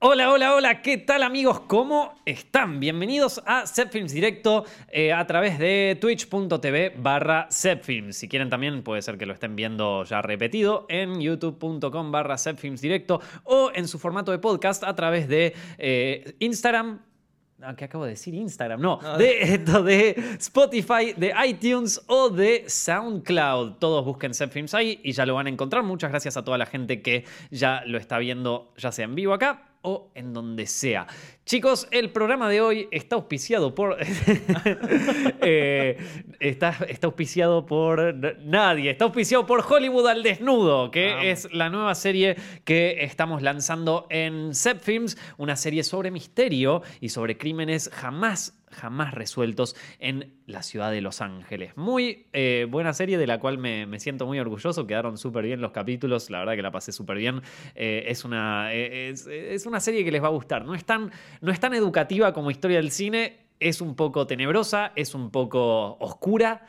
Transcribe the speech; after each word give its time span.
Hola, 0.00 0.30
hola, 0.30 0.54
hola, 0.54 0.80
¿qué 0.80 0.96
tal 0.96 1.24
amigos? 1.24 1.58
¿Cómo 1.66 2.14
están? 2.24 2.78
Bienvenidos 2.78 3.42
a 3.44 3.66
Zepfilms 3.66 4.12
Directo 4.12 4.64
eh, 4.92 5.12
a 5.12 5.26
través 5.26 5.58
de 5.58 5.98
twitch.tv 6.00 6.94
barra 6.98 7.48
Zepfilms. 7.50 8.16
Si 8.16 8.28
quieren 8.28 8.48
también 8.48 8.84
puede 8.84 9.02
ser 9.02 9.18
que 9.18 9.26
lo 9.26 9.32
estén 9.32 9.56
viendo 9.56 10.04
ya 10.04 10.22
repetido 10.22 10.86
en 10.88 11.20
youtube.com 11.20 12.12
barra 12.12 12.38
Zepfilms 12.38 12.80
Directo 12.80 13.20
o 13.42 13.72
en 13.74 13.88
su 13.88 13.98
formato 13.98 14.30
de 14.30 14.38
podcast 14.38 14.84
a 14.84 14.94
través 14.94 15.26
de 15.26 15.52
eh, 15.78 16.36
Instagram, 16.38 17.00
Ah, 17.60 17.74
¿Qué 17.74 17.86
acabo 17.86 18.04
de 18.04 18.10
decir? 18.10 18.34
Instagram, 18.36 18.80
no. 18.80 19.00
de 19.18 19.42
esto 19.42 19.82
de 19.82 20.10
Spotify, 20.38 21.12
de 21.16 21.34
iTunes 21.44 22.00
o 22.06 22.28
de 22.30 22.62
SoundCloud. 22.68 23.78
Todos 23.80 24.04
busquen 24.04 24.32
Zepfilms 24.32 24.74
ahí 24.74 25.00
y 25.02 25.10
ya 25.10 25.26
lo 25.26 25.34
van 25.34 25.48
a 25.48 25.50
encontrar. 25.50 25.82
Muchas 25.82 26.10
gracias 26.10 26.36
a 26.36 26.44
toda 26.44 26.56
la 26.56 26.66
gente 26.66 27.02
que 27.02 27.24
ya 27.50 27.82
lo 27.84 27.98
está 27.98 28.18
viendo, 28.18 28.72
ya 28.76 28.92
sea 28.92 29.06
en 29.06 29.16
vivo 29.16 29.34
acá 29.34 29.67
o 29.88 30.10
en 30.14 30.32
donde 30.32 30.66
sea. 30.66 31.06
Chicos, 31.46 31.88
el 31.90 32.10
programa 32.10 32.48
de 32.50 32.60
hoy 32.60 32.88
está 32.90 33.16
auspiciado 33.16 33.74
por. 33.74 33.96
Eh, 35.40 35.96
está, 36.40 36.76
está, 36.88 37.06
auspiciado 37.06 37.64
por 37.64 38.14
nadie. 38.40 38.90
Está 38.90 39.06
auspiciado 39.06 39.46
por 39.46 39.64
Hollywood 39.66 40.08
al 40.08 40.22
Desnudo, 40.22 40.90
que 40.90 41.30
es 41.30 41.50
la 41.52 41.70
nueva 41.70 41.94
serie 41.94 42.36
que 42.64 43.02
estamos 43.04 43.40
lanzando 43.40 44.06
en 44.10 44.54
Zepfilms. 44.54 45.16
Una 45.38 45.56
serie 45.56 45.84
sobre 45.84 46.10
misterio 46.10 46.82
y 47.00 47.08
sobre 47.08 47.38
crímenes 47.38 47.88
jamás 47.92 48.57
jamás 48.70 49.14
resueltos 49.14 49.76
en 49.98 50.34
la 50.46 50.62
ciudad 50.62 50.90
de 50.90 51.00
Los 51.00 51.20
Ángeles. 51.20 51.76
Muy 51.76 52.26
eh, 52.32 52.66
buena 52.68 52.92
serie 52.92 53.18
de 53.18 53.26
la 53.26 53.38
cual 53.38 53.58
me, 53.58 53.98
siento 53.98 54.26
muy 54.26 54.38
orgulloso. 54.38 54.86
Quedaron 54.86 55.18
súper 55.18 55.44
bien 55.44 55.60
los 55.60 55.72
capítulos. 55.72 56.30
La 56.30 56.40
verdad 56.40 56.54
que 56.54 56.62
la 56.62 56.70
pasé 56.70 56.92
súper 56.92 57.18
bien. 57.18 57.42
Eh, 57.74 58.04
es, 58.06 58.24
una, 58.24 58.72
eh, 58.72 59.10
es, 59.10 59.66
una 59.66 59.80
serie 59.80 60.04
que 60.04 60.12
les 60.12 60.22
va 60.22 60.28
a 60.28 60.30
gustar. 60.30 60.64
No 60.64 60.74
es, 60.74 60.84
tan, 60.84 61.10
no 61.40 61.52
es 61.52 61.60
tan 61.60 61.74
educativa 61.74 62.32
como 62.32 62.50
historia 62.50 62.78
del 62.78 62.90
cine. 62.90 63.38
Es 63.60 63.80
un 63.80 63.96
poco 63.96 64.26
tenebrosa, 64.26 64.92
es 64.94 65.14
un 65.14 65.30
poco 65.30 65.96
oscura 65.98 66.62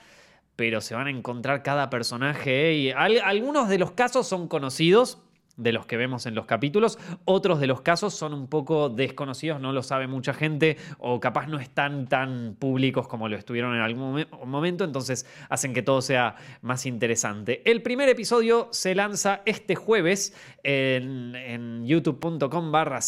pero 0.55 0.81
se 0.81 0.93
van 0.93 1.07
a 1.07 1.09
encontrar 1.09 1.63
cada 1.63 1.89
personaje 1.89 2.73
y 2.73 2.91
algunos 2.91 3.69
de 3.69 3.77
los 3.77 3.91
casos 3.91 4.27
son 4.27 4.49
conocidos, 4.49 5.19
de 5.59 5.73
los 5.73 5.85
que 5.85 5.97
vemos 5.97 6.25
en 6.25 6.35
los 6.35 6.45
capítulos. 6.45 6.97
Otros 7.25 7.59
de 7.59 7.67
los 7.67 7.81
casos 7.81 8.13
son 8.13 8.33
un 8.33 8.47
poco 8.47 8.89
desconocidos, 8.89 9.59
no 9.59 9.73
lo 9.73 9.83
sabe 9.83 10.07
mucha 10.07 10.33
gente 10.33 10.77
o 10.97 11.19
capaz 11.19 11.47
no 11.47 11.59
están 11.59 12.07
tan 12.07 12.55
públicos 12.57 13.07
como 13.07 13.27
lo 13.27 13.35
estuvieron 13.35 13.75
en 13.75 13.81
algún 13.81 14.25
momento, 14.45 14.83
entonces 14.83 15.25
hacen 15.49 15.73
que 15.73 15.81
todo 15.81 16.01
sea 16.01 16.35
más 16.61 16.85
interesante. 16.85 17.61
El 17.69 17.81
primer 17.81 18.09
episodio 18.09 18.69
se 18.71 18.95
lanza 18.95 19.41
este 19.45 19.75
jueves 19.75 20.33
en, 20.63 21.85
youtube.com 21.85 22.71
barra 22.71 22.99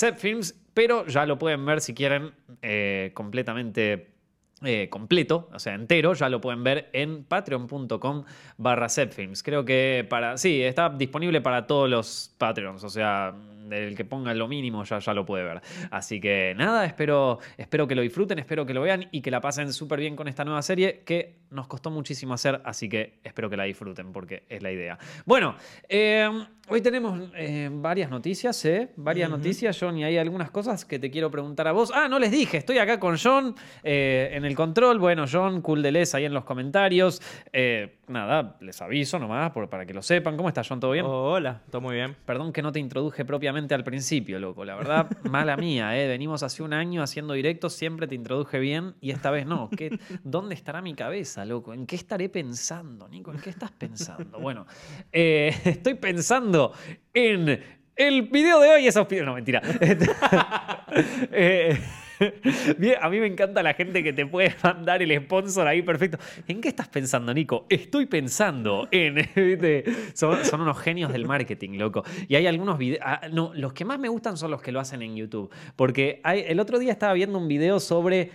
pero 0.73 1.05
ya 1.07 1.25
lo 1.25 1.37
pueden 1.37 1.65
ver 1.65 1.81
si 1.81 1.93
quieren 1.93 2.31
eh, 2.61 3.11
completamente 3.13 4.11
eh, 4.63 4.89
completo, 4.89 5.49
o 5.53 5.59
sea, 5.59 5.73
entero, 5.73 6.13
ya 6.13 6.29
lo 6.29 6.39
pueden 6.39 6.63
ver 6.63 6.89
en 6.93 7.23
patreon.com 7.23 8.25
barra 8.57 8.87
Creo 9.43 9.65
que 9.65 10.05
para. 10.07 10.37
Sí, 10.37 10.61
está 10.61 10.89
disponible 10.89 11.41
para 11.41 11.65
todos 11.65 11.89
los 11.89 12.35
Patreons, 12.37 12.83
o 12.83 12.89
sea, 12.89 13.33
el 13.73 13.95
que 13.95 14.05
ponga 14.05 14.33
lo 14.33 14.47
mínimo 14.47 14.83
ya, 14.83 14.99
ya 14.99 15.13
lo 15.13 15.25
puede 15.25 15.43
ver. 15.43 15.61
Así 15.89 16.19
que 16.19 16.53
nada, 16.57 16.85
espero, 16.85 17.39
espero 17.57 17.87
que 17.87 17.95
lo 17.95 18.01
disfruten, 18.01 18.39
espero 18.39 18.65
que 18.65 18.73
lo 18.73 18.81
vean 18.81 19.07
y 19.11 19.21
que 19.21 19.31
la 19.31 19.41
pasen 19.41 19.73
súper 19.73 19.99
bien 19.99 20.15
con 20.15 20.27
esta 20.27 20.45
nueva 20.45 20.61
serie 20.61 21.01
que 21.05 21.41
nos 21.51 21.67
costó 21.67 21.91
muchísimo 21.91 22.33
hacer, 22.33 22.61
así 22.63 22.87
que 22.87 23.19
espero 23.23 23.49
que 23.49 23.57
la 23.57 23.65
disfruten 23.65 24.11
porque 24.11 24.43
es 24.49 24.63
la 24.63 24.71
idea. 24.71 24.97
Bueno, 25.25 25.55
eh, 25.87 26.29
hoy 26.69 26.81
tenemos 26.81 27.29
eh, 27.35 27.69
varias 27.71 28.09
noticias, 28.09 28.63
¿eh? 28.65 28.89
Varias 28.95 29.29
noticias, 29.29 29.77
John, 29.77 29.97
y 29.97 30.05
hay 30.05 30.17
algunas 30.17 30.49
cosas 30.49 30.85
que 30.85 30.97
te 30.97 31.11
quiero 31.11 31.29
preguntar 31.29 31.67
a 31.67 31.73
vos. 31.73 31.91
Ah, 31.93 32.07
no 32.07 32.19
les 32.19 32.31
dije, 32.31 32.57
estoy 32.57 32.77
acá 32.77 32.99
con 32.99 33.17
John 33.21 33.53
eh, 33.83 34.29
en 34.33 34.45
el 34.45 34.55
control. 34.55 34.97
Bueno, 34.97 35.25
John, 35.29 35.61
cool 35.61 35.81
de 35.81 35.91
les 35.91 36.15
ahí 36.15 36.23
en 36.23 36.33
los 36.33 36.45
comentarios. 36.45 37.21
nada, 38.07 38.55
les 38.61 38.81
aviso 38.81 39.19
nomás 39.19 39.51
para 39.51 39.85
que 39.85 39.93
lo 39.93 40.01
sepan. 40.01 40.37
¿Cómo 40.37 40.47
estás, 40.47 40.67
John? 40.67 40.79
¿Todo 40.79 40.91
bien? 40.91 41.05
hola, 41.05 41.61
todo 41.69 41.81
muy 41.81 41.95
bien. 41.95 42.15
Perdón 42.25 42.53
que 42.53 42.61
no 42.61 42.71
te 42.71 42.79
introduje 42.79 43.25
propiamente 43.25 43.60
al 43.69 43.83
principio, 43.83 44.39
loco. 44.39 44.65
La 44.65 44.75
verdad, 44.75 45.09
mala 45.29 45.57
mía, 45.57 45.97
¿eh? 45.99 46.07
Venimos 46.07 46.43
hace 46.43 46.63
un 46.63 46.73
año 46.73 47.03
haciendo 47.03 47.33
directos, 47.33 47.73
siempre 47.73 48.07
te 48.07 48.15
introduje 48.15 48.59
bien 48.59 48.95
y 49.01 49.11
esta 49.11 49.31
vez 49.31 49.45
no. 49.45 49.69
¿Qué, 49.69 49.99
¿Dónde 50.23 50.55
estará 50.55 50.81
mi 50.81 50.93
cabeza, 50.93 51.45
loco? 51.45 51.73
¿En 51.73 51.85
qué 51.85 51.95
estaré 51.95 52.29
pensando, 52.29 53.07
Nico? 53.07 53.31
¿En 53.31 53.39
qué 53.39 53.49
estás 53.49 53.71
pensando? 53.71 54.39
Bueno, 54.39 54.65
eh, 55.11 55.55
estoy 55.65 55.95
pensando 55.95 56.73
en 57.13 57.61
el 57.95 58.21
video 58.23 58.59
de 58.59 58.69
hoy. 58.69 58.87
Esos 58.87 59.07
No, 59.23 59.33
mentira. 59.33 59.61
eh, 61.31 61.79
a 63.01 63.09
mí 63.09 63.19
me 63.19 63.27
encanta 63.27 63.63
la 63.63 63.73
gente 63.73 64.03
que 64.03 64.13
te 64.13 64.25
puede 64.25 64.55
mandar 64.63 65.01
el 65.01 65.15
sponsor 65.23 65.67
ahí 65.67 65.81
perfecto. 65.81 66.17
¿En 66.47 66.61
qué 66.61 66.69
estás 66.69 66.87
pensando, 66.87 67.33
Nico? 67.33 67.65
Estoy 67.69 68.05
pensando 68.05 68.87
en. 68.91 69.17
son, 70.13 70.39
unos 70.61 70.79
genios 70.79 71.11
del 71.11 71.25
marketing, 71.25 71.77
loco. 71.77 72.03
Y 72.27 72.35
hay 72.35 72.47
algunos 72.47 72.77
videos. 72.77 73.01
Ah, 73.03 73.21
no, 73.31 73.51
los 73.53 73.73
que 73.73 73.85
más 73.85 73.99
me 73.99 74.09
gustan 74.09 74.37
son 74.37 74.51
los 74.51 74.61
que 74.61 74.71
lo 74.71 74.79
hacen 74.79 75.01
en 75.01 75.15
YouTube. 75.15 75.51
Porque 75.75 76.21
el 76.23 76.59
otro 76.59 76.79
día 76.79 76.91
estaba 76.91 77.13
viendo 77.13 77.37
un 77.37 77.47
video 77.47 77.79
sobre 77.79 78.31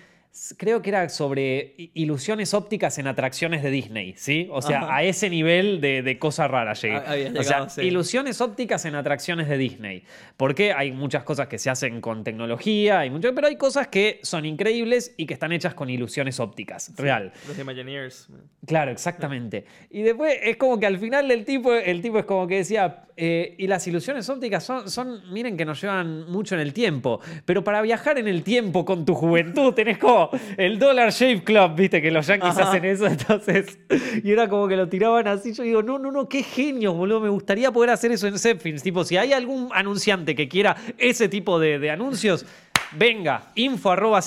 creo 0.57 0.83
que 0.83 0.91
era 0.91 1.09
sobre 1.09 1.75
ilusiones 1.95 2.55
ópticas 2.55 2.99
en 2.99 3.07
atracciones 3.07 3.63
de 3.63 3.71
Disney, 3.71 4.15
¿sí? 4.17 4.49
O 4.51 4.61
sea, 4.61 4.95
a 4.95 5.03
ese 5.03 5.31
nivel 5.31 5.81
de, 5.81 6.03
de 6.03 6.19
cosa 6.19 6.47
rara 6.49 6.75
llegué. 6.75 6.97
Ah, 6.97 7.41
o 7.41 7.43
sea, 7.43 7.85
ilusiones 7.85 8.41
ópticas 8.41 8.85
en 8.85 8.95
atracciones 8.95 9.49
de 9.49 9.59
Disney. 9.59 10.03
Porque 10.37 10.73
hay 10.73 10.93
muchas 10.93 11.25
cosas 11.25 11.49
que 11.49 11.59
se 11.59 11.71
hacen 11.71 12.01
con 12.01 12.25
tecnología, 12.25 13.01
hay 13.01 13.11
mucho, 13.11 13.35
pero 13.35 13.47
hay 13.47 13.57
cosas 13.57 13.89
que 13.89 14.21
son 14.23 14.45
increíbles 14.45 15.15
y 15.17 15.27
que 15.27 15.35
están 15.35 15.53
hechas 15.53 15.75
con 15.75 15.89
ilusiones 15.89 16.39
ópticas, 16.41 16.93
real. 16.97 17.33
Los 17.49 17.59
Imagineers. 17.59 18.29
Claro, 18.67 18.91
exactamente. 18.91 19.65
Y 19.91 20.03
después 20.03 20.37
es 20.43 20.57
como 20.57 20.79
que 20.79 20.87
al 20.87 20.99
final 20.99 21.29
del 21.29 21.45
tipo, 21.45 21.73
el 21.75 22.03
tipo 22.03 22.19
es 22.19 22.25
como 22.25 22.47
que 22.47 22.57
decía, 22.57 23.05
eh, 23.17 23.55
y 23.57 23.67
las 23.67 23.87
ilusiones 23.87 24.29
ópticas 24.29 24.63
son, 24.63 24.91
son, 24.91 25.33
miren 25.33 25.57
que 25.57 25.65
nos 25.65 25.81
llevan 25.81 26.31
mucho 26.31 26.55
en 26.55 26.61
el 26.61 26.73
tiempo, 26.73 27.21
pero 27.45 27.65
para 27.65 27.81
viajar 27.81 28.19
en 28.19 28.29
el 28.29 28.43
tiempo 28.43 28.85
con 28.85 29.07
tu 29.07 29.15
juventud 29.15 29.73
tenés 29.73 29.99
como 29.99 30.26
el 30.57 30.79
Dollar 30.79 31.11
Shave 31.11 31.43
Club, 31.45 31.75
viste, 31.75 32.03
que 32.03 32.11
los 32.11 32.27
yankees 32.27 32.59
hacen 32.59 32.85
eso, 32.85 33.07
entonces, 33.07 33.79
y 34.23 34.31
era 34.31 34.49
como 34.49 34.69
que 34.69 34.77
lo 34.77 34.89
tiraban 34.89 35.27
así, 35.29 35.53
yo 35.53 35.63
digo, 35.63 35.83
no, 35.83 35.99
no, 35.99 36.11
no, 36.11 36.29
qué 36.29 36.43
genio, 36.43 36.95
boludo, 36.95 37.21
me 37.21 37.29
gustaría 37.29 37.73
poder 37.73 37.91
hacer 37.91 38.13
eso 38.13 38.27
en 38.27 38.39
Zepfilms, 38.39 38.83
tipo, 38.83 39.05
si 39.05 39.17
hay 39.17 39.33
algún 39.33 39.69
anunciante 39.73 40.35
que 40.35 40.49
quiera 40.49 40.77
ese 40.99 41.29
tipo 41.29 41.59
de, 41.59 41.79
de 41.79 41.91
anuncios, 41.91 42.47
venga, 42.93 43.51
info 43.55 43.91
arroba 43.91 44.21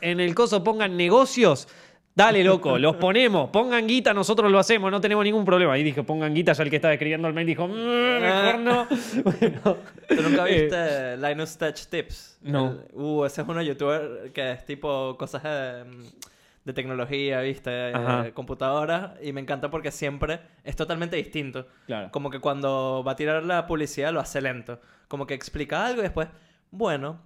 en 0.00 0.20
el 0.20 0.34
coso 0.34 0.64
pongan 0.64 0.96
negocios, 0.96 1.68
Dale, 2.14 2.44
loco, 2.44 2.78
los 2.78 2.96
ponemos, 2.96 3.48
pongan 3.48 3.86
guita, 3.86 4.12
nosotros 4.12 4.52
lo 4.52 4.58
hacemos, 4.58 4.90
no 4.90 5.00
tenemos 5.00 5.24
ningún 5.24 5.46
problema. 5.46 5.78
Y 5.78 5.82
dije, 5.82 6.02
pongan 6.02 6.34
guita, 6.34 6.52
ya 6.52 6.62
el 6.62 6.68
que 6.68 6.76
estaba 6.76 6.92
escribiendo 6.92 7.26
el 7.26 7.32
mail 7.32 7.46
dijo, 7.46 7.66
mm, 7.66 7.72
mejor 7.72 8.58
no. 8.58 8.86
bueno, 9.24 9.76
¿Tú 10.08 10.22
nunca 10.22 10.46
eh, 10.46 10.60
viste 10.60 11.16
Linus 11.16 11.56
Tech 11.56 11.76
Tips? 11.88 12.38
No. 12.42 12.80
uh, 12.92 13.24
ese 13.24 13.40
es 13.40 13.48
uno 13.48 13.62
youtuber 13.62 14.30
que 14.34 14.52
es 14.52 14.66
tipo 14.66 15.16
cosas 15.16 15.42
de, 15.42 16.72
tecnología, 16.74 17.40
¿viste? 17.40 17.70
Eh, 17.90 18.32
computadora. 18.34 19.14
Y 19.22 19.32
me 19.32 19.40
encanta 19.40 19.70
porque 19.70 19.90
siempre 19.90 20.40
es 20.64 20.76
totalmente 20.76 21.16
distinto. 21.16 21.66
Claro. 21.86 22.10
Como 22.10 22.28
que 22.28 22.40
cuando 22.40 23.02
va 23.06 23.12
a 23.12 23.16
tirar 23.16 23.42
la 23.42 23.66
publicidad 23.66 24.12
lo 24.12 24.20
hace 24.20 24.42
lento. 24.42 24.80
Como 25.08 25.26
que 25.26 25.34
explica 25.34 25.86
algo 25.86 26.00
y 26.00 26.04
después, 26.04 26.28
bueno, 26.70 27.20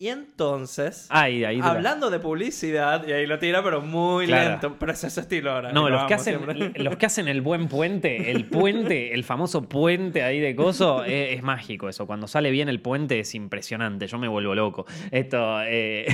y 0.00 0.08
entonces, 0.08 1.06
ahí, 1.10 1.44
ahí 1.44 1.60
hablando 1.62 2.08
de 2.08 2.20
publicidad, 2.20 3.06
y 3.06 3.12
ahí 3.12 3.26
lo 3.26 3.38
tira, 3.38 3.62
pero 3.62 3.82
muy 3.82 4.26
lento, 4.26 4.76
pero 4.80 4.92
es 4.92 5.04
ese 5.04 5.20
estilo 5.20 5.52
ahora. 5.52 5.72
No, 5.72 5.90
los 5.90 6.04
que, 6.04 6.14
hacen, 6.14 6.40
los 6.76 6.96
que 6.96 7.04
hacen 7.04 7.28
el 7.28 7.42
buen 7.42 7.68
puente, 7.68 8.30
el 8.30 8.46
puente, 8.46 9.12
el 9.12 9.24
famoso 9.24 9.68
puente 9.68 10.22
ahí 10.22 10.40
de 10.40 10.56
coso, 10.56 11.04
es, 11.04 11.42
mágico 11.42 11.86
eso. 11.86 12.06
Cuando 12.06 12.28
sale 12.28 12.50
bien 12.50 12.70
el 12.70 12.80
puente 12.80 13.20
es 13.20 13.34
impresionante, 13.34 14.06
yo 14.06 14.16
me 14.16 14.26
vuelvo 14.26 14.54
loco. 14.54 14.86
Esto... 15.10 15.60
Eh... 15.64 16.06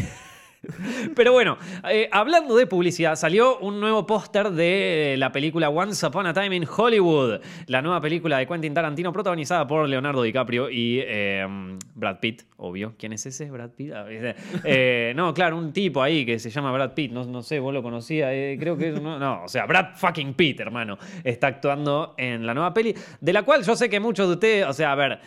Pero 1.15 1.33
bueno, 1.33 1.59
eh, 1.89 2.09
hablando 2.11 2.57
de 2.57 2.67
publicidad, 2.67 3.17
salió 3.17 3.59
un 3.59 3.81
nuevo 3.81 4.07
póster 4.07 4.51
de 4.51 5.17
la 5.19 5.33
película 5.33 5.69
Once 5.69 6.05
Upon 6.05 6.27
a 6.27 6.35
Time 6.35 6.57
in 6.57 6.67
Hollywood, 6.67 7.41
la 7.67 7.83
nueva 7.83 8.01
película 8.01 8.39
de 8.39 8.47
Quentin 8.47 8.75
Tarantino 8.75 9.13
protagonizada 9.13 9.67
por 9.67 9.89
Leonardo 9.89 10.23
DiCaprio 10.23 10.71
y 10.71 11.01
eh, 11.05 11.47
Brad 11.95 12.19
Pitt, 12.21 12.43
obvio. 12.57 12.95
¿Quién 12.99 13.13
es 13.13 13.27
ese? 13.27 13.51
Brad 13.51 13.71
Pitt. 13.71 13.93
Ah, 13.93 14.07
eh, 14.09 15.13
no, 15.15 15.33
claro, 15.33 15.57
un 15.57 15.73
tipo 15.73 16.03
ahí 16.03 16.27
que 16.27 16.39
se 16.39 16.51
llama 16.51 16.73
Brad 16.73 16.93
Pitt, 16.95 17.13
no, 17.13 17.25
no 17.25 17.43
sé, 17.43 17.61
vos 17.61 17.73
lo 17.73 17.83
conocías, 17.83 18.31
creo 18.59 18.77
que 18.77 18.91
es, 18.91 19.01
no, 19.01 19.19
no, 19.19 19.45
o 19.45 19.49
sea, 19.49 19.67
Brad 19.67 19.95
fucking 19.95 20.35
Pitt, 20.35 20.61
hermano, 20.61 20.99
está 21.23 21.49
actuando 21.49 22.15
en 22.17 22.45
la 22.47 22.55
nueva 22.55 22.75
peli, 22.75 22.95
de 23.21 23.33
la 23.33 23.43
cual 23.43 23.63
yo 23.63 23.77
sé 23.77 23.89
que 23.89 24.01
muchos 24.01 24.29
de 24.29 24.35
ustedes, 24.35 24.67
o 24.67 24.73
sea, 24.73 24.93
a 24.93 24.95
ver, 24.95 25.21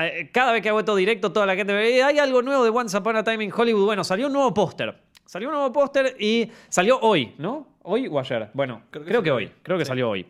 eh, 0.00 0.30
cada 0.32 0.52
vez 0.52 0.62
que 0.62 0.68
hago 0.68 0.80
esto 0.80 0.94
directo, 0.94 1.32
toda 1.32 1.46
la 1.46 1.56
gente 1.56 1.72
me 1.72 1.80
ve, 1.80 2.02
hay 2.02 2.18
algo 2.18 2.42
nuevo 2.42 2.64
de 2.64 2.70
Once 2.70 2.96
Upon 2.96 3.16
a 3.16 3.24
Time 3.24 3.44
in 3.44 3.52
Hollywood. 3.54 3.84
Bueno, 3.84 4.04
salió 4.04 4.26
un 4.28 4.32
nuevo 4.32 4.54
póster. 4.54 4.94
Salió 5.26 5.48
un 5.48 5.54
nuevo 5.54 5.72
póster 5.72 6.16
y 6.18 6.50
salió 6.68 7.00
hoy, 7.00 7.34
¿no? 7.38 7.66
¿Hoy 7.82 8.06
o 8.06 8.18
ayer? 8.18 8.50
Bueno, 8.54 8.82
creo, 8.90 9.22
que, 9.22 9.30
hoy. 9.30 9.50
Creo 9.62 9.76
que 9.76 9.84
salió 9.84 10.10
hoy. 10.10 10.26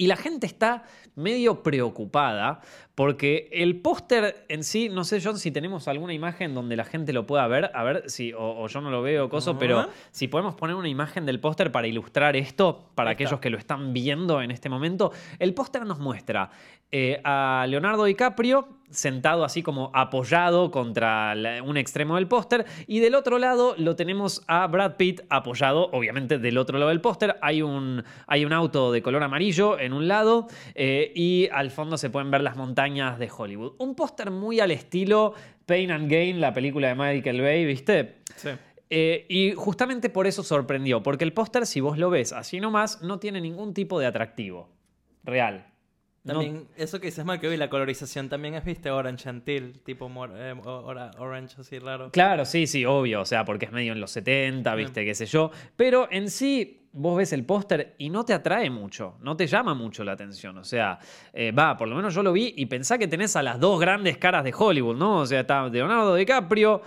Y 0.00 0.06
la 0.06 0.16
gente 0.16 0.46
está 0.46 0.84
medio 1.16 1.64
preocupada 1.64 2.60
porque 2.94 3.48
el 3.52 3.80
póster 3.80 4.46
en 4.48 4.62
sí, 4.62 4.88
no 4.88 5.02
sé 5.02 5.20
John 5.20 5.38
si 5.38 5.50
tenemos 5.50 5.88
alguna 5.88 6.14
imagen 6.14 6.54
donde 6.54 6.76
la 6.76 6.84
gente 6.84 7.12
lo 7.12 7.26
pueda 7.26 7.48
ver, 7.48 7.72
a 7.74 7.82
ver 7.82 8.08
si, 8.08 8.32
o, 8.32 8.68
yo 8.68 8.80
no 8.80 8.90
lo 8.90 9.02
veo, 9.02 9.28
coso, 9.28 9.58
pero 9.58 9.88
si 10.12 10.28
podemos 10.28 10.54
poner 10.54 10.76
una 10.76 10.88
imagen 10.88 11.26
del 11.26 11.40
póster 11.40 11.72
para 11.72 11.88
ilustrar 11.88 12.36
esto, 12.36 12.90
para 12.94 13.10
aquellos 13.10 13.40
que 13.40 13.50
lo 13.50 13.58
están 13.58 13.92
viendo 13.92 14.40
en 14.40 14.52
este 14.52 14.68
momento, 14.68 15.12
el 15.40 15.52
póster 15.52 15.84
nos 15.84 15.98
muestra 15.98 16.50
eh, 16.92 17.20
a 17.24 17.66
Leonardo 17.68 18.04
DiCaprio 18.04 18.77
sentado 18.90 19.44
así 19.44 19.62
como 19.62 19.90
apoyado 19.94 20.70
contra 20.70 21.34
un 21.64 21.76
extremo 21.76 22.16
del 22.16 22.26
póster 22.26 22.64
y 22.86 23.00
del 23.00 23.14
otro 23.14 23.38
lado 23.38 23.74
lo 23.76 23.96
tenemos 23.96 24.42
a 24.46 24.66
Brad 24.66 24.96
Pitt 24.96 25.20
apoyado 25.28 25.90
obviamente 25.92 26.38
del 26.38 26.58
otro 26.58 26.78
lado 26.78 26.88
del 26.88 27.00
póster 27.00 27.36
hay 27.42 27.62
un, 27.62 28.04
hay 28.26 28.44
un 28.44 28.52
auto 28.52 28.92
de 28.92 29.02
color 29.02 29.22
amarillo 29.22 29.78
en 29.78 29.92
un 29.92 30.08
lado 30.08 30.48
eh, 30.74 31.12
y 31.14 31.48
al 31.52 31.70
fondo 31.70 31.98
se 31.98 32.10
pueden 32.10 32.30
ver 32.30 32.42
las 32.42 32.56
montañas 32.56 33.18
de 33.18 33.30
Hollywood 33.34 33.74
un 33.78 33.94
póster 33.94 34.30
muy 34.30 34.60
al 34.60 34.70
estilo 34.70 35.34
Pain 35.66 35.90
and 35.90 36.10
Gain 36.10 36.40
la 36.40 36.52
película 36.52 36.88
de 36.88 36.94
Michael 36.94 37.40
Bay 37.40 37.64
¿viste? 37.64 38.16
Sí. 38.36 38.50
Eh, 38.90 39.26
y 39.28 39.52
justamente 39.52 40.08
por 40.08 40.26
eso 40.26 40.42
sorprendió, 40.42 41.02
porque 41.02 41.24
el 41.24 41.32
póster, 41.32 41.66
si 41.66 41.80
vos 41.80 41.98
lo 41.98 42.08
ves 42.08 42.32
así 42.32 42.58
nomás, 42.58 43.02
no 43.02 43.18
tiene 43.18 43.40
ningún 43.40 43.74
tipo 43.74 44.00
de 44.00 44.06
atractivo 44.06 44.70
real. 45.24 45.66
También, 46.28 46.68
eso 46.76 47.00
que 47.00 47.06
dices 47.06 47.24
que 47.40 47.48
hoy 47.48 47.56
la 47.56 47.68
colorización 47.68 48.28
también 48.28 48.54
es, 48.54 48.64
viste, 48.64 48.90
orange 48.90 49.28
until, 49.28 49.80
tipo 49.80 50.10
eh, 50.34 50.54
orange 51.18 51.56
así 51.58 51.78
raro. 51.78 52.10
Claro, 52.10 52.44
sí, 52.44 52.66
sí, 52.66 52.84
obvio, 52.84 53.22
o 53.22 53.24
sea, 53.24 53.44
porque 53.44 53.66
es 53.66 53.72
medio 53.72 53.92
en 53.92 54.00
los 54.00 54.10
70, 54.12 54.74
viste, 54.74 55.04
qué 55.04 55.14
sé 55.14 55.26
yo. 55.26 55.50
Pero 55.76 56.08
en 56.10 56.30
sí, 56.30 56.88
vos 56.92 57.16
ves 57.16 57.32
el 57.32 57.44
póster 57.44 57.94
y 57.98 58.10
no 58.10 58.24
te 58.24 58.32
atrae 58.32 58.70
mucho, 58.70 59.16
no 59.20 59.36
te 59.36 59.46
llama 59.46 59.74
mucho 59.74 60.04
la 60.04 60.12
atención. 60.12 60.58
O 60.58 60.64
sea, 60.64 60.98
eh, 61.32 61.52
va, 61.52 61.76
por 61.76 61.88
lo 61.88 61.96
menos 61.96 62.14
yo 62.14 62.22
lo 62.22 62.32
vi 62.32 62.54
y 62.56 62.66
pensá 62.66 62.98
que 62.98 63.08
tenés 63.08 63.36
a 63.36 63.42
las 63.42 63.58
dos 63.60 63.80
grandes 63.80 64.18
caras 64.18 64.44
de 64.44 64.54
Hollywood, 64.56 64.96
¿no? 64.96 65.18
O 65.20 65.26
sea, 65.26 65.40
está 65.40 65.68
Leonardo 65.68 66.14
DiCaprio, 66.14 66.82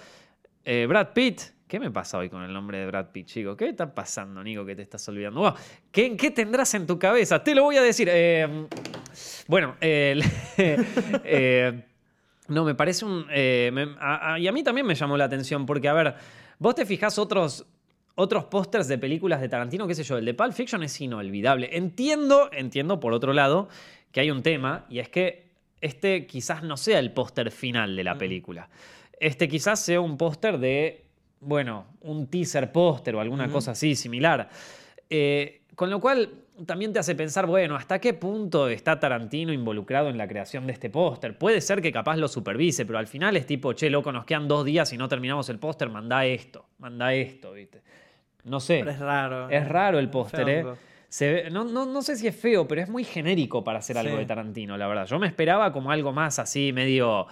eh, 0.64 0.86
Brad 0.88 1.10
Pitt 1.14 1.42
¿Qué 1.72 1.80
me 1.80 1.90
pasa 1.90 2.18
hoy 2.18 2.28
con 2.28 2.44
el 2.44 2.52
nombre 2.52 2.80
de 2.80 2.86
Brad 2.86 3.12
Pitt, 3.14 3.28
chico? 3.28 3.56
¿Qué 3.56 3.70
está 3.70 3.96
pasando, 3.96 4.44
Nico, 4.44 4.66
que 4.66 4.76
te 4.76 4.82
estás 4.82 5.08
olvidando? 5.08 5.56
¿qué, 5.90 6.10
tendrás 6.36 6.74
en 6.74 6.86
tu 6.86 7.00
cabeza? 7.00 7.42
Te 7.42 7.56
lo 7.56 7.64
voy 7.64 7.78
a 7.78 7.82
decir. 7.82 8.10
Eh, 8.12 8.68
bueno, 9.48 9.78
eh, 9.80 10.20
no, 12.50 12.66
me 12.66 12.76
parece 12.76 13.06
un... 13.06 13.26
Eh, 13.32 13.72
y 14.40 14.48
a 14.48 14.52
mí 14.52 14.64
también 14.64 14.86
me 14.86 14.96
llamó 14.96 15.16
la 15.16 15.24
atención 15.24 15.66
porque, 15.66 15.88
a 15.88 15.94
ver, 15.94 16.14
vos 16.60 16.76
te 16.76 16.86
fijás 16.86 17.18
otros, 17.18 17.66
otros 18.16 18.44
pósters 18.44 18.90
de 18.90 18.98
películas 18.98 19.40
de 19.40 19.48
Tarantino, 19.48 19.88
qué 19.88 19.96
sé 19.96 20.04
yo, 20.04 20.18
el 20.18 20.26
de 20.26 20.34
Pulp 20.34 20.52
Fiction 20.52 20.84
es 20.84 21.00
inolvidable. 21.00 21.70
Entiendo, 21.72 22.50
entiendo 22.52 23.00
por 23.00 23.14
otro 23.14 23.32
lado 23.32 23.70
que 24.12 24.20
hay 24.20 24.30
un 24.30 24.44
tema 24.44 24.88
y 24.90 25.00
es 25.00 25.08
que 25.08 25.54
este 25.80 26.28
quizás 26.28 26.64
no 26.64 26.76
sea 26.76 27.00
el 27.00 27.14
póster 27.14 27.50
final 27.50 27.96
de 27.96 28.04
la 28.04 28.16
mm. 28.16 28.18
película. 28.18 28.70
Este 29.22 29.48
quizás 29.48 29.80
sea 29.80 30.02
un 30.02 30.18
póster 30.18 30.58
de 30.58 31.11
bueno, 31.42 31.86
un 32.02 32.28
teaser 32.28 32.72
póster 32.72 33.16
o 33.16 33.20
alguna 33.20 33.50
cosa 33.50 33.72
así 33.72 33.96
similar. 33.96 34.50
Eh, 35.10 35.62
con 35.76 35.90
lo 35.90 36.00
cual 36.00 36.30
también 36.66 36.94
te 36.94 37.00
hace 37.00 37.16
pensar, 37.16 37.48
bueno, 37.48 37.76
¿hasta 37.76 38.00
qué 38.00 38.14
punto 38.14 38.68
está 38.68 39.00
Tarantino 39.00 39.52
involucrado 39.52 40.10
en 40.10 40.18
la 40.18 40.28
creación 40.28 40.68
de 40.68 40.74
este 40.74 40.90
póster? 40.90 41.38
Puede 41.38 41.60
ser 41.62 41.82
que 41.82 41.92
capaz 41.92 42.18
lo 42.18 42.28
supervise, 42.28 42.86
pero 42.86 43.00
al 43.00 43.08
final 43.08 43.36
es 43.36 43.46
tipo, 43.46 43.74
che, 43.74 43.90
loco, 43.90 44.12
nos 44.12 44.26
quedan 44.26 44.48
dos 44.48 44.64
días 44.64 44.94
y 44.94 44.98
no 44.98 45.08
terminamos 45.10 45.50
el 45.50 45.60
póster, 45.60 45.90
manda 45.90 46.26
esto, 46.26 46.68
manda 46.78 47.14
esto, 47.14 47.54
¿viste? 47.54 47.82
No 48.44 48.60
sé. 48.60 48.80
Pero 48.80 48.92
es 48.92 49.00
raro. 49.00 49.50
Es 49.50 49.68
raro 49.68 50.00
el 50.00 50.10
póster, 50.10 50.50
¿eh? 50.50 50.66
Se 51.10 51.50
no, 51.50 51.66
no, 51.66 52.02
sé 52.02 52.16
si 52.16 52.28
es 52.28 52.36
feo, 52.36 52.66
pero 52.68 52.82
es 52.82 52.88
muy 52.88 53.04
genérico 53.04 53.66
para 53.66 53.80
hacer 53.80 53.98
algo 53.98 54.16
de 54.16 54.26
Tarantino, 54.26 54.78
la 54.78 54.88
verdad. 54.88 55.06
Yo 55.08 55.20
me 55.20 55.28
esperaba 55.28 55.74
como 55.74 55.92
algo 55.92 56.14
más 56.14 56.40
así, 56.40 56.72
medio 56.72 57.28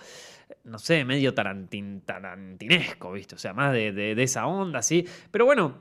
no 0.63 0.79
sé, 0.79 1.05
medio 1.05 1.33
tarantin, 1.33 2.01
tarantinesco, 2.01 3.11
¿viste? 3.11 3.35
O 3.35 3.37
sea, 3.37 3.53
más 3.53 3.73
de, 3.73 4.13
esa 4.21 4.47
onda, 4.47 4.81
¿sí? 4.81 5.07
Pero 5.31 5.45
bueno, 5.45 5.77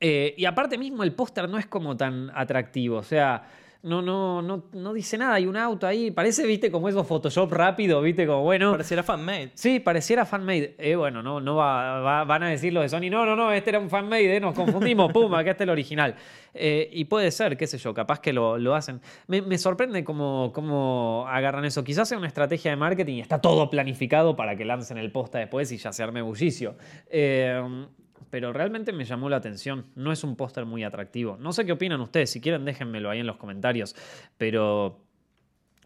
eh, 0.00 0.34
y 0.36 0.44
aparte 0.44 0.78
mismo 0.78 1.02
el 1.02 1.14
póster 1.14 1.48
no 1.48 1.58
es 1.58 1.66
como 1.66 1.96
tan 1.96 2.30
atractivo, 2.34 2.98
o 2.98 3.02
sea 3.02 3.46
no, 3.82 4.02
no, 4.02 4.42
no, 4.42 4.64
no 4.72 4.92
dice 4.92 5.18
nada. 5.18 5.34
Hay 5.34 5.46
un 5.46 5.56
auto 5.56 5.86
ahí. 5.86 6.10
Parece, 6.10 6.46
viste, 6.46 6.70
como 6.70 6.88
esos 6.88 7.06
Photoshop 7.06 7.52
rápido, 7.52 8.00
viste, 8.02 8.26
como 8.26 8.42
bueno. 8.42 8.72
Pareciera 8.72 9.02
fanmade. 9.02 9.50
Sí, 9.54 9.80
pareciera 9.80 10.24
fanmade. 10.24 10.74
Eh, 10.78 10.96
bueno, 10.96 11.22
no, 11.22 11.40
no 11.40 11.56
va, 11.56 12.24
van 12.24 12.42
a 12.42 12.48
decir 12.48 12.72
los 12.72 12.82
de 12.82 12.88
Sony. 12.88 13.10
No, 13.10 13.24
no, 13.24 13.36
no, 13.36 13.52
este 13.52 13.70
era 13.70 13.78
un 13.78 13.88
fanmade, 13.88 14.36
eh, 14.36 14.40
nos 14.40 14.54
confundimos. 14.54 15.12
Pum, 15.12 15.32
acá 15.34 15.52
está 15.52 15.64
el 15.64 15.70
original. 15.70 16.14
Eh, 16.52 16.88
y 16.92 17.04
puede 17.04 17.30
ser, 17.30 17.56
qué 17.56 17.66
sé 17.66 17.78
yo, 17.78 17.94
capaz 17.94 18.20
que 18.20 18.32
lo, 18.32 18.58
lo 18.58 18.74
hacen. 18.74 19.00
Me, 19.26 19.42
me 19.42 19.58
sorprende 19.58 20.02
cómo, 20.04 20.50
cómo, 20.54 21.26
agarran 21.28 21.64
eso. 21.64 21.84
Quizás 21.84 22.08
sea 22.08 22.18
una 22.18 22.28
estrategia 22.28 22.70
de 22.70 22.76
marketing 22.76 23.14
y 23.14 23.20
está 23.20 23.40
todo 23.40 23.70
planificado 23.70 24.36
para 24.36 24.56
que 24.56 24.64
lancen 24.64 24.98
el 24.98 25.12
posta 25.12 25.38
después 25.38 25.70
y 25.72 25.76
ya 25.76 25.92
se 25.92 26.02
arme 26.02 26.22
bullicio. 26.22 26.76
Eh, 27.08 27.86
pero 28.30 28.52
realmente 28.52 28.92
me 28.92 29.04
llamó 29.04 29.28
la 29.28 29.36
atención. 29.36 29.86
No 29.94 30.12
es 30.12 30.24
un 30.24 30.36
póster 30.36 30.64
muy 30.64 30.84
atractivo. 30.84 31.36
No 31.38 31.52
sé 31.52 31.64
qué 31.64 31.72
opinan 31.72 32.00
ustedes, 32.00 32.30
si 32.30 32.40
quieren 32.40 32.64
déjenmelo 32.64 33.10
ahí 33.10 33.20
en 33.20 33.26
los 33.26 33.36
comentarios, 33.36 33.94
pero 34.36 35.00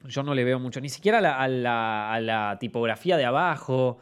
yo 0.05 0.23
no 0.23 0.35
le 0.35 0.45
veo 0.45 0.59
mucho, 0.59 0.81
ni 0.81 0.89
siquiera 0.89 1.19
a 1.19 1.49
la, 1.49 2.57
tipografía 2.61 3.17
de 3.17 3.25
abajo. 3.25 3.99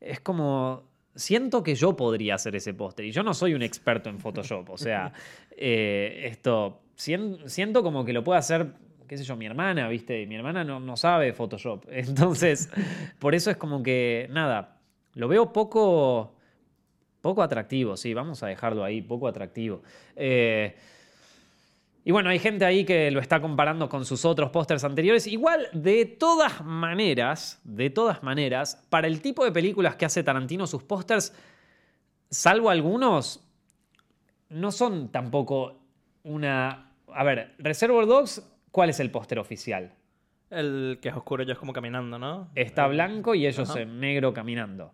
Es 0.00 0.20
como, 0.20 0.84
siento 1.14 1.62
que 1.62 1.74
yo 1.74 1.96
podría 1.96 2.36
hacer 2.36 2.56
ese 2.56 2.74
póster 2.74 3.04
y 3.04 3.12
yo 3.12 3.22
no 3.22 3.34
soy 3.34 3.54
un 3.54 3.62
experto 3.62 4.08
en 4.08 4.18
Photoshop, 4.18 4.70
o 4.70 4.78
sea, 4.78 5.12
eh, 5.56 6.22
esto, 6.24 6.82
siento 6.94 7.82
como 7.82 8.04
que 8.04 8.12
lo 8.12 8.24
puede 8.24 8.38
hacer, 8.38 8.72
qué 9.06 9.18
sé 9.18 9.24
yo, 9.24 9.36
mi 9.36 9.46
hermana, 9.46 9.88
¿viste? 9.88 10.26
Mi 10.26 10.36
hermana 10.36 10.64
no, 10.64 10.80
no 10.80 10.96
sabe 10.96 11.32
Photoshop, 11.32 11.84
entonces, 11.90 12.70
por 13.18 13.34
eso 13.34 13.50
es 13.50 13.56
como 13.56 13.82
que, 13.82 14.28
nada, 14.30 14.78
lo 15.14 15.28
veo 15.28 15.52
poco 15.52 16.34
poco 17.20 17.42
atractivo, 17.42 17.96
sí, 17.96 18.14
vamos 18.14 18.42
a 18.42 18.46
dejarlo 18.46 18.84
ahí, 18.84 19.02
poco 19.02 19.28
atractivo. 19.28 19.82
Eh, 20.16 20.76
y 22.02 22.12
bueno, 22.12 22.30
hay 22.30 22.38
gente 22.38 22.64
ahí 22.64 22.84
que 22.84 23.10
lo 23.10 23.20
está 23.20 23.40
comparando 23.40 23.88
con 23.88 24.04
sus 24.06 24.24
otros 24.24 24.50
pósters 24.50 24.84
anteriores. 24.84 25.26
Igual, 25.26 25.68
de 25.72 26.06
todas 26.06 26.64
maneras, 26.64 27.60
de 27.64 27.90
todas 27.90 28.22
maneras, 28.22 28.82
para 28.88 29.06
el 29.06 29.20
tipo 29.20 29.44
de 29.44 29.52
películas 29.52 29.96
que 29.96 30.06
hace 30.06 30.22
Tarantino, 30.22 30.66
sus 30.66 30.82
pósters, 30.82 31.34
salvo 32.30 32.70
algunos, 32.70 33.46
no 34.48 34.72
son 34.72 35.10
tampoco 35.10 35.78
una... 36.24 36.90
A 37.12 37.24
ver, 37.24 37.54
Reservoir 37.58 38.06
Dogs, 38.06 38.42
¿cuál 38.70 38.88
es 38.88 39.00
el 39.00 39.10
póster 39.10 39.38
oficial? 39.38 39.92
El 40.48 40.98
que 41.02 41.10
es 41.10 41.14
oscuro, 41.14 41.42
ellos 41.42 41.58
como 41.58 41.72
caminando, 41.72 42.18
¿no? 42.18 42.48
Está 42.54 42.86
blanco 42.86 43.34
y 43.34 43.46
ellos 43.46 43.76
en 43.76 44.00
negro 44.00 44.32
caminando. 44.32 44.92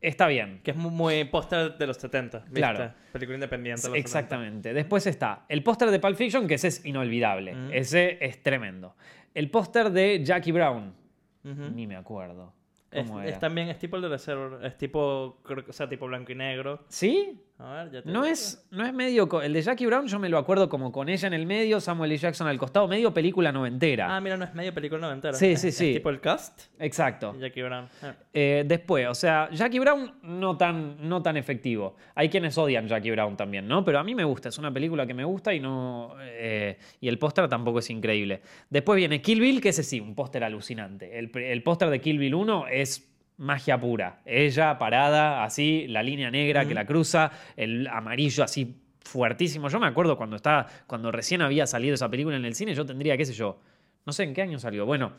Está 0.00 0.28
bien. 0.28 0.60
Que 0.62 0.70
es 0.70 0.76
muy, 0.76 1.24
póster 1.24 1.76
de 1.76 1.86
los 1.86 1.96
70. 1.96 2.38
¿viste? 2.38 2.54
Claro. 2.54 2.92
Película 3.12 3.36
independiente. 3.36 3.88
Exactamente. 3.94 4.72
Después 4.72 5.06
está 5.06 5.44
el 5.48 5.62
póster 5.62 5.90
de 5.90 5.98
Pulp 5.98 6.16
Fiction, 6.16 6.46
que 6.46 6.54
ese 6.54 6.68
es 6.68 6.84
inolvidable. 6.84 7.54
Ese 7.72 8.18
es 8.20 8.42
tremendo. 8.42 8.94
El 9.34 9.50
póster 9.50 9.90
de 9.90 10.24
Jackie 10.24 10.52
Brown. 10.52 10.94
Ni 11.42 11.86
me 11.86 11.96
acuerdo. 11.96 12.54
Es, 12.90 13.38
también 13.38 13.68
es 13.68 13.78
tipo 13.78 13.96
el 13.96 14.02
de 14.02 14.08
Reservoir, 14.08 14.64
es 14.64 14.78
tipo, 14.78 15.40
o 15.44 15.72
sea, 15.72 15.88
tipo 15.88 16.06
blanco 16.06 16.32
y 16.32 16.34
negro. 16.34 16.84
¿Sí? 16.88 17.38
A 17.60 17.72
ver, 17.72 17.90
ya 17.90 18.02
te 18.02 18.08
no 18.08 18.24
es, 18.24 18.64
no 18.70 18.86
es 18.86 18.94
medio, 18.94 19.28
el 19.42 19.52
de 19.52 19.62
Jackie 19.62 19.84
Brown 19.86 20.06
yo 20.06 20.20
me 20.20 20.28
lo 20.28 20.38
acuerdo 20.38 20.68
como 20.68 20.92
con 20.92 21.08
ella 21.08 21.26
en 21.26 21.34
el 21.34 21.44
medio, 21.44 21.80
Samuel 21.80 22.12
L. 22.12 22.18
Jackson 22.18 22.46
al 22.46 22.56
costado, 22.56 22.86
medio 22.86 23.12
película 23.12 23.50
noventera. 23.50 24.14
Ah, 24.14 24.20
mira, 24.20 24.36
no 24.36 24.44
es 24.44 24.54
medio 24.54 24.72
película 24.72 25.00
noventera. 25.00 25.34
Sí, 25.34 25.56
sí, 25.56 25.72
sí. 25.72 25.88
Es 25.88 25.94
tipo 25.96 26.10
el 26.10 26.20
cast. 26.20 26.66
Exacto. 26.78 27.34
Jackie 27.40 27.62
Brown. 27.62 27.88
Ah. 28.00 28.14
Eh, 28.32 28.62
después, 28.64 29.08
o 29.08 29.14
sea, 29.14 29.50
Jackie 29.50 29.80
Brown 29.80 30.20
no 30.22 30.56
tan, 30.56 31.08
no 31.08 31.20
tan 31.20 31.36
efectivo. 31.36 31.96
Hay 32.14 32.28
quienes 32.28 32.56
odian 32.56 32.86
Jackie 32.86 33.10
Brown 33.10 33.36
también, 33.36 33.66
¿no? 33.66 33.84
Pero 33.84 33.98
a 33.98 34.04
mí 34.04 34.14
me 34.14 34.22
gusta, 34.22 34.50
es 34.50 34.58
una 34.58 34.72
película 34.72 35.04
que 35.04 35.14
me 35.14 35.24
gusta 35.24 35.52
y 35.52 35.58
no... 35.58 36.14
Eh, 36.20 36.78
y 37.00 37.08
el 37.08 37.18
póster 37.18 37.48
tampoco 37.48 37.80
es 37.80 37.90
increíble. 37.90 38.40
Después 38.70 38.96
viene 38.96 39.20
Kill 39.20 39.40
Bill, 39.40 39.60
que 39.60 39.70
ese 39.70 39.82
sí, 39.82 39.98
un 39.98 40.14
póster 40.14 40.44
alucinante. 40.44 41.18
El, 41.18 41.36
el 41.36 41.62
póster 41.64 41.90
de 41.90 42.00
Kill 42.00 42.18
Bill 42.18 42.36
1 42.36 42.68
es 42.68 43.08
magia 43.38 43.80
pura. 43.80 44.20
Ella 44.24 44.78
parada, 44.78 45.44
así, 45.44 45.86
la 45.88 46.02
línea 46.02 46.30
negra 46.30 46.66
que 46.66 46.74
la 46.74 46.84
cruza, 46.84 47.30
el 47.56 47.86
amarillo 47.86 48.44
así 48.44 48.76
fuertísimo. 49.00 49.68
Yo 49.68 49.80
me 49.80 49.86
acuerdo 49.86 50.16
cuando 50.16 50.36
estaba, 50.36 50.66
cuando 50.86 51.10
recién 51.10 51.40
había 51.40 51.66
salido 51.66 51.94
esa 51.94 52.08
película 52.08 52.36
en 52.36 52.44
el 52.44 52.54
cine, 52.54 52.74
yo 52.74 52.84
tendría, 52.84 53.16
qué 53.16 53.24
sé 53.24 53.32
yo, 53.32 53.58
no 54.04 54.12
sé 54.12 54.24
en 54.24 54.34
qué 54.34 54.42
año 54.42 54.58
salió. 54.58 54.84
Bueno, 54.84 55.12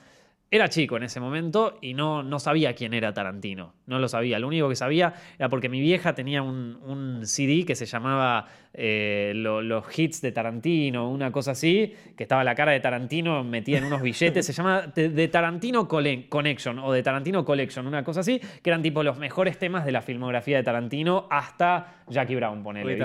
era 0.52 0.68
chico 0.68 0.98
en 0.98 1.04
ese 1.04 1.20
momento 1.20 1.78
y 1.82 1.94
no, 1.94 2.24
no 2.24 2.40
sabía 2.40 2.74
quién 2.74 2.94
era 2.94 3.14
Tarantino. 3.14 3.74
No 3.86 4.00
lo 4.00 4.08
sabía. 4.08 4.40
Lo 4.40 4.48
único 4.48 4.68
que 4.68 4.76
sabía 4.76 5.14
era 5.38 5.48
porque 5.50 5.70
mi 5.70 5.80
vieja 5.80 6.16
tenía 6.16 6.42
un, 6.42 7.22
CD 7.24 7.66
que 7.66 7.76
se 7.76 7.86
llamaba 7.86 8.48
eh, 8.74 9.34
Los 9.36 9.98
Hits 9.98 10.22
de 10.22 10.32
Tarantino, 10.32 11.10
una 11.10 11.32
cosa 11.32 11.52
así, 11.52 11.94
que 12.18 12.24
estaba 12.24 12.44
la 12.44 12.56
cara 12.56 12.72
de 12.72 12.80
Tarantino 12.80 13.44
metida 13.44 13.78
en 13.78 13.86
unos 13.86 14.02
billetes. 14.02 14.46
se 14.46 14.54
llama 14.54 14.88
de, 14.96 15.28
Tarantino 15.28 15.88
Connection 15.88 16.80
o 16.80 16.92
de 16.92 17.04
Tarantino 17.04 17.46
Collection, 17.46 17.86
una 17.86 18.04
cosa 18.04 18.22
así, 18.22 18.40
que 18.64 18.70
eran 18.70 18.82
tipo 18.82 19.04
los 19.04 19.18
mejores 19.18 19.60
temas 19.60 19.86
de 19.86 19.92
la 19.92 20.02
filmografía 20.02 20.58
de 20.58 20.64
Tarantino 20.64 21.28
hasta 21.30 22.04
Jackie 22.08 22.36
Brown, 22.36 22.64
ponele. 22.64 22.98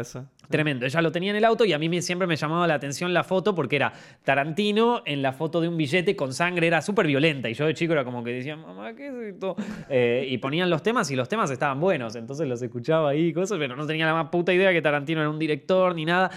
Eso. 0.00 0.26
Tremendo. 0.50 0.84
Ella 0.84 1.00
lo 1.00 1.12
tenía 1.12 1.30
en 1.30 1.36
el 1.36 1.44
auto 1.44 1.64
y 1.64 1.72
a 1.72 1.78
mí 1.78 1.88
me- 1.88 2.02
siempre 2.02 2.26
me 2.26 2.34
llamaba 2.36 2.66
la 2.66 2.74
atención 2.74 3.14
la 3.14 3.22
foto 3.24 3.54
porque 3.54 3.76
era 3.76 3.92
Tarantino 4.24 5.02
en 5.06 5.22
la 5.22 5.32
foto 5.32 5.60
de 5.60 5.68
un 5.68 5.76
billete 5.76 6.16
con 6.16 6.32
sangre, 6.34 6.66
era 6.66 6.82
súper 6.82 7.06
violenta. 7.06 7.48
Y 7.48 7.54
yo 7.54 7.66
de 7.66 7.74
chico 7.74 7.92
era 7.92 8.04
como 8.04 8.24
que 8.24 8.32
decía, 8.32 8.56
mamá, 8.56 8.94
¿qué 8.94 9.06
es 9.08 9.14
esto? 9.34 9.54
Eh, 9.88 10.26
y 10.28 10.38
ponían 10.38 10.68
los 10.68 10.82
temas 10.82 11.10
y 11.10 11.16
los 11.16 11.28
temas 11.28 11.50
estaban 11.50 11.78
buenos. 11.80 12.16
Entonces 12.16 12.48
los 12.48 12.60
escuchaba 12.62 13.10
ahí, 13.10 13.32
cosas, 13.32 13.58
pero 13.58 13.76
no 13.76 13.86
tenía 13.86 14.06
la 14.06 14.14
más 14.14 14.28
puta 14.28 14.52
idea 14.52 14.72
que 14.72 14.82
Tarantino 14.82 15.20
era 15.20 15.30
un 15.30 15.38
director 15.38 15.94
ni 15.94 16.04
nada. 16.04 16.30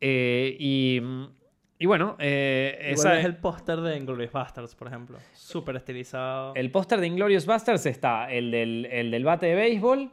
Eh, 0.00 0.56
y, 0.58 1.00
y 1.78 1.86
bueno, 1.86 2.16
eh, 2.18 2.78
esa- 2.90 3.18
es 3.18 3.24
el 3.24 3.36
póster 3.36 3.80
de 3.80 3.96
Inglourious 3.96 4.32
Basterds, 4.32 4.74
por 4.74 4.88
ejemplo. 4.88 5.18
Súper 5.32 5.76
estilizado. 5.76 6.54
el 6.54 6.70
póster 6.70 7.00
de 7.00 7.06
Inglorious 7.06 7.46
Basterds 7.46 7.86
está 7.86 8.30
el 8.30 8.50
del, 8.50 8.86
el 8.86 9.10
del 9.10 9.24
bate 9.24 9.46
de 9.46 9.54
béisbol 9.54 10.10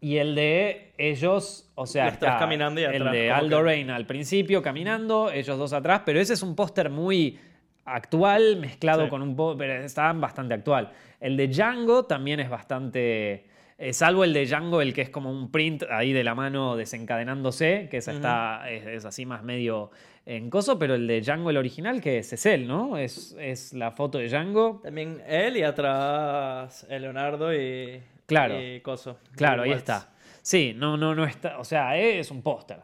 y 0.00 0.16
el 0.16 0.34
de 0.34 0.92
ellos, 0.98 1.70
o 1.74 1.86
sea, 1.86 2.08
está 2.08 2.38
caminando 2.38 2.80
y 2.80 2.84
el 2.84 2.94
atrás 2.96 3.12
de 3.12 3.26
como 3.28 3.38
Aldo 3.38 3.56
que- 3.58 3.62
Reina 3.64 3.96
al 3.96 4.06
principio 4.06 4.62
caminando, 4.62 5.30
ellos 5.30 5.58
dos 5.58 5.72
atrás, 5.72 6.02
pero 6.06 6.20
ese 6.20 6.32
es 6.34 6.42
un 6.42 6.54
póster 6.56 6.88
muy 6.90 7.38
actual 7.84 8.56
mezclado 8.58 9.04
Sí. 9.04 9.10
con 9.10 9.22
un 9.22 9.36
poco, 9.36 9.56
pero 9.58 9.74
está 9.84 10.12
bastante 10.12 10.54
actual. 10.54 10.92
El 11.20 11.36
de 11.36 11.48
Django 11.48 12.04
también 12.04 12.40
es 12.40 12.48
bastante, 12.48 13.46
eh, 13.78 13.92
salvo 13.92 14.24
el 14.24 14.32
de 14.32 14.46
Django, 14.46 14.80
el 14.80 14.94
que 14.94 15.02
es 15.02 15.10
como 15.10 15.30
un 15.30 15.50
print 15.50 15.82
ahí 15.90 16.12
de 16.12 16.22
la 16.24 16.34
mano 16.34 16.76
desencadenándose, 16.76 17.88
que 17.90 17.98
ese 17.98 18.12
está, 18.12 18.70
es, 18.70 18.86
es 18.86 19.04
así 19.04 19.26
más 19.26 19.42
medio 19.42 19.90
en 20.26 20.50
coso, 20.50 20.78
pero 20.78 20.94
el 20.94 21.06
de 21.06 21.20
Django, 21.22 21.50
el 21.50 21.56
original, 21.56 22.00
que 22.00 22.18
es, 22.18 22.32
es 22.32 22.46
él, 22.46 22.68
¿no? 22.68 22.96
Es, 22.96 23.36
es 23.40 23.72
la 23.72 23.90
foto 23.90 24.18
de 24.18 24.28
Django. 24.28 24.80
También 24.84 25.20
él 25.26 25.56
y 25.56 25.62
atrás 25.62 26.86
el 26.88 27.02
Leonardo 27.02 27.52
y. 27.54 28.00
Claro. 28.30 28.60
Y 28.60 28.80
Coso. 28.80 29.18
Claro, 29.36 29.62
ahí 29.62 29.72
está. 29.72 30.10
Sí, 30.42 30.72
no, 30.76 30.96
no, 30.96 31.14
no 31.14 31.24
está. 31.24 31.58
O 31.58 31.64
sea, 31.64 31.96
es 31.98 32.30
un 32.30 32.42
póster. 32.42 32.78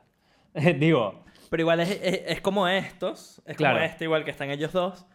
Digo, 0.78 1.24
Pero 1.50 1.62
igual 1.62 1.80
es, 1.80 1.90
es, 2.02 2.20
es 2.26 2.40
como 2.40 2.66
estos. 2.68 3.42
Es 3.46 3.56
Claro. 3.56 3.76
como 3.76 3.86
este, 3.86 4.04
igual 4.04 4.24
que 4.24 4.30
están 4.30 4.50
ellos 4.50 4.72
dos. 4.72 5.06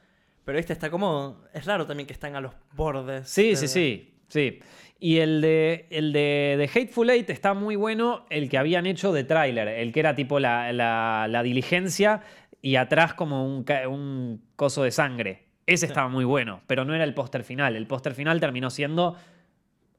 Pero 0.46 0.58
este 0.58 0.74
está 0.74 0.90
como. 0.90 1.44
Es 1.54 1.66
raro 1.66 1.86
también 1.86 2.08
que 2.08 2.14
están 2.14 2.36
a 2.36 2.42
los 2.42 2.54
bordes. 2.74 3.30
sí, 3.30 3.50
de- 3.50 3.56
sí, 3.56 3.68
sí, 3.68 4.14
sí. 4.28 4.60
Y 5.00 5.18
el 5.18 5.42
de, 5.42 5.88
el 5.90 6.14
de, 6.14 6.56
de 6.58 6.64
Hateful 6.66 7.10
Eight 7.10 7.30
está 7.32 7.54
muy 7.56 7.76
bueno, 7.76 8.26
el 8.30 8.50
que 8.50 8.58
habían 8.60 8.86
hecho 8.86 9.12
de 9.14 9.24
tráiler, 9.24 9.68
el 9.68 9.92
que 9.92 10.00
era 10.00 10.14
tipo 10.16 10.40
la, 10.40 10.72
la- 10.74 11.28
la 11.28 11.42
diligencia 11.44 12.22
y 12.62 12.76
atrás 12.76 13.16
como 13.16 13.46
un, 13.46 13.66
un 13.90 14.44
coso 14.56 14.84
de 14.84 14.92
sangre. 14.92 15.48
Ese 15.66 15.86
estaba 15.88 16.08
muy 16.10 16.26
bueno, 16.26 16.62
pero 16.68 16.86
no 16.86 16.94
era 16.94 17.04
el 17.04 17.14
póster 17.14 17.44
final. 17.44 17.76
El 17.76 17.88
póster 17.88 18.14
final 18.14 18.40
terminó 18.40 18.70
siendo 18.70 19.16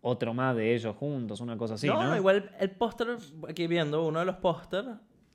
otro 0.02 0.34
más 0.34 0.54
de 0.56 0.74
ellos 0.74 0.94
juntos, 0.96 1.40
una 1.40 1.56
cosa 1.56 1.74
así, 1.74 1.86
¿no? 1.86 2.02
no, 2.02 2.16
igual 2.16 2.50
el 2.58 2.70
póster, 2.72 3.08
aquí 3.48 3.66
viendo 3.66 4.04
uno 4.04 4.18
de 4.18 4.24
los 4.26 4.36
pósters. 4.36 4.88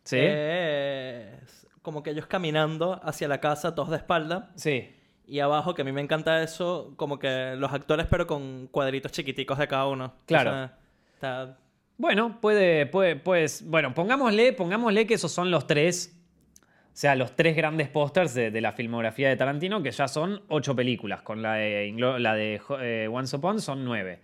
Sí. 0.04 0.20
Es 0.22 1.68
como 1.82 2.04
que 2.04 2.12
ellos 2.12 2.26
caminando 2.28 3.00
hacia 3.04 3.28
la 3.28 3.40
casa, 3.40 3.74
todos 3.76 3.90
de 3.90 3.98
espalda. 3.98 4.52
Sí. 4.56 4.94
Y 5.26 5.40
abajo, 5.40 5.74
que 5.74 5.82
a 5.82 5.86
mí 5.86 5.92
me 5.92 6.02
encanta 6.02 6.42
eso, 6.42 6.94
como 6.96 7.20
que 7.20 7.56
los 7.58 7.72
actores, 7.74 8.08
pero 8.10 8.28
con 8.28 8.68
cuadritos 8.68 9.12
chiquiticos 9.12 9.58
de 9.58 9.68
cada 9.68 9.88
uno. 9.88 10.14
Claro. 10.26 10.50
O 10.52 10.54
sea, 10.54 10.74
está- 11.14 11.58
Bueno, 11.98 12.40
puede, 12.40 12.86
puede, 12.86 13.16
pues, 13.18 13.68
bueno, 13.68 13.94
pongámosle, 13.94 14.54
pongámosle 14.54 15.06
que 15.08 15.16
esos 15.16 15.32
son 15.32 15.50
los 15.52 15.66
tres, 15.68 16.14
o 16.54 16.90
sea, 16.94 17.16
los 17.16 17.36
tres 17.36 17.56
grandes 17.56 17.90
pósters 17.90 18.34
de, 18.34 18.52
de 18.52 18.62
la 18.62 18.72
filmografía 18.72 19.30
de 19.30 19.36
Tarantino, 19.36 19.82
que 19.84 19.92
ya 19.92 20.08
son 20.08 20.44
ocho 20.48 20.76
películas, 20.76 21.22
con 21.24 21.42
la 21.42 21.54
de, 21.56 21.94
la 22.20 22.34
de 22.36 22.62
eh, 22.82 23.08
Once 23.12 23.36
Upon 23.36 23.60
son 23.62 23.84
nueve. 23.84 24.22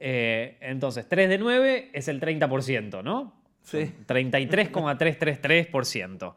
Eh, 0.00 0.56
entonces, 0.60 1.08
3 1.08 1.28
de 1.28 1.38
9 1.38 1.90
es 1.92 2.08
el 2.08 2.20
30%, 2.20 3.02
¿no? 3.04 3.32
Sí. 3.62 3.86
Son 3.86 4.04
33,333%. 4.06 6.34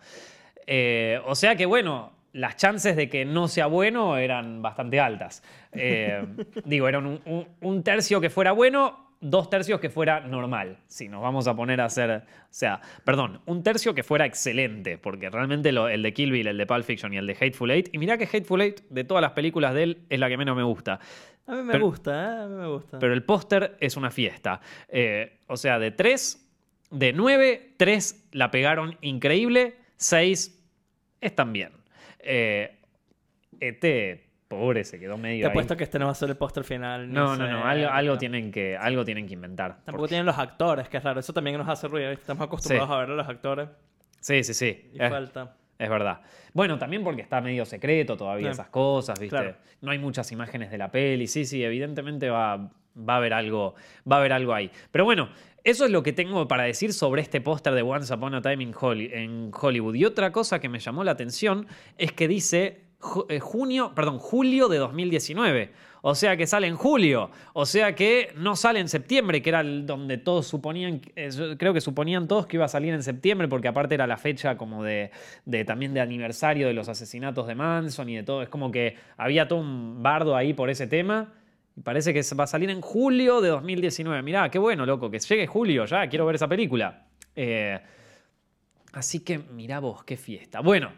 Eh, 0.67 1.19
o 1.25 1.35
sea 1.35 1.55
que, 1.55 1.65
bueno, 1.65 2.11
las 2.33 2.57
chances 2.57 2.95
de 2.95 3.09
que 3.09 3.25
no 3.25 3.47
sea 3.47 3.67
bueno 3.67 4.17
eran 4.17 4.61
bastante 4.61 4.99
altas. 4.99 5.43
Eh, 5.71 6.23
digo, 6.65 6.87
eran 6.87 7.05
un, 7.05 7.21
un- 7.25 7.47
un 7.61 7.83
tercio 7.83 8.19
que 8.21 8.29
fuera 8.29 8.51
bueno, 8.51 9.12
dos 9.23 9.49
tercios 9.49 9.79
que 9.79 9.89
fuera 9.89 10.19
normal. 10.19 10.77
Si 10.87 11.07
nos 11.09 11.21
vamos 11.21 11.47
a 11.47 11.55
poner 11.55 11.81
a 11.81 11.85
hacer. 11.85 12.11
O 12.11 12.21
sea, 12.49 12.79
perdón, 13.03 13.41
un 13.45 13.63
tercio 13.63 13.93
que 13.95 14.03
fuera 14.03 14.25
excelente, 14.25 14.97
porque 14.97 15.29
realmente 15.29 15.71
lo- 15.71 15.87
el 15.89 16.03
de 16.03 16.13
Kill 16.13 16.31
Bill, 16.31 16.47
el 16.47 16.57
de 16.57 16.65
Pulp 16.65 16.83
Fiction 16.83 17.13
y 17.13 17.17
el 17.17 17.25
de 17.27 17.33
Hateful 17.33 17.71
Eight. 17.71 17.89
Y 17.93 17.97
mirá 17.97 18.17
que 18.17 18.25
Hateful 18.25 18.61
Eight, 18.61 18.81
de 18.89 19.03
todas 19.03 19.21
las 19.21 19.31
películas 19.31 19.73
de 19.73 19.83
él, 19.83 20.01
es 20.09 20.19
la 20.19 20.29
que 20.29 20.37
menos 20.37 20.55
me 20.55 20.63
gusta. 20.63 20.99
A 21.47 21.55
mí 21.55 21.63
me 21.63 21.73
Pero- 21.73 21.85
gusta, 21.87 22.11
¿eh? 22.11 22.43
A 22.43 22.47
mí 22.47 22.55
me 22.55 22.67
gusta. 22.67 22.99
Pero 22.99 23.13
el 23.13 23.23
póster 23.23 23.75
es 23.79 23.97
una 23.97 24.11
fiesta. 24.11 24.61
Eh, 24.89 25.39
o 25.47 25.57
sea, 25.57 25.79
de 25.79 25.91
3, 25.91 26.39
de 26.91 27.13
9, 27.13 27.73
3 27.77 28.27
la 28.33 28.51
pegaron 28.51 28.97
increíble, 29.01 29.75
6 29.97 30.61
están 31.21 31.51
bien. 31.53 31.71
Eh, 32.19 32.77
este, 33.59 34.29
pobre, 34.57 34.83
se 34.83 34.99
quedó 34.99 35.17
medio 35.17 35.41
Te 35.41 35.45
ahí. 35.47 35.49
apuesto 35.51 35.75
que 35.77 35.83
este 35.83 35.99
no 35.99 36.05
va 36.05 36.11
a 36.11 36.15
ser 36.15 36.29
el 36.29 36.37
póster 36.37 36.63
final. 36.63 37.11
No, 37.11 37.35
no, 37.35 37.47
no, 37.47 37.65
algo, 37.65 38.17
tienen 38.17 38.51
que, 38.51 38.77
algo 38.77 39.03
tienen 39.05 39.27
que 39.27 39.33
inventar. 39.33 39.75
Tampoco 39.77 39.97
Porque- 39.97 40.09
tienen 40.09 40.25
los 40.25 40.37
actores, 40.37 40.87
que 40.89 40.97
es 40.97 41.03
raro. 41.03 41.19
Eso 41.19 41.33
también 41.33 41.57
nos 41.57 41.67
hace 41.67 41.87
ruido. 41.87 42.11
Estamos 42.11 42.45
acostumbrados 42.45 42.89
Sí. 42.89 42.93
a 42.93 42.97
ver 42.99 43.09
a 43.11 43.13
los 43.15 43.27
actores. 43.27 43.69
Sí, 44.19 44.43
sí, 44.43 44.53
sí. 44.53 44.89
Y 44.93 45.01
Es, 45.03 45.09
falta. 45.09 45.55
es 45.77 45.89
verdad. 45.89 46.21
Bueno, 46.53 46.77
también 46.77 47.03
porque 47.03 47.21
está 47.21 47.41
medio 47.41 47.65
secreto 47.65 48.15
todavía 48.15 48.47
Sí. 48.47 48.53
esas 48.53 48.67
cosas, 48.69 49.19
¿viste? 49.19 49.35
Claro. 49.35 49.55
No 49.81 49.91
hay 49.91 49.99
muchas 49.99 50.31
imágenes 50.31 50.71
de 50.71 50.77
la 50.77 50.89
peli. 50.91 51.27
Sí, 51.27 51.45
sí, 51.45 51.63
evidentemente 51.63 52.29
va, 52.29 52.57
va 52.57 53.13
a 53.13 53.17
haber 53.17 53.33
algo, 53.33 53.75
va 54.09 54.17
a 54.17 54.19
haber 54.19 54.31
algo 54.33 54.53
ahí. 54.53 54.71
Pero 54.91 55.03
bueno, 55.03 55.29
eso 55.65 55.83
es 55.85 55.91
lo 55.91 56.03
que 56.03 56.13
tengo 56.13 56.47
para 56.47 56.63
decir 56.63 56.93
sobre 56.93 57.21
este 57.21 57.41
póster 57.41 57.73
de 57.73 57.81
Once 57.81 58.13
Upon 58.13 58.35
a 58.35 58.41
Time 58.41 58.63
in, 58.63 59.51
Hollywood. 59.53 59.95
Y 59.95 60.05
otra 60.05 60.31
cosa 60.31 60.59
que 60.59 60.69
me 60.69 60.79
llamó 60.79 61.03
la 61.03 61.11
atención 61.11 61.67
es 61.97 62.11
que 62.13 62.27
dice 62.29 62.81
junio, 63.41 63.91
perdón, 63.93 64.19
julio 64.19 64.67
de 64.67 64.77
2019. 64.77 65.71
O 66.05 66.15
sea 66.15 66.35
que 66.35 66.47
sale 66.47 66.67
en 66.67 66.75
julio. 66.75 67.31
O 67.53 67.65
sea 67.65 67.95
que 67.95 68.33
no 68.35 68.57
sale 68.57 68.79
en 68.81 68.89
septiembre, 68.89 69.41
que 69.41 69.49
era 69.49 69.63
donde 69.63 70.17
todos 70.17 70.45
suponían, 70.45 71.01
eh, 71.15 71.29
creo 71.57 71.73
que 71.73 71.79
suponían 71.79 72.27
todos 72.27 72.45
que 72.45 72.57
iba 72.57 72.65
a 72.65 72.69
salir 72.69 72.93
en 72.93 73.03
septiembre, 73.03 73.47
porque 73.47 73.69
aparte 73.69 73.95
era 73.95 74.05
la 74.05 74.17
fecha 74.17 74.57
como 74.57 74.83
de, 74.83 75.11
de 75.45 75.63
también 75.63 75.93
de 75.93 76.01
aniversario 76.01 76.67
de 76.67 76.73
los 76.73 76.89
asesinatos 76.89 77.47
de 77.47 77.55
Manson 77.55 78.09
y 78.09 78.17
de 78.17 78.23
todo. 78.23 78.41
Es 78.41 78.49
como 78.49 78.69
que 78.69 78.97
había 79.15 79.47
todo 79.47 79.59
un 79.59 80.03
bardo 80.03 80.35
ahí 80.35 80.53
por 80.53 80.69
ese 80.69 80.87
tema. 80.87 81.33
Y 81.77 81.81
parece 81.81 82.13
que 82.13 82.21
va 82.37 82.43
a 82.43 82.47
salir 82.47 82.69
en 82.69 82.81
julio 82.81 83.39
de 83.39 83.49
2019. 83.49 84.21
Mirá, 84.23 84.49
qué 84.49 84.59
bueno, 84.59 84.85
loco, 84.85 85.09
que 85.09 85.19
llegue 85.19 85.47
julio 85.47 85.85
ya, 85.85 86.07
quiero 86.09 86.25
ver 86.25 86.35
esa 86.35 86.49
película. 86.49 87.05
Eh, 87.33 87.79
así 88.91 89.21
que 89.21 89.37
mirá 89.37 89.79
vos, 89.79 90.03
qué 90.03 90.17
fiesta. 90.17 90.59
Bueno, 90.59 90.91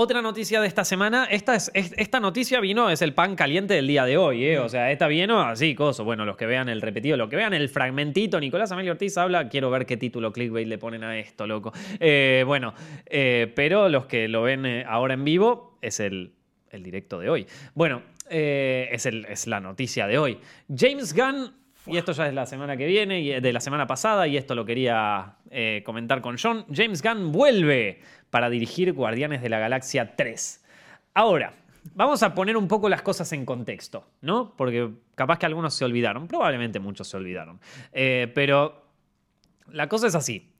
otra 0.00 0.22
noticia 0.22 0.60
de 0.60 0.68
esta 0.68 0.84
semana. 0.84 1.24
Esta, 1.24 1.56
es, 1.56 1.72
es- 1.74 1.92
esta 1.96 2.20
noticia 2.20 2.60
vino, 2.60 2.88
es 2.88 3.02
el 3.02 3.14
pan 3.14 3.34
caliente 3.34 3.74
del 3.74 3.88
día 3.88 4.04
de 4.04 4.16
hoy, 4.16 4.44
¿eh? 4.44 4.60
O 4.60 4.68
sea, 4.68 4.92
esta 4.92 5.08
vino 5.08 5.40
así, 5.40 5.74
coso. 5.74 6.04
Bueno, 6.04 6.24
los 6.24 6.36
que 6.36 6.46
vean 6.46 6.68
el 6.68 6.80
repetido, 6.80 7.16
los 7.16 7.28
que 7.28 7.34
vean 7.34 7.52
el 7.52 7.68
fragmentito, 7.68 8.38
Nicolás 8.38 8.70
Amelio 8.70 8.92
Ortiz 8.92 9.16
habla, 9.18 9.48
quiero 9.48 9.70
ver 9.70 9.86
qué 9.86 9.96
título 9.96 10.32
clickbait 10.32 10.68
le 10.68 10.78
ponen 10.78 11.02
a 11.02 11.18
esto, 11.18 11.48
loco. 11.48 11.72
Eh, 11.98 12.44
bueno, 12.46 12.74
eh, 13.06 13.52
pero 13.56 13.88
los 13.88 14.06
que 14.06 14.28
lo 14.28 14.42
ven 14.42 14.64
eh, 14.66 14.84
ahora 14.86 15.14
en 15.14 15.24
vivo 15.24 15.78
es 15.82 15.98
el, 15.98 16.32
el 16.70 16.82
directo 16.84 17.18
de 17.18 17.28
hoy. 17.28 17.46
Bueno, 17.74 18.02
es, 18.30 19.04
el- 19.06 19.24
es 19.24 19.48
la 19.48 19.58
noticia 19.58 20.06
de 20.06 20.16
hoy. 20.18 20.38
James 20.72 21.12
Gunn, 21.12 21.54
y 21.86 21.96
esto 21.96 22.12
ya 22.12 22.28
es 22.28 22.34
la 22.34 22.44
semana 22.46 22.76
que 22.76 22.86
viene, 22.86 23.20
y 23.20 23.40
de 23.40 23.52
la 23.52 23.60
semana 23.60 23.86
pasada, 23.86 24.28
y 24.28 24.36
esto 24.36 24.54
lo 24.54 24.64
quería 24.66 25.36
eh, 25.50 25.82
comentar 25.84 26.20
con 26.20 26.36
John. 26.36 26.66
James 26.72 27.02
Gunn 27.02 27.32
vuelve 27.32 28.00
para 28.30 28.50
dirigir 28.50 28.92
Guardianes 28.92 29.42
de 29.42 29.48
la 29.48 29.58
Galaxia 29.58 30.16
3. 30.16 30.64
Ahora, 31.14 31.54
vamos 31.94 32.22
a 32.22 32.34
poner 32.34 32.56
un 32.56 32.68
poco 32.68 32.88
las 32.88 33.02
cosas 33.02 33.32
en 33.32 33.44
contexto, 33.44 34.06
¿no? 34.20 34.54
Porque 34.56 34.90
capaz 35.14 35.38
que 35.38 35.46
algunos 35.46 35.74
se 35.74 35.84
olvidaron, 35.84 36.28
probablemente 36.28 36.80
muchos 36.80 37.08
se 37.08 37.16
olvidaron. 37.16 37.60
Eh, 37.92 38.30
pero 38.34 38.86
la 39.70 39.88
cosa 39.88 40.06
es 40.06 40.14
así. 40.14 40.52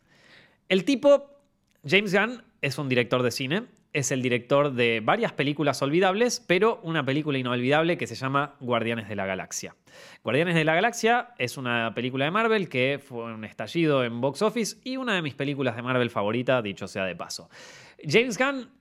El 0.68 0.84
tipo, 0.84 1.40
James 1.86 2.12
Gunn, 2.12 2.42
es 2.60 2.78
un 2.78 2.88
director 2.88 3.22
de 3.22 3.30
cine, 3.30 3.66
es 3.92 4.10
el 4.12 4.22
director 4.22 4.72
de 4.72 5.00
varias 5.02 5.32
películas 5.32 5.80
olvidables, 5.82 6.44
pero 6.46 6.80
una 6.82 7.04
película 7.04 7.38
inolvidable 7.38 7.96
que 7.96 8.06
se 8.06 8.14
llama 8.14 8.54
Guardianes 8.60 9.08
de 9.08 9.16
la 9.16 9.26
Galaxia. 9.26 9.74
Guardianes 10.22 10.54
de 10.54 10.64
la 10.64 10.74
Galaxia 10.74 11.30
es 11.38 11.56
una 11.56 11.92
película 11.94 12.24
de 12.24 12.30
Marvel 12.30 12.68
que 12.68 13.00
fue 13.02 13.24
un 13.24 13.44
estallido 13.44 14.04
en 14.04 14.20
box 14.20 14.42
office 14.42 14.76
y 14.84 14.96
una 14.96 15.14
de 15.14 15.22
mis 15.22 15.34
películas 15.34 15.76
de 15.76 15.82
Marvel 15.82 16.10
favorita, 16.10 16.60
dicho 16.62 16.86
sea 16.86 17.04
de 17.04 17.16
paso. 17.16 17.48
James 18.06 18.38
Gunn 18.38 18.77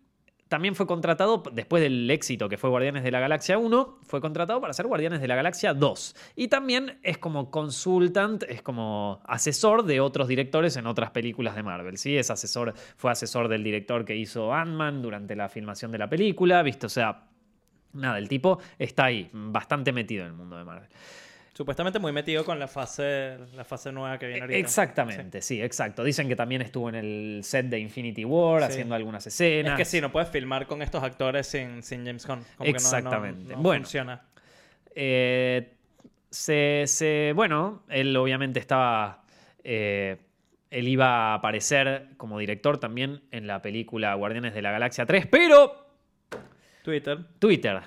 también 0.48 0.76
fue 0.76 0.88
contratado, 0.88 1.44
después 1.52 1.82
del 1.82 2.10
éxito 2.10 2.50
que 2.50 2.58
fue 2.58 2.70
Guardianes 2.70 3.04
de 3.04 3.12
la 3.12 3.20
Galaxia 3.20 3.58
1, 3.58 4.00
fue 4.04 4.22
contratado 4.22 4.62
para 4.62 4.74
ser 4.74 4.88
Guardianes 4.88 5.22
de 5.22 5.28
la 5.28 5.36
Galaxia 5.36 5.74
2. 5.74 6.16
Y 6.36 6.48
también 6.48 7.00
es 7.04 7.18
como 7.18 7.52
consultant, 7.52 8.44
es 8.44 8.62
como 8.62 9.22
asesor 9.26 9.84
de 9.84 10.00
otros 10.00 10.28
directores 10.28 10.76
en 10.78 10.88
otras 10.88 11.12
películas 11.12 11.56
de 11.56 11.64
Marvel. 11.64 11.98
¿sí? 11.98 12.18
Es 12.18 12.32
asesor, 12.32 12.74
fue 12.96 13.12
asesor 13.12 13.48
del 13.48 13.64
director 13.64 14.06
que 14.06 14.16
hizo 14.16 14.54
Ant-Man 14.54 15.02
durante 15.02 15.36
la 15.36 15.50
filmación 15.50 15.92
de 15.92 15.98
la 15.98 16.10
película, 16.10 16.64
¿viste? 16.64 16.86
O 16.86 16.90
sea, 16.90 17.26
nada, 17.94 18.18
el 18.18 18.28
tipo 18.28 18.60
está 18.78 19.06
ahí, 19.06 19.30
bastante 19.34 19.92
metido 19.92 20.24
en 20.24 20.32
el 20.32 20.34
mundo 20.34 20.58
de 20.58 20.64
Marvel. 20.64 20.90
Supuestamente 21.58 21.98
muy 21.98 22.12
metido 22.12 22.46
con 22.46 22.60
la 22.60 22.68
fase, 22.68 23.36
la 23.56 23.64
fase 23.64 23.92
nueva 23.92 24.20
que 24.20 24.28
viene 24.28 24.42
ahorita. 24.42 24.60
Exactamente, 24.60 25.42
sí. 25.42 25.60
exacto. 25.60 26.04
Dicen 26.04 26.28
que 26.28 26.36
también 26.36 26.62
estuvo 26.62 26.88
en 26.88 26.94
el 26.94 27.40
set 27.44 27.66
de 27.66 27.80
Infinity 27.80 28.26
War 28.26 28.62
haciendo 28.62 28.94
algunas 28.94 29.26
escenas. 29.26 29.72
Es 29.72 29.78
que 29.80 29.86
sí, 29.86 30.00
no 30.00 30.12
puedes 30.12 30.30
filmar 30.30 30.68
con 30.68 30.84
estos 30.84 31.02
actores 31.02 31.48
sin, 31.48 31.82
sin 31.82 32.06
James 32.06 32.28
Gunn. 32.28 32.46
Como 32.58 32.70
Exactamente. 32.70 33.48
Que 33.48 33.56
no, 33.56 33.64
bueno, 33.64 33.86
funciona. 33.86 34.22
Eh, 34.94 35.74
se, 36.30 37.34
bueno, 37.34 37.82
él 37.90 38.16
obviamente 38.16 38.60
estaba... 38.60 39.24
Eh, 39.64 40.18
él 40.70 40.88
iba 40.88 41.32
a 41.32 41.34
aparecer 41.34 42.10
como 42.18 42.38
director 42.38 42.78
también 42.78 43.24
en 43.32 43.48
la 43.48 43.64
película 43.64 44.14
Guardianes 44.14 44.54
de 44.54 44.62
la 44.62 44.70
Galaxia 44.70 45.08
3, 45.08 45.26
pero... 45.26 45.88
Twitter. 46.84 47.18
Twitter. 47.40 47.82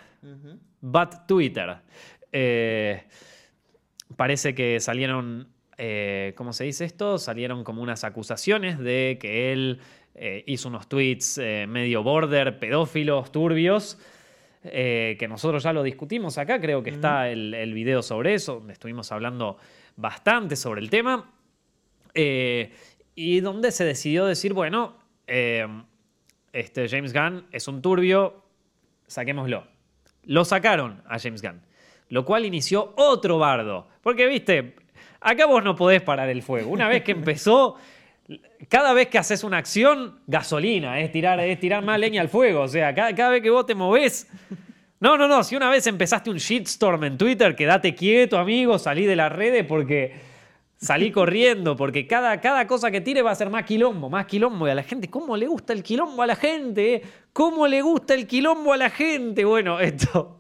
But 0.81 1.29
Twitter. 1.29 1.77
Eh, 2.33 3.05
parece 4.17 4.55
que 4.55 4.81
salieron, 4.81 5.49
eh, 5.79 6.35
¿cómo 6.37 6.53
se 6.53 6.65
dice 6.65 6.85
esto? 6.85 7.19
Salieron 7.19 7.65
como 7.65 7.83
unas 7.83 8.05
acusaciones 8.05 8.79
de 8.79 9.19
que 9.21 9.53
él 9.53 9.81
eh, 10.15 10.45
hizo 10.47 10.69
unos 10.69 10.89
tweets 10.89 11.39
medio 11.69 12.03
border, 12.03 12.59
pedófilos, 12.59 13.33
turbios. 13.33 13.99
que 14.63 15.27
nosotros 15.29 15.63
ya 15.63 15.73
lo 15.73 15.83
discutimos 15.83 16.37
acá, 16.37 16.61
creo 16.61 16.83
que 16.83 16.91
está 16.91 17.31
el, 17.31 17.55
el, 17.55 17.73
video 17.73 18.03
sobre 18.03 18.35
eso, 18.35 18.57
donde 18.57 18.75
estuvimos 18.75 19.11
hablando 19.11 19.57
bastante 19.97 20.57
sobre 20.57 20.81
el 20.81 20.91
tema. 20.91 21.33
y 22.15 23.41
donde 23.41 23.73
se 23.73 23.85
decidió 23.85 24.27
decir, 24.27 24.53
bueno, 24.53 24.99
este 26.53 26.89
James 26.89 27.13
Gunn 27.13 27.47
es 27.53 27.69
un 27.69 27.81
turbio, 27.81 28.45
saquémoslo. 29.07 29.67
Lo 30.25 30.45
sacaron 30.45 31.03
a 31.07 31.19
James 31.19 31.43
Gunn. 31.43 31.61
Lo 32.11 32.25
cual 32.25 32.45
inició 32.45 32.93
otro 32.97 33.39
bardo. 33.39 33.87
Porque, 34.03 34.27
viste, 34.27 34.75
acá 35.21 35.47
vos 35.47 35.63
no 35.63 35.77
podés 35.77 36.03
parar 36.03 36.29
el 36.29 36.43
fuego. 36.43 36.71
Una 36.71 36.89
vez 36.89 37.03
que 37.03 37.13
empezó, 37.13 37.77
cada 38.69 38.93
vez 38.93 39.07
que 39.09 39.19
haces 39.19 39.45
una 39.45 39.59
acción, 39.59 40.19
gasolina, 40.27 41.01
es 41.01 41.13
tirar, 41.13 41.39
es 41.41 41.59
tirar 41.61 41.85
más 41.85 41.99
leña 42.01 42.21
al 42.21 42.29
fuego. 42.29 42.63
O 42.63 42.69
sea, 42.69 42.93
cada, 42.95 43.31
vez 43.31 43.43
que 43.43 43.51
vos 43.51 43.65
te 43.65 43.75
movés. 43.75 44.29
No, 44.99 45.17
no, 45.17 45.29
no. 45.29 45.45
Si 45.45 45.55
una 45.57 45.71
vez 45.71 45.87
empezaste 45.87 46.31
un 46.31 46.37
shitstorm 46.37 47.05
en 47.05 47.17
Twitter, 47.17 47.55
quédate 47.55 47.95
quieto, 47.95 48.39
amigo, 48.39 48.79
salí 48.79 49.07
de 49.07 49.17
las 49.17 49.33
redes 49.33 49.65
porque. 49.65 50.29
Salí 50.83 51.13
corriendo, 51.13 51.77
porque 51.77 52.07
cada, 52.07 52.41
cada 52.41 52.67
cosa 52.67 52.91
que 52.91 53.03
tire 53.03 53.21
va 53.21 53.33
a 53.33 53.35
ser 53.35 53.51
más 53.51 53.65
quilombo, 53.65 54.09
más 54.09 54.25
quilombo. 54.25 54.67
Y 54.67 54.71
a 54.71 54.75
la 54.75 54.83
gente, 54.83 55.11
¿cómo 55.11 55.37
le 55.37 55.47
gusta 55.47 55.75
el 55.75 55.83
quilombo 55.83 56.23
a 56.23 56.27
la 56.27 56.37
gente? 56.37 56.95
Eh? 56.95 57.03
¿Cómo 57.35 57.67
le 57.67 57.83
gusta 57.83 58.15
el 58.15 58.27
quilombo 58.27 58.73
a 58.73 58.79
la 58.79 58.89
gente? 58.89 59.45
Bueno, 59.45 59.79
esto 59.79 60.40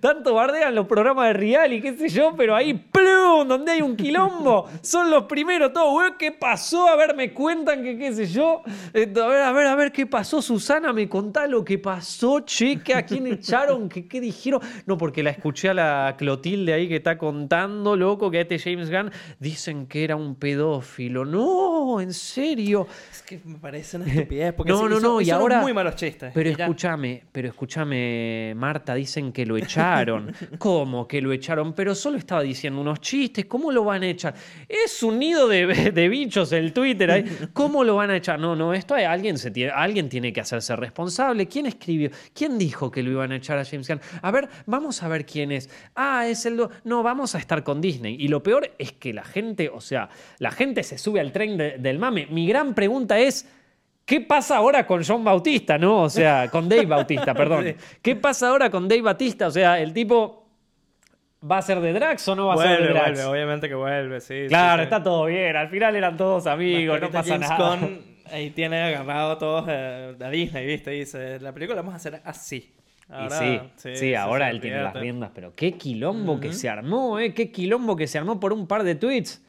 tanto 0.00 0.34
bardean 0.34 0.74
los 0.74 0.86
programas 0.86 1.28
de 1.28 1.32
Real 1.32 1.72
y 1.72 1.80
qué 1.80 1.96
sé 1.96 2.08
yo, 2.08 2.34
pero 2.36 2.54
ahí, 2.54 2.74
¡plum! 2.74 3.46
Donde 3.46 3.72
hay 3.72 3.82
un 3.82 3.96
quilombo, 3.96 4.68
son 4.82 5.10
los 5.10 5.24
primeros, 5.24 5.72
todo, 5.72 5.92
güey, 5.92 6.12
¿qué 6.18 6.32
pasó? 6.32 6.88
A 6.88 6.96
ver, 6.96 7.14
me 7.14 7.32
cuentan 7.32 7.82
que 7.82 7.98
qué 7.98 8.12
sé 8.12 8.26
yo. 8.26 8.62
a 8.64 8.98
ver, 8.98 9.18
a 9.18 9.52
ver, 9.52 9.66
a 9.66 9.74
ver, 9.74 9.92
¿qué 9.92 10.06
pasó? 10.06 10.40
Susana, 10.40 10.92
me 10.92 11.08
contá 11.08 11.46
lo 11.46 11.64
que 11.64 11.78
pasó, 11.78 12.40
che, 12.40 12.80
¿a 12.94 13.02
quién 13.02 13.26
echaron? 13.26 13.88
¿Qué, 13.88 14.06
¿Qué 14.06 14.20
dijeron? 14.20 14.60
No, 14.86 14.96
porque 14.96 15.22
la 15.22 15.30
escuché 15.30 15.70
a 15.70 15.74
la 15.74 16.14
Clotilde 16.16 16.72
ahí 16.72 16.88
que 16.88 16.96
está 16.96 17.18
contando, 17.18 17.96
loco, 17.96 18.30
que 18.30 18.38
a 18.38 18.40
este 18.42 18.58
James 18.58 18.90
Gunn 18.90 19.10
dicen 19.38 19.86
que 19.86 20.04
era 20.04 20.16
un 20.16 20.36
pedófilo. 20.36 21.24
No, 21.24 22.00
en 22.00 22.12
serio. 22.12 22.86
Es 23.10 23.22
que 23.22 23.40
me 23.44 23.58
parece 23.58 23.96
una 23.96 24.06
estupidez, 24.06 24.54
porque 24.54 24.72
no, 24.72 24.88
no, 24.88 25.00
no, 25.00 25.20
y 25.20 25.30
ahora. 25.30 25.60
muy 25.60 25.74
malos 25.74 25.96
chistes. 25.96 26.32
Pero 26.32 26.50
escúchame, 26.50 27.24
pero 27.32 27.48
escúchame, 27.48 28.54
Marta, 28.56 28.94
dicen 28.94 29.32
que 29.32 29.47
lo 29.48 29.56
echaron. 29.56 30.32
¿Cómo 30.58 31.08
que 31.08 31.20
lo 31.20 31.32
echaron? 31.32 31.72
Pero 31.72 31.94
solo 31.94 32.18
estaba 32.18 32.42
diciendo 32.42 32.80
unos 32.80 33.00
chistes. 33.00 33.46
¿Cómo 33.46 33.72
lo 33.72 33.84
van 33.84 34.02
a 34.02 34.08
echar? 34.08 34.34
Es 34.68 35.02
un 35.02 35.18
nido 35.18 35.48
de, 35.48 36.08
bichos 36.08 36.52
el 36.52 36.72
Twitter. 36.72 37.10
ahí. 37.10 37.24
¿Cómo 37.52 37.82
lo 37.82 37.96
van 37.96 38.10
a 38.10 38.16
echar? 38.16 38.38
No, 38.38 38.54
no, 38.54 38.74
esto 38.74 38.94
alguien, 38.94 39.38
se 39.38 39.50
tiene, 39.50 39.72
alguien 39.72 40.08
tiene 40.08 40.32
que 40.32 40.40
hacerse 40.40 40.76
responsable. 40.76 41.48
¿Quién 41.48 41.66
escribió? 41.66 42.10
¿Quién 42.32 42.58
dijo 42.58 42.90
que 42.90 43.02
lo 43.02 43.10
iban 43.10 43.32
a 43.32 43.36
echar 43.36 43.58
a 43.58 43.64
James 43.64 43.88
Gunn? 43.88 44.00
A 44.22 44.30
ver, 44.30 44.48
vamos 44.66 45.02
a 45.02 45.08
ver 45.08 45.26
quién 45.26 45.50
es. 45.50 45.70
Ah, 45.94 46.26
es 46.28 46.46
el... 46.46 46.60
No, 46.84 47.02
vamos 47.02 47.34
a 47.34 47.38
estar 47.38 47.64
con 47.64 47.80
Disney. 47.80 48.16
Y 48.18 48.28
lo 48.28 48.42
peor 48.42 48.70
es 48.78 48.92
que 48.92 49.12
la 49.12 49.24
gente, 49.24 49.68
o 49.68 49.80
sea, 49.80 50.10
la 50.38 50.50
gente 50.50 50.82
se 50.82 50.98
sube 50.98 51.20
al 51.20 51.32
tren 51.32 51.56
del 51.56 51.98
mame. 51.98 52.26
Mi 52.30 52.46
gran 52.46 52.74
pregunta 52.74 53.18
es... 53.18 53.48
¿Qué 54.08 54.22
pasa 54.22 54.56
ahora 54.56 54.86
con 54.86 55.04
John 55.04 55.22
Bautista, 55.22 55.76
no? 55.76 56.04
O 56.04 56.08
sea, 56.08 56.48
con 56.48 56.66
Dave 56.66 56.86
Bautista, 56.86 57.34
perdón. 57.34 57.76
¿Qué 58.00 58.16
pasa 58.16 58.48
ahora 58.48 58.70
con 58.70 58.88
Dave 58.88 59.02
Bautista? 59.02 59.48
O 59.48 59.50
sea, 59.50 59.78
el 59.78 59.92
tipo 59.92 60.48
¿Va 61.44 61.58
a 61.58 61.62
ser 61.62 61.78
de 61.80 61.92
Drax 61.92 62.26
o 62.28 62.34
no 62.34 62.46
va 62.46 62.54
a 62.54 62.56
ser 62.56 62.80
de 62.80 62.88
Drax? 62.88 63.10
Vuelve, 63.10 63.24
obviamente 63.24 63.68
que 63.68 63.74
vuelve, 63.74 64.18
sí. 64.22 64.46
Claro, 64.48 64.82
está 64.82 65.02
todo 65.02 65.26
bien. 65.26 65.54
Al 65.54 65.68
final 65.68 65.94
eran 65.94 66.16
todos 66.16 66.46
amigos, 66.46 66.98
no 67.02 67.10
pasa 67.10 67.36
nada. 67.36 67.78
ahí 68.32 68.48
tiene 68.48 68.80
agarrado 68.80 69.32
a 69.32 69.38
todos 69.38 69.66
de, 69.66 70.30
Disney, 70.32 70.66
¿viste? 70.66 70.90
dice, 70.92 71.38
la 71.40 71.52
película 71.52 71.76
la 71.76 71.82
vamos 71.82 71.92
a 71.92 71.96
hacer 71.96 72.22
así. 72.24 72.74
Ahora, 73.10 73.70
sí, 73.76 73.90
sí, 73.94 74.14
ahora 74.14 74.48
él 74.48 74.58
tiene 74.62 74.82
las 74.82 74.94
riendas, 74.94 75.32
pero 75.34 75.54
qué 75.54 75.72
quilombo 75.72 76.40
que 76.40 76.54
se 76.54 76.70
armó, 76.70 77.18
¿eh? 77.18 77.34
Qué 77.34 77.52
quilombo 77.52 77.94
que 77.94 78.06
se 78.06 78.16
armó 78.16 78.40
por 78.40 78.54
un 78.54 78.66
par 78.66 78.84
de 78.84 78.94
tweets. 78.94 79.44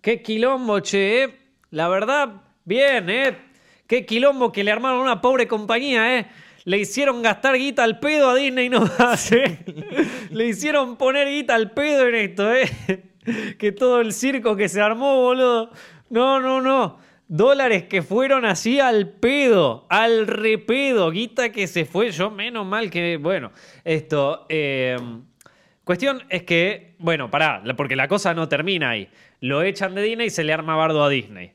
Qué 0.00 0.22
quilombo, 0.22 0.78
che, 0.78 1.24
¿eh? 1.24 1.36
La 1.70 1.88
verdad, 1.88 2.42
bien, 2.64 3.10
¿eh? 3.10 3.49
Qué 3.90 4.06
quilombo 4.06 4.52
que 4.52 4.62
le 4.62 4.70
armaron 4.70 5.00
a 5.00 5.02
una 5.02 5.20
pobre 5.20 5.48
compañía, 5.48 6.16
¿eh? 6.16 6.26
Le 6.62 6.78
hicieron 6.78 7.22
gastar 7.22 7.56
guita 7.56 7.82
al 7.82 7.98
pedo 7.98 8.30
a 8.30 8.36
Disney 8.36 8.68
no 8.68 8.88
hace. 8.98 9.64
Le 10.30 10.46
hicieron 10.46 10.96
poner 10.96 11.26
guita 11.26 11.56
al 11.56 11.72
pedo 11.72 12.06
en 12.06 12.14
esto, 12.14 12.54
¿eh? 12.54 12.70
Que 13.58 13.72
todo 13.72 14.00
el 14.00 14.12
circo 14.12 14.54
que 14.54 14.68
se 14.68 14.80
armó, 14.80 15.22
boludo. 15.22 15.72
No, 16.08 16.38
no, 16.38 16.60
no. 16.60 17.00
Dólares 17.26 17.86
que 17.88 18.02
fueron 18.02 18.44
así 18.44 18.78
al 18.78 19.08
pedo, 19.08 19.86
al 19.88 20.28
repedo. 20.28 21.10
Guita 21.10 21.50
que 21.50 21.66
se 21.66 21.84
fue. 21.84 22.12
Yo, 22.12 22.30
menos 22.30 22.64
mal 22.64 22.90
que. 22.90 23.16
Bueno, 23.16 23.50
esto. 23.84 24.46
Eh, 24.48 24.98
cuestión 25.82 26.22
es 26.28 26.44
que. 26.44 26.94
Bueno, 27.00 27.28
pará, 27.28 27.64
porque 27.76 27.96
la 27.96 28.06
cosa 28.06 28.34
no 28.34 28.48
termina 28.48 28.90
ahí. 28.90 29.08
Lo 29.40 29.62
echan 29.62 29.96
de 29.96 30.02
Disney 30.02 30.28
y 30.28 30.30
se 30.30 30.44
le 30.44 30.52
arma 30.52 30.76
bardo 30.76 31.02
a 31.02 31.08
Disney. 31.08 31.54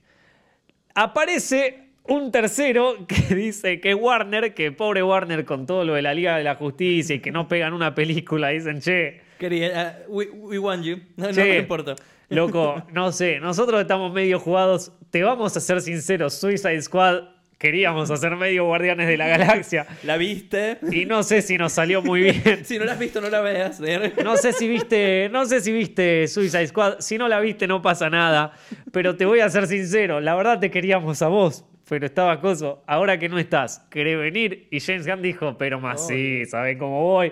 Aparece 0.96 1.85
un 2.08 2.32
tercero 2.32 2.96
que 3.08 3.36
dice 3.36 3.80
que 3.80 3.94
Warner, 3.94 4.54
que 4.54 4.72
pobre 4.72 5.04
Warner 5.04 5.46
con 5.46 5.66
todo 5.66 5.84
lo 5.84 5.94
de 5.94 6.02
la 6.02 6.14
Liga 6.14 6.38
de 6.38 6.44
la 6.44 6.56
Justicia 6.56 7.16
y 7.16 7.20
que 7.20 7.32
no 7.32 7.48
pegan 7.48 7.74
una 7.74 7.96
película, 7.96 8.50
dicen, 8.50 8.82
che. 8.82 9.22
Quería, 9.40 10.04
uh, 10.08 10.14
we, 10.14 10.60
want 10.60 10.84
you. 10.84 11.00
No, 11.18 11.32
me 11.32 11.58
importa. 11.58 11.96
Loco, 12.30 12.84
no 12.92 13.12
sé, 13.12 13.40
nosotros 13.40 13.82
estamos 13.82 14.14
medio 14.14 14.40
jugados. 14.40 14.92
Te 15.12 15.24
vamos 15.24 15.56
a 15.56 15.60
ser 15.60 15.82
sinceros, 15.82 16.34
Suicide 16.34 16.82
Squad 16.82 17.36
queríamos 17.58 18.12
hacer 18.12 18.36
medio 18.36 18.66
Guardianes 18.66 19.08
de 19.08 19.18
la 19.18 19.28
Galaxia. 19.28 19.88
¿La 20.04 20.18
viste? 20.18 20.78
Y 20.92 21.06
no 21.06 21.24
sé 21.24 21.42
si 21.42 21.58
nos 21.58 21.74
salió 21.74 22.02
muy 22.02 22.22
bien. 22.22 22.62
si 22.66 22.78
no 22.78 22.86
la 22.86 22.94
has 22.94 23.00
visto, 23.00 23.22
no 23.22 23.30
la 23.30 23.42
veas. 23.42 23.82
no 24.24 24.38
sé 24.38 24.54
si 24.54 24.68
viste, 24.68 25.30
no 25.32 25.46
sé 25.46 25.62
si 25.62 25.72
viste 25.72 26.28
Suicide 26.28 26.68
Squad. 26.68 27.00
Si 27.00 27.18
no 27.18 27.28
la 27.28 27.40
viste, 27.40 27.68
no 27.68 27.82
pasa 27.82 28.10
nada. 28.10 28.54
Pero 28.92 29.16
te 29.16 29.26
voy 29.26 29.40
a 29.40 29.50
ser 29.50 29.68
sincero, 29.68 30.20
la 30.20 30.36
verdad 30.36 30.60
te 30.60 30.70
queríamos 30.70 31.22
a 31.22 31.28
vos 31.28 31.66
pero 31.88 32.06
estaba 32.06 32.40
coso, 32.42 32.84
ahora 32.88 33.18
que 33.20 33.30
no 33.30 33.38
estás, 33.38 33.80
¿querés 33.90 34.18
venir? 34.18 34.68
Y 34.72 34.80
James 34.80 35.08
Gunn 35.08 35.22
dijo, 35.22 35.58
pero 35.58 35.80
más 35.80 36.08
sí, 36.08 36.46
¿saben 36.46 36.78
cómo 36.78 37.02
voy? 37.02 37.32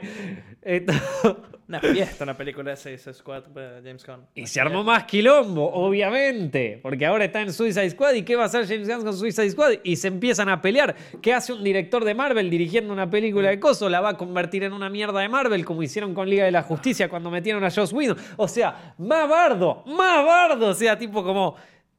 Una 1.68 1.80
fiesta 1.80 2.26
una 2.26 2.36
película 2.36 2.72
de 2.72 2.78
Suicide 2.78 3.14
Squad 3.14 3.44
de 3.46 3.82
James 3.84 4.06
Gunn. 4.06 4.26
Y 4.36 4.48
se 4.48 4.60
armó 4.60 4.84
más 4.84 5.06
quilombo, 5.06 5.72
obviamente, 5.74 6.80
porque 6.84 7.06
ahora 7.06 7.26
está 7.26 7.42
en 7.42 7.54
Suicide 7.54 7.90
Squad 7.90 8.14
y 8.14 8.24
¿qué 8.24 8.36
va 8.36 8.44
a 8.44 8.46
hacer 8.48 8.68
James 8.68 8.88
Gunn 8.88 9.04
con 9.04 9.18
Suicide 9.18 9.50
Squad? 9.50 9.74
Y 9.84 9.96
se 9.96 10.10
empiezan 10.10 10.50
a 10.50 10.62
pelear. 10.62 10.94
¿Qué 11.22 11.34
hace 11.34 11.54
un 11.54 11.64
director 11.64 12.04
de 12.04 12.14
Marvel 12.14 12.50
dirigiendo 12.50 12.92
una 12.92 13.10
película 13.10 13.50
de 13.50 13.60
coso? 13.62 13.88
La 13.88 14.02
va 14.02 14.10
a 14.10 14.18
convertir 14.18 14.64
en 14.64 14.74
una 14.74 14.90
mierda 14.90 15.22
de 15.22 15.30
Marvel, 15.30 15.64
como 15.64 15.82
hicieron 15.82 16.14
con 16.14 16.30
Liga 16.30 16.44
de 16.44 16.52
la 16.52 16.64
Justicia 16.64 17.08
cuando 17.08 17.32
metieron 17.32 17.64
a 17.64 17.72
Joss 17.72 17.94
Whedon. 17.94 18.18
O 18.36 18.48
sea, 18.48 18.94
más 18.98 19.28
bardo, 19.30 19.84
más 19.88 20.26
bardo, 20.26 20.68
o 20.68 20.74
sea, 20.74 20.98
tipo 20.98 21.24
como 21.24 21.56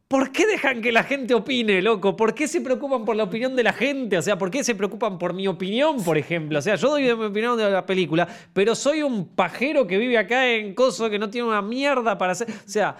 ¿Por 0.08 0.32
qué 0.32 0.46
dejan 0.46 0.82
que 0.82 0.92
la 0.92 1.02
gente 1.02 1.34
opine, 1.34 1.80
loco? 1.80 2.14
¿Por 2.14 2.34
qué 2.34 2.46
se 2.46 2.60
preocupan 2.60 3.04
por 3.04 3.16
la 3.16 3.24
opinión 3.24 3.56
de 3.56 3.62
la 3.62 3.72
gente? 3.72 4.18
O 4.18 4.22
sea, 4.22 4.36
¿por 4.36 4.50
qué 4.50 4.62
se 4.62 4.74
preocupan 4.74 5.18
por 5.18 5.32
mi 5.32 5.48
opinión, 5.48 6.04
por 6.04 6.18
ejemplo? 6.18 6.58
O 6.58 6.62
sea, 6.62 6.76
yo 6.76 6.90
doy 6.90 7.04
mi 7.04 7.10
opinión 7.10 7.56
de 7.56 7.70
la 7.70 7.86
película, 7.86 8.28
pero 8.52 8.74
soy 8.74 9.02
un 9.02 9.28
pajero 9.28 9.86
que 9.86 9.96
vive 9.98 10.18
acá 10.18 10.46
en 10.48 10.74
Coso 10.74 11.08
que 11.08 11.18
no 11.18 11.30
tiene 11.30 11.48
una 11.48 11.62
mierda 11.62 12.18
para 12.18 12.32
hacer. 12.32 12.48
O 12.50 12.68
sea, 12.68 12.96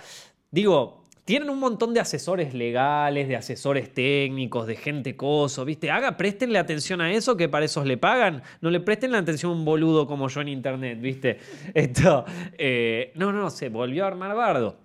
digo, 0.50 1.04
tienen 1.24 1.48
un 1.48 1.58
montón 1.58 1.94
de 1.94 2.00
asesores 2.00 2.52
legales, 2.52 3.28
de 3.28 3.36
asesores 3.36 3.92
técnicos, 3.92 4.66
de 4.66 4.76
gente 4.76 5.16
coso, 5.16 5.64
¿viste? 5.64 5.90
Haga, 5.90 6.16
préstenle 6.18 6.58
atención 6.58 7.00
a 7.00 7.12
eso, 7.12 7.36
que 7.36 7.48
para 7.48 7.64
esos 7.64 7.86
le 7.86 7.96
pagan. 7.96 8.42
No 8.60 8.70
le 8.70 8.80
presten 8.80 9.12
la 9.12 9.18
atención 9.18 9.52
a 9.52 9.54
un 9.54 9.64
boludo 9.64 10.06
como 10.06 10.28
yo 10.28 10.42
en 10.42 10.48
internet, 10.48 11.00
¿viste? 11.00 11.38
Esto. 11.72 12.24
Eh, 12.58 13.12
no, 13.14 13.32
no, 13.32 13.48
se 13.50 13.68
volvió 13.70 14.04
a 14.04 14.08
armar 14.08 14.34
bardo. 14.34 14.83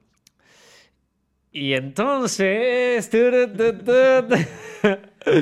Y 1.51 1.73
entonces. 1.73 3.09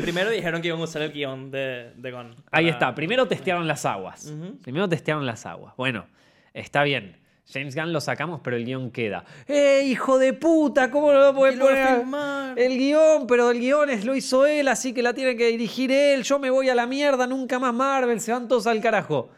Primero 0.01 0.29
dijeron 0.31 0.61
que 0.61 0.69
iban 0.69 0.79
a 0.79 0.83
usar 0.83 1.01
el 1.01 1.11
guion 1.11 1.51
de, 1.51 1.91
de 1.95 2.33
Ahí 2.51 2.69
está. 2.69 2.95
Primero 2.95 3.27
testearon 3.27 3.67
las 3.67 3.85
aguas. 3.85 4.33
Primero 4.61 4.87
testearon 4.87 5.25
las 5.25 5.45
aguas. 5.45 5.73
Bueno, 5.77 6.07
está 6.53 6.83
bien. 6.83 7.17
James 7.51 7.75
Gunn 7.75 7.93
lo 7.93 8.01
sacamos, 8.01 8.41
pero 8.43 8.57
el 8.57 8.65
guion 8.65 8.91
queda. 8.91 9.23
¡Eh, 9.47 9.83
hijo 9.85 10.17
de 10.17 10.33
puta! 10.33 10.91
¿Cómo 10.91 11.13
lo 11.13 11.31
voy 11.31 11.53
a 11.53 11.57
poner? 11.57 12.57
El 12.57 12.77
guion, 12.77 13.25
pero 13.25 13.51
el 13.51 13.59
guion 13.59 13.89
es, 13.89 14.03
lo 14.03 14.15
hizo 14.15 14.45
él, 14.45 14.67
así 14.67 14.93
que 14.93 15.01
la 15.01 15.13
tiene 15.13 15.37
que 15.37 15.47
dirigir 15.47 15.89
él. 15.91 16.23
Yo 16.23 16.39
me 16.39 16.49
voy 16.49 16.67
a 16.67 16.75
la 16.75 16.85
mierda, 16.85 17.25
nunca 17.25 17.57
más 17.57 17.73
Marvel, 17.73 18.19
se 18.19 18.33
van 18.33 18.49
todos 18.49 18.67
al 18.67 18.81
carajo. 18.81 19.29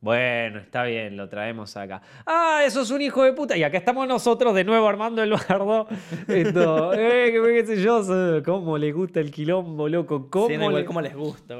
Bueno, 0.00 0.60
está 0.60 0.84
bien, 0.84 1.16
lo 1.16 1.28
traemos 1.28 1.76
acá. 1.76 2.00
Ah, 2.24 2.62
eso 2.64 2.82
es 2.82 2.90
un 2.92 3.02
hijo 3.02 3.24
de 3.24 3.32
puta. 3.32 3.56
Y 3.56 3.64
acá 3.64 3.78
estamos 3.78 4.06
nosotros 4.06 4.54
de 4.54 4.62
nuevo 4.62 4.86
armando 4.86 5.24
el 5.24 5.32
bardo. 5.32 5.88
Esto, 6.28 6.94
eh, 6.94 7.32
qué 7.32 7.66
sé 7.66 7.82
yo, 7.82 8.04
cómo 8.44 8.78
le 8.78 8.92
gusta 8.92 9.18
el 9.18 9.32
quilombo, 9.32 9.88
loco. 9.88 10.30
¿Cómo 10.30 10.46
sí, 10.46 10.54
igual 10.54 10.74
le... 10.74 10.84
como 10.84 11.00
les 11.00 11.16
gusta, 11.16 11.56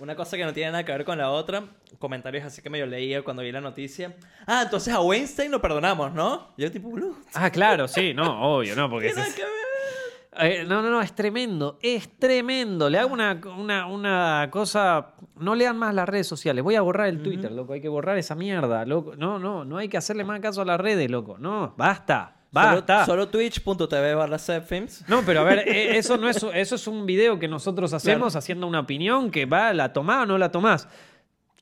Una 0.00 0.16
cosa 0.16 0.36
que 0.36 0.44
no 0.44 0.52
tiene 0.52 0.72
nada 0.72 0.84
que 0.84 0.90
ver 0.90 1.04
con 1.04 1.16
la 1.16 1.30
otra. 1.30 1.62
Comentarios 2.00 2.44
así 2.44 2.60
que 2.60 2.70
medio 2.70 2.86
leía 2.86 3.22
cuando 3.22 3.44
vi 3.44 3.52
la 3.52 3.60
noticia. 3.60 4.16
Ah, 4.48 4.62
entonces 4.64 4.92
a 4.92 5.00
Weinstein 5.00 5.52
lo 5.52 5.62
perdonamos, 5.62 6.12
¿no? 6.12 6.54
Yo 6.56 6.72
tipo, 6.72 6.92
Ah, 7.34 7.50
claro, 7.50 7.86
sí, 7.86 8.12
no, 8.12 8.56
obvio, 8.56 8.74
no, 8.74 8.90
porque... 8.90 9.12
Tiene 9.12 9.32
que 9.32 9.42
ver. 9.42 9.65
Eh, 10.38 10.64
no, 10.66 10.82
no, 10.82 10.90
no, 10.90 11.00
es 11.00 11.14
tremendo, 11.14 11.78
es 11.80 12.18
tremendo. 12.18 12.90
Le 12.90 12.98
hago 12.98 13.12
una, 13.12 13.40
una, 13.86 14.48
cosa. 14.50 15.14
No 15.36 15.54
lean 15.54 15.78
más 15.78 15.94
las 15.94 16.08
redes 16.08 16.26
sociales. 16.26 16.62
Voy 16.62 16.74
a 16.74 16.82
borrar 16.82 17.08
el 17.08 17.22
Twitter, 17.22 17.50
loco. 17.52 17.72
Hay 17.72 17.80
que 17.80 17.88
borrar 17.88 18.18
esa 18.18 18.34
mierda, 18.34 18.84
loco. 18.84 19.16
No, 19.16 19.38
no, 19.38 19.64
no 19.64 19.78
hay 19.78 19.88
que 19.88 19.96
hacerle 19.96 20.24
más 20.24 20.40
caso 20.40 20.62
a 20.62 20.64
las 20.64 20.80
redes, 20.80 21.10
loco. 21.10 21.38
No, 21.38 21.74
basta. 21.76 22.36
Basta. 22.50 23.04
Solo, 23.04 23.28
twitch.tv 23.28 24.14
barra 24.14 24.38
No, 25.08 25.22
pero 25.26 25.40
a 25.40 25.44
ver, 25.44 25.68
eh, 25.68 25.98
eso 25.98 26.16
no 26.16 26.28
es, 26.28 26.44
eso 26.54 26.74
es 26.74 26.86
un 26.86 27.04
video 27.04 27.38
que 27.38 27.48
nosotros 27.48 27.92
hacemos 27.92 28.34
haciendo 28.34 28.66
una 28.66 28.80
opinión 28.80 29.30
que 29.30 29.44
va, 29.44 29.74
la 29.74 29.92
tomás 29.92 30.22
o 30.22 30.26
no 30.26 30.38
la 30.38 30.50
tomás. 30.50 30.88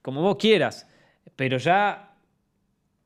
Como 0.02 0.22
vos 0.22 0.37
quieras. 0.37 0.88
Pero 1.37 1.58
ya, 1.58 2.14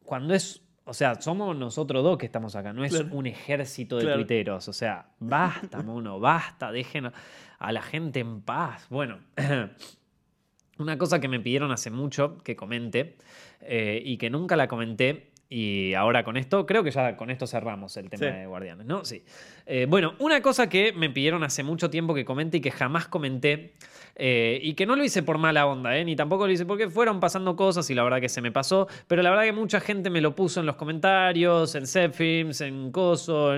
cuando 0.05 0.35
es 0.35 0.61
o 0.89 0.95
sea, 0.95 1.21
somos 1.21 1.55
nosotros 1.55 2.03
dos 2.03 2.17
que 2.17 2.25
estamos 2.25 2.57
acá, 2.57 2.73
no 2.73 2.83
es 2.83 2.95
un 3.11 3.27
ejército 3.27 3.99
de 3.99 4.11
tuiteros. 4.15 4.69
O 4.69 4.73
sea, 4.73 5.11
basta, 5.21 5.83
mono, 5.83 6.19
basta, 6.19 6.73
dejen 6.73 7.13
a 7.59 7.73
la 7.73 7.83
gente 7.83 8.21
en 8.21 8.41
paz. 8.41 8.87
Bueno, 8.89 9.19
una 10.79 10.97
cosa 10.97 11.21
que 11.21 11.29
me 11.29 11.41
pidieron 11.41 11.73
hace 11.73 11.91
mucho 11.91 12.39
que 12.39 12.57
comente 12.57 13.19
eh, 13.61 14.01
y 14.03 14.17
que 14.17 14.31
nunca 14.31 14.57
la 14.57 14.67
comenté. 14.67 15.33
Y 15.51 15.95
ahora 15.95 16.25
con 16.25 16.37
esto, 16.37 16.67
creo 16.67 16.85
que 16.85 16.91
ya 16.91 17.17
con 17.17 17.31
esto 17.31 17.47
cerramos 17.47 17.97
el 17.97 18.11
tema 18.11 18.27
de 18.27 18.47
Guardianes, 18.47 18.87
¿no? 18.87 19.05
Sí. 19.07 19.23
Eh, 19.65 19.87
bueno, 19.89 20.15
una 20.19 20.43
cosa 20.43 20.69
que 20.69 20.93
me 20.93 21.09
pidieron 21.09 21.43
hace 21.43 21.63
mucho 21.63 21.89
tiempo 21.89 22.15
que 22.15 22.27
comente 22.27 22.59
y 22.59 22.61
que 22.61 22.71
jamás 22.71 23.09
comenté 23.09 23.73
eh, 24.15 24.61
y 24.63 24.75
que 24.75 24.85
no 24.85 24.95
lo 24.95 25.05
hice 25.05 25.23
por 25.23 25.39
mala 25.39 25.65
onda, 25.67 25.97
¿eh? 25.97 26.05
ni 26.05 26.17
tampoco 26.17 26.47
lo 26.47 26.53
hice 26.53 26.67
porque 26.67 26.91
fueron 26.91 27.19
pasando 27.19 27.57
cosas 27.57 27.89
y 27.89 27.95
la 27.95 28.03
verdad 28.03 28.21
que 28.21 28.29
se 28.29 28.43
me 28.43 28.53
pasó. 28.53 28.89
Pero 29.07 29.23
la 29.23 29.31
verdad 29.31 29.45
que 29.45 29.53
mucha 29.53 29.81
gente 29.81 30.11
me 30.11 30.21
lo 30.21 30.35
puso 30.35 30.61
en 30.61 30.67
los 30.67 30.77
comentarios, 30.77 31.75
en 31.75 31.87
Zepfilms, 31.87 32.61
en 32.61 32.93
Coso. 32.93 33.55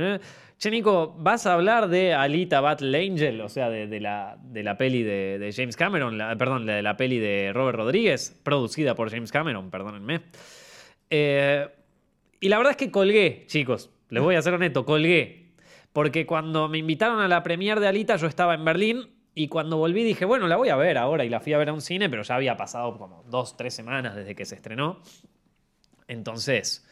Che, 0.58 0.70
Nico, 0.70 1.16
¿vas 1.18 1.46
a 1.46 1.54
hablar 1.54 1.88
de 1.88 2.14
Alita 2.14 2.60
Battle 2.60 2.96
Angel? 2.96 3.40
O 3.40 3.48
sea, 3.48 3.68
de, 3.68 3.98
la, 3.98 4.36
de 4.42 4.62
la 4.62 4.76
peli 4.76 5.02
de, 5.02 5.52
James 5.56 5.74
Cameron, 5.74 6.18
perdón, 6.38 6.66
de 6.66 6.82
la 6.82 6.96
peli 6.96 7.18
de 7.18 7.50
Robert 7.52 7.78
Rodríguez, 7.78 8.38
producida 8.44 8.94
por 8.94 9.10
James 9.10 9.32
Cameron, 9.32 9.70
perdónenme. 9.70 10.20
Eh, 11.08 11.66
y 12.40 12.48
la 12.48 12.56
verdad 12.56 12.72
es 12.72 12.76
que 12.76 12.90
colgué, 12.90 13.44
chicos. 13.46 13.90
Les 14.08 14.22
voy 14.22 14.34
a 14.34 14.42
ser 14.42 14.54
honesto, 14.54 14.84
colgué. 14.84 15.52
Porque 15.92 16.26
cuando 16.26 16.68
me 16.68 16.78
invitaron 16.78 17.20
a 17.20 17.28
la 17.28 17.42
premiere 17.42 17.80
de 17.80 17.88
Alita, 17.88 18.16
yo 18.16 18.26
estaba 18.26 18.54
en 18.54 18.64
Berlín 18.64 19.10
y 19.34 19.48
cuando 19.48 19.76
volví 19.76 20.02
dije, 20.02 20.24
bueno, 20.24 20.48
la 20.48 20.56
voy 20.56 20.68
a 20.68 20.76
ver 20.76 20.98
ahora. 20.98 21.24
Y 21.24 21.28
la 21.28 21.40
fui 21.40 21.52
a 21.52 21.58
ver 21.58 21.68
a 21.68 21.72
un 21.72 21.80
cine, 21.80 22.08
pero 22.08 22.22
ya 22.22 22.34
había 22.36 22.56
pasado 22.56 22.96
como 22.96 23.24
dos, 23.28 23.56
tres 23.56 23.74
semanas 23.74 24.14
desde 24.16 24.34
que 24.34 24.44
se 24.44 24.54
estrenó. 24.54 25.00
Entonces, 26.08 26.86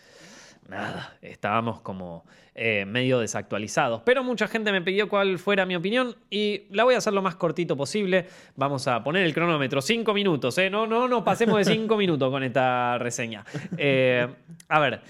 nada, 0.69 1.17
estábamos 1.23 1.81
como 1.81 2.25
eh, 2.55 2.85
medio 2.87 3.21
desactualizados. 3.21 4.03
Pero 4.05 4.23
mucha 4.23 4.49
gente 4.49 4.71
me 4.73 4.83
pidió 4.83 5.09
cuál 5.09 5.39
fuera 5.39 5.65
mi 5.65 5.77
opinión 5.77 6.17
y 6.31 6.67
la 6.71 6.85
voy 6.85 6.95
a 6.95 6.99
hacer 6.99 7.13
lo 7.13 7.23
más 7.23 7.37
cortito 7.37 7.77
posible. 7.77 8.27
Vamos 8.57 8.87
a 8.87 9.03
poner 9.03 9.25
el 9.25 9.35
cronómetro, 9.35 9.81
cinco 9.81 10.13
minutos, 10.13 10.59
¿eh? 10.59 10.71
No, 10.71 10.87
no, 10.87 11.09
no 11.09 11.25
pasemos 11.25 11.59
de 11.59 11.65
cinco 11.73 11.97
minutos 11.99 12.31
con 12.31 12.43
esta 12.43 12.99
reseña. 12.99 13.45
Eh, 13.77 14.27
a 14.69 14.81
ver. 14.81 15.01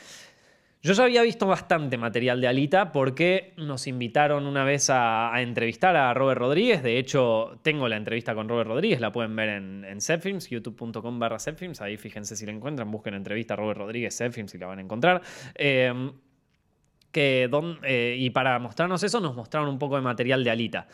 Yo 0.89 0.95
ya 0.95 1.05
había 1.05 1.21
visto 1.21 1.47
bastante 1.47 1.99
material 1.99 2.41
de 2.41 2.49
Alita 2.49 2.93
porque 2.93 3.53
nos 3.59 3.87
invitaron 3.87 4.47
una 4.47 4.65
vez 4.65 4.89
a, 4.89 5.31
entrevistar 5.37 5.95
a 5.97 6.15
Robert 6.15 6.41
Rodríguez. 6.41 6.83
De 6.83 6.97
hecho, 6.97 7.59
tengo 7.61 7.89
la 7.89 7.99
entrevista 7.99 8.35
con 8.35 8.49
Robert 8.49 8.71
Rodríguez, 8.71 8.99
la 8.99 9.13
pueden 9.13 9.37
ver 9.37 9.51
en, 9.51 9.85
en 9.85 9.99
youtube.com 10.41 11.19
barra 11.19 11.37
Ahí 11.81 11.99
fíjense 11.99 12.37
si 12.37 12.47
la 12.47 12.53
encuentran, 12.53 12.91
busquen 12.91 13.13
entrevista 13.13 13.53
a 13.53 13.59
Robert 13.59 13.81
Rodríguez 13.81 14.17
Zepfilms 14.17 14.55
y 14.55 14.59
la 14.59 14.67
van 14.67 14.79
a 14.79 14.81
encontrar. 14.81 15.21
Que 15.55 17.51
eh, 17.83 18.17
y 18.19 18.31
para 18.31 18.59
mostrarnos 18.59 19.03
eso, 19.03 19.21
nos 19.21 19.37
mostraron 19.37 19.69
un 19.69 19.79
poco 19.79 19.97
de 19.97 20.01
material 20.01 20.43
de 20.43 20.51
Alita. 20.51 20.89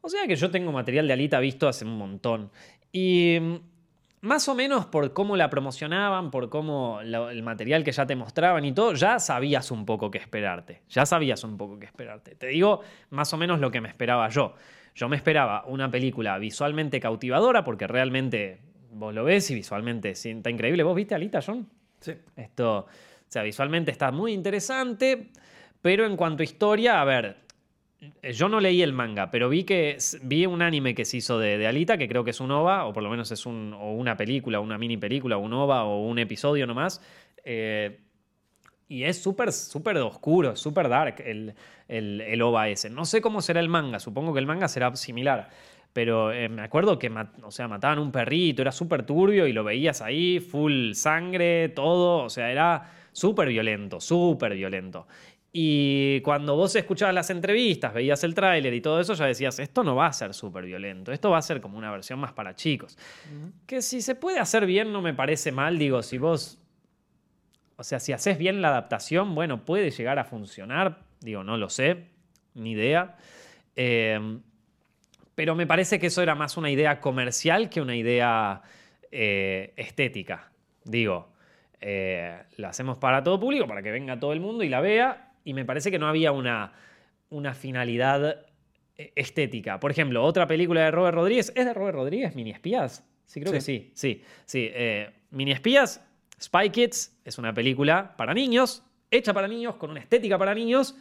O 0.00 0.08
sea 0.08 0.26
que 0.26 0.34
yo 0.34 0.50
tengo 0.50 0.72
material 0.72 1.06
de 1.06 1.12
Alita 1.12 1.38
visto 1.38 1.68
hace 1.68 1.84
un 1.84 1.96
montón. 1.96 2.50
Y 2.90 3.38
más 4.20 4.48
o 4.48 4.54
menos 4.54 4.86
por 4.86 5.12
cómo 5.12 5.36
la 5.36 5.48
promocionaban, 5.50 6.30
por 6.30 6.48
cómo 6.48 7.00
el 7.00 7.42
material 7.42 7.84
que 7.84 7.92
ya 7.92 8.06
te 8.06 8.16
mostraban 8.16 8.64
y 8.64 8.72
todo, 8.72 8.94
ya 8.94 9.18
sabías 9.18 9.70
un 9.70 9.86
poco 9.86 10.10
qué 10.10 10.18
esperarte. 10.18 10.82
Ya 10.88 11.06
sabías 11.06 11.44
un 11.44 11.56
poco 11.56 11.78
qué 11.78 11.86
esperarte. 11.86 12.34
Te 12.34 12.48
digo 12.48 12.80
más 13.10 13.32
o 13.32 13.36
menos 13.36 13.60
lo 13.60 13.70
que 13.70 13.80
me 13.80 13.88
esperaba 13.88 14.28
yo. 14.28 14.54
Yo 14.94 15.08
me 15.08 15.16
esperaba 15.16 15.64
una 15.66 15.90
película 15.90 16.38
visualmente 16.38 16.98
cautivadora, 16.98 17.62
porque 17.62 17.86
realmente 17.86 18.60
vos 18.90 19.14
lo 19.14 19.22
ves 19.24 19.50
y 19.50 19.54
visualmente 19.54 20.10
está 20.10 20.50
increíble. 20.50 20.82
¿Vos 20.82 20.96
viste 20.96 21.14
Alita, 21.14 21.40
John? 21.44 21.68
Sí. 22.00 22.14
Esto, 22.34 22.78
o 22.78 22.86
sea, 23.28 23.42
visualmente 23.42 23.92
está 23.92 24.10
muy 24.10 24.32
interesante, 24.32 25.28
pero 25.80 26.04
en 26.04 26.16
cuanto 26.16 26.42
a 26.42 26.44
historia, 26.44 27.00
a 27.00 27.04
ver, 27.04 27.36
yo 28.22 28.48
no 28.48 28.60
leí 28.60 28.82
el 28.82 28.92
manga, 28.92 29.30
pero 29.30 29.48
vi 29.48 29.64
que 29.64 29.98
vi 30.22 30.46
un 30.46 30.62
anime 30.62 30.94
que 30.94 31.04
se 31.04 31.16
hizo 31.16 31.38
de, 31.38 31.66
Alita, 31.66 31.98
que 31.98 32.08
creo 32.08 32.24
que 32.24 32.30
es 32.30 32.40
un 32.40 32.50
OVA, 32.50 32.84
o 32.86 32.92
por 32.92 33.02
lo 33.02 33.10
menos 33.10 33.30
es 33.32 33.44
una 33.46 34.16
película, 34.16 34.60
una 34.60 34.78
mini 34.78 34.96
película, 34.96 35.36
un 35.36 35.52
OVA 35.52 35.84
o 35.84 36.06
un 36.06 36.18
episodio 36.18 36.66
nomás. 36.66 37.02
Eh, 37.44 37.98
y 38.88 39.02
es 39.02 39.20
súper, 39.20 39.52
súper 39.52 39.98
oscuro, 39.98 40.56
súper 40.56 40.88
dark 40.88 41.22
el, 41.24 41.54
el, 41.88 42.42
OVA 42.42 42.68
ese. 42.68 42.88
No 42.88 43.04
sé 43.04 43.20
cómo 43.20 43.42
será 43.42 43.60
el 43.60 43.68
manga, 43.68 43.98
supongo 43.98 44.32
que 44.32 44.40
el 44.40 44.46
manga 44.46 44.68
será 44.68 44.94
similar. 44.96 45.50
Pero 45.92 46.32
eh, 46.32 46.48
me 46.48 46.62
acuerdo 46.62 46.98
que 46.98 47.10
o 47.42 47.50
sea, 47.50 47.66
mataban 47.66 47.98
un 47.98 48.12
perrito, 48.12 48.62
era 48.62 48.72
súper 48.72 49.04
turbio 49.04 49.46
y 49.46 49.52
lo 49.52 49.64
veías 49.64 50.00
ahí, 50.02 50.38
full 50.38 50.92
sangre, 50.92 51.70
todo. 51.70 52.24
O 52.24 52.30
sea, 52.30 52.50
era 52.50 52.90
súper 53.12 53.48
violento, 53.48 54.00
súper 54.00 54.54
violento. 54.54 55.06
Y 55.52 56.20
cuando 56.20 56.56
vos 56.56 56.76
escuchabas 56.76 57.14
las 57.14 57.30
entrevistas, 57.30 57.94
veías 57.94 58.22
el 58.22 58.34
tráiler 58.34 58.74
y 58.74 58.82
todo 58.82 59.00
eso, 59.00 59.14
ya 59.14 59.26
decías, 59.26 59.58
esto 59.58 59.82
no 59.82 59.96
va 59.96 60.06
a 60.06 60.12
ser 60.12 60.34
súper 60.34 60.64
violento, 60.66 61.10
esto 61.10 61.30
va 61.30 61.38
a 61.38 61.42
ser 61.42 61.60
como 61.60 61.78
una 61.78 61.90
versión 61.90 62.18
más 62.18 62.32
para 62.32 62.54
chicos. 62.54 62.98
Que 63.66 63.80
si 63.80 64.02
se 64.02 64.14
puede 64.14 64.38
hacer 64.38 64.66
bien 64.66 64.92
no 64.92 65.00
me 65.00 65.14
parece 65.14 65.50
mal, 65.50 65.78
digo, 65.78 66.02
si 66.02 66.18
vos, 66.18 66.58
o 67.76 67.82
sea, 67.82 67.98
si 67.98 68.12
haces 68.12 68.36
bien 68.36 68.60
la 68.60 68.68
adaptación, 68.68 69.34
bueno, 69.34 69.64
puede 69.64 69.90
llegar 69.90 70.18
a 70.18 70.24
funcionar, 70.24 71.00
digo, 71.20 71.42
no 71.42 71.56
lo 71.56 71.70
sé, 71.70 72.08
ni 72.54 72.72
idea. 72.72 73.16
Em, 73.74 74.42
pero 75.34 75.54
me 75.54 75.66
parece 75.66 75.98
que 75.98 76.08
eso 76.08 76.22
era 76.22 76.34
más 76.34 76.58
una 76.58 76.70
idea 76.70 77.00
comercial 77.00 77.70
que 77.70 77.80
una 77.80 77.96
idea 77.96 78.60
eh, 79.10 79.72
estética. 79.76 80.50
Digo, 80.84 81.32
eh, 81.80 82.42
la 82.56 82.68
hacemos 82.68 82.98
para 82.98 83.22
todo 83.22 83.40
público, 83.40 83.66
para 83.66 83.82
que 83.82 83.92
venga 83.92 84.18
todo 84.18 84.32
el 84.32 84.40
mundo 84.40 84.62
y 84.64 84.68
la 84.68 84.80
vea 84.80 85.27
y 85.48 85.54
me 85.54 85.64
parece 85.64 85.90
que 85.90 85.98
no 85.98 86.06
había 86.06 86.30
una, 86.30 86.74
una 87.30 87.54
finalidad 87.54 88.44
eh, 88.96 89.12
estética. 89.16 89.80
Por 89.80 89.90
ejemplo, 89.90 90.22
otra 90.22 90.46
película 90.46 90.82
de 90.82 90.90
Robert 90.90 91.14
Rodríguez. 91.14 91.50
¿Es 91.56 91.64
de 91.64 91.72
Robert 91.72 91.96
Rodríguez? 91.96 92.36
¿Mini 92.36 92.50
Espías? 92.50 93.02
Sí, 93.24 93.40
creo 93.40 93.54
que 93.54 93.62
sí. 93.62 93.90
Sí, 93.94 94.22
sí. 94.44 94.68
Eh, 94.70 95.10
Mini 95.30 95.52
Espías, 95.52 96.06
Spy 96.38 96.68
Kids, 96.68 97.18
es 97.24 97.38
una 97.38 97.54
película 97.54 98.14
para 98.18 98.34
niños, 98.34 98.82
hecha 99.10 99.32
para 99.32 99.48
niños, 99.48 99.76
con 99.76 99.90
una 99.90 100.00
estética 100.00 100.36
para 100.36 100.54
niños, 100.54 100.96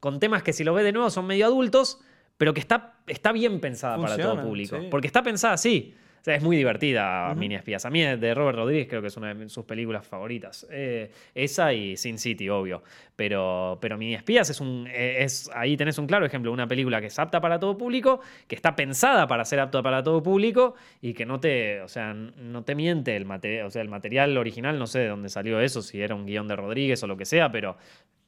con 0.00 0.18
temas 0.18 0.42
que 0.42 0.54
si 0.54 0.64
lo 0.64 0.72
ve 0.72 0.84
de 0.84 0.92
nuevo 0.92 1.10
son 1.10 1.26
medio 1.26 1.44
adultos, 1.44 2.00
pero 2.38 2.54
que 2.54 2.60
está, 2.60 2.94
está 3.06 3.30
bien 3.30 3.60
pensada 3.60 4.00
para 4.00 4.16
todo 4.16 4.40
público. 4.42 4.78
Porque 4.90 5.06
está 5.06 5.22
pensada 5.22 5.52
así. 5.52 5.94
O 6.22 6.24
sea, 6.24 6.36
es 6.36 6.42
muy 6.44 6.56
divertida 6.56 7.34
Mini 7.34 7.56
Espías. 7.56 7.84
A 7.84 7.90
mí 7.90 8.00
de 8.00 8.32
Robert 8.32 8.56
Rodríguez 8.56 8.86
creo 8.86 9.02
que 9.02 9.08
es 9.08 9.16
una 9.16 9.34
de 9.34 9.48
sus 9.48 9.64
películas 9.64 10.06
favoritas. 10.06 10.64
Eh, 10.70 11.10
esa 11.34 11.72
y 11.72 11.96
Sin 11.96 12.16
City, 12.16 12.48
obvio. 12.48 12.84
Pero, 13.16 13.76
pero 13.80 13.98
Mini 13.98 14.14
Espías 14.14 14.48
es 14.48 14.60
un. 14.60 14.86
Eh, 14.88 15.24
es, 15.24 15.50
ahí 15.52 15.76
tenés 15.76 15.98
un 15.98 16.06
claro 16.06 16.24
ejemplo, 16.24 16.52
una 16.52 16.68
película 16.68 17.00
que 17.00 17.08
es 17.08 17.18
apta 17.18 17.40
para 17.40 17.58
todo 17.58 17.76
público, 17.76 18.20
que 18.46 18.54
está 18.54 18.76
pensada 18.76 19.26
para 19.26 19.44
ser 19.44 19.58
apta 19.58 19.82
para 19.82 20.04
todo 20.04 20.22
público 20.22 20.76
y 21.00 21.12
que 21.12 21.26
no 21.26 21.40
te. 21.40 21.80
O 21.80 21.88
sea, 21.88 22.14
no 22.14 22.62
te 22.62 22.76
miente 22.76 23.16
el 23.16 23.24
material. 23.24 23.66
O 23.66 23.70
sea, 23.70 23.82
el 23.82 23.88
material 23.88 24.38
original, 24.38 24.78
no 24.78 24.86
sé 24.86 25.00
de 25.00 25.08
dónde 25.08 25.28
salió 25.28 25.58
eso, 25.58 25.82
si 25.82 26.00
era 26.00 26.14
un 26.14 26.24
guion 26.24 26.46
de 26.46 26.54
Rodríguez 26.54 27.02
o 27.02 27.08
lo 27.08 27.16
que 27.16 27.24
sea, 27.24 27.50
pero, 27.50 27.76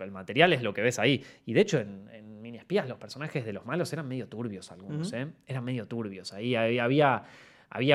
el 0.01 0.11
material 0.11 0.53
es 0.53 0.65
lo 0.65 0.75
que 0.75 0.83
ves 0.83 0.99
ahí. 0.99 1.23
Y 1.47 1.53
de 1.53 1.61
hecho, 1.61 1.79
en, 1.79 2.43
Mini 2.43 2.59
Espías, 2.59 2.89
los 2.89 2.99
personajes 2.99 3.45
de 3.45 3.53
los 3.53 3.65
malos 3.65 3.93
eran 3.93 4.09
medio 4.09 4.27
turbios 4.27 4.73
algunos, 4.73 5.13
¿eh? 5.13 5.29
Eran 5.47 5.65
medio 5.65 5.87
turbios. 5.87 6.33
Ahí 6.33 6.57
había 6.57 6.85
había 6.85 7.23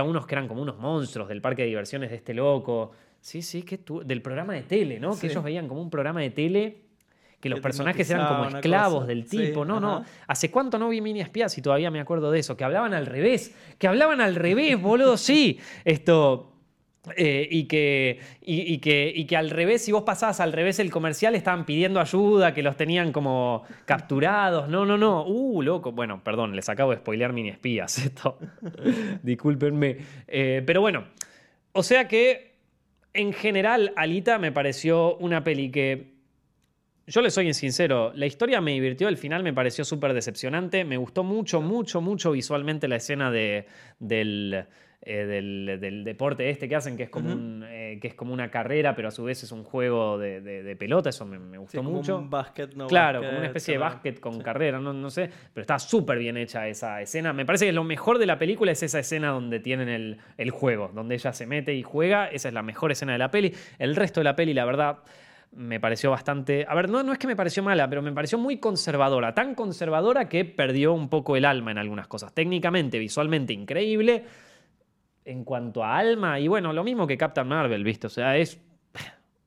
unos 0.04 0.26
que 0.26 0.36
eran 0.36 0.48
como 0.48 0.62
unos 0.62 0.78
monstruos 0.78 1.30
del 1.30 1.42
parque 1.42 1.64
de 1.64 1.70
diversiones 1.70 2.10
de 2.10 2.18
este 2.18 2.34
loco. 2.34 2.92
Sí, 3.22 3.42
sí, 3.42 3.64
que 3.64 3.78
tú, 3.80 4.02
del 4.04 4.22
programa 4.22 4.54
de 4.54 4.62
tele, 4.64 5.00
¿no? 5.00 5.14
Sí. 5.14 5.22
Que 5.22 5.28
ellos 5.28 5.44
veían 5.44 5.68
como 5.68 5.82
un 5.82 5.90
programa 5.90 6.22
de 6.22 6.30
tele 6.30 6.82
que 7.40 7.50
los 7.50 7.60
Que 7.60 7.64
personajes 7.64 8.10
eran 8.10 8.28
como 8.28 8.58
esclavos 8.58 9.08
del 9.08 9.26
tipo. 9.26 9.64
no, 9.66 9.80
no. 9.80 9.98
ajá. 9.98 10.06
¿Hace 10.28 10.52
cuánto 10.52 10.78
no 10.78 10.90
vi 10.90 11.02
mini 11.02 11.22
espías 11.22 11.58
y 11.58 11.62
todavía 11.62 11.90
me 11.90 12.00
acuerdo 12.00 12.32
de 12.32 12.40
eso? 12.40 12.58
Que 12.58 12.64
hablaban 12.64 12.94
al 12.94 13.06
revés. 13.06 13.56
Que 13.78 13.88
hablaban 13.88 14.20
al 14.22 14.36
revés, 14.36 14.82
boludo, 14.82 15.18
sí. 15.18 15.60
Esto. 15.86 16.52
Eh, 17.16 17.48
y, 17.50 17.66
que, 17.66 18.20
y, 18.42 18.78
que, 18.80 19.12
y 19.16 19.26
que 19.26 19.38
al 19.38 19.50
revés, 19.50 19.84
si 19.84 19.92
vos 19.92 20.04
pasabas 20.04 20.40
al 20.40 20.52
revés 20.52 20.80
el 20.80 20.92
comercial, 20.92 21.34
estaban 21.34 21.66
pidiendo 21.66 22.00
ayuda, 22.00 22.54
que 22.54 22.62
los 22.62 22.76
tenían 22.76 23.12
como 23.12 23.64
capturados. 23.86 24.68
No, 24.70 24.86
no, 24.86 24.98
no. 24.98 25.26
Uh, 25.26 25.62
loco. 25.62 25.92
Bueno, 25.92 26.22
perdón, 26.24 26.56
les 26.56 26.68
acabo 26.70 26.92
de 26.92 26.98
spoilear 26.98 27.34
mini 27.34 27.50
espías. 27.50 27.98
Esto. 28.06 28.38
Discúlpenme. 29.24 29.98
Eh, 30.28 30.62
pero 30.66 30.82
bueno, 30.82 31.06
o 31.72 31.84
sea 31.84 32.08
que 32.08 32.50
en 33.14 33.34
general, 33.34 33.94
Alita 33.96 34.38
me 34.38 34.52
pareció 34.52 35.16
una 35.18 35.44
peli 35.44 35.72
que. 35.72 36.20
Yo 37.08 37.22
le 37.22 37.32
soy 37.32 37.52
sincero, 37.56 38.12
la 38.14 38.28
historia 38.28 38.62
me 38.62 38.72
divirtió, 38.72 39.08
el 39.08 39.18
final 39.18 39.42
me 39.42 39.52
pareció 39.52 39.84
súper 39.84 40.14
decepcionante. 40.14 40.86
Me 40.86 40.98
gustó 40.98 41.24
mucho, 41.24 41.60
mucho, 41.60 42.02
mucho 42.02 42.32
visualmente 42.32 42.88
la 42.88 42.98
escena 42.98 43.32
de, 43.32 43.66
del, 43.98 44.68
eh, 45.02 45.26
del, 45.26 45.80
del 45.80 46.04
deporte 46.04 46.50
este 46.50 46.68
que 46.68 46.76
hacen, 46.76 46.98
que 46.98 47.04
es, 47.04 47.10
como 47.10 47.32
un, 47.32 47.64
eh, 47.66 48.00
que 48.02 48.10
es 48.10 48.14
como 48.16 48.34
una 48.34 48.52
carrera, 48.52 48.96
pero 48.96 49.08
a 49.08 49.12
su 49.12 49.24
vez 49.24 49.42
es 49.44 49.52
un 49.54 49.64
juego 49.64 50.18
de, 50.18 50.42
de- 50.42 50.62
de 50.62 50.76
pelota. 50.76 51.10
Eso 51.10 51.26
me, 51.26 51.40
me 51.40 51.56
Sí, 51.56 51.58
gustó 51.62 51.78
como 51.84 51.92
mucho. 51.92 52.18
un 52.18 52.30
básquet, 52.30 52.74
no 52.76 52.88
Claro, 52.88 53.20
como 53.22 53.38
una 53.38 53.46
especie 53.48 53.76
de 53.76 53.78
básquet 53.78 54.20
con 54.20 54.42
carrera, 54.42 54.80
no, 54.80 54.92
no 54.92 55.10
sé, 55.10 55.30
pero 55.54 55.62
está 55.62 55.80
súper 55.80 56.18
bien 56.20 56.36
hecha 56.38 56.68
esa 56.68 57.02
escena. 57.02 57.32
Me 57.32 57.46
parece 57.46 57.66
que 57.66 57.72
lo 57.72 57.84
mejor 57.86 58.18
de 58.18 58.26
la 58.26 58.38
película 58.38 58.72
es 58.74 58.84
esa 58.84 59.00
escena 59.00 59.30
donde 59.30 59.60
tienen 59.62 59.88
el, 59.88 60.18
el 60.38 60.52
juego, 60.52 60.92
donde 60.94 61.16
ella 61.16 61.32
se 61.32 61.48
mete 61.48 61.74
y 61.74 61.82
juega, 61.84 62.28
esa 62.28 62.50
es 62.50 62.54
la 62.54 62.62
mejor 62.64 62.92
escena 62.92 63.14
de 63.14 63.20
la 63.20 63.32
peli. 63.32 63.54
El 63.78 63.96
resto 63.96 64.20
de 64.20 64.26
la 64.26 64.36
peli, 64.36 64.54
la 64.54 64.66
verdad, 64.66 64.98
me 65.54 65.80
pareció 65.80 66.12
bastante... 66.12 66.66
A 66.68 66.76
ver, 66.76 66.90
no, 66.90 67.02
no 67.04 67.14
es 67.14 67.18
que 67.18 67.26
me 67.26 67.36
pareció 67.36 67.64
mala, 67.64 67.90
pero 67.90 68.02
me 68.02 68.12
pareció 68.12 68.38
muy 68.38 68.58
conservadora, 68.58 69.34
tan 69.34 69.56
conservadora 69.56 70.28
que 70.30 70.44
perdió 70.46 70.94
un 70.94 71.10
poco 71.10 71.38
el 71.38 71.46
alma 71.46 71.72
en 71.72 71.78
algunas 71.78 72.08
cosas. 72.08 72.34
Técnicamente, 72.34 73.00
visualmente 73.00 73.54
increíble. 73.54 74.26
En 75.26 75.44
cuanto 75.44 75.84
a 75.84 75.98
alma, 75.98 76.40
y 76.40 76.48
bueno, 76.48 76.74
lo 76.74 76.84
mismo 76.84 77.06
que 77.06 77.18
Captain 77.18 77.48
Marvel, 77.48 77.84
¿viste? 77.84 78.08
O 78.08 78.10
sea, 78.10 78.36
es 78.38 78.60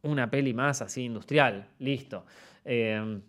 una 0.03 0.31
peli 0.31 0.55
más 0.55 0.83
así 0.83 1.05
industrial, 1.05 1.67
listo. 1.79 2.25
Eh, 2.65 3.21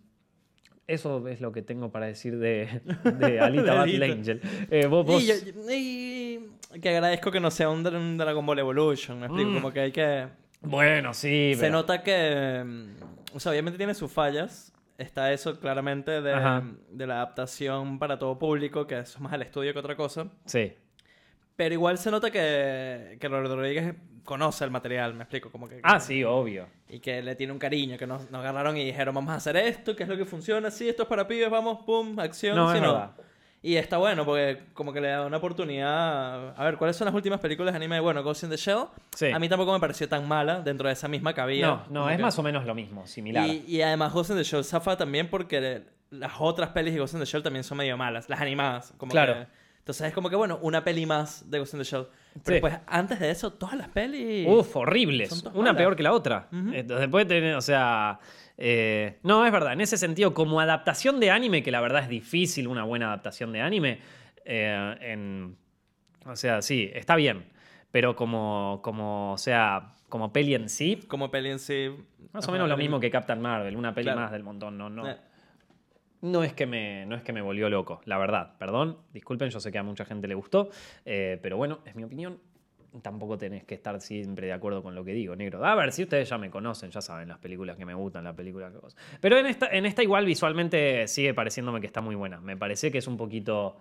eso 0.86 1.26
es 1.30 1.40
lo 1.40 1.52
que 1.52 1.62
tengo 1.62 1.92
para 1.92 2.08
decir 2.08 2.38
de, 2.38 2.82
de 3.18 3.40
Alita 3.40 3.64
De 3.64 3.78
Battle 3.78 3.96
Alita. 3.96 4.06
Angel. 4.06 4.42
Eh, 4.70 4.86
vos, 4.88 5.06
vos- 5.06 5.24
Y, 5.72 6.40
que 6.82 6.90
agradezco 6.90 7.32
que 7.32 7.40
no 7.40 7.50
sea 7.52 7.70
un, 7.70 7.84
Dra- 7.84 7.98
un 7.98 8.18
Dragon 8.18 8.46
Ball 8.46 8.60
Evolution, 8.60 9.20
me 9.20 9.28
explico, 9.28 9.50
Mm. 9.50 9.54
como 9.56 9.72
que 9.72 9.80
hay 9.80 9.92
que... 9.92 10.28
Bueno, 10.62 11.14
sí, 11.14 11.54
Se 11.56 11.62
pero- 11.62 11.74
nota 11.74 12.04
que, 12.04 12.64
mm, 12.66 13.36
o 13.36 13.40
sea, 13.40 13.52
obviamente 13.52 13.78
tiene 13.78 13.94
sus 13.94 14.12
fallas. 14.12 14.70
Está 14.98 15.34
eso 15.34 15.60
claramente 15.60 16.22
de, 16.22 16.62
de 16.92 17.08
la 17.08 17.16
adaptación 17.16 17.98
para 17.98 18.20
todo 18.20 18.38
público, 18.38 18.86
que 18.86 19.00
eso 19.00 19.18
es 19.18 19.22
más 19.22 19.34
el 19.34 19.42
estudio 19.42 19.74
que 19.74 19.80
otra 19.80 19.96
cosa. 19.96 20.28
Sí. 20.46 20.74
Pero 21.56 21.74
igual 21.74 21.98
se 21.98 22.10
nota 22.12 22.32
que, 22.32 23.18
que 23.20 23.28
Robert 23.28 23.54
Rodríguez 23.54 23.94
conoce 24.24 24.64
el 24.64 24.72
material, 24.72 25.14
me 25.14 25.24
explico, 25.24 25.52
como 25.52 25.68
que... 25.68 25.80
Ah, 25.84 26.00
sí, 26.00 26.24
obvio. 26.24 26.68
Y 26.90 27.00
que 27.00 27.22
le 27.22 27.36
tiene 27.36 27.54
un 27.54 27.60
cariño, 27.60 27.98
que 27.98 28.08
nos, 28.08 28.32
nos 28.32 28.40
agarraron 28.40 28.78
y 28.78 28.86
dijeron, 28.86 29.14
vamos 29.14 29.32
a 29.32 29.36
hacer 29.36 29.58
esto, 29.58 29.96
que 29.96 30.04
es 30.04 30.10
lo 30.10 30.18
que 30.18 30.26
funciona, 30.26 30.72
sí, 30.72 30.88
esto 30.90 31.04
es 31.04 31.10
para 31.10 31.28
pibes, 31.28 31.50
vamos, 31.50 31.80
pum, 31.86 32.18
acción, 32.20 32.56
No, 32.56 32.74
es 32.74 32.82
no. 32.82 32.94
verdad. 32.94 33.12
Y 33.62 33.76
está 33.78 33.98
bueno, 33.98 34.26
porque 34.26 34.64
como 34.74 34.92
que 34.92 35.00
le 35.02 35.10
da 35.10 35.26
una 35.26 35.38
oportunidad... 35.38 36.54
A 36.60 36.64
ver, 36.66 36.78
¿cuáles 36.78 36.96
son 36.98 37.06
las 37.06 37.14
últimas 37.16 37.40
películas 37.40 37.74
de 37.74 37.78
anime? 37.78 38.00
Bueno, 38.00 38.24
Ghost 38.24 38.44
in 38.44 38.50
the 38.50 38.58
Shell. 38.58 38.86
Sí. 39.16 39.28
A 39.32 39.40
mí 39.40 39.48
tampoco 39.48 39.72
me 39.74 39.80
pareció 39.80 40.08
tan 40.10 40.28
mala 40.28 40.60
dentro 40.62 40.88
de 40.88 40.94
esa 40.94 41.08
misma 41.08 41.32
había. 41.38 41.68
No, 41.68 41.84
no, 41.90 42.10
es 42.10 42.18
que- 42.18 42.22
más 42.24 42.38
o 42.40 42.44
menos 42.44 42.66
lo 42.66 42.76
mismo, 42.76 43.06
similar. 43.08 43.48
y, 43.48 43.64
y 43.68 43.82
además 43.82 44.12
Ghost 44.14 44.32
in 44.32 44.38
the 44.38 44.44
Shell 44.44 44.64
zafa 44.66 44.98
también 44.98 45.30
porque 45.30 45.84
las 46.10 46.34
otras 46.40 46.70
pelis 46.70 46.94
de 46.94 47.00
Ghost 47.00 47.14
in 47.14 47.20
the 47.22 47.26
Shell 47.26 47.44
también 47.44 47.64
son 47.64 47.78
medio 47.78 47.96
malas, 47.98 48.28
las 48.30 48.42
animadas. 48.42 48.94
Como 48.98 49.12
Claro. 49.12 49.34
que- 49.34 49.63
entonces 49.84 50.08
es 50.08 50.14
como 50.14 50.30
que, 50.30 50.38
bueno, 50.38 50.60
una 50.62 50.82
peli 50.84 51.06
más 51.06 51.50
de 51.52 51.60
Ghost 51.60 51.74
in 51.74 51.80
the 51.80 51.84
Shell. 51.84 52.06
Sí. 52.36 52.42
Pero 52.46 52.62
pues 52.62 52.76
antes 52.88 53.20
de 53.20 53.30
eso, 53.30 53.52
todas 53.52 53.76
las 53.76 53.90
pelis... 53.90 54.48
Uf, 54.48 54.76
horribles. 54.78 55.44
Una 55.54 55.72
malas. 55.72 55.76
peor 55.76 55.96
que 55.98 56.04
la 56.04 56.14
otra. 56.14 56.48
Ujú. 56.52 56.72
Entonces 56.74 57.08
puede 57.10 57.26
tener, 57.26 57.56
o 57.56 57.62
sea. 57.62 58.18
eh, 58.58 59.20
no, 59.24 59.46
es 59.46 59.52
verdad. 59.52 59.74
En 59.74 59.82
ese 59.82 59.98
sentido, 59.98 60.34
como 60.34 60.62
adaptación 60.62 61.20
de 61.20 61.32
anime, 61.32 61.62
que 61.64 61.72
la 61.72 61.82
verdad 61.82 62.02
es 62.04 62.08
difícil 62.10 62.68
una 62.70 62.84
buena 62.86 63.08
adaptación 63.08 63.52
de 63.52 63.60
anime, 63.62 64.00
eh, 64.46 64.96
en, 65.02 65.58
o 66.26 66.36
sea, 66.38 66.62
sí, 66.62 66.90
está 66.94 67.16
bien. 67.18 67.46
Pero 67.92 68.16
como, 68.16 68.80
como, 68.84 69.34
o 69.34 69.38
sea, 69.38 69.92
como 70.10 70.32
peli 70.34 70.56
en 70.56 70.70
sí, 70.70 71.04
Como 71.08 71.30
peli 71.30 71.50
en 71.52 71.60
sí... 71.60 71.90
más 72.32 72.48
o 72.48 72.52
menos 72.52 72.68
lo 72.70 72.78
mismo 72.78 73.00
que 73.00 73.12
Captain 73.12 73.42
Marvel, 73.42 73.76
una 73.76 73.94
peli 73.94 74.06
Claro. 74.06 74.22
más 74.22 74.32
del 74.32 74.44
montón. 74.44 74.78
No, 74.78 74.90
no, 74.90 75.08
Eh, 75.10 75.18
no 76.24 76.44
es 76.44 76.54
que 76.54 76.66
me, 76.66 77.06
no 77.06 77.16
es 77.16 77.22
que 77.22 77.34
me 77.34 77.42
volvió 77.42 77.70
loco, 77.70 78.02
la 78.06 78.18
verdad. 78.18 78.56
Perdón, 78.58 78.98
disculpen, 79.14 79.50
yo 79.50 79.60
sé 79.60 79.72
que 79.72 79.78
a 79.78 79.84
mucha 79.84 80.06
gente 80.06 80.28
le 80.28 80.36
gustó, 80.36 80.70
eh, 81.06 81.38
pero 81.42 81.58
bueno, 81.58 81.80
es 81.86 81.96
mi 81.96 82.04
opinión. 82.04 82.40
Tampoco 83.02 83.38
tenés 83.40 83.64
que 83.66 83.74
estar 83.74 84.00
siempre 84.02 84.48
de 84.48 84.54
acuerdo 84.54 84.84
con 84.84 84.94
lo 84.96 85.04
que 85.04 85.14
digo, 85.14 85.36
negro. 85.36 85.66
A 85.66 85.74
ver, 85.76 85.92
si 85.92 86.04
ustedes 86.04 86.30
ya 86.30 86.38
me 86.38 86.50
conocen, 86.52 86.92
ya 86.92 87.02
saben 87.02 87.28
las 87.28 87.40
películas 87.40 87.76
que 87.76 87.86
me 87.86 87.94
gustan, 87.96 88.24
la 88.24 88.34
película 88.36 88.72
que 88.72 88.78
vos. 88.78 88.96
Pero 89.20 89.38
en 89.38 89.48
esta, 89.48 89.68
en 89.68 89.86
esta 89.88 90.02
igual 90.04 90.26
visualmente 90.26 91.08
sigue 91.08 91.34
pareciéndome 91.34 91.82
que 91.82 91.88
está 91.88 92.02
muy 92.02 92.14
buena. 92.16 92.40
Me 92.40 92.56
parece 92.56 92.92
que 92.92 93.00
es 93.00 93.08
un 93.08 93.18
poquito 93.18 93.78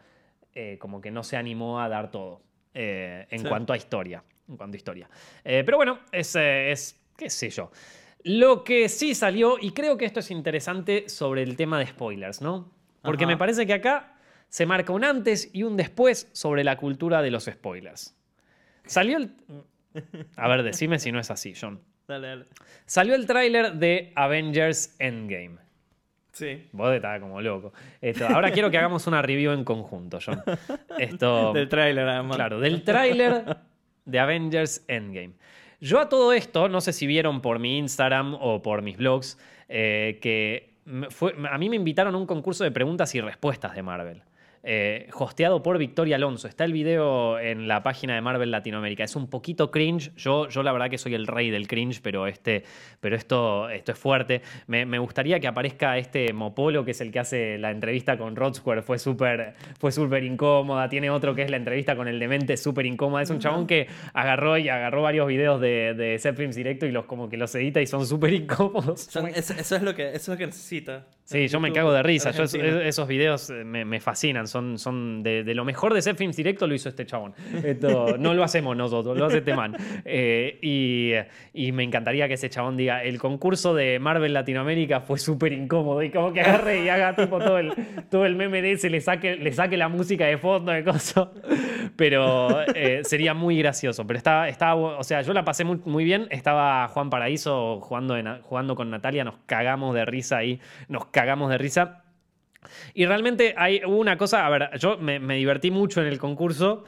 eh, 0.55 0.78
como 0.78 1.00
que 1.02 1.11
no 1.11 1.22
se 1.22 1.37
animó 1.37 1.78
a 1.81 1.88
dar 1.90 2.11
todo 2.11 2.40
eh, 2.74 3.26
en 3.31 3.40
Sí. 3.40 3.48
cuanto 3.48 3.72
a 3.74 3.76
historia. 3.76 4.24
En 4.48 4.57
cuanto 4.57 4.74
a 4.74 4.78
historia. 4.78 5.09
Pero 5.44 5.76
bueno, 5.76 5.98
es, 6.11 6.35
es, 6.35 6.98
qué 7.16 7.28
sé 7.31 7.50
yo. 7.50 7.70
Lo 8.24 8.64
que 8.64 8.88
sí 8.88 9.14
salió, 9.14 9.56
y 9.61 9.72
creo 9.72 9.96
que 9.96 10.04
esto 10.04 10.20
es 10.20 10.30
interesante 10.30 11.08
sobre 11.08 11.42
el 11.42 11.56
tema 11.56 11.78
de 11.78 11.87
spoilers, 11.87 12.40
¿no? 12.40 12.70
Porque 13.02 13.24
Ajá. 13.24 13.32
me 13.32 13.37
parece 13.37 13.66
que 13.66 13.72
acá 13.72 14.14
se 14.48 14.66
marca 14.66 14.92
un 14.92 15.02
antes 15.02 15.50
y 15.52 15.62
un 15.64 15.76
después 15.76 16.28
sobre 16.32 16.62
la 16.62 16.76
cultura 16.76 17.22
de 17.22 17.30
los 17.30 17.44
spoilers. 17.46 18.16
Salió 18.85 19.16
el... 19.16 19.35
A 20.37 20.48
ver, 20.48 20.62
decime 20.62 20.98
si 20.98 21.11
no 21.11 21.18
es 21.18 21.30
así, 21.30 21.54
John. 21.58 21.80
Dale, 22.06 22.28
dale. 22.28 22.44
Salió 22.87 23.14
el 23.14 23.26
tráiler 23.26 23.74
de 23.74 24.12
Avengers 24.14 24.94
Endgame. 24.98 25.56
Sí. 26.32 26.68
Vos 26.72 26.94
estás 26.94 27.20
como 27.20 27.40
loco. 27.40 27.72
Esto, 28.00 28.26
ahora 28.26 28.50
quiero 28.52 28.70
que 28.70 28.78
hagamos 28.78 29.06
una 29.06 29.20
review 29.20 29.52
en 29.52 29.64
conjunto, 29.64 30.18
John. 30.24 30.42
Esto... 30.98 31.52
Del 31.52 31.68
tráiler, 31.68 32.08
además. 32.08 32.37
Claro, 32.37 32.61
del 32.61 32.82
tráiler 32.85 33.56
de 34.04 34.18
Avengers 34.18 34.85
Endgame. 34.88 35.32
Yo 35.83 35.99
a 35.99 36.09
todo 36.09 36.33
esto, 36.33 36.68
no 36.68 36.81
sé 36.81 36.92
si 36.92 37.09
vieron 37.09 37.40
por 37.40 37.59
mi 37.59 37.77
Instagram 37.79 38.35
o 38.40 38.62
por 38.62 38.83
mis 38.83 38.97
blogs, 38.97 39.37
eh, 39.68 40.21
que 40.23 40.77
fue- 41.11 41.35
a 41.51 41.59
mí 41.59 41.68
me 41.68 41.75
invitaron 41.75 42.14
a 42.14 42.18
un 42.18 42.27
concurso 42.27 42.62
de 42.62 42.71
preguntas 42.71 43.12
y 43.16 43.21
respuestas 43.21 43.75
de 43.75 43.83
Marvel. 43.83 44.23
Eh, 44.64 45.09
hosteado 45.14 45.62
por 45.62 45.79
Victoria 45.79 46.16
Alonso. 46.16 46.46
Está 46.48 46.64
el 46.64 46.72
video 46.72 47.38
en 47.38 47.66
la 47.68 47.83
página 47.83 48.14
de 48.14 48.20
Marvel 48.20 48.51
Latinoamérica. 48.51 49.05
Es 49.05 49.16
un 49.16 49.29
poquito 49.29 49.70
cringe. 49.70 50.12
Yo, 50.16 50.48
yo 50.48 50.62
la 50.62 50.72
verdad 50.72 50.88
que 50.90 50.98
soy 50.98 51.14
el 51.14 51.27
rey 51.27 51.51
del 51.51 51.66
cringe, 51.68 52.01
pero, 52.03 52.27
este, 52.27 52.64
pero 53.01 53.16
esto, 53.16 53.68
esto 53.70 53.92
es 53.92 53.98
fuerte. 53.98 54.42
Me, 54.66 54.87
me 54.87 54.98
gustaría 54.98 55.40
que 55.40 55.48
aparezca 55.48 55.98
este 55.98 56.33
Mopolo, 56.33 56.85
que 56.85 56.92
es 56.92 57.01
el 57.01 57.11
que 57.11 57.18
hace 57.18 57.59
la 57.59 57.70
entrevista 57.70 58.16
con 58.16 58.37
Rod 58.37 58.55
Square. 58.55 58.83
Fue 58.83 58.98
súper 58.98 59.55
fue 59.81 59.90
súper 59.92 60.22
incómoda. 60.25 60.88
Tiene 60.88 61.11
otro 61.11 61.35
que 61.35 61.42
es 61.42 61.51
la 61.51 61.57
entrevista 61.57 61.96
con 61.96 62.07
el 62.09 62.18
demente, 62.18 62.57
súper 62.57 62.87
incómoda. 62.87 63.22
Es 63.22 63.31
un 63.31 63.38
chabón 63.40 63.66
que 63.66 63.88
agarró 64.14 64.59
y 64.59 64.68
agarró 64.68 65.03
varios 65.03 65.27
videos 65.27 65.61
de, 65.61 65.94
de 65.94 66.18
Set 66.18 66.37
Films 66.37 66.55
Directo 66.57 66.87
y 66.87 66.92
los 66.92 67.07
como 67.07 67.29
que 67.29 67.37
los 67.37 67.55
edita 67.55 67.81
y 67.81 67.87
son 67.87 68.07
súper 68.07 68.33
incómodos. 68.33 69.01
Son- 69.03 69.27
eso, 69.27 69.55
eso 69.55 69.77
es 69.77 69.83
lo 69.83 69.94
que, 69.94 70.09
eso 70.11 70.16
es 70.16 70.29
lo 70.29 70.37
que 70.37 70.46
necesita. 70.46 71.07
Sí, 71.25 71.48
yo 71.48 71.61
me 71.61 71.72
cago 71.72 71.92
de 71.92 72.03
risa. 72.03 72.31
Yo, 72.33 72.44
esos 72.44 73.09
videos 73.09 73.48
eh, 73.51 73.64
me, 73.64 73.85
me 73.85 74.01
fascinan. 74.01 74.46
Son, 74.53 74.79
son 74.79 75.23
de, 75.23 75.43
lo 75.55 75.65
mejor 75.65 75.95
de 75.95 76.03
Set 76.03 76.19
Films 76.19 76.37
Directo 76.37 76.67
lo 76.67 76.75
hizo 76.75 76.91
este 76.91 77.07
chabón. 77.07 77.33
Esto, 77.65 78.19
no 78.19 78.35
lo 78.35 78.45
hacemos 78.45 78.77
nosotros, 78.77 79.17
lo 79.17 79.25
hace 79.25 79.38
este 79.38 79.55
man. 79.55 79.75
Eh, 80.05 80.59
y, 80.61 81.12
y 81.55 81.73
me 81.73 81.83
encantaría 81.83 82.29
que 82.29 82.35
ese 82.35 82.51
chabón 82.51 82.77
diga: 82.77 83.03
el 83.03 83.19
concurso 83.19 83.75
de 83.75 83.99
Marvel 83.99 84.35
Latinoamérica 84.35 85.01
fue 85.01 85.19
súper 85.19 85.55
incómodo. 85.55 86.03
Y 86.03 86.11
como 86.11 86.35
que 86.35 86.43
agarre 86.43 86.85
y 86.85 86.88
haga 86.91 87.17
tipo 87.17 87.38
todo 87.38 87.57
el, 87.59 87.73
todo 88.11 88.27
el 88.27 88.37
meme 88.37 88.61
de 88.61 88.73
ese, 88.73 88.91
le 88.91 89.01
saque, 89.01 89.37
le 89.37 89.53
saque 89.53 89.79
la 89.79 89.88
música 89.88 90.27
de 90.27 90.37
fondo 90.37 90.71
de 90.71 90.85
cosas. 90.85 91.29
Pero 91.97 92.61
eh, 92.75 93.01
sería 93.05 93.33
muy 93.33 93.57
gracioso. 93.57 94.07
Pero 94.07 94.19
estaba, 94.19 94.49
estaba, 94.51 94.75
o 94.75 95.03
sea, 95.03 95.23
yo 95.23 95.33
la 95.33 95.45
pasé 95.45 95.65
muy, 95.65 96.05
bien. 96.05 96.27
Estaba 96.31 96.88
Juan 96.88 97.09
Paraíso 97.09 97.81
jugando, 97.81 98.17
jugando 98.43 98.75
con 98.75 98.91
Natalia, 98.91 99.25
nos 99.25 99.37
cagamos 99.47 99.95
de 99.95 100.05
risa 100.05 100.37
ahí, 100.37 100.61
nos 100.88 101.07
cagamos 101.07 101.51
de 101.51 101.57
risa. 101.57 102.02
Y 102.94 103.07
realmente 103.07 103.55
hay 103.57 103.83
una 103.85 104.16
cosa, 104.16 104.46
a 104.46 104.51
ver, 104.51 104.70
yo 104.79 104.96
me, 104.98 105.18
me 105.18 105.37
divertí 105.37 105.70
mucho 105.70 106.01
en 106.01 106.07
el 106.07 106.18
concurso, 106.18 106.85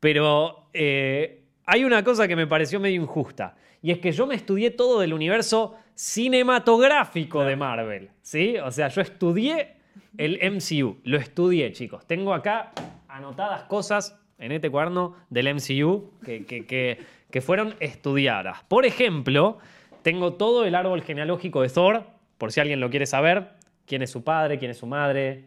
pero 0.00 0.68
eh, 0.72 1.42
hay 1.66 1.84
una 1.84 2.02
cosa 2.04 2.28
que 2.28 2.36
me 2.36 2.46
pareció 2.46 2.80
medio 2.80 3.00
injusta. 3.00 3.56
Y 3.82 3.90
es 3.90 3.98
que 3.98 4.12
yo 4.12 4.26
me 4.26 4.34
estudié 4.34 4.70
todo 4.70 5.00
del 5.00 5.12
universo 5.12 5.76
cinematográfico 5.94 7.44
de 7.44 7.56
Marvel. 7.56 8.10
¿Sí? 8.22 8.56
O 8.58 8.70
sea, 8.70 8.88
yo 8.88 9.00
estudié 9.00 9.74
el 10.18 10.38
MCU. 10.52 10.98
Lo 11.04 11.16
estudié, 11.18 11.72
chicos. 11.72 12.06
Tengo 12.06 12.34
acá 12.34 12.72
anotadas 13.08 13.62
cosas 13.64 14.18
en 14.38 14.52
este 14.52 14.70
cuaderno 14.70 15.14
del 15.30 15.54
MCU 15.54 16.10
que, 16.24 16.44
que, 16.44 16.66
que- 16.66 16.98
que 17.30 17.40
fueron 17.40 17.74
estudiadas. 17.80 18.62
Por 18.68 18.86
ejemplo, 18.86 19.58
tengo 20.02 20.34
todo 20.34 20.64
el 20.66 20.76
árbol 20.76 21.02
genealógico 21.02 21.62
de 21.62 21.68
Thor, 21.68 22.04
por 22.38 22.52
si 22.52 22.60
alguien 22.60 22.78
lo 22.78 22.90
quiere 22.90 23.06
saber, 23.06 23.48
quién 23.86 24.02
es 24.02 24.10
su 24.10 24.24
padre, 24.24 24.58
quién 24.58 24.70
es 24.70 24.78
su 24.78 24.86
madre, 24.86 25.44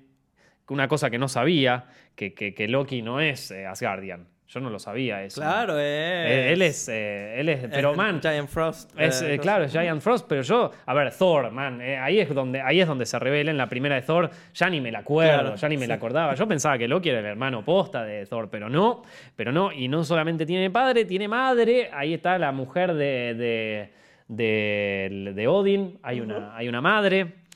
una 0.69 0.88
cosa 0.88 1.10
que 1.10 1.17
no 1.17 1.28
sabía, 1.28 1.86
que, 2.15 2.34
que, 2.34 2.67
Loki 2.67 3.02
no 3.02 3.19
es 3.19 3.52
eh, 3.52 3.65
Asgardian. 3.65 4.28
Yo 4.50 4.62
no 4.62 4.69
lo 4.69 4.80
sabía 4.80 5.23
eso. 5.23 5.41
Claro, 5.41 5.78
eh, 5.78 6.45
es. 6.45 6.54
Él 6.54 6.62
es. 6.62 6.88
Eh, 6.88 7.39
él 7.41 7.50
es. 7.50 7.67
Pero, 7.69 7.93
man. 7.95 8.21
Giant 8.21 8.47
Frost. 8.47 8.97
Es, 8.97 9.21
claro, 9.41 9.65
es 9.65 9.73
Giant 9.73 10.02
Frost, 10.02 10.26
pero 10.28 10.41
yo. 10.41 10.71
A 10.86 10.93
ver, 10.93 11.13
Thor, 11.13 11.52
man. 11.52 11.82
ahí, 11.82 12.19
es 12.19 12.34
donde, 12.34 12.62
ahí 12.62 12.80
es 12.80 12.88
donde 12.88 13.06
se 13.06 13.19
revela 13.19 13.52
en 13.52 13.58
la 13.58 13.67
primera 13.67 13.95
de 13.95 14.04
Thor. 14.04 14.30
Ya 14.54 14.69
ni 14.69 14.80
me 14.80 14.89
la 14.89 15.00
acuerdo, 15.00 15.56
ya 15.56 15.67
ni 15.67 15.76
me 15.76 15.86
la 15.86 15.95
acordaba. 15.95 16.34
Yo 16.36 16.47
pensaba 16.47 16.78
que 16.78 16.88
Loki 16.88 17.10
era 17.10 17.19
el 17.19 17.26
hermano 17.26 17.63
posta 17.65 18.06
de 18.06 18.26
Thor, 18.26 18.50
pero 18.50 18.69
no. 18.69 19.04
Pero 19.36 19.52
no. 19.52 19.73
Y 19.73 19.89
no 19.89 20.06
solamente 20.06 20.45
tiene 20.45 20.69
padre, 20.71 21.04
tiene 21.04 21.28
madre. 21.28 21.89
Ahí 21.91 22.13
está 22.13 22.38
la 22.38 22.54
mujer 22.54 22.93
de. 22.93 23.91
de, 24.30 25.34
de, 25.36 25.47
Odin. 25.50 26.00
Hay, 26.04 26.21
una, 26.21 26.56
hay 26.56 26.69
una 26.69 26.80
madre. 26.80 27.47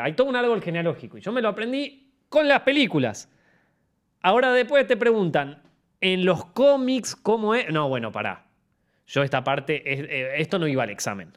Hay 0.00 0.12
todo 0.12 0.28
un 0.28 0.36
árbol 0.36 0.62
genealógico. 0.62 1.18
Y 1.18 1.20
yo 1.20 1.32
me 1.32 1.40
lo 1.40 1.48
aprendí 1.48 2.12
con 2.28 2.46
las 2.48 2.60
películas. 2.60 3.30
Ahora 4.20 4.52
después 4.52 4.86
te 4.86 4.96
preguntan, 4.96 5.62
en 6.02 6.24
los 6.24 6.44
cómics, 6.46 7.16
¿cómo 7.16 7.54
es? 7.54 7.70
No, 7.72 7.88
bueno, 7.88 8.12
pará. 8.12 8.44
Yo 9.06 9.22
esta 9.22 9.42
parte, 9.42 9.82
eh, 9.84 10.34
esto 10.36 10.58
no 10.58 10.66
iba 10.66 10.82
al 10.82 10.90
examen. 10.90 11.32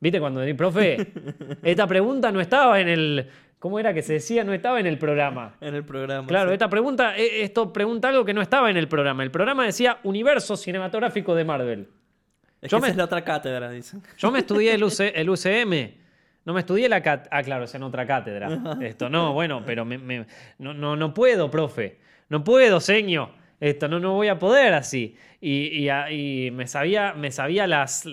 ¿Viste 0.00 0.20
cuando 0.20 0.42
di, 0.42 0.54
profe, 0.54 1.12
esta 1.62 1.86
pregunta 1.86 2.30
no 2.30 2.40
estaba 2.40 2.80
en 2.80 2.88
el... 2.88 3.28
¿Cómo 3.58 3.78
era 3.78 3.94
que 3.94 4.02
se 4.02 4.14
decía? 4.14 4.42
No 4.44 4.52
estaba 4.52 4.80
en 4.80 4.86
el 4.86 4.98
programa. 4.98 5.54
En 5.60 5.74
el 5.74 5.84
programa. 5.84 6.26
Claro, 6.26 6.52
esta 6.52 6.68
pregunta, 6.68 7.16
eh, 7.16 7.42
esto 7.42 7.72
pregunta 7.72 8.08
algo 8.08 8.24
que 8.24 8.34
no 8.34 8.42
estaba 8.42 8.70
en 8.70 8.76
el 8.76 8.88
programa. 8.88 9.22
El 9.22 9.30
programa 9.30 9.64
decía 9.64 9.98
Universo 10.02 10.56
Cinematográfico 10.56 11.34
de 11.34 11.44
Marvel. 11.44 11.88
yo 12.62 12.80
me, 12.80 12.88
es 12.88 12.96
la 12.96 13.04
otra 13.04 13.22
cátedra, 13.24 13.70
dicen. 13.70 14.02
Yo 14.18 14.30
me 14.30 14.40
estudié 14.40 14.74
el, 14.74 14.82
UCM. 14.82 16.01
No 16.44 16.52
me 16.52 16.60
estudié 16.60 16.88
la 16.88 17.02
cátedra. 17.02 17.28
Ah, 17.36 17.42
claro, 17.42 17.64
es 17.64 17.74
en 17.74 17.82
otra 17.82 18.06
cátedra. 18.06 18.76
Esto 18.80 19.08
no, 19.08 19.32
bueno, 19.32 19.62
pero 19.64 19.84
no, 19.84 20.74
no, 20.74 20.96
no 20.96 21.14
puedo, 21.14 21.50
profe. 21.50 21.98
No 22.28 22.42
puedo, 22.42 22.80
señor. 22.80 23.42
Esto 23.62 23.86
no, 23.86 24.00
no 24.00 24.14
voy 24.14 24.26
a 24.26 24.40
poder 24.40 24.74
así. 24.74 25.14
Y, 25.40 26.50
me 26.52 26.66
sabía, 26.66 27.14
me 27.14 27.30
sabía 27.30 27.68
las. 27.68 28.08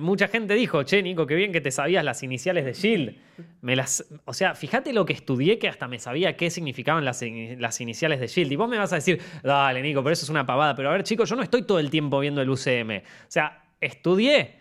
mucha 0.00 0.26
gente 0.26 0.54
dijo, 0.54 0.82
che, 0.82 1.02
Nico, 1.04 1.24
qué 1.24 1.36
bien 1.36 1.52
que 1.52 1.60
te 1.60 1.70
sabías 1.70 2.04
las 2.04 2.24
iniciales 2.24 2.64
de 2.64 2.72
Shield. 2.72 3.16
Me 3.60 3.76
las, 3.76 4.04
o 4.24 4.32
sea, 4.32 4.56
fíjate 4.56 4.92
lo 4.92 5.06
que 5.06 5.12
estudié 5.12 5.60
que 5.60 5.68
hasta 5.68 5.86
me 5.86 6.00
sabía 6.00 6.36
qué 6.36 6.50
significaban 6.50 7.04
las, 7.04 7.24
las 7.58 7.80
iniciales 7.80 8.18
de 8.18 8.26
Shield. 8.26 8.50
Y 8.50 8.56
vos 8.56 8.68
me 8.68 8.76
vas 8.76 8.92
a 8.92 8.96
decir, 8.96 9.20
dale, 9.44 9.82
Nico, 9.82 10.02
pero 10.02 10.14
eso 10.14 10.24
es 10.24 10.30
una 10.30 10.44
pavada. 10.44 10.74
Pero 10.74 10.88
a 10.88 10.92
ver, 10.94 11.04
chicos, 11.04 11.30
yo 11.30 11.36
no 11.36 11.44
estoy 11.44 11.62
todo 11.62 11.78
el 11.78 11.88
tiempo 11.88 12.18
viendo 12.18 12.42
el 12.42 12.50
UCM. 12.50 12.98
O 12.98 13.30
sea, 13.30 13.62
estudié, 13.80 14.56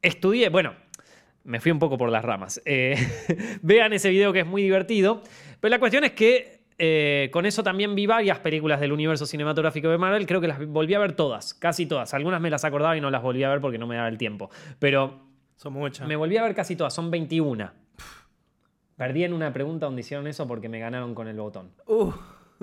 estudié. 0.00 0.48
Bueno, 0.48 0.74
me 1.44 1.60
fui 1.60 1.70
un 1.70 1.78
poco 1.78 1.96
por 1.96 2.10
las 2.10 2.24
ramas. 2.24 2.60
Eh, 2.64 2.96
vean 3.62 3.92
ese 3.92 4.10
video 4.10 4.32
que 4.32 4.40
es 4.40 4.46
muy 4.46 4.62
divertido. 4.62 5.22
Pero 5.60 5.70
la 5.70 5.78
cuestión 5.78 6.04
es 6.04 6.12
que 6.12 6.64
eh, 6.78 7.28
con 7.32 7.46
eso 7.46 7.62
también 7.62 7.94
vi 7.94 8.06
varias 8.06 8.38
películas 8.40 8.80
del 8.80 8.92
universo 8.92 9.26
cinematográfico 9.26 9.88
de 9.88 9.98
Marvel. 9.98 10.26
Creo 10.26 10.40
que 10.40 10.48
las 10.48 10.66
volví 10.66 10.94
a 10.94 10.98
ver 10.98 11.12
todas, 11.12 11.54
casi 11.54 11.86
todas. 11.86 12.14
Algunas 12.14 12.40
me 12.40 12.50
las 12.50 12.64
acordaba 12.64 12.96
y 12.96 13.00
no 13.00 13.10
las 13.10 13.22
volví 13.22 13.44
a 13.44 13.50
ver 13.50 13.60
porque 13.60 13.78
no 13.78 13.86
me 13.86 13.96
daba 13.96 14.08
el 14.08 14.18
tiempo. 14.18 14.50
Pero. 14.78 15.22
Son 15.56 15.72
muchas. 15.72 16.08
Me 16.08 16.16
volví 16.16 16.36
a 16.36 16.42
ver 16.42 16.54
casi 16.54 16.74
todas, 16.74 16.92
son 16.92 17.10
21. 17.10 17.70
Perdí 18.96 19.24
en 19.24 19.32
una 19.32 19.52
pregunta 19.52 19.86
donde 19.86 20.00
hicieron 20.00 20.26
eso 20.26 20.48
porque 20.48 20.68
me 20.68 20.78
ganaron 20.78 21.14
con 21.14 21.28
el 21.28 21.36
botón. 21.36 21.72
Uh. 21.86 22.12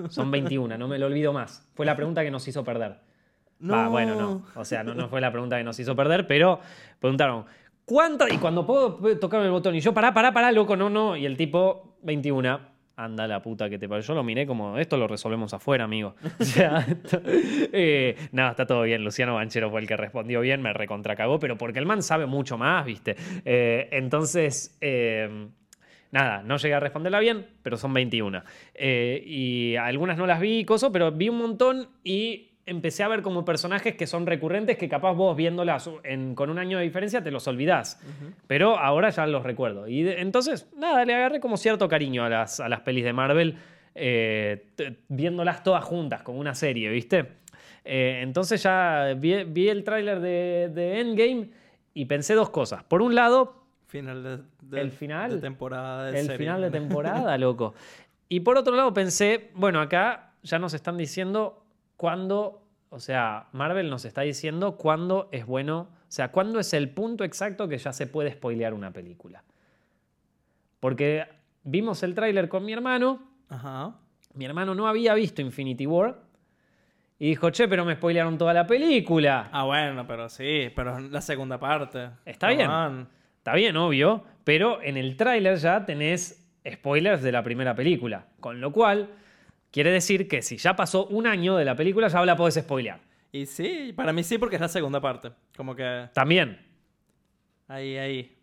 Son 0.08 0.30
21, 0.30 0.76
no 0.76 0.88
me 0.88 0.98
lo 0.98 1.06
olvido 1.06 1.32
más. 1.32 1.68
Fue 1.74 1.86
la 1.86 1.96
pregunta 1.96 2.22
que 2.22 2.30
nos 2.30 2.46
hizo 2.48 2.64
perder. 2.64 3.00
No. 3.58 3.90
bueno, 3.90 4.16
no. 4.16 4.44
O 4.56 4.64
sea, 4.64 4.82
no, 4.82 4.94
no 4.94 5.08
fue 5.08 5.20
la 5.20 5.30
pregunta 5.30 5.56
que 5.56 5.64
nos 5.64 5.78
hizo 5.78 5.94
perder, 5.94 6.26
pero 6.26 6.60
preguntaron, 6.98 7.46
¿Cuántas? 7.84 8.32
Y 8.32 8.38
cuando 8.38 8.66
puedo 8.66 9.18
tocar 9.18 9.42
el 9.42 9.50
botón 9.50 9.74
y 9.74 9.80
yo, 9.80 9.92
pará, 9.92 10.14
pará, 10.14 10.32
pará, 10.32 10.52
loco, 10.52 10.76
no, 10.76 10.88
no. 10.88 11.16
Y 11.16 11.26
el 11.26 11.36
tipo, 11.36 11.96
21. 12.02 12.72
Anda 12.94 13.26
la 13.26 13.40
puta 13.40 13.70
que 13.70 13.78
te 13.78 13.88
parece. 13.88 14.08
Yo 14.08 14.14
lo 14.14 14.22
miré 14.22 14.46
como, 14.46 14.78
esto 14.78 14.96
lo 14.96 15.08
resolvemos 15.08 15.54
afuera, 15.54 15.84
amigo. 15.84 16.14
Eh, 17.74 18.16
nada, 18.32 18.50
está 18.50 18.66
todo 18.66 18.82
bien. 18.82 19.02
Luciano 19.02 19.34
Banchero 19.34 19.70
fue 19.70 19.80
el 19.80 19.86
que 19.86 19.96
respondió 19.96 20.40
bien, 20.40 20.60
me 20.60 20.72
recontracagó, 20.72 21.38
pero 21.38 21.56
porque 21.56 21.78
el 21.78 21.86
man 21.86 22.02
sabe 22.02 22.26
mucho 22.26 22.58
más, 22.58 22.84
¿viste? 22.84 23.16
Eh, 23.44 23.88
entonces, 23.92 24.76
eh, 24.80 25.48
nada, 26.10 26.42
no 26.42 26.58
llegué 26.58 26.74
a 26.74 26.80
responderla 26.80 27.18
bien, 27.20 27.46
pero 27.62 27.76
son 27.78 27.94
21. 27.94 28.42
y 28.78 29.74
algunas 29.76 30.18
no 30.18 30.26
las 30.26 30.40
vi, 30.40 30.64
coso, 30.64 30.92
pero 30.92 31.10
vi 31.12 31.30
un 31.30 31.38
montón 31.38 31.88
y 32.04 32.51
empecé 32.66 33.02
a 33.02 33.08
ver 33.08 33.22
como 33.22 33.44
personajes 33.44 33.96
que 33.96 34.06
son 34.06 34.26
recurrentes 34.26 34.76
que 34.76 34.88
capaz 34.88 35.12
vos 35.12 35.36
viéndolas 35.36 35.90
con 36.34 36.50
un 36.50 36.58
año 36.58 36.78
de 36.78 36.84
diferencia 36.84 37.22
te 37.22 37.30
los 37.30 37.46
olvidás. 37.48 38.00
Pero 38.46 38.78
ahora 38.78 39.10
ya 39.10 39.26
los 39.26 39.42
recuerdo. 39.42 39.88
Y 39.88 40.08
entonces, 40.08 40.68
nada, 40.76 41.04
le 41.04 41.14
agarré 41.14 41.40
como 41.40 41.56
cierto 41.56 41.88
cariño 41.88 42.24
a 42.24 42.28
las, 42.28 42.60
a 42.60 42.68
las 42.68 42.80
pelis 42.80 43.04
de 43.04 43.12
Marvel, 43.12 43.56
eh, 43.94 44.66
viéndolas 45.08 45.62
todas 45.62 45.84
juntas, 45.84 46.22
como 46.22 46.38
una 46.38 46.54
serie, 46.54 46.88
¿viste? 46.90 47.26
Eh, 47.84 48.20
entonces 48.22 48.62
ya 48.62 49.14
vi, 49.16 49.68
el 49.68 49.84
tráiler 49.84 50.20
de, 50.20 51.00
Endgame 51.00 51.50
y 51.94 52.04
pensé 52.06 52.34
dos 52.34 52.50
cosas. 52.50 52.84
Por 52.84 53.02
un 53.02 53.14
lado... 53.14 53.60
Final 53.88 54.44
de, 54.62 54.80
el 54.80 54.90
final, 54.90 55.40
temporada. 55.40 56.08
el 56.16 56.30
final 56.30 56.62
de 56.62 56.70
temporada, 56.78 57.36
loco. 57.36 57.74
Y 58.30 58.40
por 58.40 58.56
otro 58.56 58.74
lado 58.74 58.94
pensé, 58.94 59.50
bueno, 59.54 59.80
acá 59.80 60.32
ya 60.42 60.58
nos 60.58 60.72
están 60.72 60.96
diciendo 60.96 61.61
cuándo, 62.02 62.66
o 62.90 62.98
sea, 62.98 63.46
Marvel 63.52 63.88
nos 63.88 64.04
está 64.04 64.22
diciendo 64.22 64.76
cuándo 64.76 65.28
es 65.30 65.46
bueno, 65.46 65.82
o 65.82 65.86
sea, 66.08 66.32
cuándo 66.32 66.58
es 66.58 66.74
el 66.74 66.90
punto 66.90 67.22
exacto 67.22 67.68
que 67.68 67.78
ya 67.78 67.92
se 67.92 68.08
puede 68.08 68.32
spoilear 68.32 68.74
una 68.74 68.90
película. 68.90 69.44
Porque 70.80 71.28
vimos 71.62 72.02
el 72.02 72.16
tráiler 72.16 72.48
con 72.48 72.64
mi 72.64 72.72
hermano, 72.72 73.22
Ajá. 73.48 73.94
mi 74.34 74.44
hermano 74.44 74.74
no 74.74 74.88
había 74.88 75.14
visto 75.14 75.42
Infinity 75.42 75.86
War, 75.86 76.18
y 77.20 77.28
dijo, 77.28 77.50
che, 77.50 77.68
pero 77.68 77.84
me 77.84 77.94
spoilearon 77.94 78.36
toda 78.36 78.52
la 78.52 78.66
película. 78.66 79.48
Ah, 79.52 79.62
bueno, 79.62 80.04
pero 80.04 80.28
sí, 80.28 80.72
pero 80.74 80.98
la 80.98 81.20
segunda 81.20 81.60
parte. 81.60 82.08
Está 82.24 82.48
bien. 82.48 83.06
Está 83.36 83.54
bien, 83.54 83.76
obvio. 83.76 84.24
Pero 84.42 84.82
en 84.82 84.96
el 84.96 85.16
tráiler 85.16 85.56
ya 85.58 85.86
tenés 85.86 86.52
spoilers 86.68 87.22
de 87.22 87.30
la 87.30 87.44
primera 87.44 87.76
película. 87.76 88.26
Con 88.40 88.60
lo 88.60 88.72
cual, 88.72 89.08
Quiere 89.72 89.90
decir 89.90 90.28
que 90.28 90.42
si 90.42 90.58
ya 90.58 90.76
pasó 90.76 91.06
un 91.06 91.26
año 91.26 91.56
de 91.56 91.64
la 91.64 91.74
película, 91.74 92.08
ya 92.08 92.24
la 92.24 92.36
podés 92.36 92.56
spoilear. 92.56 93.00
Y 93.32 93.46
sí, 93.46 93.94
para 93.96 94.12
mí 94.12 94.22
sí, 94.22 94.36
porque 94.36 94.56
es 94.56 94.60
la 94.60 94.68
segunda 94.68 95.00
parte. 95.00 95.32
Como 95.56 95.74
que. 95.74 96.10
También. 96.12 96.60
Ahí, 97.66 97.96
ahí. 97.96 98.36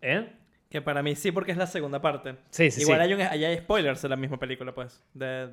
¿Eh? 0.00 0.32
Que 0.70 0.80
para 0.80 1.02
mí 1.02 1.16
sí, 1.16 1.32
porque 1.32 1.50
es 1.50 1.58
la 1.58 1.66
segunda 1.66 2.00
parte. 2.00 2.36
Sí, 2.50 2.70
sí, 2.70 2.82
Igual 2.82 3.04
sí. 3.04 3.20
Hay, 3.20 3.44
hay 3.44 3.58
spoilers 3.58 4.04
en 4.04 4.10
la 4.10 4.16
misma 4.16 4.38
película, 4.38 4.72
pues. 4.72 5.02
De, 5.12 5.48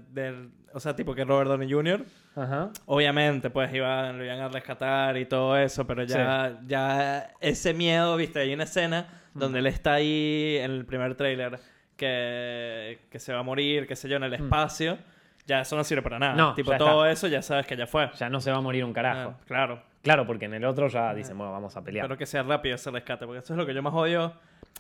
o 0.72 0.80
sea, 0.80 0.96
tipo 0.96 1.16
que 1.16 1.26
Robert 1.26 1.50
Downey 1.50 1.72
Jr. 1.72 2.06
Ajá. 2.36 2.70
Obviamente, 2.86 3.50
pues 3.50 3.74
iban, 3.74 4.20
lo 4.20 4.24
iban 4.24 4.40
a 4.40 4.50
rescatar 4.50 5.18
y 5.18 5.26
todo 5.26 5.58
eso, 5.58 5.88
pero 5.88 6.04
ya, 6.04 6.60
ya 6.68 7.34
ese 7.42 7.74
miedo, 7.74 8.16
viste, 8.16 8.42
hay 8.42 8.54
una 8.54 8.66
escena 8.66 9.08
mm. 9.34 9.40
donde 9.40 9.58
él 9.58 9.66
está 9.66 9.96
ahí 9.96 10.58
en 10.62 10.70
el 10.70 10.86
primer 10.86 11.16
tráiler 11.16 11.60
que, 11.98 13.00
que 13.10 13.20
se 13.20 13.34
va 13.34 13.40
a 13.40 13.44
morir, 13.44 13.88
qué 13.88 13.96
sé 13.96 14.08
yo, 14.08 14.18
en 14.18 14.24
el 14.24 14.32
mm. 14.32 14.44
espacio, 14.44 14.98
ya 15.46 15.62
eso 15.62 15.76
no 15.76 15.84
sirve 15.84 16.02
para 16.02 16.20
nada. 16.20 16.36
No, 16.36 16.54
tipo, 16.54 16.76
todo 16.78 17.06
eso 17.06 17.28
ya 17.28 17.42
sabes 17.42 17.66
que 17.66 17.76
ya 17.76 17.88
fue. 17.88 18.10
Ya 18.18 18.30
no 18.30 18.40
se 18.40 18.52
va 18.52 18.58
a 18.58 18.62
morir 18.62 18.86
un 18.86 18.94
carajo. 18.94 19.36
Ah, 19.38 19.44
claro. 19.46 19.82
Claro, 20.02 20.26
porque 20.26 20.46
en 20.46 20.54
el 20.54 20.64
otro 20.64 20.88
ya 20.88 21.14
dicen, 21.14 21.38
bueno, 21.38 21.52
vamos 21.52 21.76
a 21.76 21.84
pelear. 21.84 22.06
Pero 22.06 22.18
que 22.18 22.26
sea 22.26 22.44
rápido 22.44 22.76
ese 22.76 22.92
rescate, 22.92 23.26
porque 23.26 23.40
eso 23.40 23.54
es 23.54 23.58
lo 23.58 23.66
que 23.66 23.74
yo 23.74 23.82
más 23.82 23.94
odio. 23.94 24.34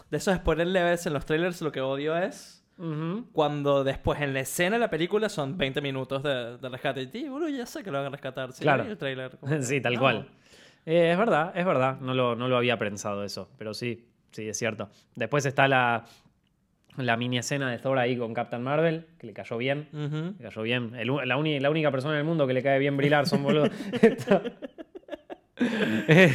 De 0.09 0.17
esos 0.17 0.35
spoilers 0.35 0.69
leves 0.69 1.05
en 1.05 1.13
los 1.13 1.25
trailers, 1.25 1.61
lo 1.61 1.71
que 1.71 1.81
odio 1.81 2.15
es 2.15 2.63
cuando 3.33 3.83
después 3.83 4.21
en 4.21 4.33
la 4.33 4.41
escena 4.41 4.75
de 4.75 4.81
la 4.81 4.89
película 4.89 5.29
son 5.29 5.57
20 5.57 5.81
minutos 5.81 6.21
de, 6.21 6.57
rescate. 6.69 7.01
Y, 7.01 7.07
tío, 7.07 7.31
bueno, 7.31 7.49
ya 7.49 7.65
sé 7.65 7.83
que 7.83 7.89
lo 7.89 7.97
van 7.97 8.07
a 8.07 8.09
rescatar. 8.09 8.53
Sí, 8.53 8.61
claro. 8.61 8.83
El 8.83 8.97
trailer, 8.97 9.37
sí, 9.61 9.81
tal 9.81 9.97
cual. 9.97 10.29
Eh, 10.85 11.11
es 11.11 11.17
verdad, 11.17 11.51
es 11.55 11.65
verdad. 11.65 11.99
No 11.99 12.13
lo, 12.13 12.35
no 12.35 12.47
lo 12.47 12.57
había 12.57 12.77
pensado 12.77 13.23
eso, 13.23 13.49
pero 13.57 13.73
sí, 13.73 14.07
sí, 14.31 14.47
es 14.47 14.57
cierto. 14.57 14.89
Después 15.15 15.45
está 15.45 15.67
la, 15.67 16.05
la 16.97 17.17
mini 17.17 17.37
escena 17.37 17.69
de 17.69 17.77
Thor 17.77 17.99
ahí 17.99 18.17
con 18.17 18.33
Captain 18.33 18.63
Marvel, 18.63 19.05
que 19.19 19.27
le 19.27 19.33
cayó 19.33 19.57
bien. 19.57 19.87
Le 19.91 20.33
cayó 20.43 20.61
bien. 20.63 20.91
la, 20.93 21.25
la, 21.25 21.69
única 21.69 21.91
persona 21.91 22.15
en 22.15 22.19
el 22.19 22.25
mundo 22.25 22.47
que 22.47 22.53
le 22.53 22.63
cae 22.63 22.79
bien 22.79 22.97
brillar 22.97 23.27
son 23.27 23.43
boludo. 23.43 23.69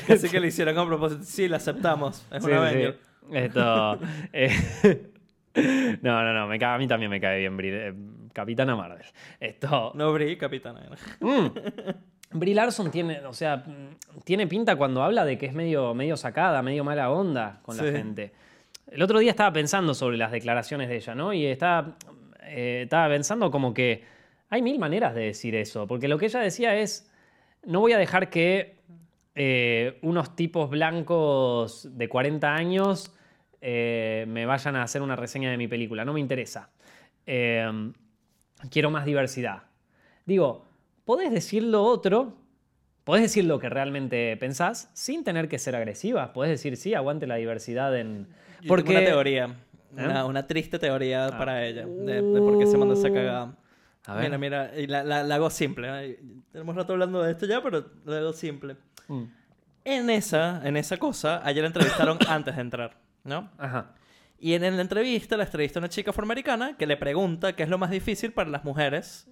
Así 0.08 0.28
que 0.28 0.40
le 0.40 0.48
hicieron 0.48 0.74
con 0.74 0.88
propósito. 0.88 1.22
Sí, 1.24 1.48
la 1.48 1.58
aceptamos. 1.58 2.26
Es 2.32 2.44
una 2.44 2.70
sí. 2.70 2.84
Esto. 3.32 3.98
Eh, 4.32 4.50
no, 6.02 6.24
no, 6.24 6.32
no. 6.32 6.46
Me, 6.46 6.64
a 6.64 6.78
mí 6.78 6.88
también 6.88 7.10
me 7.10 7.20
cae 7.20 7.40
bien 7.40 7.56
Brie, 7.56 7.88
eh, 7.88 7.94
Capitana 8.32 8.74
Marvel. 8.74 9.04
Esto. 9.38 9.92
No 9.94 10.12
Brie, 10.12 10.38
Capitana. 10.38 10.88
Mm. 11.20 11.46
Brie 12.32 12.54
Larson 12.54 12.90
tiene, 12.90 13.20
o 13.26 13.34
sea, 13.34 13.62
tiene 14.24 14.46
pinta 14.46 14.76
cuando 14.76 15.02
habla 15.02 15.26
de 15.26 15.36
que 15.36 15.46
es 15.46 15.52
medio, 15.52 15.92
medio 15.92 16.16
sacada, 16.16 16.62
medio 16.62 16.84
mala 16.84 17.10
onda 17.10 17.60
con 17.62 17.76
la 17.76 17.82
gente. 17.82 18.32
El 18.92 19.00
otro 19.00 19.20
día 19.20 19.30
estaba 19.30 19.50
pensando 19.50 19.94
sobre 19.94 20.18
las 20.18 20.30
declaraciones 20.30 20.90
de 20.90 20.96
ella, 20.96 21.14
¿no? 21.14 21.32
Y 21.32 21.46
estaba, 21.46 21.96
eh, 22.42 22.82
estaba 22.82 23.08
pensando 23.08 23.50
como 23.50 23.72
que 23.72 24.04
hay 24.50 24.60
mil 24.60 24.78
maneras 24.78 25.14
de 25.14 25.22
decir 25.22 25.54
eso, 25.54 25.86
porque 25.86 26.08
lo 26.08 26.18
que 26.18 26.26
ella 26.26 26.40
decía 26.40 26.76
es, 26.76 27.10
no 27.64 27.80
voy 27.80 27.94
a 27.94 27.98
dejar 27.98 28.28
que 28.28 28.76
eh, 29.34 29.98
unos 30.02 30.36
tipos 30.36 30.68
blancos 30.68 31.88
de 31.96 32.06
40 32.06 32.54
años 32.54 33.14
eh, 33.62 34.26
me 34.28 34.44
vayan 34.44 34.76
a 34.76 34.82
hacer 34.82 35.00
una 35.00 35.16
reseña 35.16 35.50
de 35.50 35.56
mi 35.56 35.68
película. 35.68 36.04
No 36.04 36.12
me 36.12 36.20
interesa. 36.20 36.68
Quiero 37.24 38.90
más 38.90 39.06
diversidad. 39.06 39.62
Digo, 40.26 40.66
podés 41.06 41.32
decir 41.32 41.62
lo 41.62 41.82
otro, 41.82 42.34
podés 43.04 43.22
decir 43.22 43.44
lo 43.44 43.58
que 43.58 43.68
realmente 43.68 44.36
pensás 44.38 44.90
sin 44.92 45.24
tener 45.24 45.48
que 45.48 45.58
ser 45.58 45.74
agresiva. 45.76 46.32
Podés 46.32 46.50
decir, 46.50 46.76
sí, 46.76 46.94
aguante 46.94 47.26
la 47.26 47.36
diversidad 47.36 47.96
en... 47.98 48.28
Porque... 48.68 48.88
tengo 48.88 49.00
una 49.00 49.08
teoría. 49.08 49.44
¿Eh? 49.96 50.04
Una, 50.06 50.24
una 50.24 50.46
triste 50.46 50.78
teoría 50.78 51.26
Ah. 51.26 51.38
para 51.38 51.64
ella. 51.66 51.84
De, 51.86 52.22
de 52.22 52.40
por 52.40 52.58
qué 52.58 52.66
se 52.66 52.78
mandó 52.78 52.94
esa 52.94 53.12
cagada. 53.12 53.54
A 54.06 54.14
ver. 54.14 54.24
Mira, 54.24 54.38
mira. 54.38 54.70
Y 54.80 54.86
la, 54.86 55.04
la- 55.04 55.22
la 55.22 55.34
hago 55.34 55.50
simple. 55.50 55.88
¿eh? 56.06 56.20
Tenemos 56.52 56.74
rato 56.74 56.92
hablando 56.94 57.22
de 57.22 57.32
esto 57.32 57.46
ya, 57.46 57.62
pero 57.62 57.84
la 58.04 58.18
hago 58.18 58.32
simple. 58.32 58.76
Mm. 59.08 59.24
En 59.84 60.10
esa, 60.10 60.60
en 60.66 60.76
esa 60.76 60.96
cosa, 60.96 61.40
ayer 61.44 61.62
la 61.62 61.68
entrevistaron 61.68 62.18
antes 62.28 62.54
de 62.54 62.62
entrar, 62.62 62.96
¿no? 63.24 63.50
Ajá. 63.58 63.94
Y 64.38 64.54
en 64.54 64.62
la 64.62 64.82
entrevista 64.82 65.36
la 65.36 65.44
entrevista 65.44 65.78
una 65.78 65.88
chica 65.88 66.10
afroamericana 66.10 66.76
que 66.76 66.86
le 66.86 66.96
pregunta 66.96 67.54
qué 67.54 67.62
es 67.64 67.68
lo 67.68 67.78
más 67.78 67.90
difícil 67.90 68.32
para 68.32 68.50
las 68.50 68.64
mujeres 68.64 69.28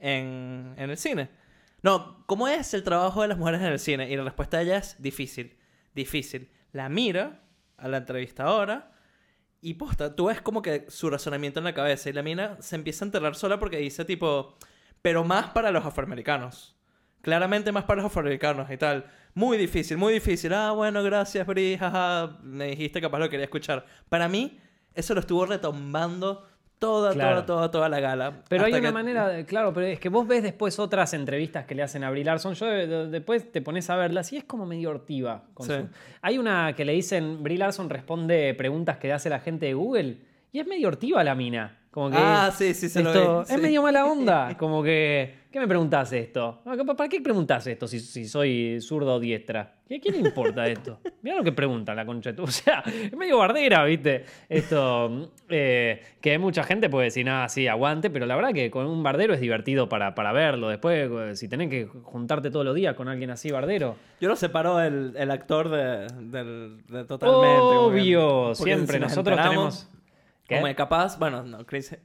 en, 0.00 0.74
en 0.76 0.90
el 0.90 0.96
cine. 0.96 1.28
No, 1.82 2.24
¿cómo 2.26 2.48
es 2.48 2.74
el 2.74 2.82
trabajo 2.82 3.22
de 3.22 3.28
las 3.28 3.38
mujeres 3.38 3.60
en 3.60 3.68
el 3.68 3.78
cine? 3.78 4.10
Y 4.10 4.16
la 4.16 4.24
respuesta 4.24 4.58
de 4.58 4.64
ella 4.64 4.76
es 4.78 5.00
difícil, 5.00 5.58
difícil. 5.94 6.50
La 6.72 6.88
mira 6.88 7.42
a 7.76 7.88
la 7.88 7.98
entrevistadora 7.98 8.92
y 9.62 9.74
posta, 9.74 10.14
tú 10.14 10.26
ves 10.26 10.40
como 10.40 10.62
que 10.62 10.86
su 10.88 11.10
razonamiento 11.10 11.60
en 11.60 11.64
la 11.64 11.74
cabeza 11.74 12.08
y 12.08 12.12
la 12.12 12.22
mina 12.22 12.56
se 12.60 12.76
empieza 12.76 13.04
a 13.04 13.06
enterrar 13.06 13.34
sola 13.34 13.58
porque 13.58 13.78
dice 13.78 14.04
tipo, 14.04 14.56
pero 15.02 15.24
más 15.24 15.50
para 15.50 15.70
los 15.70 15.84
afroamericanos. 15.84 16.76
Claramente 17.22 17.70
más 17.72 17.84
para 17.84 18.02
los 18.02 18.10
afroamericanos 18.10 18.70
y 18.70 18.78
tal. 18.78 19.10
Muy 19.34 19.58
difícil, 19.58 19.98
muy 19.98 20.14
difícil. 20.14 20.54
Ah, 20.54 20.72
bueno, 20.72 21.02
gracias, 21.02 21.46
Bri. 21.46 21.78
Me 22.42 22.68
dijiste 22.68 23.00
capaz 23.00 23.18
lo 23.18 23.28
quería 23.28 23.44
escuchar. 23.44 23.84
Para 24.08 24.28
mí, 24.28 24.58
eso 24.94 25.14
lo 25.14 25.20
estuvo 25.20 25.44
retomando 25.44 26.48
toda, 26.80 27.12
Claro. 27.12 27.44
toda, 27.44 27.46
toda, 27.46 27.70
toda 27.70 27.88
la 27.88 28.00
gala. 28.00 28.42
Pero 28.48 28.64
hay 28.64 28.72
una 28.72 28.80
que- 28.80 28.92
manera, 28.92 29.28
de- 29.28 29.44
claro, 29.44 29.72
pero 29.72 29.86
es 29.86 30.00
que 30.00 30.08
vos 30.08 30.26
ves 30.26 30.42
después 30.42 30.78
otras 30.80 31.14
entrevistas 31.14 31.64
que 31.66 31.74
le 31.76 31.82
hacen 31.84 32.02
a 32.02 32.10
Brie 32.10 32.24
Larson. 32.24 32.54
Yo 32.54 32.66
de- 32.66 32.86
de- 32.88 33.06
después 33.08 33.52
te 33.52 33.60
pones 33.62 33.88
a 33.90 33.96
verlas 33.96 34.32
y 34.32 34.38
es 34.38 34.44
como 34.44 34.66
medio 34.66 34.90
hortiva. 34.90 35.44
con 35.54 35.66
Sí. 35.66 35.72
su- 35.74 35.88
Hay 36.22 36.38
una 36.38 36.72
que 36.74 36.84
le 36.84 36.92
dicen, 36.94 37.42
Brie 37.44 37.58
Larson 37.58 37.88
responde 37.90 38.52
preguntas 38.54 38.96
que 38.96 39.06
le 39.08 39.12
hace 39.12 39.28
la 39.30 39.38
gente 39.40 39.66
de 39.66 39.74
Google 39.74 40.18
y 40.52 40.58
es 40.58 40.66
medio 40.66 40.88
hortiva 40.88 41.22
la 41.22 41.34
mina. 41.36 41.76
Como 41.90 42.08
que 42.10 42.16
Ah, 42.18 42.52
sí, 42.56 42.72
sí, 42.72 42.88
se 42.88 43.02
lo 43.02 43.12
esto- 43.12 43.40
vi, 43.40 43.46
sí. 43.46 43.54
Es 43.54 43.60
medio 43.60 43.82
mala 43.82 44.06
onda. 44.06 44.54
Como 44.58 44.80
que, 44.80 45.34
¿qué 45.50 45.58
me 45.58 45.66
preguntás 45.66 46.12
esto? 46.12 46.60
Ah, 46.64 46.76
¿Para 46.96 47.08
qué 47.08 47.20
preguntás 47.20 47.66
esto 47.66 47.88
si, 47.88 47.98
si 47.98 48.26
soy 48.26 48.80
zurdo 48.80 49.16
o 49.16 49.18
diestra? 49.18 49.74
¿Qué, 49.88 49.98
¿Quién 49.98 50.14
le 50.22 50.28
importa 50.28 50.68
esto? 50.68 51.00
Mira 51.22 51.36
lo 51.38 51.42
que 51.42 51.50
pregunta 51.50 51.92
la 51.92 52.06
concha. 52.06 52.32
O 52.38 52.46
sea, 52.46 52.84
es 52.86 53.12
medio 53.16 53.38
bardera, 53.38 53.82
¿viste? 53.84 54.24
Esto, 54.48 55.30
eh, 55.48 56.00
que 56.20 56.38
mucha 56.38 56.62
gente 56.62 56.88
puede 56.88 57.06
decir, 57.06 57.26
nada, 57.26 57.48
sí, 57.48 57.66
aguante, 57.66 58.08
pero 58.08 58.24
la 58.24 58.36
verdad 58.36 58.52
que 58.52 58.70
con 58.70 58.86
un 58.86 59.02
bardero 59.02 59.34
es 59.34 59.40
divertido 59.40 59.88
para, 59.88 60.14
para 60.14 60.30
verlo. 60.30 60.68
Después, 60.68 61.10
eh, 61.12 61.34
si 61.34 61.48
tenés 61.48 61.70
que 61.70 61.86
juntarte 62.04 62.52
todos 62.52 62.64
los 62.64 62.76
días 62.76 62.94
con 62.94 63.08
alguien 63.08 63.30
así, 63.30 63.50
bardero. 63.50 63.96
Yo 64.20 64.28
lo 64.28 64.36
separo 64.36 64.80
el, 64.80 65.14
el 65.16 65.30
actor 65.32 65.68
de, 65.68 66.06
del, 66.20 66.82
de 66.86 67.04
totalmente. 67.04 67.58
Obvio, 67.58 68.54
siempre. 68.54 68.94
si 68.98 69.00
nos 69.00 69.08
Nosotros 69.10 69.36
tenemos. 69.42 69.88
¿Qué? 70.50 70.56
Como 70.56 70.66
que 70.66 70.74
capaz, 70.74 71.18
bueno, 71.18 71.42
no, 71.42 71.64
Chris. 71.64 71.96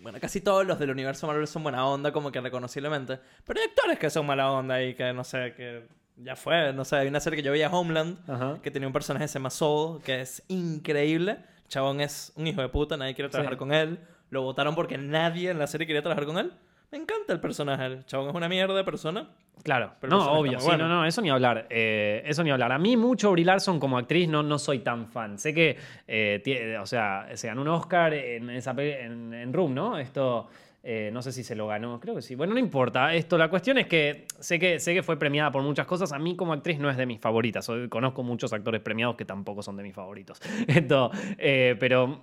Bueno, 0.00 0.18
casi 0.20 0.40
todos 0.40 0.64
los 0.66 0.78
del 0.78 0.90
universo 0.90 1.26
Marvel 1.26 1.46
son 1.48 1.62
buena 1.64 1.84
onda, 1.86 2.12
como 2.12 2.30
que 2.30 2.40
reconociblemente. 2.40 3.18
Pero 3.44 3.60
hay 3.60 3.66
actores 3.66 3.98
que 3.98 4.10
son 4.10 4.26
mala 4.26 4.52
onda 4.52 4.80
y 4.82 4.94
que 4.94 5.12
no 5.12 5.24
sé, 5.24 5.54
que 5.56 5.86
ya 6.16 6.36
fue. 6.36 6.72
No 6.72 6.84
sé, 6.84 6.96
hay 6.96 7.08
una 7.08 7.20
serie 7.20 7.38
que 7.38 7.42
yo 7.42 7.50
veía, 7.52 7.68
Homeland, 7.70 8.18
Ajá. 8.30 8.58
que 8.62 8.70
tenía 8.70 8.86
un 8.86 8.92
personaje 8.92 9.24
que 9.24 9.28
se 9.28 9.38
llama 9.38 9.50
Soul, 9.50 10.02
que 10.02 10.20
es 10.20 10.42
increíble. 10.48 11.38
El 11.62 11.68
Chabón 11.68 12.00
es 12.00 12.32
un 12.36 12.46
hijo 12.46 12.60
de 12.60 12.68
puta, 12.68 12.96
nadie 12.96 13.14
quiere 13.14 13.28
trabajar 13.30 13.54
Sí. 13.54 13.58
con 13.58 13.72
él. 13.72 13.98
Lo 14.30 14.42
votaron 14.42 14.74
porque 14.74 14.98
nadie 14.98 15.50
en 15.50 15.58
la 15.58 15.66
serie 15.66 15.86
quería 15.86 16.02
trabajar 16.02 16.26
con 16.26 16.38
él. 16.38 16.52
Me 16.90 16.98
encanta 16.98 17.32
el 17.32 17.40
personaje. 17.40 17.84
El 17.84 18.06
chabón 18.06 18.30
es 18.30 18.34
una 18.34 18.48
mierda 18.48 18.74
de 18.74 18.84
persona. 18.84 19.28
Claro, 19.62 19.92
Pero 20.00 20.16
no, 20.16 20.32
obvio, 20.32 20.60
sí, 20.60 20.66
bueno. 20.66 20.86
no, 20.88 20.96
no, 21.00 21.04
eso 21.04 21.20
ni 21.20 21.30
hablar, 21.30 21.66
eh, 21.68 22.22
eso 22.24 22.44
ni 22.44 22.50
hablar. 22.50 22.70
A 22.70 22.78
mí 22.78 22.96
mucho 22.96 23.32
Brie 23.32 23.44
Larson 23.44 23.80
como 23.80 23.98
actriz 23.98 24.28
no, 24.28 24.42
no 24.42 24.58
soy 24.58 24.78
tan 24.78 25.06
fan. 25.08 25.36
Sé 25.36 25.52
que, 25.52 25.76
eh, 26.06 26.78
o 26.80 26.86
sea, 26.86 27.26
se 27.34 27.48
ganó 27.48 27.62
un 27.62 27.68
Oscar 27.68 28.14
en, 28.14 28.48
esa 28.50 28.70
en, 28.78 29.34
en 29.34 29.52
Room, 29.52 29.74
¿no? 29.74 29.98
Esto, 29.98 30.48
eh, 30.84 31.10
no 31.12 31.20
sé 31.22 31.32
si 31.32 31.42
se 31.42 31.56
lo 31.56 31.66
ganó, 31.66 31.98
creo 31.98 32.14
que 32.14 32.22
sí. 32.22 32.36
Bueno, 32.36 32.54
no 32.54 32.60
importa. 32.60 33.12
Esto, 33.12 33.36
la 33.36 33.50
cuestión 33.50 33.78
es 33.78 33.86
que 33.88 34.26
sé 34.38 34.60
que 34.60 34.78
sé 34.78 34.94
que 34.94 35.02
fue 35.02 35.18
premiada 35.18 35.50
por 35.50 35.62
muchas 35.62 35.86
cosas. 35.86 36.12
A 36.12 36.18
mí 36.20 36.36
como 36.36 36.52
actriz 36.52 36.78
no 36.78 36.88
es 36.88 36.96
de 36.96 37.04
mis 37.04 37.20
favoritas. 37.20 37.68
Conozco 37.90 38.22
muchos 38.22 38.52
actores 38.52 38.80
premiados 38.80 39.16
que 39.16 39.24
tampoco 39.24 39.60
son 39.62 39.76
de 39.76 39.82
mis 39.82 39.94
favoritos. 39.94 40.40
Esto, 40.68 41.10
eh, 41.36 41.76
pero 41.80 42.22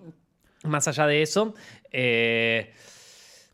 más 0.63 0.87
allá 0.87 1.05
de 1.05 1.21
eso. 1.21 1.53
eh, 1.91 2.73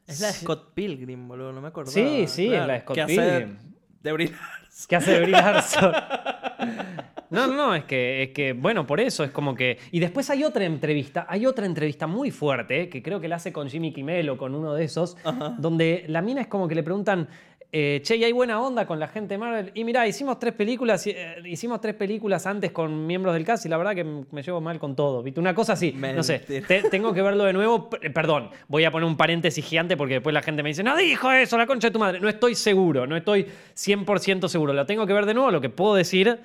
Es 0.08 0.20
la 0.20 0.28
de 0.28 0.34
Scott 0.34 0.74
Pilgrim, 0.74 1.28
boludo, 1.28 1.52
no 1.52 1.62
me 1.62 1.70
acuerdo. 1.70 1.92
Sí, 1.92 2.26
sí, 2.28 2.54
es 2.54 2.68
la 2.68 2.74
de 2.74 2.82
Scott 2.82 2.96
que 2.96 3.06
Pilgrim. 3.06 3.56
Hace 3.58 3.72
de 4.04 4.12
Brie 4.12 4.28
Larson. 4.28 4.86
¿Qué 4.90 4.96
hace 4.96 5.20
Brie 5.20 5.32
Larson? 5.32 5.94
No, 7.32 7.48
no, 7.48 7.74
es 7.74 7.86
que, 7.86 8.24
es 8.24 8.30
que, 8.32 8.52
bueno, 8.52 8.86
por 8.86 9.00
eso 9.00 9.24
es 9.24 9.32
como 9.32 9.56
que... 9.56 9.78
Y 9.92 10.02
después 10.02 10.30
hay 10.30 10.44
otra 10.44 10.66
entrevista, 10.66 11.26
hay 11.30 11.46
otra 11.46 11.66
entrevista 11.66 12.06
muy 12.06 12.30
fuerte, 12.30 12.90
que 12.90 13.02
creo 13.02 13.22
que 13.22 13.30
la 13.30 13.38
hace 13.38 13.54
con 13.54 13.70
Jimmy 13.70 13.94
Kimmel 13.94 14.30
o 14.32 14.38
con 14.38 14.54
uno 14.54 14.74
de 14.74 14.84
esos, 14.84 15.16
donde 15.58 16.04
la 16.10 16.22
mina 16.22 16.42
es 16.42 16.48
como 16.48 16.68
que 16.68 16.76
le 16.76 16.84
preguntan, 16.84 17.30
eh, 17.74 18.02
che, 18.04 18.18
¿y 18.18 18.24
hay 18.26 18.32
buena 18.34 18.62
onda 18.62 18.86
con 18.86 19.00
la 19.00 19.08
gente 19.08 19.36
de 19.36 19.38
Marvel? 19.38 19.72
Y 19.74 19.84
mirá, 19.84 20.06
hicimos 20.08 20.38
tres 20.40 20.54
películas, 20.54 21.08
eh, 21.08 21.36
hicimos 21.46 21.80
tres 21.80 21.96
películas 21.96 22.46
antes 22.46 22.72
con 22.72 23.08
miembros 23.08 23.34
del 23.34 23.46
cast 23.46 23.66
y 23.66 23.70
la 23.70 23.78
verdad 23.78 23.96
que 23.96 24.04
me 24.04 24.44
llevo 24.44 24.60
mal 24.60 24.78
con 24.80 24.96
todo, 24.96 25.24
¿viste? 25.24 25.40
Una 25.40 25.56
cosa 25.56 25.74
así, 25.74 25.94
no 26.18 26.24
sé, 26.24 26.40
te- 26.62 26.84
tengo 26.90 27.14
que 27.14 27.22
verlo 27.22 27.46
de 27.46 27.54
nuevo, 27.54 27.90
perdón, 27.90 28.50
voy 28.68 28.84
a 28.84 28.92
poner 28.92 29.08
un 29.08 29.16
paréntesis 29.16 29.64
gigante 29.64 29.96
porque 29.96 30.16
después 30.16 30.34
la 30.34 30.42
gente 30.42 30.64
me 30.64 30.70
dice, 30.70 30.84
no 30.84 30.98
dijo 30.98 31.32
eso, 31.32 31.58
la 31.58 31.66
concha 31.66 31.88
de 31.88 31.92
tu 31.94 32.00
madre, 32.00 32.20
no 32.20 32.28
estoy 32.28 32.56
seguro, 32.56 33.08
no 33.08 33.16
estoy 33.16 33.48
100% 33.74 34.48
seguro, 34.50 34.74
lo 34.74 34.86
tengo 34.86 35.08
que 35.08 35.14
ver 35.14 35.26
de 35.26 35.34
nuevo, 35.34 35.52
lo 35.52 35.62
que 35.62 35.70
puedo 35.70 35.96
decir 35.96 36.40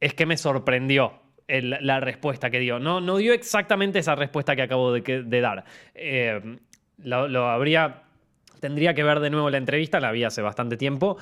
es 0.00 0.14
que 0.14 0.26
me 0.26 0.36
sorprendió 0.36 1.12
el- 1.46 1.76
la 1.80 2.00
respuesta 2.00 2.50
que 2.50 2.58
dio. 2.58 2.78
No, 2.80 3.00
no 3.00 3.18
dio 3.18 3.32
exactamente 3.34 3.98
esa 3.98 4.14
respuesta 4.14 4.56
que 4.56 4.62
acabo 4.62 4.92
de, 4.92 5.02
que- 5.02 5.22
de 5.22 5.40
dar. 5.40 5.64
Eh, 5.94 6.40
lo, 6.98 7.28
lo 7.28 7.46
habría. 7.48 8.02
Tendría 8.62 8.94
que 8.94 9.02
ver 9.02 9.18
de 9.18 9.28
nuevo 9.28 9.50
la 9.50 9.56
entrevista, 9.58 9.98
la 9.98 10.12
vi 10.12 10.22
hace 10.22 10.40
bastante 10.40 10.76
tiempo. 10.76 11.16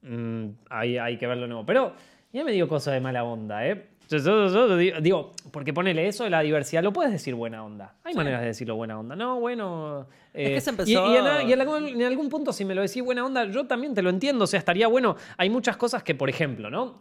Mm, 0.00 0.46
hay, 0.70 0.96
hay 0.96 1.18
que 1.18 1.26
verlo 1.26 1.42
de 1.42 1.48
nuevo. 1.48 1.66
Pero 1.66 1.92
ya 2.32 2.44
me 2.44 2.52
dio 2.52 2.66
cosas 2.66 2.94
de 2.94 3.00
mala 3.00 3.24
onda, 3.24 3.66
¿eh? 3.68 3.88
Yo- 4.08 4.16
yo- 4.16 4.48
yo 4.48 4.74
digo, 4.78 5.00
digo, 5.02 5.32
porque 5.52 5.74
ponele 5.74 6.08
eso 6.08 6.24
de 6.24 6.30
la 6.30 6.40
diversidad, 6.40 6.82
lo 6.82 6.94
puedes 6.94 7.12
decir 7.12 7.34
buena 7.34 7.62
onda. 7.62 7.94
Hay 8.04 8.14
maneras 8.14 8.40
de 8.40 8.46
decirlo 8.46 8.74
buena 8.74 8.98
onda. 8.98 9.14
No, 9.14 9.38
bueno. 9.38 10.06
Es 10.32 10.48
eh, 10.48 10.54
que 10.54 10.60
se 10.62 10.70
y- 10.70 10.72
empezó 10.72 10.90
Y, 11.12 11.16
en, 11.18 11.48
y 11.50 11.52
en 11.52 11.60
algún, 11.60 11.86
en 11.88 12.02
algún 12.04 12.30
punto, 12.30 12.54
si 12.54 12.64
me 12.64 12.74
lo 12.74 12.80
decís 12.80 13.02
buena 13.04 13.22
onda, 13.26 13.44
yo 13.44 13.66
también 13.66 13.92
te 13.92 14.00
lo 14.00 14.08
entiendo. 14.08 14.44
O 14.44 14.46
sea, 14.46 14.58
estaría 14.60 14.88
bueno. 14.88 15.14
Hay 15.36 15.50
muchas 15.50 15.76
cosas 15.76 16.02
que, 16.02 16.14
por 16.14 16.30
ejemplo, 16.30 16.70
¿no? 16.70 16.96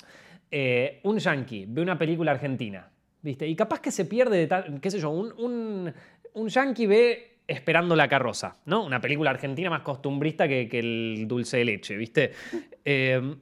Eh, 0.51 0.99
un 1.03 1.17
yankee 1.17 1.65
ve 1.65 1.81
una 1.81 1.97
película 1.97 2.31
argentina, 2.31 2.89
¿viste? 3.21 3.47
Y 3.47 3.55
capaz 3.55 3.79
que 3.79 3.91
se 3.91 4.03
pierde 4.03 4.37
de 4.37 4.47
tal, 4.47 4.81
qué 4.81 4.91
sé 4.91 4.99
yo, 4.99 5.09
un, 5.09 5.31
un, 5.37 5.93
un 6.33 6.47
yankee 6.49 6.87
ve 6.87 7.36
Esperando 7.47 7.95
la 7.95 8.07
carroza, 8.07 8.57
¿no? 8.65 8.83
Una 8.83 8.99
película 8.99 9.29
argentina 9.29 9.69
más 9.69 9.81
costumbrista 9.81 10.47
que, 10.47 10.67
que 10.67 10.79
el 10.79 11.25
dulce 11.27 11.57
de 11.57 11.65
leche, 11.65 11.97
¿viste? 11.97 12.31
Eh, 12.89 13.35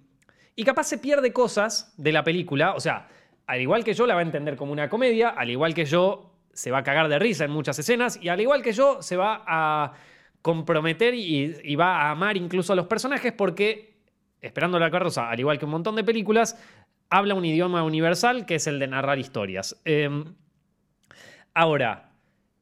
y 0.56 0.64
capaz 0.64 0.86
se 0.86 0.98
pierde 0.98 1.32
cosas 1.32 1.94
de 1.98 2.12
la 2.12 2.24
película, 2.24 2.74
o 2.74 2.80
sea, 2.80 3.08
al 3.46 3.62
igual 3.62 3.84
que 3.84 3.94
yo 3.94 4.08
la 4.08 4.16
va 4.16 4.22
a 4.22 4.24
entender 4.24 4.56
como 4.56 4.72
una 4.72 4.90
comedia, 4.90 5.30
al 5.30 5.52
igual 5.52 5.76
que 5.76 5.86
yo 5.86 6.34
se 6.52 6.72
va 6.72 6.80
a 6.80 6.84
cagar 6.84 7.10
de 7.10 7.20
risa 7.20 7.46
en 7.46 7.52
muchas 7.52 7.78
escenas, 7.78 8.18
y 8.20 8.30
al 8.30 8.42
igual 8.42 8.64
que 8.64 8.74
yo 8.74 9.04
se 9.04 9.18
va 9.18 9.44
a 9.46 9.94
comprometer 10.42 11.14
y, 11.14 11.58
y 11.64 11.76
va 11.76 12.02
a 12.02 12.10
amar 12.10 12.38
incluso 12.38 12.74
a 12.74 12.76
los 12.76 12.88
personajes 12.88 13.34
porque 13.34 13.96
Esperando 14.46 14.78
la 14.78 14.92
carroza, 14.92 15.28
al 15.32 15.40
igual 15.40 15.58
que 15.58 15.66
un 15.66 15.72
montón 15.72 15.96
de 15.96 16.04
películas, 16.04 16.56
habla 17.10 17.34
un 17.34 17.46
idioma 17.46 17.84
universal 17.84 18.46
que 18.46 18.56
es 18.56 18.68
el 18.68 18.78
de 18.78 18.86
narrar 18.86 19.18
historias. 19.18 19.82
Eh, 19.86 20.08
ahora, 21.56 22.12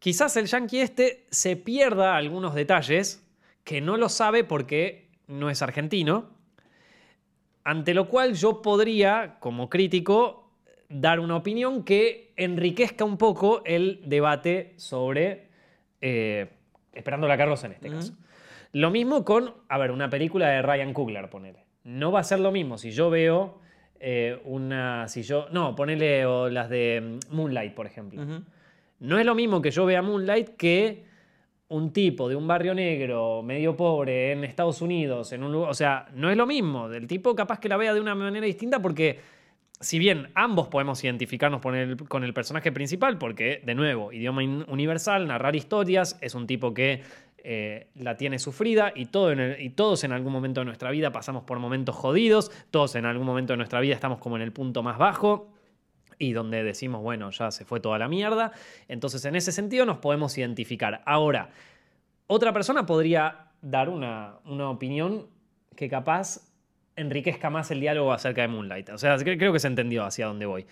quizás 0.03 0.35
el 0.35 0.47
yankee 0.47 0.81
este 0.81 1.25
se 1.29 1.55
pierda 1.55 2.17
algunos 2.17 2.53
detalles 2.55 3.25
que 3.63 3.79
no 3.79 3.95
lo 3.95 4.09
sabe 4.09 4.43
porque 4.43 5.07
no 5.27 5.49
es 5.49 5.61
argentino, 5.61 6.29
ante 7.63 7.93
lo 7.93 8.09
cual 8.09 8.33
yo 8.33 8.61
podría, 8.61 9.37
como 9.39 9.69
crítico, 9.69 10.51
dar 10.89 11.21
una 11.21 11.37
opinión 11.37 11.85
que 11.85 12.33
enriquezca 12.35 13.05
un 13.05 13.17
poco 13.17 13.61
el 13.63 14.01
debate 14.03 14.73
sobre 14.75 15.47
eh, 16.01 16.49
Esperando 16.91 17.29
la 17.29 17.37
carroza 17.37 17.67
en 17.67 17.73
este 17.73 17.89
caso. 17.89 18.13
Lo 18.73 18.91
mismo 18.91 19.23
con, 19.23 19.53
a 19.69 19.77
ver, 19.77 19.89
una 19.91 20.09
película 20.09 20.49
de 20.49 20.61
Ryan 20.61 20.93
Coogler, 20.93 21.29
ponele. 21.29 21.65
No 21.85 22.11
va 22.11 22.19
a 22.19 22.23
ser 22.25 22.41
lo 22.41 22.51
mismo 22.51 22.77
si 22.77 22.91
yo 22.91 23.09
veo 23.09 23.61
eh, 24.01 24.37
una, 24.43 25.07
si 25.07 25.23
yo, 25.23 25.47
no, 25.51 25.75
ponele 25.75 26.25
o 26.25 26.49
las 26.49 26.69
de 26.69 27.19
mm, 27.31 27.33
Moonlight, 27.33 27.73
por 27.73 27.85
ejemplo. 27.85 28.21
No 29.03 29.19
es 29.19 29.25
lo 29.25 29.35
mismo 29.35 29.61
que 29.61 29.69
yo 29.69 29.85
vea 29.85 30.01
Moonlight 30.01 30.55
que 30.55 31.03
un 31.67 31.91
tipo 31.91 32.29
de 32.29 32.37
un 32.37 32.47
barrio 32.47 32.73
negro, 32.73 33.43
medio 33.43 33.75
pobre, 33.75 34.31
en 34.31 34.45
Estados 34.45 34.81
Unidos, 34.81 35.33
en 35.33 35.43
un 35.43 35.51
lugar. 35.51 35.71
O 35.71 35.73
sea, 35.73 36.07
no 36.13 36.31
es 36.31 36.37
lo 36.37 36.45
mismo. 36.45 36.87
El 36.87 37.05
tipo 37.05 37.35
capaz 37.35 37.59
que 37.59 37.67
la 37.67 37.75
vea 37.75 37.93
de 37.93 37.99
una 37.99 38.15
manera 38.15 38.45
distinta 38.45 38.81
porque. 38.81 39.19
Si 39.81 39.99
bien 39.99 40.29
ambos 40.33 40.69
podemos 40.69 41.03
identificarnos 41.03 41.59
con 41.59 41.75
el, 41.75 42.33
personaje 42.33 42.71
principal, 42.71 43.17
porque, 43.17 43.61
de 43.65 43.75
nuevo, 43.75 44.13
idioma 44.13 44.41
universal, 44.41 45.27
narrar 45.27 45.57
historias, 45.57 46.17
es 46.21 46.35
un 46.35 46.47
tipo 46.47 46.73
que 46.73 47.01
eh, 47.39 47.87
la 47.95 48.15
tiene 48.15 48.39
sufrida 48.39 48.93
y, 48.95 49.07
todo 49.07 49.33
y 49.33 49.69
todos 49.71 50.05
en 50.05 50.13
algún 50.13 50.31
momento 50.31 50.61
de 50.61 50.65
nuestra 50.65 50.89
vida 50.89 51.11
pasamos 51.11 51.43
por 51.43 51.59
momentos 51.59 51.97
jodidos, 51.97 52.49
todos 52.71 52.95
en 52.95 53.05
algún 53.05 53.25
momento 53.25 53.51
de 53.51 53.57
nuestra 53.57 53.81
vida 53.81 53.93
estamos 53.93 54.19
como 54.19 54.37
en 54.37 54.43
el 54.43 54.53
punto 54.53 54.83
más 54.83 54.97
bajo 54.97 55.52
y 56.19 56.33
donde 56.33 56.63
decimos, 56.63 57.01
bueno, 57.01 57.29
ya 57.31 57.51
se 57.51 57.65
fue 57.65 57.79
toda 57.79 57.97
la 57.99 58.07
mierda. 58.07 58.51
Entonces, 58.87 59.23
en 59.25 59.35
ese 59.35 59.51
sentido 59.51 59.85
nos 59.85 59.97
podemos 59.97 60.37
identificar. 60.37 61.01
Ahora, 61.05 61.49
otra 62.27 62.53
persona 62.53 62.85
podría 62.85 63.47
dar 63.61 63.89
una, 63.89 64.35
una 64.45 64.69
opinión 64.69 65.27
que 65.75 65.89
capaz 65.89 66.41
enriquezca 66.95 67.49
más 67.49 67.71
el 67.71 67.79
diálogo 67.79 68.13
acerca 68.13 68.41
de 68.43 68.47
Moonlight. 68.49 68.89
O 68.89 68.97
sea, 68.97 69.15
cre- 69.17 69.37
creo 69.37 69.51
que 69.51 69.59
se 69.59 69.67
entendió 69.67 70.03
hacia 70.05 70.27
dónde 70.27 70.45
voy. 70.45 70.65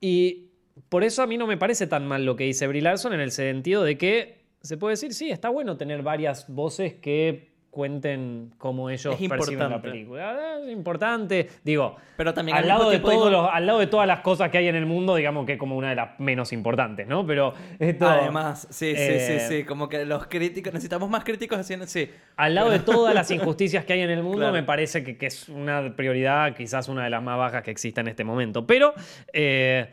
Y 0.00 0.50
por 0.88 1.02
eso 1.04 1.22
a 1.22 1.26
mí 1.26 1.36
no 1.36 1.46
me 1.46 1.56
parece 1.56 1.86
tan 1.86 2.06
mal 2.06 2.24
lo 2.24 2.36
que 2.36 2.44
dice 2.44 2.66
Brie 2.68 2.82
Larson 2.82 3.12
en 3.12 3.20
el 3.20 3.32
sentido 3.32 3.82
de 3.82 3.98
que 3.98 4.40
se 4.62 4.76
puede 4.76 4.92
decir, 4.92 5.12
sí, 5.14 5.30
está 5.30 5.48
bueno 5.48 5.76
tener 5.76 6.02
varias 6.02 6.48
voces 6.48 6.94
que 6.94 7.49
cuenten 7.70 8.50
cómo 8.58 8.90
ellos 8.90 9.14
Es 9.20 9.28
perciben 9.28 9.58
la 9.60 9.64
importante. 9.66 9.88
película. 9.90 10.30
Ah, 10.30 10.58
Es 10.64 10.72
importante. 10.72 11.48
Digo, 11.62 11.96
Pero 12.16 12.34
también 12.34 12.56
al 12.58 12.66
lado, 12.68 12.90
de 12.90 12.98
todos 12.98 13.30
los- 13.30 13.48
al 13.50 13.64
lado 13.66 13.78
de 13.78 13.86
todas 13.86 14.06
las 14.06 14.20
cosas 14.20 14.50
que 14.50 14.58
hay 14.58 14.68
en 14.68 14.74
el 14.76 14.86
mundo, 14.86 15.14
digamos 15.14 15.46
que 15.46 15.52
es 15.52 15.58
como 15.58 15.76
una 15.76 15.90
de 15.90 15.94
las 15.94 16.18
menos 16.18 16.52
importantes, 16.52 17.06
¿no? 17.06 17.26
Pero 17.26 17.54
esto, 17.78 18.08
Además, 18.08 18.66
sí, 18.70 18.94
sí, 18.94 19.02
eh, 19.02 19.38
sí, 19.48 19.56
sí. 19.58 19.64
Como 19.64 19.88
que 19.88 20.04
los 20.04 20.26
críticos, 20.26 20.72
necesitamos 20.72 21.08
más 21.08 21.22
críticos 21.24 21.58
haciendo. 21.58 21.86
Sí. 21.86 22.10
Al 22.36 22.54
lado 22.54 22.70
de 22.70 22.80
todas 22.80 23.14
las 23.14 23.30
injusticias 23.30 23.84
que 23.84 23.92
hay 23.94 24.00
en 24.00 24.10
el 24.10 24.22
mundo, 24.22 24.38
Claro. 24.38 24.52
me 24.52 24.62
parece 24.62 25.04
que, 25.04 25.16
que 25.16 25.26
es 25.26 25.48
una 25.48 25.94
prioridad, 25.96 26.54
quizás 26.56 26.88
una 26.88 27.04
de 27.04 27.10
las 27.10 27.22
más 27.22 27.38
bajas 27.38 27.62
que 27.62 27.70
exista 27.70 28.00
en 28.00 28.08
este 28.08 28.24
momento. 28.24 28.66
Pero, 28.66 28.94
eh, 29.32 29.88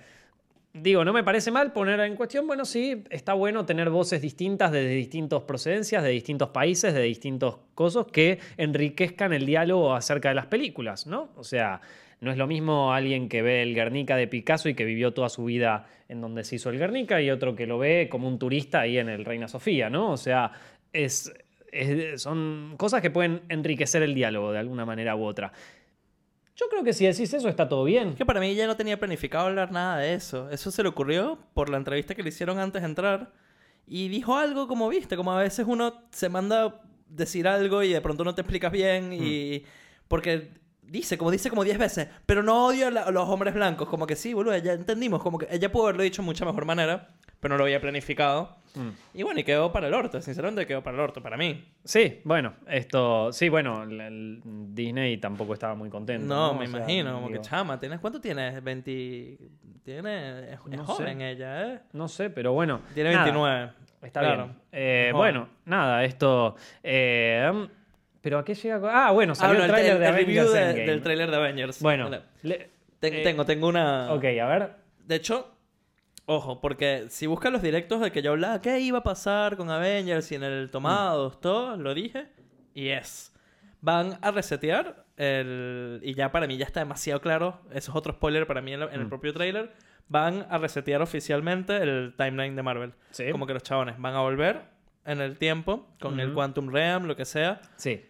digo, 0.82 1.06
no 1.06 1.14
me 1.14 1.24
parece 1.24 1.52
mal 1.52 1.74
poner 1.74 2.00
en 2.00 2.16
cuestión, 2.16 2.48
bueno, 2.48 2.66
sí, 2.66 3.04
está 3.10 3.34
bueno 3.34 3.66
tener 3.66 3.90
voces 3.90 4.22
distintas 4.22 4.72
de 4.72 4.88
distintas 4.88 5.42
procedencias, 5.44 6.04
de 6.04 6.10
distintos 6.10 6.50
países, 6.50 6.94
de 6.94 7.02
distintos 7.02 7.58
cosas 7.76 8.08
que 8.12 8.40
enriquezcan 8.58 9.34
el 9.34 9.46
diálogo 9.46 9.94
acerca 9.94 10.30
de 10.30 10.36
las 10.36 10.48
películas, 10.48 11.08
¿no? 11.08 11.30
O 11.36 11.44
sea, 11.44 11.82
no 12.20 12.32
es 12.32 12.38
lo 12.38 12.48
mismo 12.48 12.94
alguien 12.94 13.30
que 13.30 13.42
ve 13.42 13.62
el 13.62 13.76
Guernica 13.76 14.16
de 14.16 14.28
Picasso 14.28 14.70
y 14.70 14.74
que 14.74 14.86
vivió 14.86 15.14
toda 15.14 15.30
su 15.30 15.46
vida 15.46 15.86
en 16.10 16.22
donde 16.22 16.44
se 16.44 16.56
hizo 16.56 16.70
el 16.70 16.80
Guernica 16.80 17.22
y 17.22 17.30
otro 17.30 17.56
que 17.56 17.68
lo 17.68 17.78
ve 17.78 18.08
como 18.10 18.28
un 18.28 18.40
turista 18.40 18.82
ahí 18.82 18.98
en 18.98 19.10
el 19.10 19.24
Reina 19.24 19.48
Sofía, 19.48 19.90
¿no? 19.90 20.12
O 20.12 20.18
sea, 20.18 20.52
son 22.16 22.74
cosas 22.78 23.02
que 23.02 23.12
pueden 23.12 23.42
enriquecer 23.50 24.02
el 24.02 24.16
diálogo 24.16 24.52
de 24.52 24.60
alguna 24.60 24.86
manera 24.86 25.16
u 25.16 25.24
otra. 25.24 25.52
Yo 26.58 26.66
creo 26.70 26.84
que 26.84 26.92
si 26.92 27.06
decís 27.06 27.32
eso 27.34 27.48
está 27.48 27.70
todo 27.70 27.84
bien. 27.84 28.16
Que 28.16 28.26
para 28.26 28.40
mí 28.40 28.54
ya 28.56 28.66
no 28.66 28.76
tenía 28.76 29.00
planificado 29.00 29.46
hablar 29.46 29.72
nada 29.72 30.00
de 30.00 30.16
eso. 30.16 30.50
Eso 30.50 30.72
se 30.72 30.82
le 30.82 30.90
ocurrió 30.90 31.38
por 31.54 31.70
la 31.70 31.78
entrevista 31.78 32.16
que 32.16 32.24
le 32.24 32.30
hicieron 32.30 32.58
antes 32.58 32.82
de 32.82 32.88
entrar. 32.88 33.32
Y 33.86 34.10
dijo 34.10 34.36
algo 34.36 34.68
como, 34.68 34.90
viste, 34.90 35.16
como 35.16 35.32
a 35.32 35.42
veces 35.42 35.66
uno 35.68 36.02
se 36.10 36.30
manda 36.30 36.82
decir 37.08 37.48
algo 37.48 37.84
y 37.84 37.94
de 37.94 38.02
pronto 38.02 38.24
no 38.24 38.34
te 38.34 38.42
explicas 38.42 38.72
bien 38.72 39.14
y... 39.14 39.64
Porque 40.08 40.52
dice, 40.82 41.18
como 41.18 41.32
dice 41.32 41.50
como 41.50 41.64
10 41.64 41.78
veces, 41.78 42.08
pero 42.26 42.42
no 42.42 42.66
odio 42.66 42.88
a 42.88 43.12
los 43.12 43.30
hombres 43.30 43.54
blancos. 43.54 43.88
Como 43.88 44.08
que 44.08 44.16
sí, 44.16 44.34
boludo, 44.34 44.58
ya 44.58 44.74
entendimos. 44.74 45.22
Como 45.22 45.38
que 45.38 45.48
ella 45.52 45.72
pudo 45.72 45.84
haberlo 45.84 46.04
dicho 46.04 46.22
de 46.24 46.26
mucha 46.26 46.44
mejor 46.44 46.66
manera, 46.66 47.10
pero 47.40 47.54
no 47.54 47.60
lo 47.60 47.66
había 47.66 47.80
planificado. 47.80 48.58
Mm. 48.78 48.90
Y 49.16 49.24
bueno, 49.24 49.40
y 49.40 49.44
quedó 49.44 49.72
para 49.72 49.88
el 49.88 49.94
orto. 49.94 50.22
Sinceramente 50.22 50.66
quedó 50.68 50.82
para 50.84 50.96
el 50.96 51.02
orto, 51.02 51.22
para 51.22 51.36
mí. 51.38 51.66
Sí, 51.84 52.22
bueno, 52.24 52.54
esto. 52.68 53.32
Sí, 53.34 53.50
bueno, 53.50 53.84
el, 53.84 54.00
el 54.02 54.42
Disney 54.74 55.18
tampoco 55.18 55.54
estaba 55.54 55.76
muy 55.76 55.90
contento. 55.90 56.26
No, 56.28 56.54
No, 56.54 56.60
me 56.60 56.66
O 56.66 56.68
sea, 56.70 56.78
imagino, 56.80 57.14
como 57.14 57.28
digo, 57.30 57.42
que 57.42 57.48
chama, 57.48 57.80
¿tienes 57.80 58.00
cuánto 58.00 58.22
tienes? 58.22 58.64
20 58.64 59.38
tiene 59.84 60.54
es, 60.54 60.60
No 60.66 60.86
joven 60.86 61.18
sé. 61.20 61.32
ella, 61.32 61.74
¿eh? 61.74 61.80
No 61.94 62.08
sé, 62.08 62.30
pero 62.30 62.54
bueno. 62.54 62.82
Tiene 62.94 63.12
nada, 63.12 63.24
29. 63.24 63.72
Está 64.02 64.20
Claro. 64.20 64.44
bien. 64.46 64.58
Eh, 64.72 65.12
bueno, 65.14 65.50
nada, 65.66 66.04
esto. 66.04 66.56
eh, 66.84 67.68
pero 68.22 68.40
a 68.40 68.46
qué 68.46 68.54
llega. 68.56 69.08
Ah, 69.08 69.12
bueno, 69.12 69.32
Ah, 69.34 69.36
salió 69.36 69.60
bueno, 69.60 69.66
el 69.66 69.70
tráiler 69.72 70.00
de 70.00 70.08
Avengers 70.08 70.54
de- 70.54 70.74
del 70.86 71.02
tráiler 71.02 71.32
de 71.32 71.36
Avengers. 71.38 71.82
Bueno, 71.82 72.06
Vale. 72.06 72.22
le- 72.44 72.70
Ten- 73.00 73.14
eh, 73.14 73.24
tengo, 73.24 73.46
tengo 73.46 73.68
una... 73.68 74.12
Ok, 74.14 74.24
a 74.26 74.46
ver. 74.48 74.72
De 75.06 75.16
hecho, 75.16 75.57
ojo, 76.28 76.62
porque 76.62 77.08
si 77.10 77.26
buscas 77.26 77.52
los 77.52 77.62
directos 77.64 78.00
de 78.02 78.12
que 78.12 78.22
yo 78.22 78.32
hablaba, 78.32 78.62
¿qué 78.62 78.80
iba 78.80 79.00
a 79.00 79.04
pasar 79.04 79.58
con 79.58 79.72
Avengers 79.72 80.32
y 80.32 80.36
en 80.36 80.44
el 80.44 80.70
Tomados, 80.70 81.42
todo? 81.42 81.76
Lo 81.78 81.94
dije. 81.96 82.28
Y 82.76 82.90
es. 82.90 83.34
Van 83.82 84.20
a 84.22 84.30
resetear 84.32 85.06
el... 85.18 86.00
Y 86.04 86.14
ya 86.14 86.32
para 86.32 86.46
mí 86.48 86.58
ya 86.58 86.66
está 86.66 86.82
demasiado 86.82 87.20
claro. 87.22 87.60
Eso 87.72 87.92
es 87.92 87.96
otro 87.98 88.14
spoiler 88.14 88.46
para 88.46 88.62
mí 88.62 88.74
en, 88.74 88.82
la- 88.82 88.86
en 88.88 89.00
el 89.00 89.06
Mm. 89.06 89.10
propio 89.10 89.34
tráiler. 89.34 89.72
Van 90.10 90.46
a 90.50 90.58
resetear 90.58 91.02
oficialmente 91.02 91.76
el 91.78 92.14
timeline 92.18 92.56
de 92.56 92.64
Marvel. 92.64 92.94
Sí. 93.12 93.32
Como 93.32 93.46
que 93.48 93.54
los 93.54 93.64
chabones 93.64 93.96
van 94.00 94.14
a 94.16 94.22
volver 94.22 94.62
en 95.06 95.22
el 95.22 95.38
tiempo 95.38 95.88
con 96.00 96.20
el. 96.20 96.34
Quantum 96.34 96.70
Realm, 96.70 97.06
lo 97.06 97.16
que 97.16 97.26
sea. 97.26 97.62
Sí. 97.76 98.06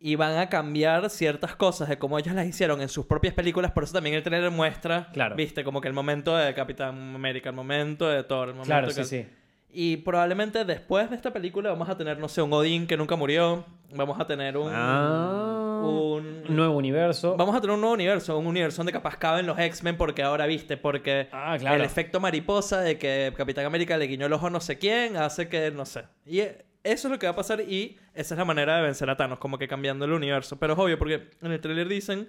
Y 0.00 0.14
van 0.14 0.36
a 0.38 0.48
cambiar 0.48 1.10
ciertas 1.10 1.56
cosas 1.56 1.88
de 1.88 1.98
cómo 1.98 2.18
ellos 2.18 2.34
las 2.34 2.46
hicieron 2.46 2.80
en 2.80 2.88
sus 2.88 3.06
propias 3.06 3.34
películas. 3.34 3.72
Por 3.72 3.82
eso 3.84 3.94
también 3.94 4.14
el 4.14 4.22
trailer 4.22 4.50
muestra, 4.52 5.08
Claro. 5.12 5.34
viste, 5.34 5.64
como 5.64 5.80
que 5.80 5.88
el 5.88 5.94
momento 5.94 6.36
de 6.36 6.54
Capitán 6.54 7.14
América, 7.16 7.48
el 7.50 7.56
momento 7.56 8.08
de 8.08 8.22
Thor, 8.22 8.48
el 8.50 8.54
momento 8.54 8.68
Claro, 8.68 8.86
que- 8.88 8.94
sí, 8.94 9.04
sí. 9.04 9.26
Y 9.70 9.98
probablemente 9.98 10.64
después 10.64 11.10
de 11.10 11.16
esta 11.16 11.30
película 11.32 11.68
vamos 11.70 11.88
a 11.90 11.96
tener, 11.96 12.18
no 12.18 12.28
sé, 12.28 12.40
un 12.40 12.52
Odín 12.52 12.86
que 12.86 12.96
nunca 12.96 13.16
murió. 13.16 13.66
Vamos 13.94 14.18
a 14.18 14.26
tener 14.26 14.56
un... 14.56 14.70
Ah, 14.72 15.80
un 15.84 16.44
un 16.48 16.56
nuevo 16.56 16.76
universo. 16.76 17.36
Vamos 17.36 17.54
a 17.54 17.60
tener 17.60 17.74
un 17.74 17.80
nuevo 17.80 17.94
universo, 17.94 18.38
un 18.38 18.46
universo 18.46 18.78
donde 18.78 18.92
capaz 18.92 19.16
caben 19.18 19.46
los 19.46 19.58
X-Men 19.58 19.96
porque 19.98 20.22
ahora, 20.22 20.46
viste, 20.46 20.76
porque 20.78 21.28
Ah, 21.32 21.56
claro. 21.58 21.76
el 21.76 21.82
efecto 21.82 22.20
mariposa 22.20 22.80
de 22.80 22.98
que 22.98 23.32
Capitán 23.36 23.66
América 23.66 23.98
le 23.98 24.06
guiñó 24.06 24.26
el 24.26 24.32
ojo 24.32 24.46
a 24.46 24.50
no 24.50 24.60
sé 24.60 24.78
quién 24.78 25.16
hace 25.16 25.48
que, 25.48 25.70
no 25.70 25.84
sé. 25.84 26.04
Y 26.24 26.40
eh, 26.40 26.64
eso 26.92 27.08
es 27.08 27.12
lo 27.12 27.18
que 27.18 27.26
va 27.26 27.32
a 27.32 27.36
pasar 27.36 27.60
y 27.60 27.98
esa 28.14 28.34
es 28.34 28.38
la 28.38 28.44
manera 28.44 28.76
de 28.76 28.82
vencer 28.82 29.08
a 29.10 29.16
Thanos, 29.16 29.38
como 29.38 29.58
que 29.58 29.68
cambiando 29.68 30.04
el 30.04 30.12
universo. 30.12 30.58
Pero 30.58 30.74
es 30.74 30.78
obvio 30.78 30.98
porque 30.98 31.30
en 31.40 31.52
el 31.52 31.60
trailer 31.60 31.88
dicen, 31.88 32.28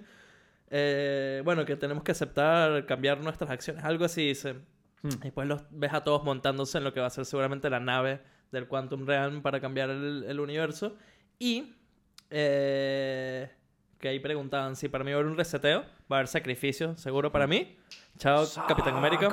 eh, 0.70 1.42
bueno, 1.44 1.64
que 1.64 1.76
tenemos 1.76 2.04
que 2.04 2.12
aceptar 2.12 2.86
cambiar 2.86 3.20
nuestras 3.20 3.50
acciones, 3.50 3.84
algo 3.84 4.04
así 4.04 4.28
dicen. 4.28 4.64
Hmm. 5.02 5.08
Y 5.08 5.24
después 5.24 5.48
los 5.48 5.62
ves 5.70 5.92
a 5.94 6.04
todos 6.04 6.24
montándose 6.24 6.78
en 6.78 6.84
lo 6.84 6.92
que 6.92 7.00
va 7.00 7.06
a 7.06 7.10
ser 7.10 7.24
seguramente 7.24 7.70
la 7.70 7.80
nave 7.80 8.20
del 8.52 8.66
Quantum 8.68 9.06
Realm 9.06 9.42
para 9.42 9.60
cambiar 9.60 9.90
el, 9.90 10.24
el 10.28 10.40
universo. 10.40 10.96
Y 11.38 11.74
eh, 12.30 13.50
que 13.98 14.08
ahí 14.08 14.20
preguntaban 14.20 14.76
si 14.76 14.88
para 14.88 15.04
mí 15.04 15.10
va 15.10 15.16
a 15.16 15.20
haber 15.20 15.30
un 15.30 15.36
reseteo, 15.36 15.82
va 16.10 16.16
a 16.16 16.18
haber 16.18 16.28
sacrificio, 16.28 16.96
seguro 16.96 17.30
para 17.30 17.46
mí. 17.46 17.76
Chao 18.18 18.46
Capitán 18.66 18.96
América. 18.96 19.28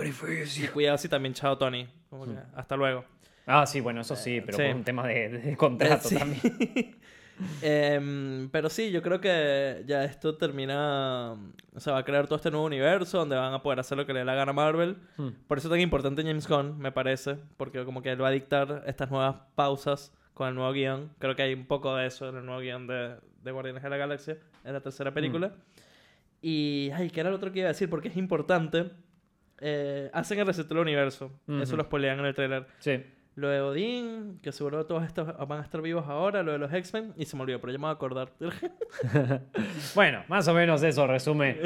Y 0.58 0.68
cuidado 0.68 0.98
si 0.98 1.10
también 1.10 1.34
chao 1.34 1.58
Tony. 1.58 1.88
Como 2.10 2.26
que, 2.26 2.38
hasta 2.56 2.76
luego. 2.76 3.06
Ah, 3.48 3.66
sí, 3.66 3.80
bueno, 3.80 4.02
eso 4.02 4.16
sí, 4.16 4.42
pero 4.46 4.58
sí. 4.58 4.64
por 4.66 4.76
un 4.76 4.84
tema 4.84 5.08
de, 5.08 5.30
de 5.30 5.58
contrato 5.58 5.96
Eh, 5.96 6.10
sí. 6.10 6.16
también. 6.18 6.96
Em, 7.62 8.50
pero 8.50 8.68
sí, 8.68 8.90
yo 8.92 9.04
creo 9.04 9.22
que 9.22 9.84
ya 9.86 10.04
esto 10.04 10.38
termina. 10.38 11.34
O 11.76 11.80
sea, 11.80 11.94
va 11.94 12.00
a 12.00 12.04
crear 12.04 12.26
todo 12.26 12.38
este 12.38 12.50
nuevo 12.50 12.66
universo 12.66 13.20
donde 13.20 13.36
van 13.36 13.54
a 13.54 13.62
poder 13.62 13.80
hacer 13.80 13.96
lo 13.96 14.08
que 14.08 14.14
le 14.14 14.20
dé 14.20 14.26
la 14.26 14.34
gana 14.34 14.50
a 14.50 14.54
Marvel. 14.54 14.98
Hmm. 15.18 15.30
Por 15.48 15.60
eso 15.60 15.68
es 15.68 15.72
tan 15.72 15.80
importante 15.80 16.24
James 16.24 16.48
Gunn, 16.48 16.80
me 16.80 16.92
parece. 16.92 17.38
Porque 17.58 17.86
como 17.86 18.02
que 18.02 18.12
él 18.12 18.22
va 18.22 18.30
a 18.30 18.32
dictar 18.32 18.84
estas 18.88 19.12
nuevas 19.12 19.36
pausas 19.54 20.12
con 20.34 20.48
el 20.48 20.56
nuevo 20.56 20.72
guion. 20.72 21.12
Creo 21.20 21.36
que 21.36 21.44
hay 21.44 21.54
un 21.54 21.68
poco 21.68 21.96
de 21.96 22.08
eso 22.08 22.28
en 22.30 22.38
el 22.38 22.46
nuevo 22.46 22.60
guion 22.62 22.88
de, 22.88 23.18
de 23.44 23.52
Guardianes 23.52 23.84
de 23.84 23.90
la 23.92 23.98
Galaxia, 23.98 24.38
en 24.64 24.74
la 24.74 24.82
tercera 24.82 25.14
película. 25.14 25.52
Y, 26.42 26.90
ay, 26.96 27.10
¿qué 27.12 27.20
era 27.20 27.30
lo 27.30 27.36
otro 27.36 27.52
que 27.52 27.60
iba 27.60 27.68
a 27.68 27.74
decir? 27.74 27.88
Porque 27.88 28.08
es 28.08 28.18
importante. 28.18 28.90
Eh, 29.60 30.10
hacen 30.14 30.40
el 30.40 30.46
reset 30.48 30.68
del 30.68 30.78
universo. 30.80 31.32
Eso 31.48 31.62
Ujú. 31.64 31.78
lo 31.78 31.84
spoilean 31.84 32.20
en 32.20 32.26
el 32.26 32.34
trailer. 32.36 32.66
Sí. 32.80 33.04
Lo 33.38 33.50
de 33.50 33.62
Odín, 33.62 34.40
que 34.42 34.52
seguro 34.52 34.86
todos 34.88 35.04
estos 35.06 35.28
van 35.48 35.60
a 35.60 35.64
estar 35.64 35.80
vivos 35.82 36.06
ahora, 36.08 36.42
lo 36.42 36.52
de 36.54 36.58
los 36.58 36.74
X-Men, 36.74 37.14
y 37.18 37.26
se 37.26 37.38
me 37.38 37.44
olvidó, 37.44 37.62
pero 37.62 37.72
ya 37.72 37.78
me 37.78 37.84
voy 37.84 37.90
a 37.92 37.94
acordar. 37.94 38.30
Bueno, 39.96 40.24
más 40.28 40.48
o 40.48 40.54
menos 40.54 40.82
eso 40.84 41.08
resume 41.08 41.58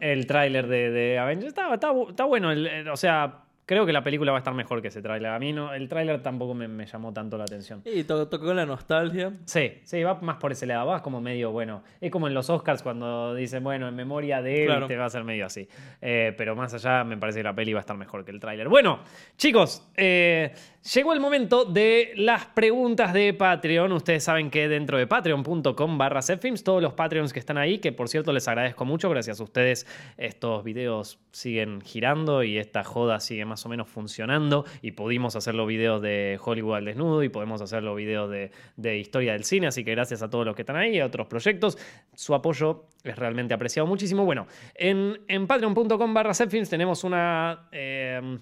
el 0.00 0.26
tráiler 0.26 0.66
de, 0.66 0.90
de 0.90 1.18
Avengers. 1.18 1.48
Está, 1.48 1.72
está 1.72 1.92
bu- 1.92 2.10
está 2.10 2.24
bueno, 2.24 2.50
el- 2.52 2.66
el- 2.66 2.88
o 2.88 2.96
sea, 2.96 3.40
creo 3.66 3.86
que 3.86 3.92
la 3.92 4.02
película 4.04 4.32
va 4.32 4.38
a 4.38 4.40
estar 4.40 4.54
mejor 4.54 4.80
que 4.82 4.88
ese 4.88 5.00
tráiler. 5.02 5.30
A 5.32 5.38
mí 5.38 5.52
no, 5.52 5.72
el 5.72 5.88
tráiler 5.88 6.22
tampoco 6.22 6.54
me, 6.54 6.68
me 6.68 6.86
llamó 6.86 7.12
tanto 7.12 7.36
la 7.38 7.44
atención. 7.44 7.82
y 7.84 8.04
to- 8.04 8.28
tocó 8.28 8.52
la 8.54 8.66
nostalgia. 8.66 9.32
Sí, 9.44 9.78
sí, 9.82 10.02
va 10.02 10.14
más 10.20 10.36
por 10.36 10.52
ese 10.52 10.66
lado, 10.66 10.86
vas 10.86 11.02
como 11.02 11.20
medio, 11.20 11.52
bueno, 11.52 11.82
es 12.00 12.10
como 12.10 12.28
en 12.28 12.34
los 12.34 12.48
Oscars 12.50 12.82
cuando 12.82 13.34
dicen, 13.34 13.62
bueno, 13.64 13.88
en 13.88 13.94
memoria 13.96 14.40
de 14.42 14.62
él, 14.62 14.66
Claro. 14.66 14.86
te 14.86 14.96
va 14.96 15.06
a 15.06 15.10
ser 15.10 15.24
medio 15.24 15.46
así. 15.46 15.68
Eh, 16.00 16.34
pero 16.36 16.54
más 16.56 16.72
allá, 16.74 17.04
me 17.04 17.16
parece 17.16 17.38
que 17.40 17.44
la 17.44 17.54
peli 17.54 17.72
va 17.72 17.80
a 17.80 17.80
estar 17.80 17.96
mejor 17.96 18.24
que 18.24 18.30
el 18.30 18.40
tráiler. 18.40 18.68
Bueno, 18.68 19.00
chicos, 19.36 19.90
eh, 19.96 20.52
Llegó 20.92 21.14
el 21.14 21.20
momento 21.20 21.64
de 21.64 22.12
las 22.14 22.44
preguntas 22.44 23.14
de 23.14 23.32
Patreon. 23.32 23.90
Ustedes 23.92 24.22
saben 24.22 24.50
que 24.50 24.68
dentro 24.68 24.98
de 24.98 25.06
patreon.com 25.06 25.96
barra 25.96 26.20
todos 26.62 26.82
los 26.82 26.92
Patreons 26.92 27.32
que 27.32 27.38
están 27.38 27.56
ahí, 27.56 27.78
que 27.78 27.90
por 27.90 28.10
cierto 28.10 28.34
les 28.34 28.46
agradezco 28.48 28.84
mucho, 28.84 29.08
gracias 29.08 29.40
a 29.40 29.44
ustedes 29.44 29.86
estos 30.18 30.62
videos 30.62 31.18
siguen 31.32 31.80
girando 31.80 32.42
y 32.42 32.58
esta 32.58 32.84
joda 32.84 33.18
sigue 33.20 33.46
más 33.46 33.64
o 33.64 33.70
menos 33.70 33.88
funcionando 33.88 34.66
y 34.82 34.90
pudimos 34.90 35.36
hacer 35.36 35.54
los 35.54 35.66
videos 35.66 36.02
de 36.02 36.38
Hollywood 36.44 36.76
al 36.76 36.84
desnudo 36.84 37.22
y 37.22 37.30
podemos 37.30 37.62
hacer 37.62 37.82
los 37.82 37.96
videos 37.96 38.30
de, 38.76 38.98
historia 38.98 39.32
del 39.32 39.44
cine, 39.44 39.68
así 39.68 39.84
que 39.84 39.92
gracias 39.92 40.20
a 40.20 40.28
todos 40.28 40.44
los 40.44 40.54
que 40.54 40.62
están 40.62 40.76
ahí 40.76 40.96
y 40.96 41.00
a 41.00 41.06
otros 41.06 41.28
proyectos. 41.28 41.78
Su 42.14 42.34
apoyo 42.34 42.88
es 43.04 43.16
realmente 43.16 43.54
apreciado 43.54 43.86
muchísimo. 43.86 44.26
Bueno, 44.26 44.46
en, 44.74 45.46
patreon.com 45.46 46.12
barra 46.12 46.32
tenemos 46.68 47.04
una... 47.04 47.68
Eh, 47.72 48.38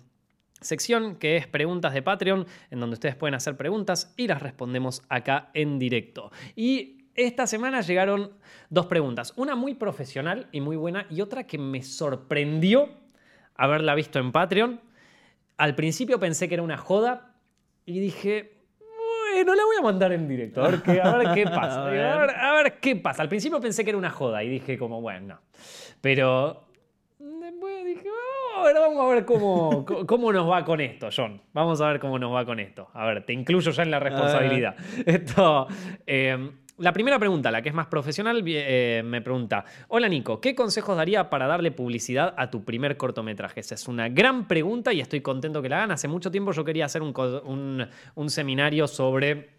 sección 0.62 1.16
que 1.16 1.36
es 1.36 1.46
preguntas 1.46 1.92
de 1.94 2.02
Patreon, 2.02 2.46
en 2.70 2.80
donde 2.80 2.94
ustedes 2.94 3.16
pueden 3.16 3.34
hacer 3.34 3.56
preguntas 3.56 4.14
y 4.16 4.26
las 4.26 4.42
respondemos 4.42 5.02
acá 5.08 5.50
en 5.54 5.78
directo. 5.78 6.30
Y 6.56 7.08
esta 7.14 7.46
semana 7.46 7.82
llegaron 7.82 8.32
dos 8.70 8.86
preguntas, 8.86 9.34
una 9.36 9.54
muy 9.54 9.74
profesional 9.74 10.48
y 10.50 10.60
muy 10.60 10.76
buena 10.76 11.06
y 11.10 11.20
otra 11.20 11.46
que 11.46 11.58
me 11.58 11.82
sorprendió 11.82 12.88
haberla 13.54 13.94
visto 13.94 14.18
en 14.18 14.32
Patreon. 14.32 14.80
Al 15.58 15.74
principio 15.74 16.18
pensé 16.18 16.48
que 16.48 16.54
era 16.54 16.62
una 16.62 16.78
joda 16.78 17.36
y 17.84 18.00
dije, 18.00 18.62
bueno, 19.34 19.54
la 19.54 19.64
voy 19.64 19.76
a 19.78 19.82
mandar 19.82 20.12
en 20.12 20.26
directo, 20.26 20.64
a 20.64 20.68
ver 20.68 20.82
qué, 20.82 20.96
pasa. 21.44 21.86
a, 21.86 22.52
ver. 22.54 22.78
qué 22.80 22.96
pasa. 22.96 23.22
Al 23.22 23.28
principio 23.28 23.60
pensé 23.60 23.84
que 23.84 23.90
era 23.90 23.98
una 23.98 24.10
joda 24.10 24.42
y 24.42 24.48
dije 24.48 24.78
como, 24.78 25.00
bueno, 25.00 25.40
pero 26.00 26.64
después 26.64 26.64
dije, 26.64 26.71
ahora 28.66 28.80
vamos 28.80 29.00
a 29.00 29.14
ver 29.14 29.24
cómo, 29.24 29.84
cómo 29.84 30.32
nos 30.32 30.48
va 30.48 30.64
con 30.64 30.80
esto, 30.80 31.08
John. 31.14 31.40
Vamos 31.52 31.80
a 31.80 31.88
ver 31.88 32.00
cómo 32.00 32.18
nos 32.18 32.32
va 32.34 32.44
con 32.44 32.60
esto. 32.60 32.88
A 32.94 33.06
ver, 33.06 33.24
te 33.24 33.32
incluyo 33.32 33.70
ya 33.70 33.82
en 33.82 33.90
la 33.90 33.98
responsabilidad. 33.98 34.76
Esto. 35.06 35.66
Eh, 36.06 36.50
la 36.78 36.92
primera 36.92 37.18
pregunta, 37.18 37.50
la 37.50 37.62
que 37.62 37.68
es 37.68 37.74
más 37.74 37.86
profesional, 37.86 38.42
eh, 38.46 39.02
me 39.04 39.20
pregunta: 39.20 39.64
Hola 39.88 40.08
Nico, 40.08 40.40
¿qué 40.40 40.54
consejos 40.54 40.96
daría 40.96 41.30
para 41.30 41.46
darle 41.46 41.70
publicidad 41.70 42.34
a 42.36 42.50
tu 42.50 42.64
primer 42.64 42.96
cortometraje? 42.96 43.60
Esa 43.60 43.74
es 43.74 43.86
una 43.88 44.08
gran 44.08 44.48
pregunta 44.48 44.92
y 44.92 45.00
estoy 45.00 45.20
contento 45.20 45.62
que 45.62 45.68
la 45.68 45.78
hagan. 45.78 45.92
Hace 45.92 46.08
mucho 46.08 46.30
tiempo 46.30 46.52
yo 46.52 46.64
quería 46.64 46.86
hacer 46.86 47.02
un, 47.02 47.86
un 48.14 48.30
seminario 48.30 48.88
sobre 48.88 49.50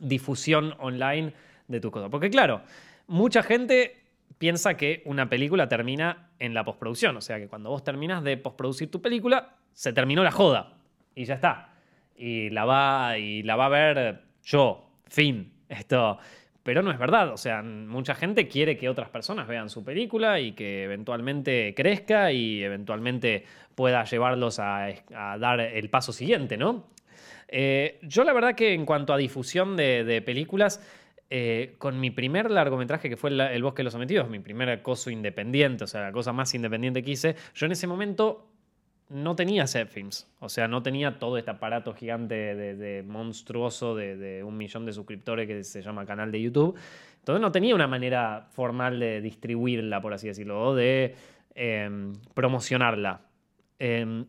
difusión 0.00 0.74
online 0.78 1.32
de 1.68 1.80
tu 1.80 1.90
cosa. 1.90 2.08
Porque, 2.08 2.30
claro, 2.30 2.62
mucha 3.06 3.42
gente 3.42 4.01
piensa 4.42 4.76
que 4.76 5.02
una 5.04 5.28
película 5.28 5.68
termina 5.68 6.30
en 6.40 6.52
la 6.52 6.64
postproducción. 6.64 7.16
O 7.16 7.20
sea 7.20 7.38
que 7.38 7.46
cuando 7.46 7.70
vos 7.70 7.84
terminas 7.84 8.24
de 8.24 8.36
postproducir 8.36 8.90
tu 8.90 9.00
película, 9.00 9.54
se 9.72 9.92
terminó 9.92 10.24
la 10.24 10.32
joda. 10.32 10.78
Y 11.14 11.26
ya 11.26 11.34
está. 11.34 11.74
Y 12.16 12.50
la 12.50 12.64
va, 12.64 13.18
y 13.18 13.44
la 13.44 13.54
va 13.54 13.66
a 13.66 13.68
ver 13.68 14.24
yo. 14.42 14.90
Fin. 15.06 15.52
Esto. 15.68 16.18
Pero 16.64 16.82
no 16.82 16.90
es 16.90 16.98
verdad. 16.98 17.32
O 17.32 17.36
sea, 17.36 17.62
mucha 17.62 18.16
gente 18.16 18.48
quiere 18.48 18.76
que 18.76 18.88
otras 18.88 19.10
personas 19.10 19.46
vean 19.46 19.70
su 19.70 19.84
película 19.84 20.40
y 20.40 20.54
que 20.54 20.82
eventualmente 20.82 21.72
crezca 21.76 22.32
y 22.32 22.64
eventualmente 22.64 23.44
pueda 23.76 24.02
llevarlos 24.02 24.58
a, 24.58 24.88
dar 25.38 25.60
el 25.60 25.88
paso 25.88 26.12
siguiente, 26.12 26.56
¿no? 26.56 26.88
Eh, 27.46 28.00
yo 28.02 28.24
la 28.24 28.32
verdad 28.32 28.56
que 28.56 28.74
en 28.74 28.86
cuanto 28.86 29.12
a 29.12 29.18
difusión 29.18 29.76
de 29.76 30.20
películas, 30.26 30.80
eh, 31.34 31.76
con 31.78 31.98
mi 31.98 32.10
primer 32.10 32.50
largometraje, 32.50 33.08
que 33.08 33.16
fue 33.16 33.30
El, 33.30 33.62
Bosque 33.62 33.78
de 33.78 33.84
los 33.84 33.94
Sometidos, 33.94 34.28
mi 34.28 34.38
primer 34.40 34.68
acoso 34.68 35.08
independiente, 35.08 35.84
o 35.84 35.86
sea, 35.86 36.02
la 36.02 36.12
cosa 36.12 36.34
más 36.34 36.54
independiente 36.54 37.02
que 37.02 37.12
hice, 37.12 37.36
yo 37.54 37.64
en 37.64 37.72
ese 37.72 37.86
momento 37.86 38.50
no 39.08 39.34
tenía 39.34 39.66
Films, 39.66 40.30
o 40.40 40.50
sea, 40.50 40.68
no 40.68 40.82
tenía 40.82 41.18
todo 41.18 41.38
este 41.38 41.50
aparato 41.50 41.94
gigante 41.94 42.34
de, 42.34 43.02
monstruoso 43.02 43.96
de, 43.96 44.44
un 44.44 44.58
millón 44.58 44.84
de 44.84 44.92
suscriptores 44.92 45.48
que 45.48 45.64
se 45.64 45.80
llama 45.80 46.04
canal 46.04 46.30
de 46.30 46.42
YouTube. 46.42 46.78
Entonces 47.20 47.40
no 47.40 47.50
tenía 47.50 47.74
una 47.74 47.86
manera 47.86 48.48
formal 48.50 49.00
de 49.00 49.22
distribuirla, 49.22 50.02
por 50.02 50.12
así 50.12 50.26
decirlo, 50.28 50.62
o 50.62 50.74
de 50.74 51.14
em, 51.54 52.12
promocionarla. 52.34 53.22
Em, 53.78 54.26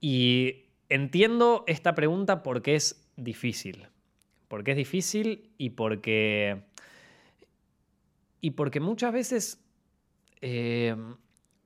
y 0.00 0.66
entiendo 0.88 1.64
esta 1.66 1.96
pregunta 1.96 2.44
porque 2.44 2.76
es 2.76 3.10
difícil 3.16 3.88
porque 4.54 4.70
es 4.70 4.76
difícil 4.76 5.50
y 5.58 5.70
porque. 5.70 6.62
Y 8.40 8.52
porque 8.52 8.78
muchas 8.78 9.12
veces. 9.12 9.60
Eh, 10.40 10.94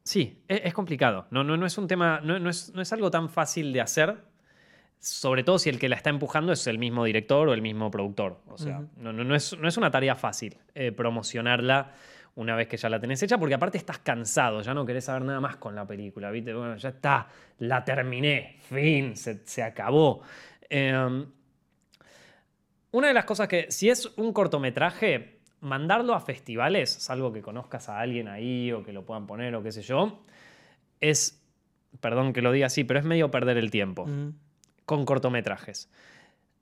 sí, 0.04 0.42
es, 0.48 0.72
complicado. 0.72 1.26
No, 1.30 1.44
no, 1.44 1.58
no, 1.58 1.66
es 1.66 1.76
un 1.76 1.86
tema. 1.86 2.22
No, 2.22 2.48
es, 2.48 2.92
algo 2.94 3.10
tan 3.10 3.28
fácil 3.28 3.74
de 3.74 3.82
hacer. 3.82 4.16
Sobre 5.00 5.44
todo 5.44 5.58
si 5.58 5.68
el 5.68 5.78
que 5.78 5.90
la 5.90 5.96
está 5.96 6.08
empujando 6.08 6.50
es 6.50 6.66
el 6.66 6.78
mismo 6.78 7.04
director 7.04 7.50
o 7.50 7.52
el 7.52 7.60
mismo 7.60 7.90
productor. 7.90 8.40
O 8.46 8.56
sea, 8.56 8.82
no, 8.96 9.34
es, 9.34 9.52
una 9.52 9.90
tarea 9.90 10.14
fácil 10.14 10.56
eh, 10.74 10.90
promocionarla 10.90 11.92
una 12.36 12.56
vez 12.56 12.68
que 12.68 12.78
ya 12.78 12.88
la 12.88 12.98
tenés 12.98 13.22
hecha, 13.22 13.36
porque 13.36 13.54
aparte 13.54 13.76
estás 13.76 13.98
cansado, 13.98 14.62
ya 14.62 14.72
no 14.72 14.86
querés 14.86 15.04
saber 15.04 15.24
nada 15.24 15.40
más 15.40 15.56
con 15.56 15.74
la 15.74 15.86
película, 15.86 16.30
¿viste? 16.30 16.54
Bueno, 16.54 16.76
ya 16.76 16.88
está, 16.88 17.28
la 17.58 17.84
terminé, 17.84 18.56
fin, 18.62 19.14
se, 19.14 19.62
acabó. 19.62 20.22
Em, 20.70 21.26
una 22.90 23.08
de 23.08 23.14
las 23.14 23.24
cosas 23.24 23.48
que, 23.48 23.70
si 23.70 23.90
es 23.90 24.06
un 24.16 24.32
cortometraje, 24.32 25.40
mandarlo 25.60 26.14
a 26.14 26.20
festivales, 26.20 26.90
salvo 26.90 27.32
que 27.32 27.42
conozcas 27.42 27.88
a 27.88 28.00
alguien 28.00 28.28
ahí 28.28 28.72
o 28.72 28.82
que 28.82 28.92
lo 28.92 29.04
puedan 29.04 29.26
poner 29.26 29.54
o 29.54 29.62
qué 29.62 29.72
sé 29.72 29.82
yo, 29.82 30.20
es, 31.00 31.42
perdón 32.00 32.32
que 32.32 32.42
lo 32.42 32.52
diga 32.52 32.66
así, 32.66 32.84
pero 32.84 33.00
es 33.00 33.04
medio 33.04 33.30
perder 33.30 33.56
el 33.56 33.70
tiempo 33.70 34.06
con 34.84 35.04
cortometrajes. 35.04 35.90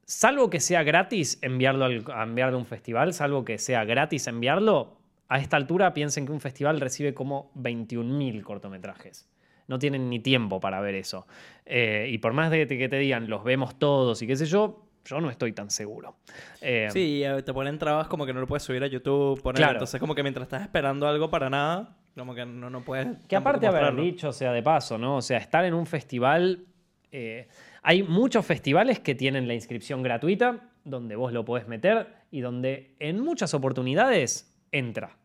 Salvo 0.05 0.51
que 0.51 0.61
sea 0.61 0.83
gratis 0.83 1.39
enviarlo, 1.43 1.87
a 2.13 2.23
enviarlo 2.23 2.57
a 2.57 2.61
un 2.61 2.67
festival, 2.67 3.13
salvo 3.13 3.45
que 3.45 3.59
sea 3.59 3.85
gratis 3.85 4.27
enviarlo, 4.27 4.99
a 5.29 5.39
esta 5.39 5.57
altura 5.57 5.93
piensen 5.95 6.27
que 6.27 6.33
un 6.33 6.41
festival 6.41 6.81
recibe 6.81 7.15
como 7.15 7.53
21.000 7.55 8.43
cortometrajes. 8.43 9.29
No 9.67 9.79
tienen 9.79 10.09
ni 10.09 10.21
tiempo 10.21 10.61
para 10.61 10.81
ver 10.81 10.95
eso. 10.95 11.27
Eh, 11.65 12.09
y 12.11 12.19
por 12.19 12.33
más 12.33 12.53
de 12.53 12.69
que 12.69 12.89
te 12.89 12.99
digan, 12.99 13.29
los 13.29 13.43
vemos 13.43 13.79
todos 13.79 14.23
y 14.23 14.29
qué 14.29 14.37
sé 14.37 14.47
yo, 14.47 14.86
yo 15.07 15.21
no 15.21 15.31
estoy 15.31 15.53
tan 15.53 15.71
seguro. 15.71 16.17
Eh, 16.61 16.89
sí, 16.93 17.23
eh, 17.25 17.43
te 17.43 17.53
ponen 17.53 17.79
trabas 17.79 18.09
como 18.09 18.27
que 18.27 18.33
no 18.33 18.41
lo 18.41 18.47
puedes 18.47 18.63
subir 18.63 18.83
a 18.83 18.87
YouTube. 18.87 19.41
Poner, 19.41 19.71
Entonces, 19.71 20.01
como 20.01 20.15
que 20.15 20.23
mientras 20.23 20.45
estás 20.45 20.63
esperando 20.63 21.07
algo 21.07 21.31
para 21.31 21.49
nada, 21.49 21.97
como 22.17 22.35
que 22.35 22.45
no, 22.45 22.71
no 22.71 22.83
puedes. 22.83 23.09
Que 23.29 23.37
aparte 23.37 23.67
haber 23.67 23.95
dicho, 23.95 24.29
o 24.29 24.33
sea, 24.33 24.53
de 24.53 24.63
paso, 24.63 24.99
¿no? 24.99 25.17
O 25.17 25.23
sea, 25.23 25.39
estar 25.39 25.65
en 25.65 25.75
un 25.75 25.87
festival. 25.87 26.67
Eh, 27.13 27.49
hay 27.83 28.03
muchos 28.03 28.45
festivales 28.45 29.01
que 29.01 29.15
tienen 29.15 29.47
la 29.47 29.55
inscripción 29.55 30.03
gratuita, 30.03 30.71
donde 30.85 31.15
vos 31.15 31.33
lo 31.33 31.45
podés 31.45 31.69
meter 31.69 32.09
y 32.31 32.41
donde 32.41 32.97
en 32.99 33.21
muchas 33.21 33.55
oportunidades 33.55 34.53
entra. 34.73 35.17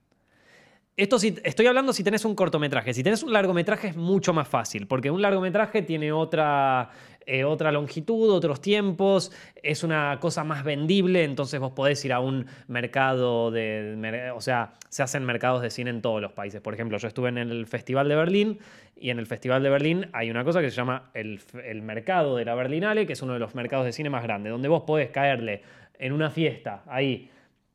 Esto 1.01 1.17
si, 1.17 1.35
estoy 1.43 1.65
hablando 1.65 1.93
si 1.93 2.03
tenés 2.03 2.25
un 2.25 2.35
cortometraje. 2.35 2.93
Si 2.93 3.01
tenés 3.01 3.23
un 3.23 3.33
largometraje 3.33 3.87
es 3.87 3.95
mucho 3.95 4.33
más 4.33 4.47
fácil, 4.47 4.85
porque 4.85 5.09
un 5.09 5.19
largometraje 5.19 5.81
tiene 5.81 6.11
otra, 6.11 6.91
eh, 7.25 7.43
otra 7.43 7.71
longitud, 7.71 8.29
otros 8.29 8.61
tiempos, 8.61 9.31
es 9.63 9.83
una 9.83 10.19
cosa 10.21 10.43
más 10.43 10.63
vendible, 10.63 11.23
entonces 11.23 11.59
vos 11.59 11.71
podés 11.71 12.05
ir 12.05 12.13
a 12.13 12.19
un 12.19 12.45
mercado 12.67 13.49
de... 13.49 14.31
O 14.35 14.41
sea, 14.41 14.73
se 14.89 15.01
hacen 15.01 15.25
mercados 15.25 15.63
de 15.63 15.71
cine 15.71 15.89
en 15.89 16.03
todos 16.03 16.21
los 16.21 16.33
países. 16.33 16.61
Por 16.61 16.75
ejemplo, 16.75 16.99
yo 16.99 17.07
estuve 17.07 17.29
en 17.29 17.39
el 17.39 17.65
Festival 17.65 18.07
de 18.07 18.15
Berlín 18.15 18.59
y 18.95 19.09
en 19.09 19.17
el 19.17 19.25
Festival 19.25 19.63
de 19.63 19.71
Berlín 19.71 20.07
hay 20.13 20.29
una 20.29 20.43
cosa 20.43 20.61
que 20.61 20.69
se 20.69 20.75
llama 20.75 21.09
el, 21.15 21.39
el 21.65 21.81
mercado 21.81 22.35
de 22.35 22.45
la 22.45 22.53
Berlinale, 22.53 23.07
que 23.07 23.13
es 23.13 23.21
uno 23.23 23.33
de 23.33 23.39
los 23.39 23.55
mercados 23.55 23.85
de 23.87 23.91
cine 23.91 24.11
más 24.11 24.21
grandes, 24.21 24.51
donde 24.51 24.67
vos 24.67 24.83
podés 24.83 25.09
caerle 25.09 25.63
en 25.97 26.13
una 26.13 26.29
fiesta 26.29 26.83
ahí 26.85 27.31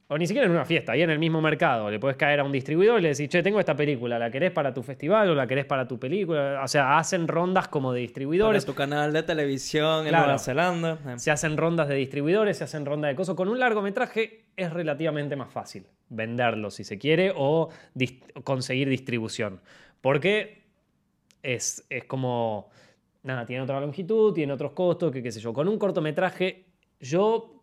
o 0.08 0.16
ni 0.16 0.26
siquiera 0.26 0.46
en 0.46 0.52
una 0.52 0.64
fiesta, 0.64 0.92
ahí 0.92 1.02
en 1.02 1.10
el 1.10 1.18
mismo 1.18 1.40
mercado. 1.40 1.90
Le 1.90 1.98
puedes 1.98 2.16
caer 2.16 2.38
a 2.38 2.44
un 2.44 2.52
distribuidor 2.52 3.00
y 3.00 3.02
le 3.02 3.08
decís, 3.08 3.28
che, 3.28 3.42
tengo 3.42 3.58
esta 3.58 3.74
película, 3.74 4.18
¿la 4.18 4.30
querés 4.30 4.52
para 4.52 4.72
tu 4.72 4.82
festival 4.82 5.30
o 5.30 5.34
la 5.34 5.46
querés 5.46 5.64
para 5.64 5.88
tu 5.88 5.98
película? 5.98 6.60
O 6.62 6.68
sea, 6.68 6.96
hacen 6.96 7.26
rondas 7.26 7.66
como 7.68 7.92
de 7.92 8.00
distribuidores. 8.00 8.64
Para 8.64 8.72
tu 8.72 8.76
canal 8.76 9.12
de 9.12 9.24
televisión 9.24 10.06
en 10.06 10.12
Nueva 10.12 10.38
Zelanda. 10.38 10.98
Se 11.18 11.32
hacen 11.32 11.56
rondas 11.56 11.88
de 11.88 11.96
distribuidores, 11.96 12.56
se 12.56 12.64
hacen 12.64 12.86
rondas 12.86 13.10
de 13.10 13.16
cosas. 13.16 13.34
Con 13.34 13.48
un 13.48 13.58
largometraje 13.58 14.44
es 14.56 14.72
relativamente 14.72 15.34
más 15.34 15.52
fácil 15.52 15.86
venderlo 16.08 16.70
si 16.70 16.84
se 16.84 16.98
quiere 16.98 17.32
o 17.34 17.70
conseguir 18.44 18.88
distribución. 18.88 19.60
Porque 20.00 20.62
es, 21.42 21.84
es 21.90 22.04
como, 22.04 22.70
nada, 23.24 23.44
tiene 23.44 23.62
otra 23.62 23.80
longitud, 23.80 24.32
tiene 24.32 24.52
otros 24.52 24.70
costos, 24.70 25.10
que 25.10 25.20
qué 25.20 25.32
sé 25.32 25.40
yo. 25.40 25.52
Con 25.52 25.66
un 25.66 25.78
cortometraje, 25.78 26.66
yo 27.00 27.55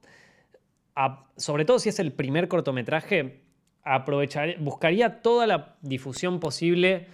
sobre 1.38 1.66
todo 1.66 1.80
si 1.80 1.90
es 1.90 2.00
el 2.00 2.12
primer 2.12 2.48
cortometraje, 2.48 3.42
aprovechar, 3.84 4.58
buscaría 4.60 5.22
toda 5.22 5.48
la 5.48 5.76
difusión 5.82 6.40
posible 6.40 7.08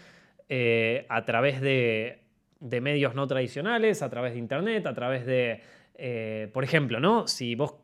eh, 0.50 1.06
a 1.10 1.26
través 1.26 1.62
de, 1.62 2.20
medios 2.60 3.16
no 3.16 3.28
tradicionales, 3.28 4.02
a 4.02 4.10
través 4.10 4.34
de 4.34 4.40
internet, 4.40 4.86
a 4.86 4.94
través 4.94 5.26
de, 5.26 5.62
eh, 5.96 6.50
por 6.54 6.64
ejemplo, 6.64 7.00
¿no? 7.00 7.28
Si 7.28 7.56
vos 7.56 7.76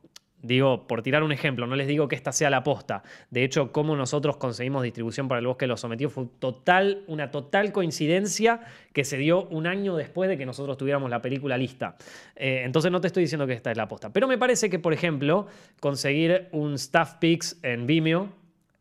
Digo, 0.42 0.86
por 0.88 1.02
tirar 1.02 1.24
un 1.24 1.32
ejemplo, 1.32 1.66
no 1.66 1.76
les 1.76 1.88
digo 1.88 2.08
que 2.08 2.16
esta 2.16 2.32
sea 2.32 2.50
la 2.50 2.64
posta. 2.64 3.02
De 3.32 3.44
hecho, 3.44 3.72
cómo 3.72 3.96
nosotros 3.96 4.38
conseguimos 4.38 4.84
distribución 4.84 5.28
para 5.28 5.40
el 5.40 5.48
bosque 5.48 5.66
de 5.66 5.70
los 5.70 5.82
sometidos 5.82 6.14
fue 6.14 6.26
total, 6.40 7.04
una 7.08 7.32
total 7.32 7.72
coincidencia 7.72 8.62
que 8.94 9.04
se 9.04 9.18
dio 9.18 9.48
un 9.48 9.66
año 9.66 9.96
después 9.96 10.30
de 10.30 10.38
que 10.38 10.46
nosotros 10.46 10.78
tuviéramos 10.78 11.10
la 11.10 11.22
película 11.22 11.58
lista. 11.58 11.98
Eh, 12.36 12.62
entonces 12.64 12.92
no 12.92 13.02
te 13.02 13.08
estoy 13.08 13.24
diciendo 13.24 13.48
que 13.48 13.54
esta 13.54 13.72
es 13.72 13.78
la 13.78 13.88
posta. 13.88 14.14
Pero 14.14 14.28
me 14.28 14.38
parece 14.38 14.70
que, 14.70 14.78
por 14.78 14.94
ejemplo, 14.94 15.48
conseguir 15.80 16.48
un 16.52 16.76
Staff 16.76 17.16
Pix 17.16 17.58
en 17.64 17.88
Vimeo 17.88 18.30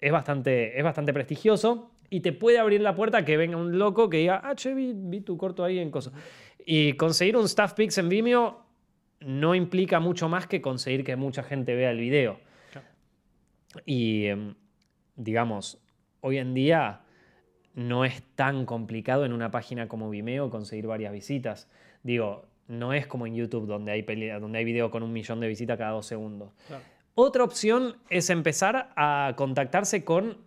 es 0.01 0.13
bastante, 0.13 0.79
es 0.79 0.85
bastante 0.85 1.15
prestigioso 1.15 1.91
y 2.11 2.21
te 2.21 2.33
puede 2.33 2.59
abrir 2.59 2.81
la 2.81 2.95
puerta 2.95 3.25
que 3.25 3.37
venga 3.37 3.57
un 3.57 3.79
loco 3.79 4.11
que 4.11 4.19
diga, 4.19 4.41
ah, 4.45 4.55
che, 4.55 4.75
vi, 4.75 5.21
tu 5.21 5.37
corto 5.37 5.65
ahí 5.65 5.79
en 5.79 5.91
cosas. 5.91 6.13
Y 6.67 6.93
conseguir 6.93 7.37
un 7.37 7.47
Staff 7.47 7.73
Pix 7.73 7.99
en 7.99 8.09
Vimeo 8.09 8.64
no 9.25 9.55
implica 9.55 10.01
mucho 10.01 10.29
más 10.29 10.47
que 10.47 10.61
conseguir 10.61 11.05
que 11.05 11.17
mucha 11.17 11.43
gente 11.43 11.75
vea 11.75 11.91
el 11.91 11.99
video. 11.99 12.39
Y, 13.87 14.27
em, 14.27 14.55
digamos, 15.17 15.81
hoy 16.21 16.39
en 16.39 16.55
día 16.55 17.01
no 17.75 18.05
es 18.05 18.23
tan 18.37 18.67
complicado 18.67 19.25
en 19.25 19.33
una 19.33 19.51
página 19.51 19.89
como 19.89 20.11
Vimeo 20.11 20.51
conseguir 20.51 20.87
varias 20.87 21.13
visitas. 21.13 21.69
Digo, 22.03 22.47
no 22.69 22.93
es 22.93 23.07
como 23.07 23.27
en 23.27 23.35
YouTube 23.35 23.67
donde 23.67 23.93
hay, 23.93 24.03
donde 24.03 24.59
hay 24.59 24.65
video 24.65 24.91
con 24.91 25.03
un 25.03 25.13
millón 25.13 25.41
de 25.41 25.49
visitas 25.49 25.77
cada 25.77 25.91
dos 25.91 26.07
segundos. 26.07 26.53
Otra 27.15 27.45
opción 27.45 27.97
es 28.11 28.31
empezar 28.31 28.93
a 28.97 29.35
contactarse 29.37 30.05
con 30.05 30.39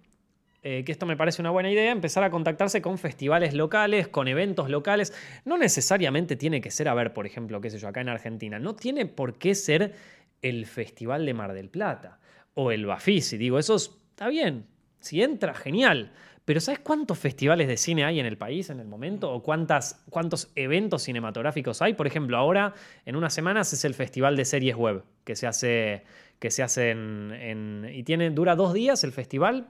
eh, 0.63 0.83
que 0.85 0.91
esto 0.91 1.05
me 1.05 1.15
parece 1.15 1.41
una 1.41 1.51
buena 1.51 1.71
idea, 1.71 1.91
empezar 1.91 2.23
a 2.23 2.29
contactarse 2.29 2.81
con 2.81 2.97
festivales 2.97 3.53
locales, 3.53 4.07
con 4.07 4.27
eventos 4.27 4.69
locales. 4.69 5.13
No 5.45 5.57
necesariamente 5.57 6.35
tiene 6.35 6.61
que 6.61 6.71
ser, 6.71 6.87
a 6.87 6.93
ver, 6.93 7.13
por 7.13 7.25
ejemplo, 7.25 7.61
qué 7.61 7.69
sé 7.69 7.77
yo, 7.77 7.87
acá 7.87 8.01
en 8.01 8.09
Argentina, 8.09 8.59
no 8.59 8.75
tiene 8.75 9.05
por 9.05 9.37
qué 9.37 9.55
ser 9.55 9.93
el 10.41 10.65
Festival 10.65 11.25
de 11.25 11.33
Mar 11.33 11.53
del 11.53 11.69
Plata 11.69 12.19
o 12.53 12.71
el 12.71 12.85
Bafisi. 12.85 13.37
Digo, 13.37 13.59
eso 13.59 13.75
está 13.75 14.27
bien. 14.27 14.65
Si 14.99 15.21
entra, 15.21 15.53
genial. 15.53 16.11
Pero 16.47 16.61
¿sabes 16.61 16.79
cuántos 16.79 17.19
festivales 17.19 17.67
de 17.67 17.75
cine 17.75 18.05
hay 18.05 18.21
en 18.21 18.25
el 18.25 18.37
país 18.37 18.69
en 18.69 18.79
el 18.79 18.87
momento? 18.87 19.31
¿O 19.33 19.43
cuántas, 19.43 20.01
cuántos 20.09 20.49
eventos 20.55 21.03
cinematográficos 21.03 21.81
hay? 21.81 21.93
Por 21.93 22.07
ejemplo, 22.07 22.37
ahora, 22.37 22.73
en 23.05 23.17
unas 23.17 23.33
semanas, 23.33 23.73
es 23.73 23.83
el 23.83 23.93
Festival 23.93 24.37
de 24.37 24.45
Series 24.45 24.77
Web, 24.77 25.03
que 25.25 25.35
se 25.35 25.45
hace, 25.45 26.03
que 26.39 26.49
se 26.49 26.63
hace 26.63 26.91
en, 26.91 27.89
y 27.93 28.03
tiene, 28.03 28.29
dura 28.29 28.55
dos 28.55 28.73
días 28.73 29.03
el 29.03 29.11
festival. 29.11 29.67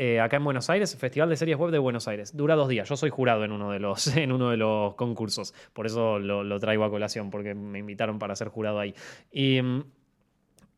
Eh, 0.00 0.20
acá 0.20 0.36
en 0.36 0.44
Buenos 0.44 0.70
Aires, 0.70 0.94
Festival 0.96 1.28
de 1.28 1.34
Series 1.34 1.58
Web 1.58 1.72
de 1.72 1.78
Buenos 1.80 2.06
Aires. 2.06 2.36
Dura 2.36 2.54
dos 2.54 2.68
días. 2.68 2.88
Yo 2.88 2.96
soy 2.96 3.10
jurado 3.10 3.44
en 3.44 3.50
uno 3.50 3.72
de 3.72 3.80
los, 3.80 4.06
en 4.16 4.30
uno 4.30 4.50
de 4.50 4.56
los 4.56 4.94
concursos. 4.94 5.52
Por 5.72 5.86
eso 5.86 6.20
lo, 6.20 6.60
traigo 6.60 6.84
a 6.84 6.90
colación, 6.90 7.30
porque 7.30 7.52
me 7.52 7.80
invitaron 7.80 8.20
para 8.20 8.36
ser 8.36 8.46
jurado 8.46 8.78
ahí. 8.78 8.94
Y, 9.32 9.58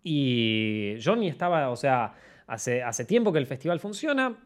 y 0.02 0.94
Johnny 1.04 1.28
estaba, 1.28 1.68
o 1.68 1.76
sea, 1.76 2.14
hace, 2.46 2.82
hace 2.82 3.04
tiempo 3.04 3.30
que 3.30 3.40
el 3.40 3.46
festival 3.46 3.78
funciona 3.78 4.38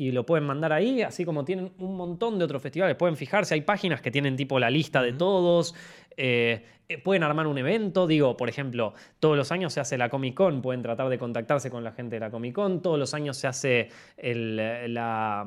y 0.00 0.12
lo 0.12 0.24
pueden 0.24 0.46
mandar 0.46 0.72
ahí, 0.72 1.02
así 1.02 1.26
como 1.26 1.44
tienen 1.44 1.74
un 1.76 1.94
montón 1.98 2.38
de 2.38 2.46
otros 2.46 2.62
festivales. 2.62 2.96
Pueden 2.96 3.18
fijarse, 3.18 3.52
hay 3.52 3.60
páginas 3.60 4.00
que 4.00 4.10
tienen 4.10 4.36
tipo 4.36 4.58
la 4.58 4.70
lista 4.70 5.02
de 5.02 5.12
todos. 5.12 5.74
Eh, 6.16 6.64
eh, 6.90 6.98
pueden 6.98 7.22
armar 7.22 7.46
un 7.46 7.56
evento, 7.56 8.08
digo, 8.08 8.36
por 8.36 8.48
ejemplo, 8.48 8.94
todos 9.20 9.36
los 9.36 9.52
años 9.52 9.72
se 9.72 9.78
hace 9.78 9.96
la 9.96 10.08
Comic 10.08 10.34
Con, 10.34 10.60
pueden 10.60 10.82
tratar 10.82 11.08
de 11.08 11.18
contactarse 11.18 11.70
con 11.70 11.84
la 11.84 11.92
gente 11.92 12.16
de 12.16 12.20
la 12.20 12.30
Comic 12.30 12.52
Con, 12.52 12.82
todos 12.82 12.98
los 12.98 13.14
años 13.14 13.36
se 13.36 13.46
hace 13.46 13.90
el, 14.16 14.56
la, 14.92 15.46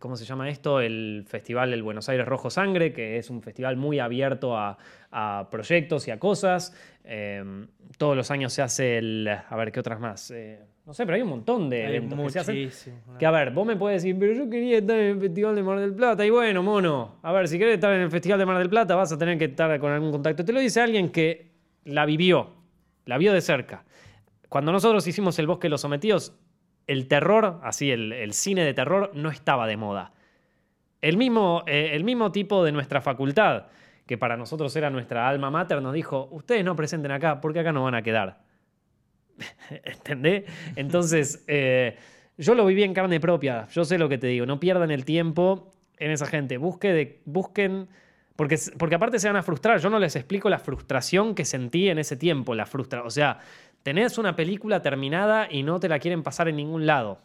¿cómo 0.00 0.16
se 0.16 0.24
llama 0.24 0.50
esto? 0.50 0.80
El 0.80 1.24
Festival 1.28 1.70
del 1.70 1.84
Buenos 1.84 2.08
Aires 2.08 2.26
Rojo 2.26 2.50
Sangre, 2.50 2.92
que 2.92 3.18
es 3.18 3.30
un 3.30 3.40
festival 3.40 3.76
muy 3.76 4.00
abierto 4.00 4.56
a, 4.58 4.78
proyectos 5.48 6.08
y 6.08 6.10
a 6.10 6.18
cosas. 6.18 6.74
Eh, 7.04 7.44
todos 7.96 8.16
los 8.16 8.32
años 8.32 8.52
se 8.52 8.62
hace 8.62 8.98
el, 8.98 9.28
a 9.28 9.56
ver, 9.56 9.70
¿qué 9.70 9.78
otras 9.78 10.00
más? 10.00 10.32
No 10.90 10.94
sé, 10.94 11.04
pero 11.04 11.14
hay 11.14 11.22
un 11.22 11.28
montón 11.28 11.70
de 11.70 11.84
eventos 11.86 12.18
que 12.20 12.30
se 12.30 12.38
hacen. 12.40 12.70
Que 13.16 13.24
a 13.24 13.30
ver, 13.30 13.52
vos 13.52 13.64
me 13.64 13.76
puedes 13.76 14.02
decir, 14.02 14.16
pero 14.18 14.32
yo 14.32 14.50
quería 14.50 14.78
estar 14.78 14.98
en 14.98 15.12
el 15.12 15.20
Festival 15.20 15.54
de 15.54 15.62
Mar 15.62 15.78
del 15.78 15.94
Plata. 15.94 16.26
Y 16.26 16.30
bueno, 16.30 16.64
mono, 16.64 17.20
a 17.22 17.30
ver, 17.30 17.46
si 17.46 17.60
querés 17.60 17.74
estar 17.74 17.92
en 17.94 18.00
el 18.00 18.10
Festival 18.10 18.40
de 18.40 18.46
Mar 18.46 18.58
del 18.58 18.68
Plata, 18.68 18.96
vas 18.96 19.12
a 19.12 19.16
tener 19.16 19.38
que 19.38 19.44
estar 19.44 19.78
con 19.78 19.92
algún 20.00 20.12
contacto. 20.12 20.44
Te 20.44 20.52
lo 20.52 20.60
dice 20.60 20.80
alguien 20.80 21.10
que 21.10 21.52
la 21.84 22.06
vivió, 22.06 22.54
la 23.04 23.18
vio 23.18 23.32
de 23.32 23.40
cerca. 23.40 23.84
Cuando 24.48 24.72
nosotros 24.72 25.06
hicimos 25.06 25.38
El 25.38 25.46
Bosque 25.46 25.66
de 25.66 25.70
los 25.70 25.80
Sometidos, 25.80 26.34
el 26.86 27.06
terror, 27.06 27.60
así, 27.62 27.90
el, 27.90 28.32
cine 28.32 28.64
de 28.64 28.74
terror, 28.74 29.12
no 29.14 29.30
estaba 29.30 29.66
de 29.66 29.76
moda. 29.76 30.12
El 31.00 31.16
mismo, 31.16 31.62
eh, 31.66 31.90
el 31.92 32.04
mismo 32.04 32.32
tipo 32.32 32.64
de 32.64 32.72
nuestra 32.72 33.00
facultad, 33.00 33.66
que 34.06 34.18
para 34.18 34.36
nosotros 34.36 34.74
era 34.74 34.90
nuestra 34.90 35.28
alma 35.28 35.50
mater, 35.50 35.80
nos 35.80 35.94
dijo: 35.94 36.28
Ustedes 36.32 36.64
no 36.64 36.74
presenten 36.74 37.12
acá 37.12 37.40
porque 37.40 37.60
acá 37.60 37.72
no 37.72 37.84
van 37.84 37.94
a 37.94 38.02
quedar. 38.02 38.40
¿Entendés? 39.84 40.44
Entonces, 40.74 41.44
eh, 41.46 41.96
yo 42.36 42.54
lo 42.54 42.66
viví 42.66 42.82
en 42.82 42.92
carne 42.92 43.20
propia. 43.20 43.68
Yo 43.68 43.84
sé 43.84 43.98
lo 43.98 44.08
que 44.08 44.18
te 44.18 44.26
digo. 44.26 44.46
No 44.46 44.58
pierdan 44.58 44.90
el 44.90 45.04
tiempo 45.04 45.70
en 45.98 46.10
esa 46.10 46.26
gente. 46.26 46.56
Busque 46.56 47.20
busquen. 47.24 47.88
Porque, 48.36 48.58
porque 48.78 48.94
aparte 48.94 49.18
se 49.18 49.28
van 49.28 49.36
a 49.36 49.42
frustrar. 49.42 49.80
Yo 49.80 49.90
no 49.90 49.98
les 49.98 50.16
explico 50.16 50.48
la 50.48 50.58
frustración 50.58 51.34
que 51.34 51.44
sentí 51.44 51.88
en 51.88 51.98
ese 51.98 52.16
tiempo. 52.16 52.54
La 52.54 52.66
frustra 52.66 53.02
o 53.02 53.10
sea, 53.10 53.38
tenés 53.82 54.18
una 54.18 54.34
película 54.34 54.82
terminada 54.82 55.48
y 55.50 55.62
no 55.62 55.78
te 55.78 55.88
la 55.88 55.98
quieren 55.98 56.22
pasar 56.22 56.48
en 56.48 56.56
ningún 56.56 56.86
lado. 56.86 57.20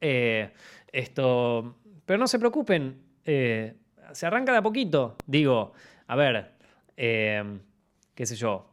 Eh, 0.00 0.52
esto. 0.90 1.76
Pero 2.04 2.18
no 2.18 2.26
se 2.26 2.38
preocupen. 2.38 3.00
Eh, 3.24 3.74
se 4.12 4.26
arranca 4.26 4.52
de 4.52 4.58
a 4.58 4.62
poquito. 4.62 5.16
Digo, 5.26 5.72
a 6.08 6.16
ver, 6.16 6.52
qué 6.96 8.26
sé 8.26 8.36
yo 8.36 8.72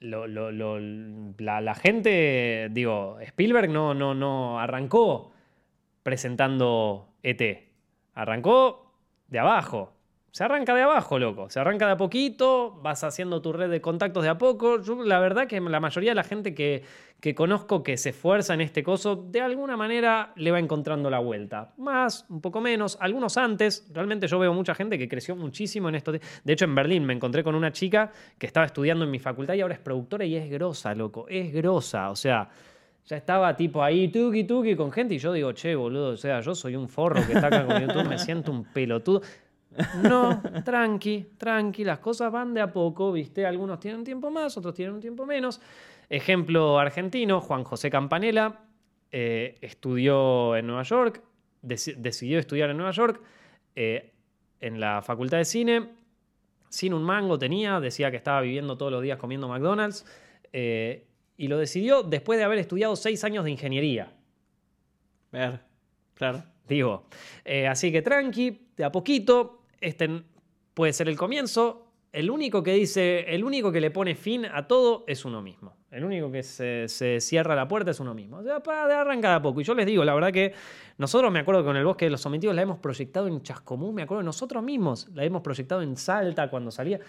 la, 0.00 1.74
gente, 1.74 2.68
digo, 2.70 3.18
Spielberg 3.20 3.70
no, 3.70 3.94
no, 3.94 4.14
no 4.14 4.58
arrancó 4.58 5.32
presentando 6.02 7.14
ET. 7.22 7.68
Arrancó 8.14 8.92
de 9.28 9.38
abajo. 9.38 9.92
Se 10.32 10.44
arranca 10.44 10.74
de 10.74 10.82
abajo, 10.82 11.18
loco. 11.18 11.50
Se 11.50 11.58
arranca 11.58 11.86
de 11.86 11.92
a 11.92 11.96
poquito, 11.96 12.78
vas 12.82 13.02
haciendo 13.02 13.42
tu 13.42 13.52
red 13.52 13.68
de 13.68 13.80
contactos 13.80 14.22
de 14.22 14.28
a 14.28 14.38
poco. 14.38 14.78
la 15.04 15.18
verdad 15.18 15.48
que 15.48 15.60
la 15.60 15.80
mayoría 15.80 16.12
de 16.12 16.14
la 16.14 16.22
gente 16.22 16.54
que, 16.54 16.84
que 17.20 17.34
conozco 17.34 17.82
que 17.82 17.96
se 17.96 18.10
esfuerza 18.10 18.54
en 18.54 18.60
este 18.60 18.84
coso, 18.84 19.16
de 19.16 19.40
alguna 19.40 19.76
manera 19.76 20.32
le 20.36 20.52
va 20.52 20.60
encontrando 20.60 21.10
la 21.10 21.18
vuelta. 21.18 21.72
Más, 21.78 22.26
un 22.28 22.40
poco 22.40 22.60
menos, 22.60 22.96
algunos 23.00 23.36
antes. 23.36 23.90
Realmente 23.92 24.28
yo 24.28 24.38
veo 24.38 24.54
mucha 24.54 24.74
gente 24.74 24.98
que 24.98 25.08
creció 25.08 25.34
muchísimo 25.34 25.88
en 25.88 25.96
esto. 25.96 26.12
De, 26.12 26.20
hecho, 26.46 26.64
en 26.64 26.76
Berlín 26.76 27.04
me 27.04 27.12
encontré 27.12 27.42
con 27.42 27.56
una 27.56 27.72
chica 27.72 28.12
que 28.38 28.46
estaba 28.46 28.66
estudiando 28.66 29.04
en 29.04 29.10
mi 29.10 29.18
facultad 29.18 29.54
y 29.54 29.62
ahora 29.62 29.74
es 29.74 29.80
productora 29.80 30.24
y 30.24 30.36
es 30.36 30.48
grosa, 30.48 30.94
loco. 30.94 31.26
Es 31.28 31.52
grosa. 31.52 32.08
O 32.08 32.16
sea, 32.16 32.48
ya 33.04 33.16
estaba 33.16 33.56
tipo 33.56 33.82
ahí 33.82 34.06
tuki 34.06 34.44
tuki 34.44 34.76
con 34.76 34.92
gente 34.92 35.14
y 35.14 35.18
yo 35.18 35.32
digo, 35.32 35.50
che, 35.52 35.74
boludo, 35.74 36.10
o 36.10 36.16
sea, 36.16 36.40
yo 36.40 36.54
soy 36.54 36.76
un 36.76 36.88
forro 36.88 37.26
que 37.26 37.32
está 37.32 37.48
acá 37.48 37.66
con 37.66 37.80
YouTube, 37.80 38.08
me 38.08 38.18
siento 38.18 38.52
un 38.52 38.62
pelotudo. 38.62 39.22
No, 40.02 40.42
tranqui, 40.64 41.32
tranqui, 41.38 41.84
las 41.84 42.00
cosas 42.00 42.32
van 42.32 42.52
de 42.54 42.60
a 42.60 42.72
poco, 42.72 43.12
¿viste? 43.12 43.46
Algunos 43.46 43.78
tienen 43.78 44.00
un 44.00 44.04
tiempo 44.04 44.30
más, 44.30 44.56
otros 44.56 44.74
tienen 44.74 44.94
un 44.94 45.00
tiempo 45.00 45.24
menos. 45.24 45.60
Ejemplo 46.08 46.78
argentino, 46.78 47.40
Juan 47.40 47.62
José 47.62 47.88
Campanella 47.88 48.58
eh, 49.12 49.58
estudió 49.60 50.56
en 50.56 50.66
Nueva 50.66 50.82
York, 50.82 51.22
decidió 51.62 52.38
estudiar 52.38 52.70
en 52.70 52.76
Nueva 52.76 52.90
York, 52.90 53.22
eh, 53.76 54.12
en 54.60 54.80
la 54.80 55.02
Facultad 55.02 55.38
de 55.38 55.44
Cine, 55.44 55.88
sin 56.68 56.94
un 56.94 57.04
mango 57.04 57.38
tenía, 57.38 57.78
decía 57.78 58.10
que 58.10 58.16
estaba 58.16 58.40
viviendo 58.40 58.76
todos 58.76 58.90
los 58.90 59.02
días 59.02 59.18
comiendo 59.18 59.48
McDonald's, 59.48 60.04
eh, 60.52 61.06
y 61.36 61.46
lo 61.46 61.58
decidió 61.58 62.02
después 62.02 62.38
de 62.38 62.44
haber 62.44 62.58
estudiado 62.58 62.96
seis 62.96 63.22
años 63.22 63.44
de 63.44 63.52
ingeniería. 63.52 64.12
Ver, 65.30 65.60
claro. 66.14 66.42
Digo, 66.68 67.06
así 67.68 67.90
que 67.90 68.02
tranqui, 68.02 68.68
de 68.76 68.84
a 68.84 68.92
poquito, 68.92 69.59
este 69.80 70.22
puede 70.74 70.92
ser 70.92 71.08
el 71.08 71.16
comienzo. 71.16 71.86
El 72.12 72.30
único 72.30 72.62
que 72.62 72.72
dice, 72.72 73.20
el 73.28 73.44
único 73.44 73.70
que 73.70 73.80
le 73.80 73.90
pone 73.90 74.16
fin 74.16 74.44
a 74.44 74.66
todo 74.66 75.04
es 75.06 75.24
uno 75.24 75.42
mismo. 75.42 75.76
El 75.90 76.04
único 76.04 76.30
que 76.30 76.42
se, 76.42 77.20
cierra 77.20 77.54
la 77.54 77.68
puerta 77.68 77.92
es 77.92 78.00
uno 78.00 78.14
mismo. 78.14 78.38
O 78.38 78.42
sea, 78.42 78.56
arrancar 78.56 79.34
a 79.34 79.42
poco. 79.42 79.60
Y 79.60 79.64
yo 79.64 79.74
les 79.74 79.86
digo, 79.86 80.04
la 80.04 80.14
verdad 80.14 80.32
que 80.32 80.52
nosotros 80.98 81.30
me 81.32 81.40
acuerdo 81.40 81.62
que 81.62 81.66
con 81.66 81.76
el 81.76 81.84
Bosque 81.84 82.06
de 82.06 82.10
los 82.10 82.20
Sometidos 82.20 82.54
la 82.54 82.62
hemos 82.62 82.78
proyectado 82.78 83.28
en 83.28 83.42
Chascomú, 83.42 83.92
me 83.92 84.02
acuerdo 84.02 84.22
nosotros 84.22 84.62
mismos 84.62 85.08
la 85.14 85.24
hemos 85.24 85.42
proyectado 85.42 85.82
en 85.82 85.96
Salta 85.96 86.50
cuando 86.50 86.70
salía. 86.70 87.00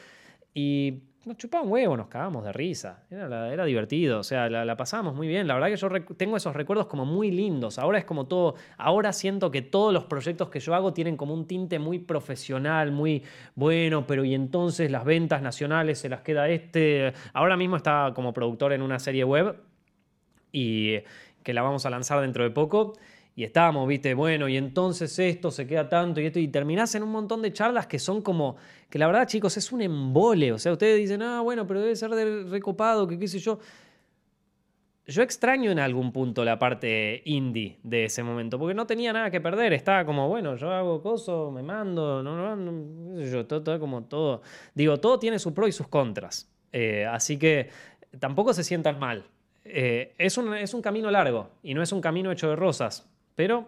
Y 0.53 1.03
nos 1.23 1.37
chupaba 1.37 1.63
un 1.63 1.71
huevo, 1.71 1.95
nos 1.95 2.07
cagábamos 2.07 2.43
de 2.43 2.51
risa. 2.51 3.03
Era, 3.09 3.63
divertido, 3.65 4.19
o 4.19 4.23
sea, 4.23 4.49
la, 4.49 4.75
pasábamos 4.75 5.13
muy 5.13 5.27
bien. 5.27 5.47
La 5.47 5.53
verdad 5.53 5.69
que 5.69 5.77
yo 5.77 6.15
tengo 6.15 6.35
esos 6.35 6.55
recuerdos 6.55 6.87
como 6.87 7.05
muy 7.05 7.29
lindos. 7.29 7.77
Ahora 7.77 7.99
es 7.99 8.05
como 8.05 8.25
todo, 8.25 8.55
ahora 8.77 9.13
siento 9.13 9.51
que 9.51 9.61
todos 9.61 9.93
los 9.93 10.05
proyectos 10.05 10.49
que 10.49 10.59
yo 10.59 10.73
hago 10.73 10.93
tienen 10.93 11.17
como 11.17 11.33
un 11.33 11.45
tinte 11.45 11.77
muy 11.77 11.99
profesional, 11.99 12.91
muy 12.91 13.23
bueno, 13.55 14.07
pero 14.07 14.25
y 14.25 14.33
entonces 14.33 14.89
las 14.89 15.05
ventas 15.05 15.43
nacionales 15.43 15.99
se 15.99 16.09
las 16.09 16.21
queda 16.21 16.49
este. 16.49 17.13
Ahora 17.33 17.55
mismo 17.55 17.77
está 17.77 18.13
como 18.15 18.33
productor 18.33 18.73
en 18.73 18.81
una 18.81 18.97
serie 18.97 19.23
web 19.23 19.61
y 20.51 20.97
que 21.43 21.53
la 21.53 21.61
vamos 21.61 21.85
a 21.85 21.91
lanzar 21.91 22.19
dentro 22.21 22.43
de 22.43 22.49
poco. 22.49 22.93
Y 23.35 23.43
estábamos, 23.43 23.87
viste, 23.87 24.13
bueno, 24.13 24.49
y 24.49 24.57
entonces 24.57 25.17
esto 25.17 25.51
se 25.51 25.65
queda 25.65 25.87
tanto 25.87 26.19
y 26.19 26.25
esto, 26.25 26.39
y 26.39 26.49
terminás 26.49 26.93
en 26.95 27.03
un 27.03 27.11
montón 27.11 27.41
de 27.41 27.53
charlas 27.53 27.87
que 27.87 27.97
son 27.97 28.21
como, 28.21 28.57
que 28.89 28.99
la 28.99 29.07
verdad, 29.07 29.25
chicos, 29.25 29.55
es 29.55 29.71
un 29.71 29.81
embole. 29.81 30.51
O 30.51 30.59
sea, 30.59 30.73
ustedes 30.73 30.97
dicen, 30.99 31.21
ah, 31.21 31.41
bueno, 31.41 31.65
pero 31.65 31.79
debe 31.79 31.95
ser 31.95 32.11
de 32.11 32.43
recopado, 32.43 33.07
que 33.07 33.17
qué 33.17 33.27
sé 33.27 33.39
yo. 33.39 33.59
Yo 35.07 35.23
extraño 35.23 35.71
en 35.71 35.79
algún 35.79 36.11
punto 36.11 36.45
la 36.45 36.59
parte 36.59 37.21
indie 37.25 37.79
de 37.83 38.05
ese 38.05 38.21
momento, 38.21 38.59
porque 38.59 38.73
no 38.73 38.85
tenía 38.85 39.13
nada 39.13 39.31
que 39.31 39.41
perder. 39.41 39.73
Estaba 39.73 40.05
como, 40.05 40.27
bueno, 40.27 40.55
yo 40.57 40.71
hago 40.71 41.01
cosas, 41.01 41.51
me 41.51 41.63
mando, 41.63 42.21
no, 42.21 42.35
no, 42.35 42.55
no, 42.55 43.17
qué 43.17 43.25
sé 43.25 43.31
yo, 43.31 43.45
todo, 43.45 43.63
todo 43.63 43.79
como 43.79 44.03
todo. 44.03 44.41
Digo, 44.75 44.99
todo 44.99 45.19
tiene 45.19 45.39
su 45.39 45.53
pro 45.53 45.67
y 45.67 45.71
sus 45.71 45.87
contras. 45.87 46.51
Eh, 46.71 47.05
así 47.05 47.37
que 47.37 47.69
tampoco 48.19 48.53
se 48.53 48.63
sientan 48.63 48.99
mal. 48.99 49.23
Eh, 49.63 50.13
es, 50.17 50.37
un, 50.37 50.53
es 50.53 50.73
un 50.73 50.81
camino 50.81 51.09
largo 51.11 51.49
y 51.63 51.73
no 51.73 51.81
es 51.81 51.91
un 51.91 52.01
camino 52.01 52.31
hecho 52.31 52.49
de 52.49 52.55
rosas. 52.55 53.10
Pero 53.35 53.67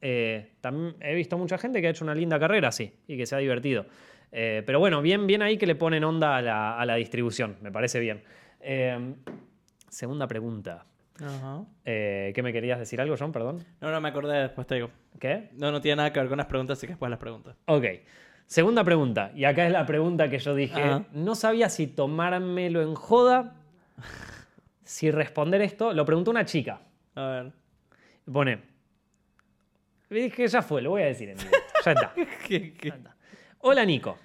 eh, 0.00 0.50
también 0.60 0.96
he 1.00 1.14
visto 1.14 1.38
mucha 1.38 1.56
gente 1.58 1.80
que 1.80 1.86
ha 1.86 1.90
hecho 1.90 2.04
una 2.04 2.14
linda 2.14 2.38
carrera 2.38 2.68
así 2.68 2.92
y 3.06 3.16
que 3.16 3.24
se 3.24 3.36
ha 3.36 3.38
divertido. 3.38 3.86
Eh, 4.32 4.62
pero 4.66 4.80
bueno, 4.80 5.00
bien, 5.00 5.26
bien 5.26 5.42
ahí 5.42 5.56
que 5.56 5.66
le 5.66 5.76
ponen 5.76 6.02
onda 6.04 6.36
a 6.36 6.84
la, 6.84 6.94
distribución, 6.96 7.56
me 7.62 7.70
parece 7.70 8.00
bien. 8.00 8.22
Eh, 8.60 9.14
segunda 9.88 10.26
pregunta. 10.26 10.86
¿Qué 11.84 12.40
me 12.42 12.52
querías 12.52 12.80
decir 12.80 13.00
algo, 13.00 13.14
John? 13.16 13.30
Perdón. 13.30 13.64
No, 13.80 13.92
no 13.92 14.00
me 14.00 14.08
acordé, 14.08 14.42
después 14.42 14.66
te 14.66 14.74
digo. 14.74 14.90
¿Qué? 15.20 15.50
No, 15.52 15.70
no 15.70 15.80
tiene 15.80 15.96
nada 15.96 16.12
que 16.12 16.18
ver 16.18 16.28
con 16.28 16.38
las 16.38 16.46
preguntas, 16.46 16.78
así 16.78 16.86
que 16.86 16.94
después 16.94 17.10
las 17.10 17.20
preguntas. 17.20 17.56
Ok. 17.66 17.84
Segunda 18.46 18.82
pregunta. 18.82 19.30
Y 19.36 19.44
acá 19.44 19.66
es 19.66 19.72
la 19.72 19.86
pregunta 19.86 20.28
que 20.28 20.38
yo 20.38 20.54
dije. 20.54 21.04
No 21.12 21.34
sabía 21.36 21.68
si 21.68 21.86
tomármelo 21.86 22.82
en 22.82 22.94
joda, 22.94 23.54
si 24.84 25.10
responder 25.10 25.62
esto. 25.62 25.92
Lo 25.92 26.04
preguntó 26.04 26.32
una 26.32 26.44
chica. 26.44 26.80
A 27.14 27.26
ver. 27.26 27.52
Pone, 28.30 28.71
Dije, 30.12 30.46
ya 30.46 30.62
fue, 30.62 30.82
lo 30.82 30.90
voy 30.90 31.02
a 31.02 31.06
decir 31.06 31.30
en 31.30 31.38
Ya 31.84 31.92
está. 31.92 33.16
Hola 33.60 33.84
Nico. 33.84 34.18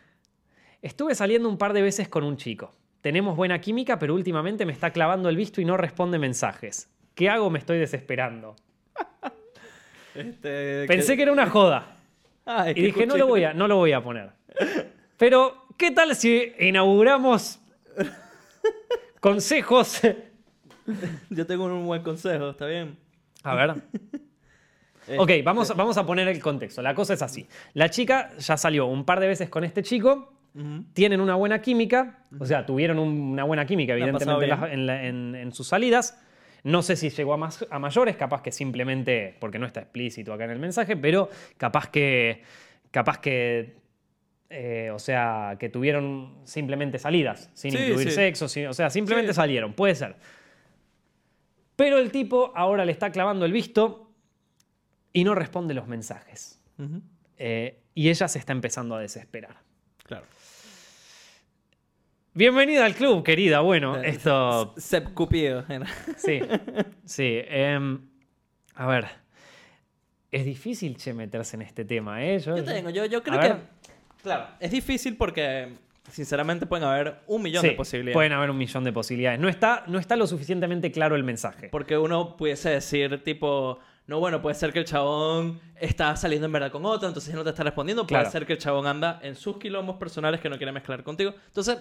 Estuve 0.81 1.15
saliendo 1.15 1.47
un 1.47 1.57
par 1.57 1.73
de 1.73 1.81
veces 1.81 2.09
con 2.09 2.23
un 2.23 2.37
chico. 2.37 2.73
Tenemos 3.01 3.37
buena 3.37 3.61
química, 3.61 3.97
pero 3.97 4.13
últimamente 4.13 4.65
me 4.65 4.73
está 4.73 4.91
clavando 4.91 5.29
el 5.29 5.37
visto 5.37 5.61
y 5.61 5.65
no 5.65 5.77
responde 5.77 6.19
mensajes. 6.19 6.89
¿Qué 7.15 7.29
hago? 7.29 7.49
Me 7.49 7.59
estoy 7.59 7.77
desesperando. 7.79 8.55
Este, 10.13 10.85
Pensé 10.87 11.15
que... 11.15 11.23
era 11.23 11.31
una 11.31 11.47
joda. 11.47 11.95
y 12.75 12.81
dije, 12.81 13.05
no 13.05 13.17
lo, 13.17 13.27
voy 13.27 13.43
a, 13.43 13.53
no 13.53 13.67
lo 13.67 13.77
voy 13.77 13.93
a 13.93 14.03
poner. 14.03 14.31
Pero, 15.17 15.67
¿qué 15.77 15.91
tal 15.91 16.15
si 16.15 16.53
inauguramos 16.59 17.59
consejos? 19.19 20.01
Yo 21.29 21.45
tengo 21.45 21.65
un 21.65 21.85
buen 21.85 22.01
consejo, 22.01 22.49
¿está 22.49 22.65
bien? 22.65 22.97
A 23.43 23.55
ver. 23.55 23.75
Ok, 25.17 25.31
vamos, 25.43 25.75
vamos 25.75 25.97
a 25.97 26.05
poner 26.05 26.27
el 26.27 26.41
contexto. 26.41 26.81
La 26.81 26.93
cosa 26.93 27.13
es 27.13 27.21
así. 27.21 27.47
La 27.73 27.89
chica 27.89 28.31
ya 28.37 28.57
salió 28.57 28.87
un 28.87 29.05
par 29.05 29.19
de 29.19 29.27
veces 29.27 29.49
con 29.49 29.63
este 29.63 29.83
chico, 29.83 30.33
tienen 30.93 31.21
una 31.21 31.35
buena 31.35 31.61
química, 31.61 32.25
o 32.39 32.45
sea, 32.45 32.65
tuvieron 32.65 32.97
una 32.97 33.43
buena 33.43 33.65
química, 33.65 33.93
evidentemente, 33.93 34.49
en, 35.07 35.51
sus 35.51 35.67
salidas. 35.67 36.19
No 36.63 36.81
sé 36.81 36.95
si 36.95 37.09
llegó 37.09 37.33
a, 37.33 37.37
más, 37.37 37.65
a 37.69 37.79
mayores, 37.79 38.17
capaz 38.17 38.41
que 38.41 38.51
simplemente, 38.51 39.37
porque 39.39 39.59
no 39.59 39.67
está 39.67 39.81
explícito 39.81 40.33
acá 40.33 40.45
en 40.45 40.51
el 40.51 40.59
mensaje, 40.59 40.97
pero 40.97 41.29
capaz 41.57 41.89
que, 41.89 42.41
capaz 42.91 43.19
que 43.19 43.75
eh, 44.49 44.89
o 44.93 44.99
sea, 44.99 45.57
que 45.59 45.67
tuvieron 45.67 46.37
simplemente 46.45 46.99
salidas, 46.99 47.49
sin 47.53 47.73
incluir 47.73 48.11
sexo, 48.11 48.45
o 48.45 48.73
sea, 48.73 48.89
simplemente 48.89 49.33
salieron, 49.33 49.73
puede 49.73 49.93
ser. 49.93 50.15
Pero 51.75 51.99
el 51.99 52.11
tipo 52.11 52.53
ahora 52.55 52.85
le 52.85 52.93
está 52.93 53.11
clavando 53.11 53.45
el 53.45 53.51
visto 53.51 54.06
y 55.13 55.23
no 55.23 55.35
responde 55.35 55.73
los 55.73 55.87
mensajes. 55.87 56.61
Eh, 57.37 57.79
y 57.93 58.09
ella 58.09 58.27
se 58.27 58.39
está 58.39 58.53
empezando 58.53 58.95
a 58.95 58.99
desesperar. 58.99 59.57
Claro. 60.03 60.25
Bienvenida 62.37 62.85
al 62.85 62.93
club, 62.93 63.23
querida. 63.23 63.61
Bueno, 63.61 63.97
eh, 63.97 64.09
esto. 64.09 64.75
Sep 64.77 65.13
Cupido. 65.15 65.65
Sí, 66.17 66.39
sí. 67.03 67.39
Em, 67.45 67.99
a 68.75 68.85
ver. 68.85 69.07
Es 70.29 70.45
difícil, 70.45 70.97
che, 70.97 71.13
meterse 71.13 71.55
en 71.55 71.63
este 71.63 71.83
tema, 71.83 72.23
¿eh? 72.23 72.37
Yo, 72.37 72.63
tengo, 72.63 72.91
yo, 72.91 73.23
creo 73.23 73.39
que. 73.39 73.55
Claro, 74.21 74.49
es 74.59 74.69
difícil 74.69 75.17
porque, 75.17 75.69
sinceramente, 76.11 76.67
pueden 76.67 76.85
haber 76.85 77.21
un 77.25 77.41
millón 77.41 77.63
de 77.63 77.71
posibilidades. 77.71 78.13
Pueden 78.13 78.33
haber 78.33 78.51
un 78.51 78.57
millón 78.59 78.83
de 78.83 78.93
posibilidades. 78.93 79.39
No 79.39 79.49
está, 79.49 79.83
no 79.87 79.97
está 79.97 80.15
lo 80.15 80.27
suficientemente 80.27 80.91
claro 80.91 81.15
el 81.15 81.23
mensaje. 81.23 81.69
Porque 81.69 81.97
uno 81.97 82.37
pudiese 82.37 82.69
decir, 82.69 83.23
tipo 83.23 83.79
no, 84.07 84.19
bueno, 84.19 84.41
puede 84.41 84.55
ser 84.55 84.71
que 84.71 84.79
el 84.79 84.85
chabón 84.85 85.59
está 85.75 86.15
saliendo 86.15 86.45
en 86.45 86.53
verdad 86.53 86.71
con 86.71 86.85
otro, 86.85 87.09
entonces 87.09 87.35
no 87.35 87.43
te 87.43 87.49
está 87.49 87.63
respondiendo. 87.63 88.07
Puede 88.07 88.25
ser 88.31 88.45
que 88.45 88.53
el 88.53 88.59
chabón 88.59 88.87
anda 88.87 89.19
en 89.21 89.35
sus 89.35 89.57
quilombos 89.57 89.97
personales 89.97 90.39
que 90.39 90.49
no 90.49 90.55
quiere 90.55 90.71
mezclar 90.71 91.03
contigo. 91.03 91.33
Entonces, 91.47 91.77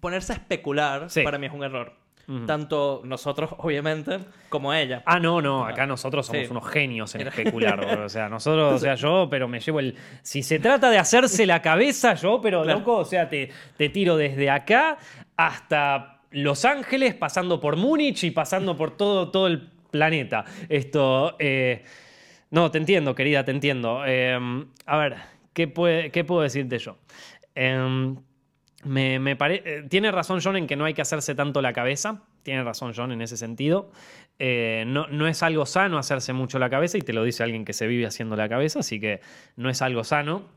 ponerse 0.00 0.32
a 0.32 0.36
especular 0.36 1.06
para 1.22 1.38
mí 1.38 1.46
es 1.46 1.52
un 1.52 1.62
error. 1.62 2.02
Tanto 2.46 3.02
nosotros, 3.04 3.50
obviamente, 3.58 4.18
como 4.48 4.72
ella. 4.72 5.02
Ah, 5.06 5.20
no, 5.20 5.40
no, 5.40 5.64
acá 5.64 5.86
nosotros 5.86 6.26
somos 6.26 6.50
unos 6.50 6.68
genios 6.68 7.14
en 7.14 7.28
especular. 7.28 8.00
o 8.00 8.08
sea, 8.08 8.28
nosotros, 8.28 8.74
o 8.74 8.78
sea, 8.78 8.94
yo, 8.96 9.28
pero 9.30 9.46
me 9.46 9.60
llevo 9.60 9.80
el. 9.80 9.96
Si 10.22 10.42
se 10.42 10.58
trata 10.58 10.90
de 10.90 10.98
hacerse 10.98 11.46
la 11.46 11.62
cabeza, 11.62 12.14
yo, 12.14 12.40
pero 12.40 12.64
loco, 12.64 12.96
o 12.96 13.04
sea, 13.04 13.28
te, 13.28 13.50
te 13.76 13.88
tiro 13.88 14.16
desde 14.16 14.50
acá 14.50 14.98
hasta 15.36 16.22
Los 16.30 16.64
Ángeles, 16.64 17.14
pasando 17.14 17.60
por 17.60 17.76
Múnich 17.76 18.24
y 18.24 18.30
pasando 18.30 18.76
por 18.76 18.96
todo, 18.96 19.30
todo 19.30 19.48
el 19.48 19.68
planeta. 19.92 20.44
Esto. 20.68 21.36
Eh, 21.38 21.84
no, 22.50 22.70
te 22.72 22.78
entiendo, 22.78 23.14
querida, 23.14 23.44
te 23.44 23.52
entiendo. 23.52 24.04
Em, 24.04 24.66
a 24.84 24.96
ver, 24.98 25.16
¿qué, 25.54 25.68
puedo 25.68 26.40
decirte 26.42 26.78
yo? 26.78 26.98
Em, 27.54 28.16
me, 28.84 29.36
eh, 29.38 29.86
Tiene 29.88 30.10
razón 30.10 30.40
John 30.42 30.56
en 30.56 30.66
que 30.66 30.74
no 30.74 30.84
hay 30.84 30.94
que 30.94 31.02
hacerse 31.02 31.34
tanto 31.34 31.62
la 31.62 31.72
cabeza. 31.72 32.24
Tiene 32.42 32.64
razón 32.64 32.92
John 32.94 33.12
en 33.12 33.22
ese 33.22 33.36
sentido. 33.36 33.92
Eh, 34.38 34.84
no, 34.86 35.06
no, 35.06 35.28
es 35.28 35.42
algo 35.42 35.64
sano 35.64 35.98
hacerse 35.98 36.32
mucho 36.32 36.58
la 36.58 36.68
cabeza 36.68 36.98
y 36.98 37.02
te 37.02 37.12
lo 37.12 37.22
dice 37.22 37.42
alguien 37.44 37.64
que 37.64 37.72
se 37.72 37.86
vive 37.86 38.06
haciendo 38.06 38.34
la 38.34 38.48
cabeza, 38.48 38.80
así 38.80 38.98
que 38.98 39.20
no 39.56 39.70
es 39.70 39.80
algo 39.80 40.02
sano. 40.04 40.48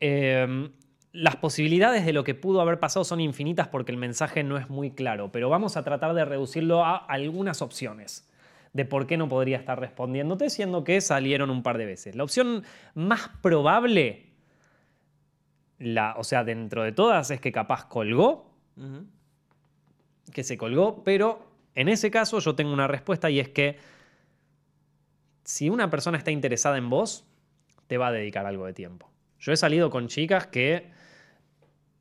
Em, 0.00 0.70
las 1.12 1.36
posibilidades 1.36 2.04
de 2.04 2.12
lo 2.12 2.24
que 2.24 2.34
pudo 2.34 2.60
haber 2.60 2.80
pasado 2.80 3.04
son 3.04 3.20
infinitas 3.20 3.68
porque 3.68 3.92
el 3.92 3.98
mensaje 3.98 4.42
no 4.42 4.58
es 4.58 4.68
muy 4.68 4.90
claro, 4.90 5.30
pero 5.30 5.48
vamos 5.48 5.76
a 5.76 5.84
tratar 5.84 6.12
de 6.14 6.24
reducirlo 6.24 6.84
a 6.84 6.96
algunas 6.96 7.62
opciones 7.62 8.28
de 8.76 8.84
por 8.84 9.06
qué 9.06 9.16
no 9.16 9.26
podría 9.26 9.56
estar 9.56 9.80
respondiéndote, 9.80 10.50
siendo 10.50 10.84
que 10.84 11.00
salieron 11.00 11.48
un 11.48 11.62
par 11.62 11.78
de 11.78 11.86
veces. 11.86 12.14
La 12.14 12.24
opción 12.24 12.62
más 12.94 13.30
probable, 13.40 14.26
la, 15.78 16.14
o 16.18 16.24
sea, 16.24 16.44
dentro 16.44 16.82
de 16.82 16.92
todas, 16.92 17.30
es 17.30 17.40
que 17.40 17.52
capaz 17.52 17.86
colgó, 17.86 18.54
que 20.30 20.44
se 20.44 20.58
colgó, 20.58 21.02
pero 21.04 21.50
en 21.74 21.88
ese 21.88 22.10
caso 22.10 22.38
yo 22.38 22.54
tengo 22.54 22.72
una 22.72 22.86
respuesta 22.86 23.30
y 23.30 23.40
es 23.40 23.48
que 23.48 23.78
si 25.42 25.70
una 25.70 25.88
persona 25.88 26.18
está 26.18 26.30
interesada 26.30 26.76
en 26.76 26.90
vos, 26.90 27.24
te 27.86 27.96
va 27.96 28.08
a 28.08 28.12
dedicar 28.12 28.44
algo 28.44 28.66
de 28.66 28.74
tiempo. 28.74 29.10
Yo 29.38 29.52
he 29.52 29.56
salido 29.56 29.88
con 29.88 30.08
chicas 30.08 30.48
que 30.48 30.90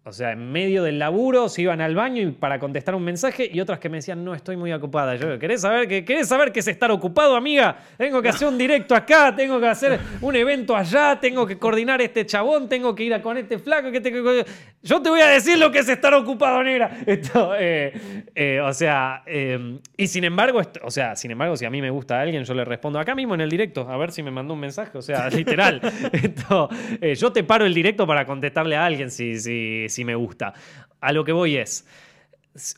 o 0.07 0.13
sea, 0.13 0.33
en 0.33 0.51
medio 0.51 0.83
del 0.83 0.99
laburo 0.99 1.49
se 1.49 1.63
iban 1.63 1.81
al 1.81 1.95
baño 1.95 2.21
y 2.21 2.31
para 2.31 2.59
contestar 2.59 2.93
un 2.93 3.03
mensaje 3.03 3.49
y 3.51 3.59
otras 3.59 3.79
que 3.79 3.89
me 3.89 3.97
decían, 3.97 4.23
no, 4.23 4.35
estoy 4.35 4.55
muy 4.55 4.71
ocupada. 4.71 5.15
Yo, 5.15 5.39
¿querés 5.39 5.61
saber 5.61 5.87
qué, 5.87 6.05
querés 6.05 6.27
saber 6.27 6.51
qué 6.51 6.59
es 6.59 6.67
estar 6.67 6.91
ocupado, 6.91 7.35
amiga? 7.35 7.79
Tengo 7.97 8.21
que 8.21 8.29
hacer 8.29 8.47
un 8.47 8.55
directo 8.55 8.93
acá, 8.93 9.35
tengo 9.35 9.59
que 9.59 9.67
hacer 9.67 9.99
un 10.21 10.35
evento 10.35 10.75
allá, 10.75 11.19
tengo 11.19 11.47
que 11.47 11.57
coordinar 11.57 12.03
este 12.03 12.23
chabón, 12.23 12.69
tengo 12.69 12.93
que 12.93 13.03
ir 13.03 13.15
a 13.15 13.21
con 13.23 13.35
este 13.37 13.57
flaco. 13.57 13.91
Que 13.91 14.45
Yo 14.83 15.01
te 15.01 15.09
voy 15.09 15.21
a 15.21 15.27
decir 15.27 15.57
lo 15.57 15.71
que 15.71 15.79
es 15.79 15.89
estar 15.89 16.13
ocupado, 16.13 16.61
negra. 16.61 16.99
Esto, 17.07 17.55
eh, 17.57 18.25
eh, 18.35 18.61
o 18.61 18.73
sea, 18.73 19.23
eh, 19.25 19.79
y 19.97 20.05
sin 20.05 20.23
embargo, 20.23 20.61
o 20.83 20.91
sea, 20.91 21.15
sin 21.15 21.31
embargo, 21.31 21.57
si 21.57 21.65
a 21.65 21.71
mí 21.71 21.81
me 21.81 21.89
gusta 21.89 22.21
alguien, 22.21 22.43
yo 22.43 22.53
le 22.53 22.63
respondo 22.63 22.99
acá 22.99 23.15
mismo 23.15 23.33
en 23.33 23.41
el 23.41 23.49
directo, 23.49 23.89
a 23.89 23.97
ver 23.97 24.11
si 24.11 24.21
me 24.21 24.29
mandó 24.29 24.53
un 24.53 24.59
mensaje. 24.59 24.95
O 24.99 25.01
sea, 25.01 25.29
literal. 25.29 25.81
esto, 26.11 26.69
yo 27.01 27.31
te 27.31 27.43
paro 27.43 27.65
el 27.65 27.73
directo 27.73 28.05
para 28.05 28.23
contestarle 28.27 28.75
a 28.75 28.85
alguien 28.85 29.09
si, 29.09 29.39
si 29.39 29.94
si 29.95 30.05
me 30.05 30.15
gusta. 30.15 30.53
A 30.99 31.11
lo 31.13 31.23
que 31.23 31.31
voy 31.31 31.57
es, 31.57 31.87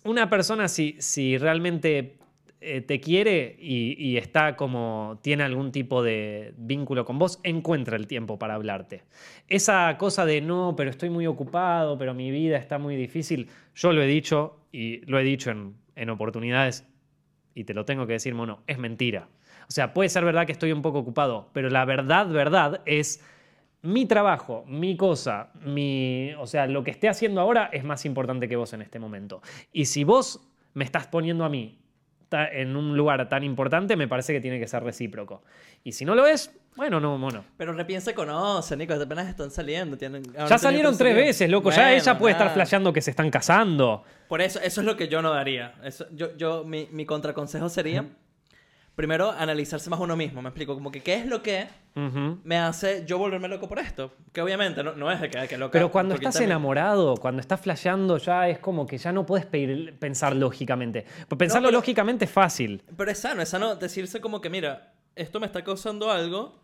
una 0.03 0.29
persona 0.29 0.67
si, 0.67 0.95
si 0.99 1.37
realmente 1.37 2.17
eh, 2.59 2.81
te 2.81 2.99
quiere 2.99 3.55
y, 3.59 4.17
está 4.17 4.55
como 4.55 5.19
tiene 5.21 5.43
algún 5.43 5.71
tipo 5.71 6.01
de 6.01 6.53
vínculo 6.57 7.05
con 7.05 7.19
vos, 7.19 7.39
encuentra 7.43 7.97
el 7.97 8.07
tiempo 8.07 8.39
para 8.39 8.55
hablarte. 8.55 9.03
Esa 9.47 9.95
cosa 9.97 10.25
de 10.25 10.41
no, 10.41 10.75
pero 10.75 10.89
estoy 10.89 11.09
muy 11.09 11.27
ocupado, 11.27 11.97
pero 11.97 12.13
mi 12.13 12.31
vida 12.31 12.57
está 12.57 12.79
muy 12.79 12.95
difícil, 12.95 13.49
yo 13.75 13.93
lo 13.93 14.01
he 14.01 14.07
dicho 14.07 14.59
y 14.71 15.05
lo 15.05 15.19
he 15.19 15.23
dicho 15.23 15.51
en, 15.51 15.75
en 15.95 16.09
oportunidades 16.09 16.87
y 17.53 17.63
te 17.63 17.73
lo 17.73 17.85
tengo 17.85 18.07
que 18.07 18.13
decir, 18.13 18.33
mono, 18.33 18.63
es 18.67 18.77
mentira. 18.77 19.29
O 19.69 19.71
sea, 19.71 19.93
puede 19.93 20.09
ser 20.09 20.23
verdad 20.23 20.45
que 20.45 20.51
estoy 20.51 20.71
un 20.71 20.81
poco 20.81 20.99
ocupado, 20.99 21.49
pero 21.53 21.69
la 21.69 21.85
verdad, 21.85 22.27
verdad 22.27 22.81
es 22.85 23.23
mi 23.87 24.05
trabajo, 24.05 24.65
mi 24.67 24.97
cosa, 24.97 25.49
mi, 25.63 26.33
o 26.39 26.45
sea, 26.45 26.67
lo 26.67 26.83
que 26.83 26.91
esté 26.91 27.07
haciendo 27.07 27.39
ahora 27.39 27.69
es 27.71 27.85
más 27.85 28.05
importante 28.05 28.49
que 28.49 28.57
vos 28.57 28.73
en 28.73 28.81
este 28.81 28.99
momento. 28.99 29.41
Y 29.71 29.85
si 29.85 30.03
vos 30.03 30.41
me 30.73 30.83
estás 30.83 31.07
poniendo 31.07 31.45
a 31.45 31.49
mí 31.49 31.79
en 32.29 32.75
un 32.75 32.97
lugar 32.97 33.29
tan 33.29 33.45
importante, 33.45 33.95
me 33.95 34.09
parece 34.09 34.33
que 34.33 34.41
tiene 34.41 34.59
que 34.59 34.67
ser 34.67 34.83
recíproco. 34.83 35.41
Y 35.85 35.93
si 35.93 36.03
no 36.03 36.15
lo 36.15 36.25
es, 36.25 36.53
bueno, 36.75 36.99
no, 36.99 37.17
bueno. 37.17 37.45
Pero 37.55 37.71
repiensa 37.71 38.13
conoce, 38.13 38.75
Nico, 38.75 38.93
apenas 38.93 39.29
están 39.29 39.51
saliendo. 39.51 39.97
Tienen, 39.97 40.21
Ya 40.33 40.57
salieron 40.57 40.97
tres 40.97 41.15
veces, 41.15 41.49
loco. 41.49 41.71
ya 41.71 41.93
ella 41.93 42.17
puede 42.19 42.33
estar 42.33 42.53
flasheando 42.53 42.91
que 42.91 43.01
se 43.01 43.11
están 43.11 43.31
casando. 43.31 44.03
Por 44.27 44.41
eso, 44.41 44.59
eso 44.59 44.81
es 44.81 44.85
lo 44.85 44.97
que 44.97 45.07
yo 45.07 45.21
no 45.21 45.31
daría. 45.31 45.75
Eso, 45.81 46.05
yo, 46.11 46.35
yo, 46.35 46.65
mi, 46.65 46.89
mi 46.91 47.05
contraconsejo 47.05 47.69
sería, 47.69 48.05
primero, 48.97 49.29
analizarse 49.31 49.89
más 49.91 49.99
uno 49.99 50.15
mismo. 50.17 50.41
Me 50.41 50.49
explico, 50.49 50.73
como 50.73 50.91
que 50.91 51.01
qué 51.03 51.13
es 51.13 51.27
lo 51.27 51.43
que 51.43 51.67
Ujú. 51.95 52.39
me 52.43 52.57
hace 52.57 53.05
yo 53.05 53.19
volverme 53.19 53.47
loco 53.47 53.69
por 53.69 53.77
esto. 53.77 54.11
Que 54.33 54.41
obviamente 54.41 54.83
no, 54.83 54.93
no 54.95 55.11
es 55.11 55.21
de 55.21 55.29
que, 55.29 55.47
que 55.47 55.55
loca. 55.57 55.71
Pero 55.71 55.91
cuando 55.91 56.15
estás 56.15 56.33
también- 56.33 56.49
enamorado, 56.51 57.15
cuando 57.15 57.39
estás 57.39 57.61
flasheando, 57.61 58.17
ya 58.17 58.49
es 58.49 58.57
como 58.57 58.87
que 58.87 58.97
ya 58.97 59.11
no 59.11 59.23
puedes 59.25 59.45
pedir- 59.45 59.97
pensar 59.99 60.35
lógicamente. 60.35 61.05
Pues 61.29 61.37
pensarlo 61.37 61.67
pero- 61.67 61.77
lógicamente 61.77 62.25
es 62.25 62.31
fácil. 62.31 62.83
Pero 62.97 63.11
es 63.11 63.19
sano, 63.19 63.41
es 63.43 63.49
sano 63.49 63.75
decirse 63.75 64.19
como 64.19 64.41
que, 64.41 64.49
mira, 64.49 64.93
esto 65.15 65.39
me 65.39 65.45
está 65.45 65.63
causando 65.63 66.11
algo 66.11 66.59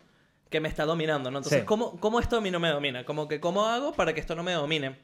que 0.49 0.59
me 0.59 0.69
está 0.69 0.85
dominando, 0.85 1.29
¿no? 1.29 1.37
Entonces, 1.37 1.59
Sí. 1.61 1.65
¿cómo, 1.67 1.99
¿cómo 1.99 2.19
esto 2.19 2.37
a 2.37 2.41
mí 2.41 2.49
no 2.49 2.59
me 2.59 2.69
domina? 2.69 3.05
Como 3.05 3.27
que, 3.27 3.39
¿cómo 3.39 3.65
hago 3.67 3.93
para 3.93 4.11
que 4.13 4.19
esto 4.19 4.33
no 4.35 4.41
me 4.41 4.53
domine? 4.53 4.97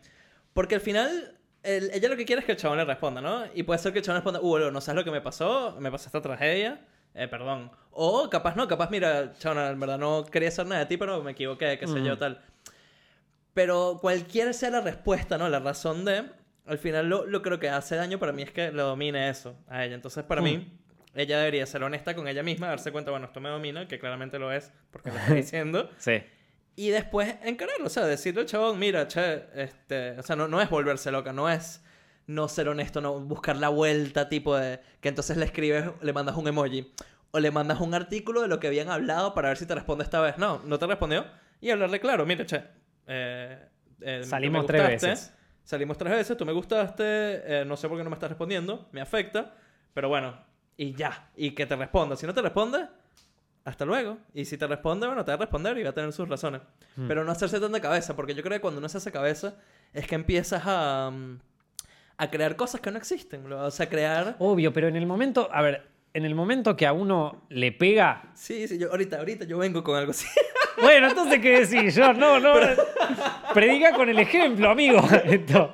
Porque 0.54 0.74
al 0.76 0.82
final, 0.82 1.38
el- 1.62 1.92
ella 1.94 2.10
lo 2.10 2.18
que 2.18 2.26
quiere 2.26 2.40
es 2.40 2.46
que 2.48 2.54
el 2.54 2.58
chabón 2.58 2.80
le 2.80 2.86
responda, 2.86 3.22
¿no? 3.22 3.44
Y 3.54 3.62
puede 3.64 3.78
ser 3.80 3.94
que 3.94 4.00
el 4.00 4.06
chabón 4.06 4.18
responda, 4.24 4.42
uh, 4.42 4.72
no 4.72 4.82
sabes 4.82 4.96
lo 4.98 5.04
que 5.04 5.12
me 5.12 5.22
pasó, 5.22 5.76
me 5.80 5.92
pasó 5.92 6.08
esta 6.08 6.22
tragedia, 6.24 6.82
eh, 7.24 7.28
perdón. 7.28 7.72
O 7.92 8.30
capaz 8.30 8.56
no, 8.56 8.68
capaz, 8.68 8.90
mira, 8.90 9.34
chabón, 9.40 9.60
en 9.64 9.80
verdad 9.80 9.98
no 9.98 10.26
quería 10.26 10.50
hacer 10.50 10.66
nada 10.66 10.82
de 10.82 10.86
ti, 10.88 10.98
pero 10.98 11.22
me 11.24 11.32
equivoqué, 11.32 11.78
qué 11.78 11.88
sé 11.88 12.02
yo, 12.04 12.16
Mm. 12.16 12.20
tal. 12.20 12.42
Pero 13.54 13.98
cualquiera 14.02 14.54
sea 14.54 14.70
la 14.70 14.82
respuesta, 14.82 15.38
¿no? 15.38 15.50
La 15.50 15.60
razón 15.60 16.06
de, 16.06 16.26
al 16.66 16.78
final 16.78 17.10
lo, 17.10 17.26
lo 17.26 17.42
creo 17.42 17.60
que 17.60 17.70
hace 17.70 17.96
daño 17.96 18.20
para 18.20 18.32
mí 18.32 18.44
es 18.44 18.52
que 18.52 18.72
lo 18.72 18.84
domine 18.86 19.30
eso 19.30 19.56
a 19.68 19.84
ella. 19.84 19.96
Entonces, 19.96 20.24
para 20.24 20.42
Mm. 20.42 20.44
mí, 20.46 20.80
ella 21.16 21.40
debería 21.40 21.66
ser 21.66 21.84
honesta 21.84 22.16
con 22.16 22.28
ella 22.28 22.44
misma, 22.44 22.68
darse 22.68 22.92
cuenta, 22.92 23.12
bueno, 23.12 23.26
esto 23.26 23.40
me 23.42 23.50
domina, 23.50 23.88
que 23.88 24.00
claramente 24.00 24.40
lo 24.40 24.52
es, 24.52 24.72
porque 24.92 25.10
lo 25.10 25.18
está 25.18 25.34
diciendo. 25.34 25.90
Sí. 25.98 26.22
Y 26.76 26.90
después 26.90 27.36
encararlo, 27.44 27.88
o 27.88 27.90
sea, 27.90 28.06
decirle 28.06 28.42
al 28.42 28.48
chabón, 28.48 28.80
mira, 28.80 29.08
che, 29.08 29.44
este, 29.56 30.12
o 30.20 30.24
sea, 30.24 30.36
no, 30.38 30.48
no 30.48 30.62
es 30.62 30.70
volverse 30.70 31.12
loca, 31.12 31.34
no 31.34 31.50
es 31.50 31.84
no 32.30 32.48
ser 32.48 32.70
honesto, 32.70 33.02
no 33.02 33.20
buscar 33.20 33.58
la 33.58 33.70
vuelta, 33.70 34.30
tipo 34.30 34.56
de 34.56 34.80
que 35.02 35.10
entonces 35.10 35.36
le 35.36 35.46
escribes, 35.46 35.86
le 36.02 36.14
mandas 36.14 36.36
un 36.38 36.48
emoji 36.48 36.94
o 37.32 37.40
le 37.40 37.50
mandas 37.50 37.80
un 37.80 37.96
artículo 37.96 38.44
de 38.44 38.48
lo 38.48 38.60
que 38.60 38.68
habían 38.68 38.90
hablado 38.90 39.34
para 39.34 39.50
ver 39.50 39.58
si 39.58 39.66
te 39.66 39.74
responde 39.74 40.04
esta 40.04 40.22
vez. 40.22 40.38
No, 40.38 40.62
no 40.64 40.78
te 40.78 40.86
respondió 40.86 41.26
y 41.60 41.72
hablarle 41.72 42.00
claro, 42.00 42.28
mira, 42.28 42.46
che, 42.46 42.64
eh, 43.08 43.58
eh, 44.02 44.24
Salimos 44.24 44.68
tres 44.68 44.88
veces. 44.88 45.34
Salimos 45.64 45.98
tres 45.98 46.12
veces, 46.12 46.38
tú 46.38 46.46
me 46.46 46.54
gustaste, 46.54 47.04
eh, 47.04 47.64
no 47.66 47.76
sé 47.76 47.90
por 47.90 47.98
qué 47.98 48.04
no 48.04 48.12
me 48.12 48.16
estás 48.16 48.30
respondiendo, 48.30 48.90
me 48.92 49.02
afecta, 49.02 49.56
pero 49.96 50.08
bueno, 50.08 50.38
y 50.78 50.94
ya, 50.94 51.32
y 51.36 51.52
que 51.52 51.66
te 51.66 51.76
responda. 51.76 52.16
Si 52.16 52.28
no 52.28 52.34
te 52.36 52.44
responde, 52.44 52.88
hasta 53.66 53.86
luego. 53.86 54.20
Y 54.36 54.46
si 54.46 54.56
te 54.56 54.68
responde, 54.68 55.08
bueno, 55.08 55.26
te 55.26 55.32
va 55.32 55.36
a 55.36 55.38
responder 55.40 55.78
y 55.80 55.84
va 55.84 55.90
a 55.90 55.94
tener 55.94 56.14
sus 56.14 56.30
razones. 56.30 56.62
Hmm. 56.96 57.08
Pero 57.08 57.24
no 57.24 57.32
hacerse 57.32 57.60
tanta 57.60 57.82
cabeza, 57.82 58.16
porque 58.16 58.36
yo 58.36 58.44
creo 58.44 58.58
que 58.58 58.62
cuando 58.62 58.78
uno 58.80 58.88
se 58.88 58.98
hace 59.00 59.12
cabeza 59.12 59.56
es 59.94 60.08
que 60.08 60.16
empiezas 60.16 60.62
a, 60.66 61.12
mm, 61.12 61.40
a 62.20 62.30
crear 62.30 62.56
cosas 62.56 62.82
que 62.82 62.92
no 62.92 62.98
existen. 62.98 63.44
bro. 63.44 63.66
O 63.66 63.72
sea, 63.72 63.90
crear... 63.90 64.36
Obvio, 64.40 64.72
pero 64.74 64.88
en 64.88 64.96
el 64.96 65.06
momento, 65.08 65.50
a 65.52 65.62
ver, 65.62 65.88
en 66.14 66.26
el 66.26 66.36
momento 66.36 66.76
que 66.76 66.86
a 66.86 66.94
uno 66.94 67.46
le 67.50 67.72
pega. 67.72 68.32
Sí, 68.36 68.68
sí, 68.68 68.78
yo 68.78 68.92
ahorita, 68.92 69.18
ahorita 69.18 69.46
yo 69.46 69.58
vengo 69.58 69.84
con 69.84 69.98
algo 69.98 70.12
así. 70.12 70.28
Bueno, 70.82 71.10
entonces, 71.10 71.40
¿qué 71.40 71.66
decís? 71.66 71.94
Yo, 71.94 72.14
no, 72.14 72.40
no. 72.40 72.54
Predica 73.54 73.92
con 73.94 74.08
el 74.08 74.18
ejemplo, 74.18 74.70
amigo. 74.70 75.02
Esto. 75.26 75.74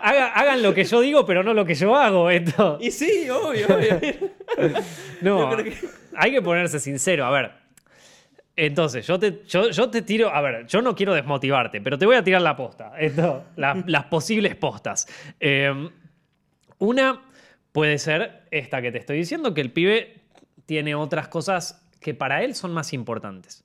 Haga- 0.00 0.28
hagan 0.32 0.62
lo 0.62 0.72
que 0.72 0.84
yo 0.84 1.00
digo, 1.00 1.26
pero 1.26 1.42
no 1.42 1.52
lo 1.52 1.64
que 1.64 1.74
yo 1.74 1.96
hago. 1.96 2.30
Esto. 2.30 2.78
y 2.80 2.92
sí, 2.92 3.28
obvio, 3.28 3.66
obvio. 3.66 4.00
No, 5.22 5.56
que- 5.56 5.74
hay 6.16 6.30
que 6.30 6.40
ponerse 6.40 6.78
sincero. 6.78 7.24
A 7.24 7.30
ver, 7.32 7.50
entonces, 8.56 9.06
yo 9.06 9.18
te, 9.18 9.42
yo, 9.46 9.70
yo 9.70 9.88
te 9.90 10.02
tiro. 10.02 10.28
A 10.34 10.40
ver, 10.40 10.66
yo 10.66 10.82
no 10.82 10.94
quiero 10.94 11.14
desmotivarte, 11.14 11.80
pero 11.80 11.96
te 11.98 12.06
voy 12.06 12.16
a 12.16 12.22
tirar 12.24 12.42
la 12.42 12.54
posta. 12.56 12.92
Esto, 12.98 13.44
la- 13.56 13.82
las 13.86 14.04
posibles 14.06 14.54
postas. 14.56 15.06
Eh, 15.40 15.88
una 16.78 17.22
puede 17.72 17.98
ser 17.98 18.42
esta 18.50 18.82
que 18.82 18.92
te 18.92 18.98
estoy 18.98 19.16
diciendo, 19.18 19.54
que 19.54 19.60
el 19.60 19.72
pibe 19.72 20.20
tiene 20.66 20.94
otras 20.94 21.28
cosas 21.28 21.86
que 22.00 22.14
para 22.14 22.42
él 22.42 22.54
son 22.54 22.72
más 22.72 22.92
importantes. 22.92 23.64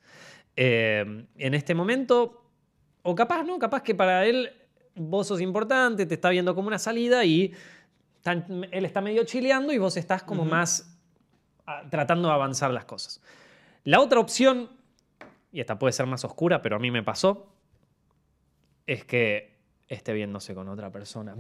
Eh, 0.56 1.26
en 1.38 1.54
este 1.54 1.76
momento, 1.76 2.44
o 3.04 3.16
capaz 3.16 3.44
no, 3.44 3.60
capaz 3.60 3.82
que 3.84 3.94
para 3.96 4.26
él 4.26 4.52
vos 4.96 5.28
sos 5.28 5.42
importante, 5.42 6.06
te 6.06 6.14
está 6.16 6.30
viendo 6.30 6.56
como 6.56 6.68
una 6.68 6.80
salida 6.80 7.24
y 7.26 7.54
tan- 8.22 8.66
él 8.72 8.86
está 8.86 9.02
medio 9.02 9.24
chileando 9.26 9.74
y 9.74 9.78
vos 9.78 9.98
estás 9.98 10.24
como 10.24 10.46
más 10.46 10.98
ah, 11.66 11.84
tratando 11.90 12.28
de 12.30 12.34
avanzar 12.34 12.72
las 12.72 12.86
cosas. 12.86 13.22
La 13.84 14.00
otra 14.00 14.20
opción, 14.20 14.70
y 15.52 15.60
esta 15.60 15.80
puede 15.80 15.94
ser 15.94 16.06
más 16.06 16.24
oscura, 16.26 16.62
pero 16.62 16.76
a 16.76 16.80
mí 16.80 16.92
me 16.92 17.04
pasó, 17.04 17.54
es 18.86 19.04
que 19.06 19.58
esté 19.88 20.14
viéndose 20.14 20.54
con 20.54 20.68
otra 20.70 20.92
persona. 20.92 21.36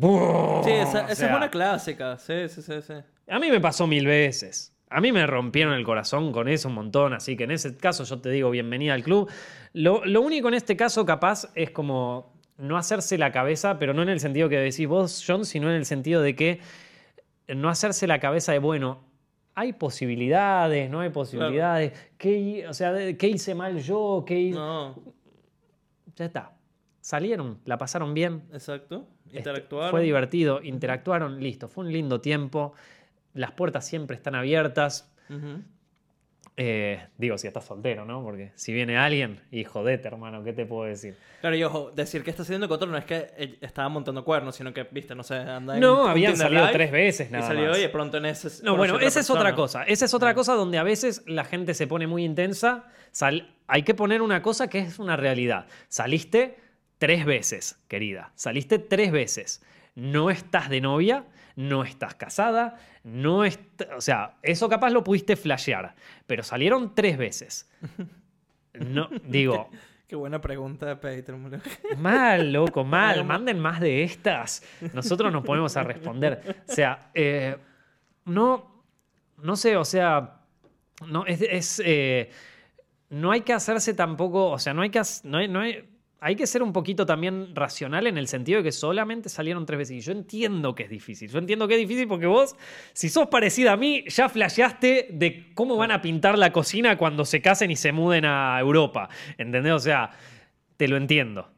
Sí, 0.63 0.71
esa, 0.71 1.05
O 1.05 1.07
esa 1.07 1.15
sea, 1.15 1.29
es 1.29 1.35
una 1.35 1.49
clásica. 1.49 2.17
Sí, 2.17 2.47
sí, 2.49 2.61
sí, 2.61 2.81
sí. 2.81 2.93
A 3.27 3.39
mí 3.39 3.49
me 3.49 3.59
pasó 3.59 3.87
mil 3.87 4.05
veces. 4.05 4.73
A 4.89 5.01
mí 5.01 5.11
me 5.11 5.27
rompieron 5.27 5.73
el 5.73 5.83
corazón 5.83 6.31
con 6.31 6.47
eso 6.47 6.69
un 6.69 6.75
montón, 6.75 7.13
así 7.13 7.35
que 7.35 7.43
en 7.43 7.51
ese 7.51 7.75
caso 7.75 8.05
yo 8.05 8.21
te 8.21 8.29
digo 8.29 8.49
bienvenida 8.49 8.93
al 8.93 9.03
club. 9.03 9.29
Lo, 9.73 10.05
lo 10.05 10.21
único 10.21 10.47
en 10.47 10.53
este 10.53 10.77
caso 10.77 11.05
capaz 11.05 11.49
es 11.55 11.71
como 11.71 12.33
no 12.57 12.77
hacerse 12.77 13.17
la 13.17 13.33
cabeza, 13.33 13.79
pero 13.79 13.93
no 13.93 14.01
en 14.01 14.09
el 14.09 14.21
sentido 14.21 14.47
que 14.47 14.57
decís 14.57 14.87
vos, 14.87 15.23
John, 15.27 15.45
sino 15.45 15.69
en 15.69 15.75
el 15.75 15.85
sentido 15.85 16.21
de 16.21 16.35
que 16.35 16.61
no 17.49 17.69
hacerse 17.69 18.07
la 18.07 18.19
cabeza 18.19 18.53
de, 18.53 18.59
bueno, 18.59 19.03
hay 19.57 19.73
posibilidades, 19.73 20.87
no 20.87 20.99
hay 20.99 21.09
posibilidades, 21.09 22.11
¿Qué, 22.15 22.67
o 22.69 22.73
sea, 22.75 22.93
¿qué 23.17 23.27
hice 23.27 23.55
mal 23.55 23.79
yo? 23.79 24.23
¿Qué 24.23 24.51
No, 24.51 24.93
Ya 26.15 26.25
está. 26.25 26.51
Salieron, 27.01 27.59
la 27.65 27.79
pasaron 27.79 28.13
bien, 28.13 28.43
exacto. 28.53 29.07
este, 29.25 29.39
Interactuar. 29.39 29.89
Fue 29.89 30.03
divertido, 30.03 30.61
interactuaron, 30.61 31.41
listo. 31.41 31.67
Fue 31.69 31.85
un 31.85 31.91
lindo 31.91 32.21
tiempo. 32.21 32.73
Las 33.33 33.53
puertas 33.53 33.87
siempre 33.87 34.15
están 34.15 34.35
abiertas. 34.35 35.11
Eh, 36.59 36.99
digo, 37.19 37.37
si 37.37 37.45
estás 37.45 37.65
soltero, 37.65 38.03
¿no? 38.03 38.23
Porque 38.23 38.51
si 38.55 38.73
viene 38.73 38.97
alguien, 38.97 39.39
y 39.51 39.63
jodete, 39.63 40.07
hermano, 40.07 40.43
¿qué 40.43 40.53
te 40.53 40.65
puedo 40.65 40.85
decir? 40.89 41.15
Claro, 41.39 41.55
y 41.55 41.63
ojo, 41.63 41.91
decir 41.91 42.23
que 42.23 42.31
está 42.31 42.43
saliendo 42.43 42.67
con 42.67 42.77
otro 42.77 42.87
no 42.87 42.97
es 42.97 43.05
que 43.05 43.27
él 43.37 43.59
estaba 43.61 43.87
montando 43.89 44.25
cuernos, 44.25 44.55
sino 44.55 44.73
que, 44.73 44.81
viste, 44.89 45.13
no 45.13 45.21
sé, 45.21 45.35
anda 45.35 45.75
en 45.75 45.81
No, 45.81 46.07
habían 46.07 46.35
salido 46.35 46.61
Live 46.63 46.73
tres 46.73 46.91
veces 46.91 47.29
Y 47.29 47.31
nada 47.33 47.45
salió 47.47 47.69
más. 47.69 47.77
y 47.77 47.81
de 47.81 47.89
pronto 47.89 48.17
en 48.17 48.25
ese. 48.25 48.63
No, 48.63 48.75
bueno, 48.75 48.99
esa 48.99 49.19
es 49.19 49.29
otra 49.29 49.53
cosa. 49.53 49.83
Esa 49.83 50.05
es 50.05 50.13
otra 50.15 50.33
cosa 50.33 50.53
donde 50.55 50.79
a 50.79 50.83
veces 50.83 51.21
la 51.27 51.43
gente 51.45 51.75
se 51.75 51.85
pone 51.85 52.07
muy 52.07 52.23
intensa. 52.25 52.85
Sal- 53.11 53.53
Hay 53.67 53.83
que 53.83 53.93
poner 53.93 54.23
una 54.23 54.41
cosa 54.41 54.67
que 54.67 54.79
es 54.79 54.97
una 54.97 55.15
realidad. 55.15 55.67
Saliste 55.89 56.57
tres 56.97 57.23
veces, 57.25 57.77
querida. 57.87 58.31
Saliste 58.33 58.79
tres 58.79 59.11
veces. 59.11 59.63
No 59.93 60.31
estás 60.31 60.69
de 60.71 60.81
novia, 60.81 61.23
no 61.57 61.83
estás 61.83 62.15
casada, 62.15 62.77
no 63.03 63.43
est- 63.43 63.81
O 63.95 63.99
sea, 63.99 64.35
eso 64.41 64.69
capaz 64.69 64.91
lo 64.91 65.03
pudiste 65.03 65.35
flashear, 65.35 65.93
pero 66.25 66.41
salieron 66.43 66.95
tres 66.95 67.17
veces. 67.17 67.69
No, 68.73 69.09
digo, 69.25 69.69
Qué 70.07 70.15
buena 70.15 70.39
pregunta 70.39 70.85
de 70.85 70.95
Patreon. 70.95 71.61
Mal, 71.97 72.53
loco, 72.53 72.85
mal. 72.85 73.25
Manden 73.25 73.59
más 73.59 73.81
de 73.81 74.03
estas. 74.03 74.63
Nosotros 74.93 75.33
nos 75.33 75.43
ponemos 75.43 75.75
a 75.75 75.83
responder. 75.83 76.63
O 76.65 76.71
sea, 76.71 77.09
eh, 77.13 77.57
no, 78.23 78.83
no 79.43 79.55
sé, 79.57 79.75
o 79.75 79.83
sea, 79.83 80.39
no, 81.05 81.25
es, 81.25 81.41
es, 81.41 81.81
eh, 81.85 82.29
no 83.09 83.31
hay 83.31 83.41
que 83.41 83.51
hacerse 83.51 83.93
tampoco, 83.93 84.51
o 84.51 84.59
sea, 84.59 84.73
no 84.73 84.81
hay 84.81 84.91
que, 84.91 85.01
no 85.25 85.39
hay, 85.39 85.47
no 85.49 85.59
hay, 85.59 85.89
hay 86.19 86.35
que 86.35 86.47
ser 86.47 86.63
un 86.63 86.73
poquito 86.73 87.05
también 87.05 87.55
racional 87.55 88.07
en 88.07 88.17
el 88.17 88.27
sentido 88.27 88.57
de 88.57 88.63
que 88.63 88.71
solamente 88.71 89.29
salieron 89.29 89.65
tres 89.65 89.77
veces. 89.77 89.97
Y 89.97 89.99
yo 90.01 90.11
entiendo 90.11 90.73
que 90.73 90.83
es 90.83 90.89
difícil. 90.89 91.29
Yo 91.29 91.37
entiendo 91.37 91.67
que 91.67 91.75
es 91.75 91.79
difícil 91.79 92.07
porque 92.07 92.25
vos, 92.25 92.55
si 92.93 93.09
sos 93.09 93.27
parecida 93.27 93.73
a 93.73 93.77
mí, 93.77 94.03
ya 94.07 94.27
flasheaste 94.27 95.09
de 95.11 95.53
cómo 95.53 95.77
van 95.77 95.91
a 95.91 96.01
pintar 96.01 96.37
la 96.37 96.51
cocina 96.51 96.97
cuando 96.97 97.23
se 97.23 97.41
casen 97.41 97.69
y 97.69 97.75
se 97.75 97.91
muden 97.91 98.25
a 98.25 98.59
Europa. 98.59 99.09
¿Entendés? 99.37 99.73
O 99.73 99.79
sea, 99.79 100.11
te 100.75 100.87
lo 100.87 100.97
entiendo. 100.97 101.51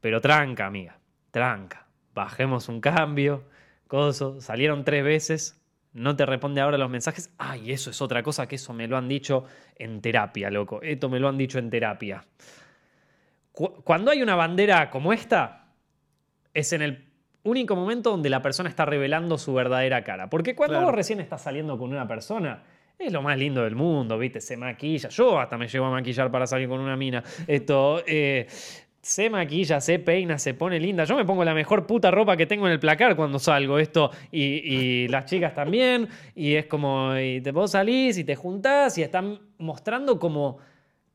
Pero 0.00 0.20
tranca, 0.20 0.66
amiga. 0.66 0.98
Tranca. 1.30 1.86
Bajemos 2.14 2.68
un 2.68 2.80
cambio. 2.80 3.44
Coso. 3.86 4.40
Salieron 4.40 4.84
tres 4.84 5.04
veces. 5.04 5.60
No 5.92 6.16
te 6.16 6.24
responde 6.24 6.62
ahora 6.62 6.78
los 6.78 6.88
mensajes. 6.88 7.30
Ay, 7.36 7.72
eso 7.72 7.90
es 7.90 8.00
otra 8.00 8.22
cosa 8.22 8.46
que 8.46 8.56
eso 8.56 8.72
me 8.72 8.88
lo 8.88 8.96
han 8.96 9.08
dicho 9.08 9.44
en 9.76 10.00
terapia, 10.00 10.50
loco. 10.50 10.80
Esto 10.80 11.10
me 11.10 11.20
lo 11.20 11.28
han 11.28 11.36
dicho 11.36 11.58
en 11.58 11.68
terapia. 11.68 12.24
Cu- 13.58 13.82
Cuando 13.82 14.12
hay 14.12 14.22
una 14.22 14.36
bandera 14.36 14.88
como 14.88 15.12
esta, 15.12 15.64
es 16.54 16.72
en 16.72 16.80
el 16.82 17.04
único 17.42 17.74
momento 17.74 18.10
donde 18.12 18.30
la 18.30 18.40
persona 18.40 18.68
está 18.68 18.84
revelando 18.84 19.36
su 19.36 19.52
verdadera 19.52 20.04
cara. 20.04 20.30
Porque 20.30 20.54
cuando 20.54 20.74
Claro. 20.74 20.86
vos 20.86 20.94
recién 20.94 21.18
estás 21.18 21.42
saliendo 21.42 21.76
con 21.76 21.90
una 21.90 22.06
persona, 22.06 22.62
es 22.96 23.12
lo 23.12 23.20
más 23.20 23.36
lindo 23.36 23.64
del 23.64 23.74
mundo, 23.74 24.16
¿viste? 24.16 24.40
Se 24.40 24.56
maquilla. 24.56 25.08
Yo 25.08 25.40
hasta 25.40 25.58
me 25.58 25.66
llevo 25.66 25.86
a 25.86 25.90
maquillar 25.90 26.30
para 26.30 26.46
salir 26.46 26.68
con 26.68 26.78
una 26.78 26.96
mina. 26.96 27.24
Esto. 27.48 28.00
eh, 28.06 28.46
se 29.00 29.28
maquilla, 29.28 29.80
se 29.80 29.98
peina, 29.98 30.38
se 30.38 30.54
pone 30.54 30.78
linda. 30.78 31.02
Yo 31.04 31.16
me 31.16 31.24
pongo 31.24 31.42
la 31.44 31.54
mejor 31.54 31.84
puta 31.86 32.10
ropa 32.12 32.36
que 32.36 32.46
tengo 32.46 32.66
en 32.66 32.72
el 32.74 32.78
placar 32.80 33.16
cuando 33.16 33.38
salgo 33.40 33.78
esto 33.80 34.10
y, 34.30 34.42
y 34.42 35.08
las 35.08 35.24
chicas 35.24 35.52
también. 35.54 36.08
Y 36.36 36.54
es 36.54 36.66
como, 36.66 37.16
y 37.16 37.40
te 37.40 37.52
puedo 37.52 37.66
salir 37.66 38.16
y 38.18 38.22
te 38.22 38.36
juntás 38.36 38.98
y 38.98 39.02
están 39.02 39.40
mostrando 39.58 40.18
como 40.20 40.58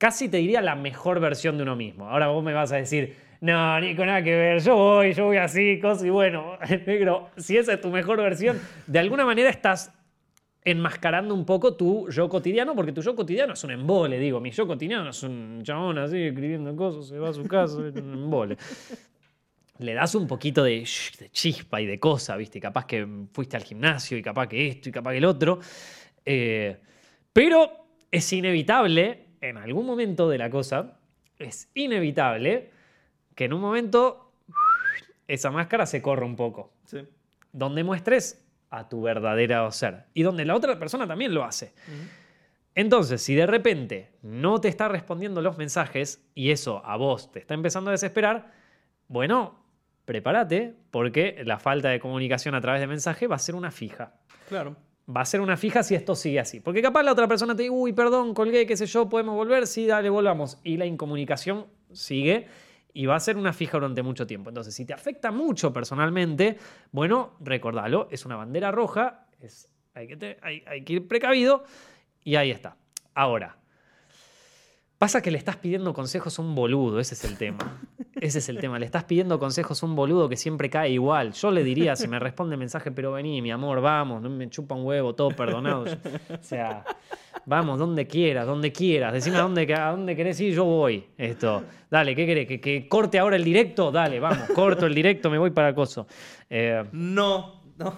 casi 0.03 0.27
te 0.27 0.35
diría 0.35 0.59
la 0.59 0.75
mejor 0.75 1.21
versión 1.21 1.55
de 1.55 1.63
uno 1.63 1.77
mismo. 1.77 2.09
Ahora 2.09 2.27
vos 2.27 2.43
me 2.43 2.51
vas 2.51 2.73
a 2.73 2.75
decir, 2.75 3.15
no, 3.39 3.79
ni 3.79 3.95
con 3.95 4.07
nada 4.07 4.21
que 4.21 4.35
ver, 4.35 4.61
yo 4.61 4.75
voy, 4.75 5.13
yo 5.13 5.27
voy 5.27 5.37
así, 5.37 5.79
cosas 5.79 6.03
y 6.03 6.09
bueno, 6.09 6.57
negro, 6.85 7.29
si 7.37 7.55
esa 7.55 7.71
es 7.75 7.79
tu 7.79 7.87
mejor 7.87 8.17
versión, 8.17 8.59
de 8.85 8.99
alguna 8.99 9.23
manera 9.23 9.49
estás 9.49 9.93
enmascarando 10.65 11.33
un 11.33 11.45
poco 11.45 11.77
tu 11.77 12.09
yo 12.09 12.27
cotidiano, 12.27 12.75
porque 12.75 12.91
tu 12.91 13.01
yo 13.01 13.15
cotidiano 13.15 13.53
es 13.53 13.63
un 13.63 13.71
embole, 13.71 14.19
digo. 14.19 14.41
Mi 14.41 14.51
yo 14.51 14.67
cotidiano 14.67 15.09
es 15.09 15.23
un 15.23 15.61
chabón 15.63 15.97
así 15.97 16.21
escribiendo 16.21 16.75
cosas, 16.75 17.07
se 17.07 17.17
va 17.17 17.29
a 17.29 17.33
su 17.33 17.45
casa, 17.45 17.87
es 17.87 17.95
un 17.95 18.11
embole. 18.11 18.57
Le 19.77 19.93
das 19.93 20.15
un 20.15 20.27
poquito 20.27 20.65
de, 20.65 20.85
de 21.17 21.29
chispa 21.29 21.79
y 21.79 21.85
de 21.85 21.97
cosa, 21.97 22.35
¿viste? 22.35 22.59
Capaz 22.59 22.85
que 22.87 23.07
fuiste 23.31 23.55
al 23.55 23.63
gimnasio 23.63 24.17
y 24.17 24.21
capaz 24.21 24.47
que 24.47 24.67
esto 24.67 24.89
y 24.89 24.91
capaz 24.91 25.11
que 25.11 25.19
el 25.19 25.25
otro. 25.25 25.59
Eh, 26.25 26.75
pero 27.31 27.83
es 28.11 28.31
inevitable, 28.33 29.22
en 29.43 29.57
algún 29.57 29.85
momento 29.85 30.29
de 30.29 30.37
la 30.37 30.49
cosa, 30.49 30.97
es 31.37 31.69
inevitable 31.73 32.71
que 33.35 33.45
en 33.45 33.53
un 33.53 33.59
momento 33.61 34.31
esa 35.27 35.51
máscara 35.51 35.85
se 35.85 36.01
corra 36.01 36.25
un 36.25 36.35
poco. 36.35 36.73
Sí. 36.85 37.05
Donde 37.51 37.83
muestres 37.83 38.45
a 38.69 38.87
tu 38.87 39.01
verdadero 39.01 39.69
ser. 39.71 40.05
Y 40.13 40.23
donde 40.23 40.45
la 40.45 40.55
otra 40.55 40.79
persona 40.79 41.05
también 41.05 41.33
lo 41.33 41.43
hace. 41.43 41.73
Entonces, 42.73 43.21
si 43.21 43.35
de 43.35 43.45
repente 43.45 44.13
no 44.21 44.61
te 44.61 44.69
está 44.69 44.87
respondiendo 44.87 45.41
los 45.41 45.57
mensajes 45.57 46.25
y 46.33 46.51
eso 46.51 46.81
a 46.85 46.95
vos 46.95 47.31
te 47.31 47.39
está 47.39 47.53
empezando 47.53 47.89
a 47.89 47.91
desesperar, 47.91 48.51
bueno, 49.09 49.59
prepárate 50.05 50.73
porque 50.89 51.43
la 51.45 51.59
falta 51.59 51.89
de 51.89 51.99
comunicación 51.99 52.55
a 52.55 52.61
través 52.61 52.81
de 52.81 52.87
mensaje 52.87 53.27
va 53.27 53.35
a 53.35 53.39
ser 53.39 53.55
una 53.55 53.71
fija. 53.71 54.13
Claro. 54.47 54.75
Va 55.09 55.21
a 55.21 55.25
ser 55.25 55.41
una 55.41 55.57
fija 55.57 55.83
si 55.83 55.95
esto 55.95 56.15
sigue 56.15 56.39
así. 56.39 56.59
Porque 56.59 56.81
capaz 56.81 57.03
la 57.03 57.11
otra 57.11 57.27
persona 57.27 57.55
te 57.55 57.63
dice, 57.63 57.71
uy, 57.71 57.93
perdón, 57.93 58.33
colgué, 58.33 58.65
qué 58.65 58.77
sé 58.77 58.85
yo, 58.85 59.09
podemos 59.09 59.35
volver, 59.35 59.67
sí, 59.67 59.85
dale, 59.85 60.09
volvamos. 60.09 60.59
Y 60.63 60.77
la 60.77 60.85
incomunicación 60.85 61.65
sigue 61.91 62.47
y 62.93 63.05
va 63.05 63.15
a 63.15 63.19
ser 63.19 63.37
una 63.37 63.53
fija 63.53 63.77
durante 63.77 64.03
mucho 64.03 64.25
tiempo. 64.25 64.49
Entonces, 64.49 64.73
si 64.73 64.85
te 64.85 64.93
afecta 64.93 65.31
mucho 65.31 65.73
personalmente, 65.73 66.57
bueno, 66.91 67.33
recordalo, 67.39 68.07
es 68.11 68.25
una 68.25 68.35
bandera 68.35 68.71
roja, 68.71 69.25
es, 69.41 69.67
hay, 69.93 70.07
que 70.07 70.37
hay 70.41 70.83
que 70.83 70.93
ir 70.93 71.07
precavido 71.07 71.63
y 72.23 72.35
ahí 72.35 72.51
está. 72.51 72.77
Ahora, 73.13 73.57
pasa 75.03 75.21
que 75.21 75.31
le 75.31 75.37
estás 75.37 75.57
pidiendo 75.57 75.93
consejos 75.93 76.39
a 76.39 76.41
un 76.41 76.55
boludo, 76.55 76.97
ese 76.97 77.13
es 77.13 77.25
el 77.25 77.37
tema. 77.37 77.77
Ese 78.21 78.39
es 78.39 78.47
el 78.47 78.57
tema, 78.59 78.79
le 78.79 78.85
estás 78.85 79.03
pidiendo 79.03 79.37
consejos 79.37 79.83
a 79.83 79.85
un 79.85 79.97
boludo 79.97 80.29
que 80.29 80.37
siempre 80.37 80.69
cae 80.69 80.91
igual. 80.91 81.33
Yo 81.33 81.51
le 81.51 81.61
diría, 81.61 81.97
si 81.97 82.07
me 82.07 82.19
responde 82.19 82.55
mensaje, 82.55 82.89
pero 82.89 83.11
vení, 83.11 83.41
mi 83.41 83.51
amor, 83.51 83.81
vamos, 83.81 84.21
no 84.21 84.29
me 84.29 84.49
chupa 84.49 84.75
un 84.75 84.85
huevo, 84.85 85.13
todo 85.13 85.31
perdonado. 85.31 85.83
O 86.29 86.37
sea, 86.39 86.85
vamos, 87.45 87.79
donde 87.79 88.07
quieras, 88.07 88.47
donde 88.47 88.71
quieras. 88.71 89.11
Decime 89.11 89.35
a 89.39 89.41
dónde, 89.41 89.73
a 89.73 89.91
dónde 89.91 90.15
querés 90.15 90.39
ir, 90.39 90.53
yo 90.53 90.63
voy. 90.63 91.05
Esto. 91.17 91.65
Dale, 91.91 92.15
¿qué 92.15 92.25
querés? 92.25 92.47
¿Que, 92.47 92.61
que 92.61 92.87
corte 92.87 93.19
ahora 93.19 93.35
el 93.35 93.43
directo? 93.43 93.91
Dale, 93.91 94.21
vamos, 94.21 94.47
corto 94.55 94.85
el 94.85 94.95
directo, 94.95 95.29
me 95.29 95.37
voy 95.37 95.51
para 95.51 95.67
acoso. 95.67 96.07
Eh, 96.49 96.81
No, 96.93 97.61
no. 97.77 97.97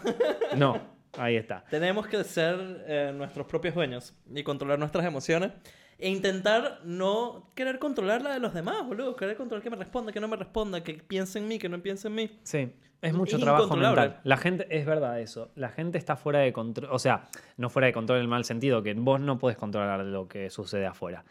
no, 0.58 0.82
ahí 1.20 1.36
está. 1.36 1.66
Tenemos 1.70 2.08
que 2.08 2.24
ser 2.24 2.84
eh, 2.88 3.14
nuestros 3.16 3.46
propios 3.46 3.76
dueños 3.76 4.16
y 4.34 4.42
controlar 4.42 4.80
nuestras 4.80 5.06
emociones. 5.06 5.52
E 5.98 6.10
intentar 6.10 6.82
no 6.84 7.52
querer 7.56 7.80
controlar 7.80 8.22
la 8.22 8.34
de 8.34 8.40
los 8.40 8.54
demás, 8.54 8.86
boludo. 8.86 9.16
Querer 9.16 9.38
controlar 9.38 9.64
que 9.64 9.70
me 9.70 9.78
responda, 9.78 10.12
que 10.12 10.20
no 10.20 10.28
me 10.28 10.36
responda, 10.36 10.84
que 10.84 10.94
piense 10.96 11.40
en 11.40 11.48
mí, 11.48 11.58
que 11.58 11.70
no 11.70 11.82
piense 11.82 12.10
en 12.10 12.16
mí. 12.16 12.40
Sí, 12.44 12.70
es 13.02 13.14
mucho 13.14 13.38
Es 13.38 13.42
trabajo 13.42 13.76
mental. 13.78 14.20
La 14.24 14.36
gente, 14.38 14.68
es 14.70 14.86
verdad 14.86 15.22
eso, 15.22 15.52
la 15.56 15.70
gente 15.70 15.98
está 15.98 16.16
fuera 16.18 16.40
de 16.40 16.52
control, 16.52 16.90
o 16.92 17.00
sea, 17.00 17.24
no 17.58 17.70
fuera 17.70 17.86
de 17.88 17.94
control 17.94 18.18
en 18.18 18.24
el 18.24 18.28
mal 18.28 18.44
sentido, 18.44 18.84
que 18.84 18.94
vos 18.94 19.22
no 19.22 19.38
podés 19.38 19.56
controlar 19.58 20.02
lo 20.04 20.28
que 20.28 20.50
sucede 20.50 20.86
afuera. 20.86 21.24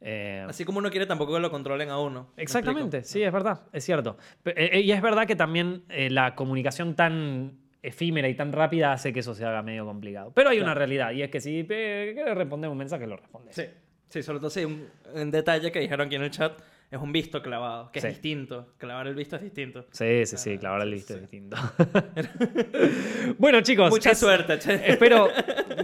Eh, 0.00 0.46
Así 0.48 0.64
como 0.64 0.78
uno 0.78 0.90
quiere 0.90 1.06
tampoco 1.06 1.34
que 1.34 1.40
lo 1.40 1.50
controlen 1.50 1.90
a 1.90 1.98
uno. 1.98 2.28
¿Me 2.36 2.42
exactamente, 2.44 3.02
sí, 3.02 3.22
es 3.22 3.32
verdad, 3.32 3.62
es 3.72 3.84
cierto. 3.84 4.16
Pe- 4.42 4.54
eh, 4.78 4.80
y 4.80 4.92
es 4.92 5.02
verdad 5.02 5.26
que 5.26 5.36
también 5.36 5.82
eh, 5.88 6.08
la 6.08 6.34
comunicación 6.34 6.94
tan 6.94 7.58
efímera 7.82 8.28
y 8.28 8.34
tan 8.34 8.52
rápida 8.52 8.92
hace 8.92 9.12
que 9.12 9.20
eso 9.20 9.34
se 9.34 9.44
haga 9.44 9.62
medio 9.62 9.84
complicado. 9.84 10.32
Pero 10.34 10.50
hay 10.50 10.60
una 10.60 10.72
realidad, 10.74 11.10
y 11.12 11.22
es 11.22 11.30
que 11.30 11.40
si 11.40 11.66
eh, 11.68 12.12
quieres 12.14 12.36
responder 12.36 12.70
un 12.70 12.78
mensaje, 12.78 13.06
lo 13.06 13.16
respondes. 13.16 13.56
Sí, 13.56 13.64
sí, 14.08 14.22
sobre 14.22 14.38
todo 14.38 14.50
si 14.50 14.64
un, 14.64 14.86
un 15.14 15.30
detalle 15.30 15.70
que 15.72 15.80
dijeron 15.80 16.06
aquí 16.06 16.16
en 16.16 16.22
el 16.22 16.30
chat 16.30 16.58
es 16.90 16.98
un 16.98 17.12
visto 17.12 17.42
clavado, 17.42 17.92
que 17.92 18.00
Sí. 18.00 18.06
es 18.06 18.14
distinto. 18.14 18.72
Clavar 18.78 19.06
el 19.08 19.14
visto 19.14 19.36
es 19.36 19.42
distinto. 19.42 19.84
Sí, 19.92 20.24
sí, 20.24 20.36
sí, 20.38 20.54
Ah, 20.56 20.58
claro, 20.60 20.82
el 20.82 20.88
sí, 20.88 20.94
visto 20.94 21.12
es 21.14 21.18
sí. 21.18 21.20
distinto. 21.22 21.56
bueno, 23.38 23.60
chicos, 23.60 23.90
Mucha 23.90 24.12
es- 24.12 24.18
suerte, 24.18 24.58
che. 24.58 24.90
Espero 24.90 25.28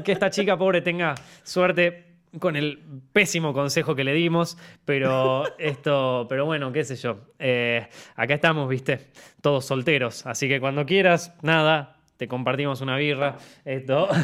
que 0.02 0.12
esta 0.12 0.30
chica 0.30 0.56
pobre 0.56 0.80
tenga 0.80 1.14
suerte 1.42 2.06
con 2.38 2.56
el 2.56 2.78
pésimo 3.12 3.52
consejo 3.52 3.94
que 3.94 4.02
le 4.02 4.12
dimos, 4.12 4.56
pero 4.84 5.44
esto, 5.58 6.26
pero 6.28 6.46
bueno, 6.46 6.72
qué 6.72 6.82
sé 6.84 6.96
yo. 6.96 7.18
Eh, 7.38 7.86
acá 8.16 8.34
estamos, 8.34 8.68
viste, 8.68 9.10
todos 9.40 9.64
solteros, 9.66 10.26
así 10.26 10.48
que 10.48 10.58
cuando 10.58 10.84
quieras, 10.86 11.32
nada, 11.42 11.96
te 12.16 12.26
compartimos 12.26 12.80
una 12.80 12.96
birra. 12.96 13.36
Esto. 13.64 14.08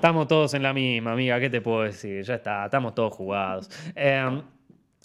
Estamos 0.00 0.28
todos 0.28 0.54
en 0.54 0.62
la 0.62 0.72
misma, 0.72 1.12
amiga, 1.12 1.38
¿qué 1.38 1.50
te 1.50 1.60
puedo 1.60 1.82
decir? 1.82 2.22
Ya 2.22 2.36
está, 2.36 2.64
estamos 2.64 2.94
todos 2.94 3.12
jugados. 3.12 3.68
Eh, 3.94 4.40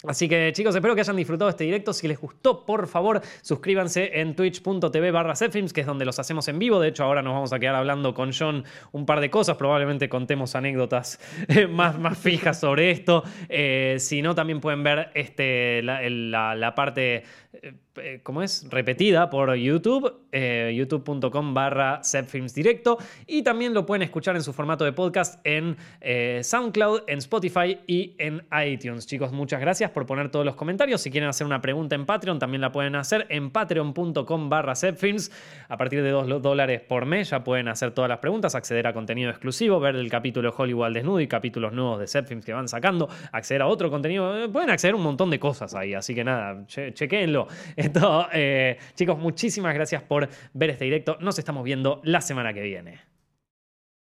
Así 0.06 0.28
que 0.28 0.52
chicos, 0.52 0.74
espero 0.74 0.94
que 0.94 1.00
hayan 1.00 1.16
disfrutado 1.16 1.48
este 1.48 1.64
directo. 1.64 1.92
Si 1.92 2.06
les 2.06 2.20
gustó, 2.20 2.64
por 2.66 2.86
favor, 2.86 3.22
suscríbanse 3.40 4.20
en 4.20 4.36
twitch.tv 4.36 5.10
barra 5.10 5.34
Zepfilms, 5.34 5.72
que 5.72 5.80
es 5.80 5.86
donde 5.86 6.04
los 6.04 6.18
hacemos 6.18 6.46
en 6.48 6.58
vivo. 6.58 6.78
De 6.78 6.88
hecho, 6.88 7.02
ahora 7.02 7.22
nos 7.22 7.32
vamos 7.32 7.52
a 7.52 7.58
quedar 7.58 7.74
hablando 7.74 8.12
con 8.12 8.30
John 8.32 8.64
un 8.92 9.06
par 9.06 9.20
de 9.20 9.30
cosas. 9.30 9.56
Probablemente 9.56 10.08
contemos 10.08 10.54
anécdotas 10.54 11.18
eh, 11.48 11.66
más, 11.66 11.98
más 11.98 12.18
fijas 12.18 12.60
sobre 12.60 12.90
esto. 12.90 13.24
Eh, 13.48 13.96
si 13.98 14.20
no, 14.20 14.34
también 14.34 14.60
pueden 14.60 14.82
ver 14.84 15.10
este, 15.14 15.82
la, 15.82 16.72
parte, 16.76 17.24
¿cómo 18.22 18.42
es? 18.42 18.66
Repetida 18.70 19.30
por 19.30 19.54
YouTube, 19.54 20.12
eh, 20.32 20.72
youtube.com 20.76 21.54
barra 21.54 22.00
directo. 22.54 22.98
Y 23.26 23.42
también 23.42 23.74
lo 23.74 23.86
pueden 23.86 24.02
escuchar 24.02 24.36
en 24.36 24.42
su 24.42 24.52
formato 24.52 24.84
de 24.84 24.92
podcast 24.92 25.40
en 25.44 25.76
eh, 26.00 26.40
SoundCloud, 26.42 27.02
en 27.06 27.18
Spotify 27.18 27.78
y 27.86 28.14
en 28.18 28.42
iTunes. 28.66 29.06
Chicos, 29.06 29.32
muchas 29.32 29.60
gracias 29.60 29.90
por 29.90 30.06
poner 30.06 30.30
todos 30.30 30.44
los 30.44 30.56
comentarios. 30.56 31.00
Si 31.00 31.10
quieren 31.10 31.28
hacer 31.28 31.46
una 31.46 31.60
pregunta 31.60 31.94
en 31.94 32.06
Patreon, 32.06 32.38
también 32.38 32.60
la 32.60 32.72
pueden 32.72 32.94
hacer 32.96 33.26
en 33.28 33.50
patreon.com 33.50 34.48
barra. 34.48 34.74
A 35.68 35.76
partir 35.76 36.02
de 36.02 36.10
2 36.10 36.42
dólares 36.42 36.80
por 36.80 37.06
mes 37.06 37.30
ya 37.30 37.42
pueden 37.42 37.68
hacer 37.68 37.92
todas 37.92 38.08
las 38.08 38.18
preguntas, 38.18 38.54
acceder 38.54 38.86
a 38.86 38.92
contenido 38.92 39.30
exclusivo, 39.30 39.80
ver 39.80 39.96
el 39.96 40.08
capítulo 40.10 40.54
Hollywood 40.56 40.92
desnudo 40.92 41.20
y 41.20 41.28
capítulos 41.28 41.72
nuevos 41.72 41.98
de 41.98 42.06
Zepfilms 42.06 42.44
que 42.44 42.52
van 42.52 42.68
sacando, 42.68 43.08
acceder 43.32 43.62
a 43.62 43.66
otro 43.66 43.90
contenido. 43.90 44.44
Eh, 44.44 44.48
Pueden 44.48 44.70
acceder 44.70 44.94
a 44.94 44.96
un 44.96 45.02
montón 45.02 45.30
de 45.30 45.38
cosas 45.38 45.74
ahí, 45.74 45.94
así 45.94 46.14
que 46.14 46.24
nada, 46.24 46.64
che 46.66 46.92
Esto, 47.76 48.28
eh, 48.32 48.78
chicos, 48.94 49.18
muchísimas 49.18 49.74
gracias 49.74 50.02
por 50.02 50.28
ver 50.54 50.70
este 50.70 50.84
directo. 50.84 51.16
Nos 51.20 51.38
estamos 51.38 51.64
viendo 51.64 52.00
la 52.04 52.20
semana 52.20 52.52
que 52.52 52.62
viene. 52.62 53.15